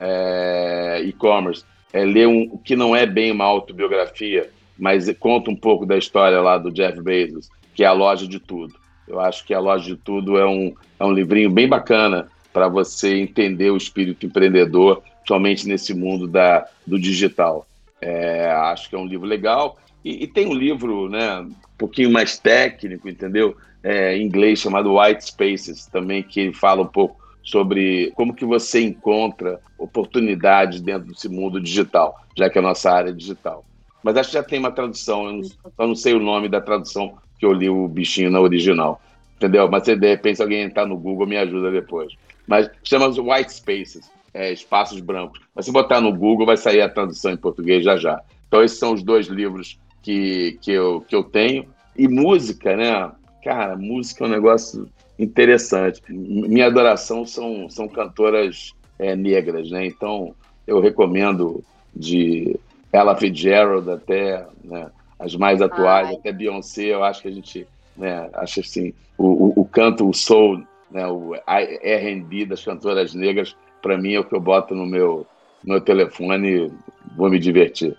é, 0.00 1.02
e-commerce, 1.04 1.64
é, 1.92 2.04
ler 2.04 2.26
um 2.26 2.56
que 2.58 2.74
não 2.74 2.96
é 2.96 3.04
bem 3.04 3.30
uma 3.30 3.44
autobiografia, 3.44 4.50
mas 4.78 5.10
conta 5.18 5.50
um 5.50 5.56
pouco 5.56 5.84
da 5.84 5.96
história 5.96 6.40
lá 6.40 6.56
do 6.58 6.70
Jeff 6.70 7.00
Bezos, 7.00 7.48
que 7.74 7.84
é 7.84 7.86
a 7.86 7.92
loja 7.92 8.26
de 8.26 8.40
tudo. 8.40 8.74
Eu 9.06 9.20
acho 9.20 9.44
que 9.44 9.54
a 9.54 9.60
loja 9.60 9.84
de 9.84 9.96
tudo 9.96 10.38
é 10.38 10.46
um, 10.46 10.74
é 10.98 11.04
um 11.04 11.12
livrinho 11.12 11.50
bem 11.50 11.68
bacana 11.68 12.28
para 12.52 12.68
você 12.68 13.16
entender 13.16 13.70
o 13.70 13.76
espírito 13.76 14.24
empreendedor, 14.24 15.02
somente 15.26 15.68
nesse 15.68 15.92
mundo 15.92 16.26
da, 16.26 16.66
do 16.86 16.98
digital. 16.98 17.66
É, 18.00 18.50
acho 18.50 18.88
que 18.88 18.96
é 18.96 18.98
um 18.98 19.06
livro 19.06 19.26
legal. 19.26 19.78
E, 20.04 20.24
e, 20.24 20.26
tem 20.26 20.46
um 20.46 20.54
livro 20.54 21.08
né, 21.08 21.40
um 21.40 21.52
pouquinho 21.76 22.10
mais 22.10 22.38
técnico, 22.38 23.08
entendeu? 23.08 23.56
É, 23.88 24.16
em 24.16 24.26
inglês 24.26 24.58
chamado 24.58 24.98
White 24.98 25.26
Spaces, 25.26 25.86
também, 25.86 26.20
que 26.20 26.52
fala 26.52 26.82
um 26.82 26.88
pouco 26.88 27.24
sobre 27.40 28.10
como 28.16 28.34
que 28.34 28.44
você 28.44 28.82
encontra 28.82 29.60
oportunidades 29.78 30.80
dentro 30.80 31.06
desse 31.06 31.28
mundo 31.28 31.60
digital, 31.60 32.18
já 32.36 32.50
que 32.50 32.58
é 32.58 32.60
a 32.60 32.64
nossa 32.64 32.90
área 32.90 33.10
é 33.10 33.12
digital. 33.12 33.64
Mas 34.02 34.16
acho 34.16 34.30
que 34.30 34.34
já 34.34 34.42
tem 34.42 34.58
uma 34.58 34.72
tradução, 34.72 35.26
eu 35.26 35.32
não, 35.34 35.42
eu 35.78 35.86
não 35.86 35.94
sei 35.94 36.14
o 36.14 36.18
nome 36.18 36.48
da 36.48 36.60
tradução 36.60 37.16
que 37.38 37.46
eu 37.46 37.52
li 37.52 37.70
o 37.70 37.86
bichinho 37.86 38.30
na 38.30 38.40
original, 38.40 39.00
entendeu? 39.36 39.70
Mas 39.70 39.84
se 39.84 39.94
de 39.94 40.08
repente 40.08 40.42
alguém 40.42 40.62
entrar 40.62 40.86
no 40.86 40.96
Google, 40.96 41.26
me 41.26 41.36
ajuda 41.36 41.70
depois. 41.70 42.12
Mas 42.46 42.68
chama 42.82 43.06
White 43.06 43.52
Spaces, 43.52 44.10
é, 44.34 44.52
espaços 44.52 44.98
brancos. 44.98 45.40
Mas 45.54 45.66
se 45.66 45.72
botar 45.72 46.00
no 46.00 46.12
Google, 46.12 46.46
vai 46.46 46.56
sair 46.56 46.80
a 46.80 46.88
tradução 46.88 47.30
em 47.30 47.36
português 47.36 47.84
já 47.84 47.96
já. 47.96 48.20
Então 48.48 48.62
esses 48.64 48.78
são 48.78 48.92
os 48.92 49.02
dois 49.02 49.28
livros 49.28 49.78
que, 50.02 50.58
que, 50.60 50.72
eu, 50.72 51.04
que 51.06 51.14
eu 51.14 51.22
tenho. 51.22 51.66
E 51.96 52.08
música, 52.08 52.76
né? 52.76 53.10
Cara, 53.46 53.76
música 53.76 54.24
é 54.24 54.26
um 54.26 54.30
negócio 54.30 54.88
interessante. 55.16 56.02
Minha 56.08 56.66
adoração 56.66 57.24
são, 57.24 57.70
são 57.70 57.86
cantoras 57.86 58.72
é, 58.98 59.14
negras, 59.14 59.70
né? 59.70 59.86
Então, 59.86 60.34
eu 60.66 60.80
recomendo 60.80 61.62
de 61.94 62.58
Ella 62.92 63.14
Fitzgerald 63.14 63.88
até 63.88 64.44
né, 64.64 64.90
as 65.16 65.36
mais 65.36 65.62
atuais, 65.62 66.08
Ai. 66.08 66.16
até 66.16 66.32
Beyoncé, 66.32 66.86
eu 66.86 67.04
acho 67.04 67.22
que 67.22 67.28
a 67.28 67.32
gente 67.32 67.68
né, 67.96 68.28
acha 68.34 68.62
assim, 68.62 68.92
o, 69.16 69.26
o, 69.26 69.60
o 69.60 69.64
canto, 69.64 70.08
o 70.08 70.12
soul, 70.12 70.60
né, 70.90 71.06
o 71.06 71.36
R&B 71.46 72.46
das 72.46 72.64
cantoras 72.64 73.14
negras, 73.14 73.56
para 73.80 73.96
mim 73.96 74.14
é 74.14 74.18
o 74.18 74.24
que 74.24 74.34
eu 74.34 74.40
boto 74.40 74.74
no 74.74 74.84
meu, 74.84 75.24
no 75.62 75.74
meu 75.74 75.80
telefone 75.80 76.72
vou 77.16 77.30
me 77.30 77.38
divertir. 77.38 77.96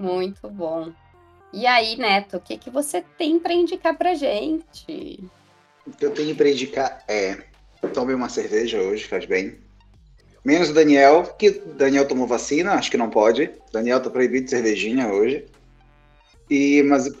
Muito 0.00 0.48
bom. 0.48 0.88
E 1.52 1.66
aí, 1.66 1.96
Neto, 1.96 2.36
o 2.36 2.40
que, 2.40 2.58
que 2.58 2.70
você 2.70 3.02
tem 3.16 3.38
para 3.38 3.52
indicar 3.52 3.96
para 3.96 4.14
gente? 4.14 5.20
O 5.86 5.90
que 5.90 6.04
eu 6.04 6.10
tenho 6.10 6.34
para 6.34 6.50
indicar 6.50 7.04
é 7.08 7.38
tome 7.92 8.14
uma 8.14 8.28
cerveja 8.28 8.80
hoje, 8.80 9.04
faz 9.04 9.24
bem. 9.24 9.58
Menos 10.44 10.70
o 10.70 10.74
Daniel, 10.74 11.24
que 11.38 11.50
Daniel 11.50 12.06
tomou 12.06 12.26
vacina, 12.26 12.74
acho 12.74 12.90
que 12.90 12.96
não 12.96 13.10
pode. 13.10 13.50
Daniel 13.72 14.00
tá 14.00 14.10
proibido 14.10 14.44
de 14.44 14.50
cervejinha 14.50 15.08
hoje. 15.08 15.44
E, 16.48 16.82
mas, 16.84 17.12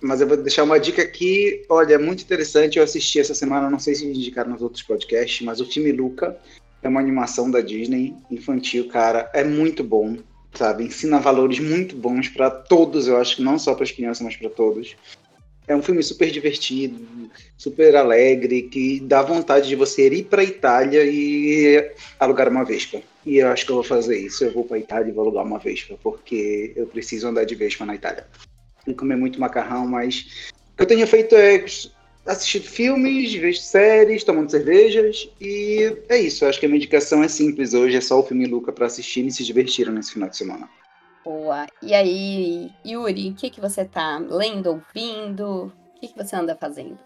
mas 0.00 0.20
eu 0.20 0.28
vou 0.28 0.36
deixar 0.36 0.62
uma 0.62 0.78
dica 0.78 1.02
aqui. 1.02 1.64
Olha, 1.68 1.94
é 1.94 1.98
muito 1.98 2.22
interessante. 2.22 2.78
Eu 2.78 2.84
assisti 2.84 3.18
essa 3.18 3.34
semana, 3.34 3.68
não 3.68 3.80
sei 3.80 3.94
se 3.94 4.06
indicaram 4.06 4.50
nos 4.50 4.62
outros 4.62 4.82
podcasts, 4.82 5.44
mas 5.44 5.60
o 5.60 5.66
filme 5.66 5.90
Luca 5.90 6.38
é 6.82 6.88
uma 6.88 7.00
animação 7.00 7.50
da 7.50 7.60
Disney 7.60 8.14
infantil, 8.30 8.88
cara. 8.88 9.28
É 9.34 9.42
muito 9.42 9.82
bom, 9.82 10.16
sabe? 10.54 10.84
Ensina 10.84 11.18
valores 11.18 11.58
muito 11.58 11.96
bons 11.96 12.28
para 12.28 12.50
todos, 12.50 13.06
eu 13.06 13.16
acho 13.16 13.36
que 13.36 13.42
não 13.42 13.58
só 13.58 13.74
para 13.74 13.84
as 13.84 13.90
crianças, 13.90 14.22
mas 14.22 14.36
para 14.36 14.50
todos. 14.50 14.96
É 15.68 15.76
um 15.76 15.82
filme 15.82 16.02
super 16.02 16.30
divertido, 16.30 17.30
super 17.56 17.94
alegre, 17.94 18.62
que 18.62 18.98
dá 19.00 19.22
vontade 19.22 19.68
de 19.68 19.76
você 19.76 20.08
ir 20.08 20.24
para 20.24 20.42
a 20.42 20.44
Itália 20.44 21.04
e 21.04 21.92
alugar 22.18 22.48
uma 22.48 22.64
Vespa. 22.64 23.00
E 23.24 23.36
eu 23.36 23.48
acho 23.48 23.64
que 23.64 23.70
eu 23.70 23.76
vou 23.76 23.84
fazer 23.84 24.18
isso. 24.18 24.44
Eu 24.44 24.52
vou 24.52 24.64
para 24.64 24.78
a 24.78 24.80
Itália 24.80 25.10
e 25.10 25.12
vou 25.12 25.22
alugar 25.22 25.44
uma 25.44 25.60
Vespa, 25.60 25.96
porque 26.02 26.72
eu 26.74 26.86
preciso 26.86 27.28
andar 27.28 27.44
de 27.44 27.54
Vespa 27.54 27.86
na 27.86 27.94
Itália. 27.94 28.26
E 28.84 28.94
comer 28.94 29.16
muito 29.16 29.38
macarrão, 29.38 29.86
mas 29.86 30.50
o 30.72 30.76
que 30.76 30.82
eu 30.82 30.86
tenho 30.86 31.06
feito 31.06 31.36
é 31.36 31.64
assistir 32.26 32.60
filmes, 32.60 33.32
ver 33.34 33.54
séries, 33.54 34.24
tomando 34.24 34.50
cervejas 34.50 35.28
e 35.40 35.96
é 36.08 36.18
isso. 36.18 36.44
Eu 36.44 36.48
acho 36.48 36.60
que 36.60 36.66
a 36.66 36.68
minha 36.68 36.78
indicação 36.78 37.22
é 37.22 37.28
simples 37.28 37.74
hoje, 37.74 37.96
é 37.96 38.00
só 38.00 38.20
o 38.20 38.22
filme 38.22 38.46
Luca 38.46 38.72
para 38.72 38.86
assistir 38.86 39.24
e 39.26 39.30
se 39.30 39.44
divertir 39.44 39.90
nesse 39.90 40.12
final 40.12 40.28
de 40.28 40.36
semana. 40.36 40.68
Boa. 41.24 41.66
E 41.82 41.94
aí, 41.94 42.70
Yuri, 42.86 43.30
o 43.30 43.34
que, 43.34 43.50
que 43.50 43.60
você 43.60 43.84
tá 43.84 44.18
lendo, 44.18 44.70
ouvindo? 44.70 45.72
O 45.96 46.00
que, 46.00 46.08
que 46.08 46.16
você 46.16 46.34
anda 46.34 46.56
fazendo? 46.56 46.98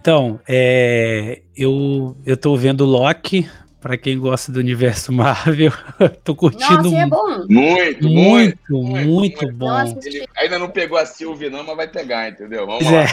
Então, 0.00 0.40
é, 0.48 1.42
eu, 1.56 2.16
eu 2.24 2.36
tô 2.36 2.56
vendo 2.56 2.86
Loki, 2.86 3.48
para 3.80 3.96
quem 3.96 4.18
gosta 4.18 4.52
do 4.52 4.60
universo 4.60 5.12
Marvel. 5.12 5.72
tô 6.22 6.34
curtindo 6.34 6.90
Nossa, 6.90 6.96
é 6.96 7.06
bom. 7.06 7.46
Muito, 7.48 8.08
muito, 8.08 8.08
muito, 8.08 8.72
muito, 8.72 9.08
muito 9.08 9.52
bom. 9.52 9.68
Nossa, 9.68 9.96
Ele 10.04 10.26
ainda 10.36 10.58
não 10.58 10.68
pegou 10.68 10.98
a 10.98 11.06
Sylvie 11.06 11.48
não, 11.48 11.64
mas 11.64 11.76
vai 11.76 11.88
pegar, 11.88 12.28
entendeu? 12.28 12.66
Vamos 12.66 12.84
lá. 12.84 13.02
É. 13.02 13.06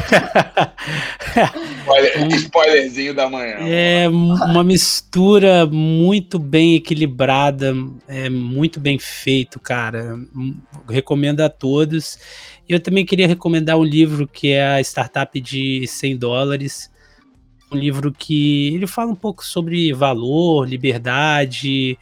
Spoiler, 1.79 2.27
spoilerzinho 2.35 3.13
da 3.13 3.29
manhã. 3.29 3.57
É 3.61 4.09
uma 4.09 4.63
mistura 4.63 5.65
muito 5.65 6.37
bem 6.37 6.75
equilibrada, 6.75 7.73
é 8.07 8.29
muito 8.29 8.79
bem 8.79 8.99
feito, 8.99 9.59
cara. 9.59 10.19
Recomendo 10.89 11.41
a 11.41 11.49
todos. 11.49 12.19
Eu 12.67 12.81
também 12.81 13.05
queria 13.05 13.27
recomendar 13.27 13.77
um 13.77 13.83
livro 13.83 14.27
que 14.27 14.51
é 14.51 14.75
a 14.75 14.81
Startup 14.81 15.39
de 15.39 15.87
100 15.87 16.17
dólares 16.17 16.91
um 17.71 17.77
livro 17.77 18.11
que 18.11 18.73
ele 18.73 18.87
fala 18.87 19.11
um 19.11 19.15
pouco 19.15 19.45
sobre 19.45 19.91
valor, 19.93 20.67
liberdade. 20.67 21.97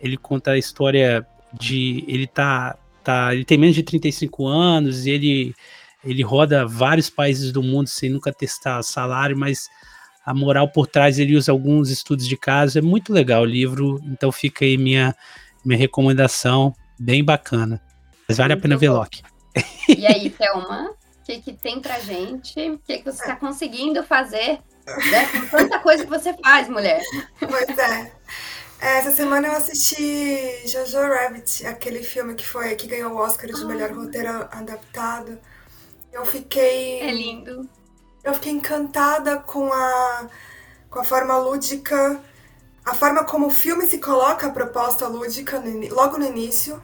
Ele 0.00 0.16
conta 0.16 0.52
a 0.52 0.58
história 0.58 1.26
de 1.52 2.04
ele 2.06 2.26
tá 2.26 2.76
tá, 3.02 3.34
ele 3.34 3.44
tem 3.44 3.56
menos 3.56 3.74
de 3.74 3.82
35 3.82 4.46
anos 4.46 5.06
e 5.06 5.10
ele 5.10 5.54
ele 6.04 6.22
roda 6.22 6.66
vários 6.66 7.10
países 7.10 7.50
do 7.50 7.62
mundo 7.62 7.88
sem 7.88 8.08
nunca 8.08 8.32
testar 8.32 8.82
salário, 8.82 9.36
mas 9.36 9.68
a 10.24 10.32
moral 10.32 10.68
por 10.68 10.86
trás 10.86 11.18
ele 11.18 11.36
usa 11.36 11.50
alguns 11.50 11.90
estudos 11.90 12.26
de 12.26 12.36
caso, 12.36 12.78
é 12.78 12.82
muito 12.82 13.12
legal 13.12 13.42
o 13.42 13.46
livro, 13.46 14.00
então 14.04 14.30
fica 14.30 14.64
aí 14.64 14.76
minha 14.76 15.14
minha 15.64 15.78
recomendação, 15.78 16.72
bem 16.98 17.24
bacana. 17.24 17.80
Mas 18.28 18.36
vale 18.36 18.52
muito 18.52 18.60
a 18.60 18.62
pena 18.62 18.76
ver 18.76 18.90
Loki. 18.90 19.22
E 19.88 20.06
aí, 20.06 20.30
Thelma, 20.30 20.90
o 20.90 21.24
que, 21.24 21.40
que 21.40 21.52
tem 21.52 21.80
pra 21.80 21.98
gente? 21.98 22.60
O 22.70 22.78
que, 22.78 22.98
que 22.98 23.04
você 23.04 23.22
está 23.22 23.36
conseguindo 23.36 24.02
fazer 24.04 24.60
né? 25.10 25.26
Com 25.32 25.46
tanta 25.56 25.78
coisa 25.80 26.04
que 26.04 26.10
você 26.10 26.34
faz, 26.42 26.68
mulher. 26.68 27.02
Pois 27.38 27.78
é. 27.78 28.12
Essa 28.80 29.10
semana 29.10 29.48
eu 29.48 29.52
assisti 29.52 30.66
Jojo 30.68 30.98
Rabbit, 30.98 31.66
aquele 31.66 32.02
filme 32.02 32.34
que 32.34 32.46
foi 32.46 32.76
que 32.76 32.86
ganhou 32.86 33.12
o 33.12 33.16
Oscar 33.16 33.50
de 33.50 33.64
melhor 33.64 33.90
roteiro 33.90 34.48
adaptado. 34.52 35.38
Eu 36.12 36.24
fiquei. 36.24 37.00
É 37.00 37.10
lindo. 37.10 37.68
Eu 38.22 38.34
fiquei 38.34 38.52
encantada 38.52 39.38
com 39.38 39.72
a, 39.72 40.28
com 40.88 41.00
a 41.00 41.04
forma 41.04 41.36
lúdica, 41.38 42.20
a 42.84 42.94
forma 42.94 43.24
como 43.24 43.46
o 43.46 43.50
filme 43.50 43.86
se 43.86 43.98
coloca 43.98 44.46
a 44.46 44.50
proposta 44.50 45.08
lúdica 45.08 45.58
no, 45.58 45.94
logo 45.94 46.16
no 46.16 46.26
início, 46.26 46.80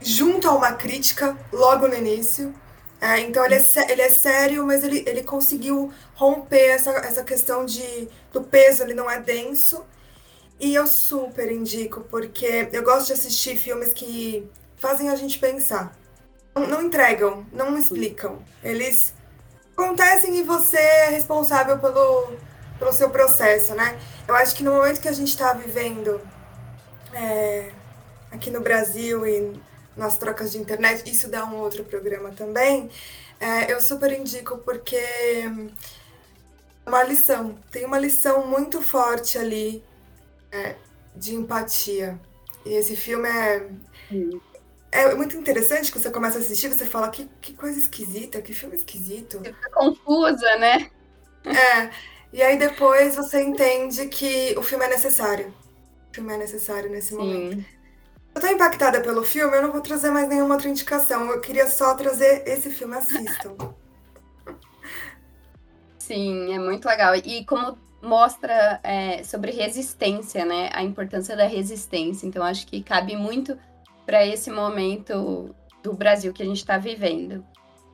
junto 0.00 0.48
a 0.48 0.52
uma 0.52 0.72
crítica 0.72 1.36
logo 1.52 1.88
no 1.88 1.94
início. 1.94 2.54
É, 3.02 3.18
então 3.18 3.44
ele 3.44 3.56
é, 3.56 3.90
ele 3.90 4.00
é 4.00 4.08
sério, 4.08 4.64
mas 4.64 4.84
ele, 4.84 5.02
ele 5.04 5.24
conseguiu 5.24 5.92
romper 6.14 6.68
essa, 6.68 6.90
essa 6.98 7.24
questão 7.24 7.64
de, 7.66 8.08
do 8.32 8.42
peso, 8.44 8.84
ele 8.84 8.94
não 8.94 9.10
é 9.10 9.20
denso. 9.20 9.84
E 10.60 10.72
eu 10.72 10.86
super 10.86 11.50
indico, 11.50 12.02
porque 12.02 12.68
eu 12.72 12.84
gosto 12.84 13.08
de 13.08 13.14
assistir 13.14 13.56
filmes 13.56 13.92
que 13.92 14.48
fazem 14.76 15.08
a 15.10 15.16
gente 15.16 15.40
pensar. 15.40 15.92
Não, 16.54 16.64
não 16.68 16.80
entregam, 16.80 17.44
não 17.52 17.76
explicam. 17.76 18.38
Eles 18.62 19.12
acontecem 19.76 20.36
e 20.36 20.44
você 20.44 20.78
é 20.78 21.08
responsável 21.08 21.80
pelo, 21.80 22.36
pelo 22.78 22.92
seu 22.92 23.10
processo, 23.10 23.74
né? 23.74 23.98
Eu 24.28 24.36
acho 24.36 24.54
que 24.54 24.62
no 24.62 24.74
momento 24.74 25.00
que 25.00 25.08
a 25.08 25.12
gente 25.12 25.30
está 25.30 25.52
vivendo 25.54 26.20
é, 27.12 27.72
aqui 28.30 28.48
no 28.48 28.60
Brasil 28.60 29.26
e 29.26 29.60
nas 29.96 30.16
trocas 30.16 30.52
de 30.52 30.58
internet, 30.58 31.08
isso 31.10 31.28
dá 31.28 31.44
um 31.44 31.56
outro 31.56 31.84
programa 31.84 32.30
também, 32.30 32.90
é, 33.42 33.72
eu 33.72 33.80
super 33.80 34.12
indico 34.12 34.58
porque 34.58 34.94
é 34.94 35.50
uma 36.86 37.02
lição, 37.02 37.58
tem 37.72 37.84
uma 37.84 37.98
lição 37.98 38.46
muito 38.46 38.80
forte 38.80 39.36
ali 39.36 39.82
é, 40.52 40.76
de 41.16 41.34
empatia. 41.34 42.20
E 42.64 42.74
esse 42.74 42.94
filme 42.94 43.28
é, 43.28 43.68
é 44.92 45.14
muito 45.14 45.36
interessante 45.36 45.90
que 45.90 45.98
você 45.98 46.08
começa 46.08 46.38
a 46.38 46.40
assistir, 46.40 46.68
você 46.68 46.86
fala 46.86 47.10
que, 47.10 47.28
que 47.40 47.52
coisa 47.54 47.80
esquisita, 47.80 48.40
que 48.40 48.54
filme 48.54 48.76
esquisito. 48.76 49.40
Fica 49.42 49.70
confusa, 49.70 50.56
né? 50.56 50.88
É. 51.44 51.90
E 52.32 52.40
aí 52.40 52.56
depois 52.56 53.16
você 53.16 53.42
entende 53.42 54.06
que 54.06 54.54
o 54.56 54.62
filme 54.62 54.84
é 54.84 54.88
necessário. 54.88 55.52
O 56.10 56.14
filme 56.14 56.32
é 56.32 56.36
necessário 56.36 56.88
nesse 56.88 57.08
Sim. 57.08 57.16
momento. 57.16 57.64
Eu 58.34 58.40
tô 58.40 58.46
impactada 58.46 59.00
pelo 59.00 59.22
filme, 59.22 59.56
eu 59.56 59.62
não 59.62 59.72
vou 59.72 59.80
trazer 59.80 60.10
mais 60.10 60.28
nenhuma 60.28 60.54
outra 60.54 60.68
indicação. 60.68 61.30
Eu 61.30 61.40
queria 61.40 61.66
só 61.66 61.94
trazer 61.94 62.42
esse 62.46 62.70
filme, 62.70 62.96
assistam. 62.96 63.54
Sim, 65.98 66.54
é 66.54 66.58
muito 66.58 66.86
legal. 66.86 67.14
E 67.14 67.44
como 67.44 67.78
mostra 68.02 68.80
é, 68.82 69.22
sobre 69.22 69.52
resistência, 69.52 70.44
né? 70.44 70.70
A 70.72 70.82
importância 70.82 71.36
da 71.36 71.46
resistência. 71.46 72.26
Então, 72.26 72.42
acho 72.42 72.66
que 72.66 72.82
cabe 72.82 73.16
muito 73.16 73.58
para 74.04 74.26
esse 74.26 74.50
momento 74.50 75.54
do 75.82 75.92
Brasil 75.92 76.32
que 76.32 76.42
a 76.42 76.46
gente 76.46 76.58
está 76.58 76.78
vivendo. 76.78 77.44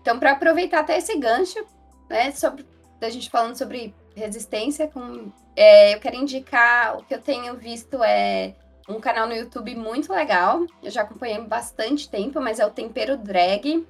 Então, 0.01 0.19
para 0.19 0.33
aproveitar 0.33 0.81
até 0.81 0.97
esse 0.99 1.17
gancho, 1.19 1.65
né, 2.09 2.31
sobre 2.33 2.65
da 3.01 3.09
gente 3.11 3.31
falando 3.31 3.57
sobre 3.57 3.95
resistência, 4.15 4.89
com, 4.89 5.31
é, 5.55 5.95
eu 5.95 6.01
quero 6.01 6.17
indicar 6.17 6.99
o 6.99 7.05
que 7.05 7.15
eu 7.15 7.21
tenho 7.21 7.57
visto 7.57 8.03
é 8.03 8.55
um 8.89 9.01
canal 9.01 9.27
no 9.27 9.35
YouTube 9.35 9.75
muito 9.75 10.13
legal. 10.13 10.65
Eu 10.83 10.91
já 10.91 11.03
acompanhei 11.03 11.41
bastante 11.41 12.09
tempo, 12.09 12.41
mas 12.41 12.59
é 12.59 12.67
o 12.67 12.71
Tempero 12.71 13.17
Drag, 13.17 13.87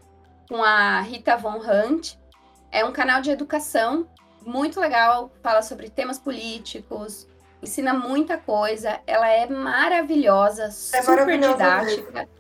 com 0.49 0.63
a 0.63 1.01
Rita 1.01 1.37
Von 1.37 1.59
Hunt. 1.59 2.15
É 2.71 2.85
um 2.85 2.93
canal 2.93 3.23
de 3.23 3.31
educação 3.31 4.09
muito 4.45 4.81
legal, 4.81 5.31
fala 5.43 5.63
sobre 5.63 5.89
temas 5.89 6.19
políticos, 6.19 7.27
ensina 7.63 7.95
muita 7.95 8.37
coisa. 8.37 9.01
Ela 9.07 9.29
é 9.29 9.47
maravilhosa, 9.47 10.65
é 10.65 10.71
super 10.71 11.39
didática. 11.39 12.13
Mesmo. 12.13 12.39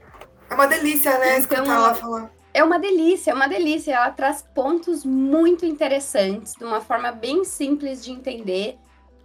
É 0.50 0.54
uma 0.54 0.66
delícia, 0.66 1.18
né? 1.18 1.38
Então, 1.38 1.58
escutar 1.58 1.74
ela 1.74 1.94
falar. 1.94 2.30
É 2.54 2.64
uma 2.64 2.78
delícia, 2.78 3.30
é 3.30 3.34
uma 3.34 3.46
delícia. 3.46 3.94
Ela 3.94 4.10
traz 4.10 4.42
pontos 4.42 5.04
muito 5.04 5.64
interessantes, 5.64 6.54
de 6.54 6.64
uma 6.64 6.80
forma 6.80 7.12
bem 7.12 7.44
simples 7.44 8.04
de 8.04 8.10
entender. 8.10 8.78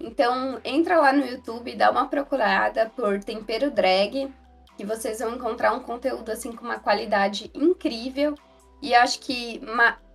Então, 0.03 0.59
entra 0.65 0.99
lá 0.99 1.13
no 1.13 1.25
YouTube 1.25 1.71
e 1.71 1.77
dá 1.77 1.89
uma 1.89 2.09
procurada 2.09 2.91
por 2.93 3.23
Tempero 3.23 3.71
Drag, 3.71 4.29
que 4.75 4.85
vocês 4.85 5.19
vão 5.19 5.35
encontrar 5.35 5.71
um 5.71 5.79
conteúdo 5.79 6.29
assim 6.29 6.51
com 6.51 6.65
uma 6.65 6.77
qualidade 6.77 7.49
incrível. 7.53 8.35
E 8.81 8.93
acho 8.93 9.21
que 9.21 9.61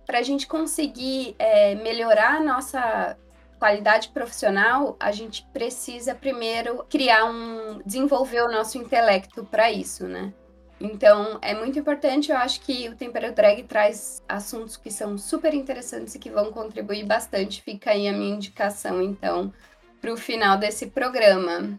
para 0.05 0.19
a 0.19 0.21
gente 0.21 0.45
conseguir 0.45 1.35
é, 1.39 1.73
melhorar 1.73 2.35
a 2.35 2.39
nossa 2.39 3.17
qualidade 3.57 4.09
profissional, 4.09 4.95
a 4.99 5.11
gente 5.11 5.43
precisa 5.51 6.13
primeiro 6.13 6.85
criar 6.87 7.25
um. 7.25 7.81
desenvolver 7.83 8.43
o 8.43 8.51
nosso 8.51 8.77
intelecto 8.77 9.43
para 9.43 9.71
isso, 9.71 10.07
né? 10.07 10.31
Então, 10.79 11.39
é 11.41 11.53
muito 11.53 11.77
importante, 11.77 12.31
eu 12.31 12.37
acho 12.37 12.61
que 12.61 12.87
o 12.87 12.95
Tempero 12.95 13.33
Drag 13.33 13.63
traz 13.63 14.23
assuntos 14.29 14.77
que 14.77 14.89
são 14.89 15.17
super 15.17 15.53
interessantes 15.53 16.15
e 16.15 16.19
que 16.19 16.29
vão 16.29 16.53
contribuir 16.53 17.05
bastante. 17.05 17.61
Fica 17.61 17.91
aí 17.91 18.07
a 18.07 18.13
minha 18.13 18.35
indicação, 18.35 19.01
então, 19.01 19.51
para 20.01 20.13
o 20.13 20.17
final 20.17 20.57
desse 20.57 20.87
programa. 20.87 21.77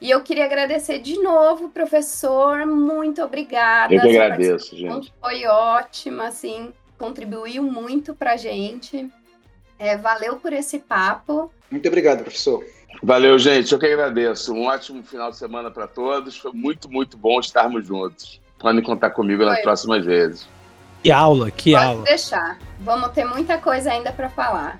E 0.00 0.10
eu 0.10 0.20
queria 0.22 0.44
agradecer 0.44 0.98
de 0.98 1.18
novo, 1.22 1.70
professor. 1.70 2.66
Muito 2.66 3.22
obrigada. 3.22 3.94
Eu 3.94 4.02
que 4.02 4.18
agradeço, 4.18 4.76
gente. 4.76 5.12
Foi 5.20 5.46
ótima, 5.46 6.26
assim, 6.26 6.72
contribuiu 6.98 7.62
muito 7.62 8.14
para 8.14 8.32
a 8.32 8.36
gente. 8.36 9.10
É, 9.78 9.96
valeu 9.96 10.36
por 10.36 10.52
esse 10.52 10.78
papo. 10.78 11.50
Muito 11.70 11.86
obrigado, 11.88 12.22
professor. 12.22 12.64
Valeu, 13.02 13.38
gente. 13.38 13.72
Eu 13.72 13.78
que 13.78 13.86
agradeço. 13.86 14.52
Um 14.52 14.66
ótimo 14.66 15.02
final 15.02 15.30
de 15.30 15.36
semana 15.36 15.70
para 15.70 15.86
todos. 15.86 16.36
Foi 16.36 16.52
muito, 16.52 16.90
muito 16.90 17.16
bom 17.16 17.40
estarmos 17.40 17.86
juntos. 17.86 18.40
Podem 18.58 18.82
contar 18.82 19.10
comigo 19.10 19.42
Foi. 19.42 19.52
nas 19.52 19.60
próximas 19.62 20.04
vezes. 20.04 20.48
Que 21.02 21.10
aula, 21.10 21.50
que 21.50 21.72
Pode 21.72 21.84
aula. 21.84 21.98
Pode 21.98 22.08
deixar. 22.08 22.58
Vamos 22.80 23.10
ter 23.12 23.24
muita 23.24 23.58
coisa 23.58 23.92
ainda 23.92 24.12
para 24.12 24.28
falar. 24.28 24.78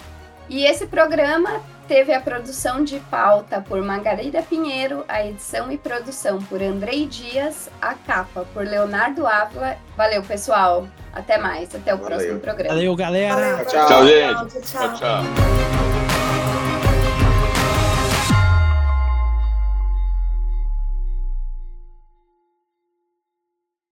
E 0.49 0.65
esse 0.65 0.87
programa 0.87 1.63
teve 1.87 2.13
a 2.13 2.21
produção 2.21 2.85
de 2.85 2.99
pauta 3.01 3.61
por 3.61 3.83
Margarida 3.83 4.43
Pinheiro, 4.43 5.05
a 5.09 5.25
edição 5.25 5.71
e 5.71 5.79
produção 5.79 6.39
por 6.43 6.63
Andrei 6.63 7.07
Dias, 7.07 7.71
a 7.81 7.95
capa 7.95 8.47
por 8.53 8.65
Leonardo 8.65 9.27
Ávila. 9.27 9.77
Valeu, 9.97 10.23
pessoal. 10.23 10.87
Até 11.13 11.39
mais. 11.39 11.75
Até 11.75 11.95
o 11.95 11.99
Valeu. 11.99 12.19
próximo 12.19 12.41
programa. 12.41 12.75
Valeu, 12.75 12.95
galera. 12.95 13.35
Valeu, 13.35 13.67
tchau, 13.67 13.87
tchau, 13.87 14.07
gente. 14.07 14.61
tchau. 14.63 14.89
tchau. 14.89 14.95
tchau. 14.97 16.06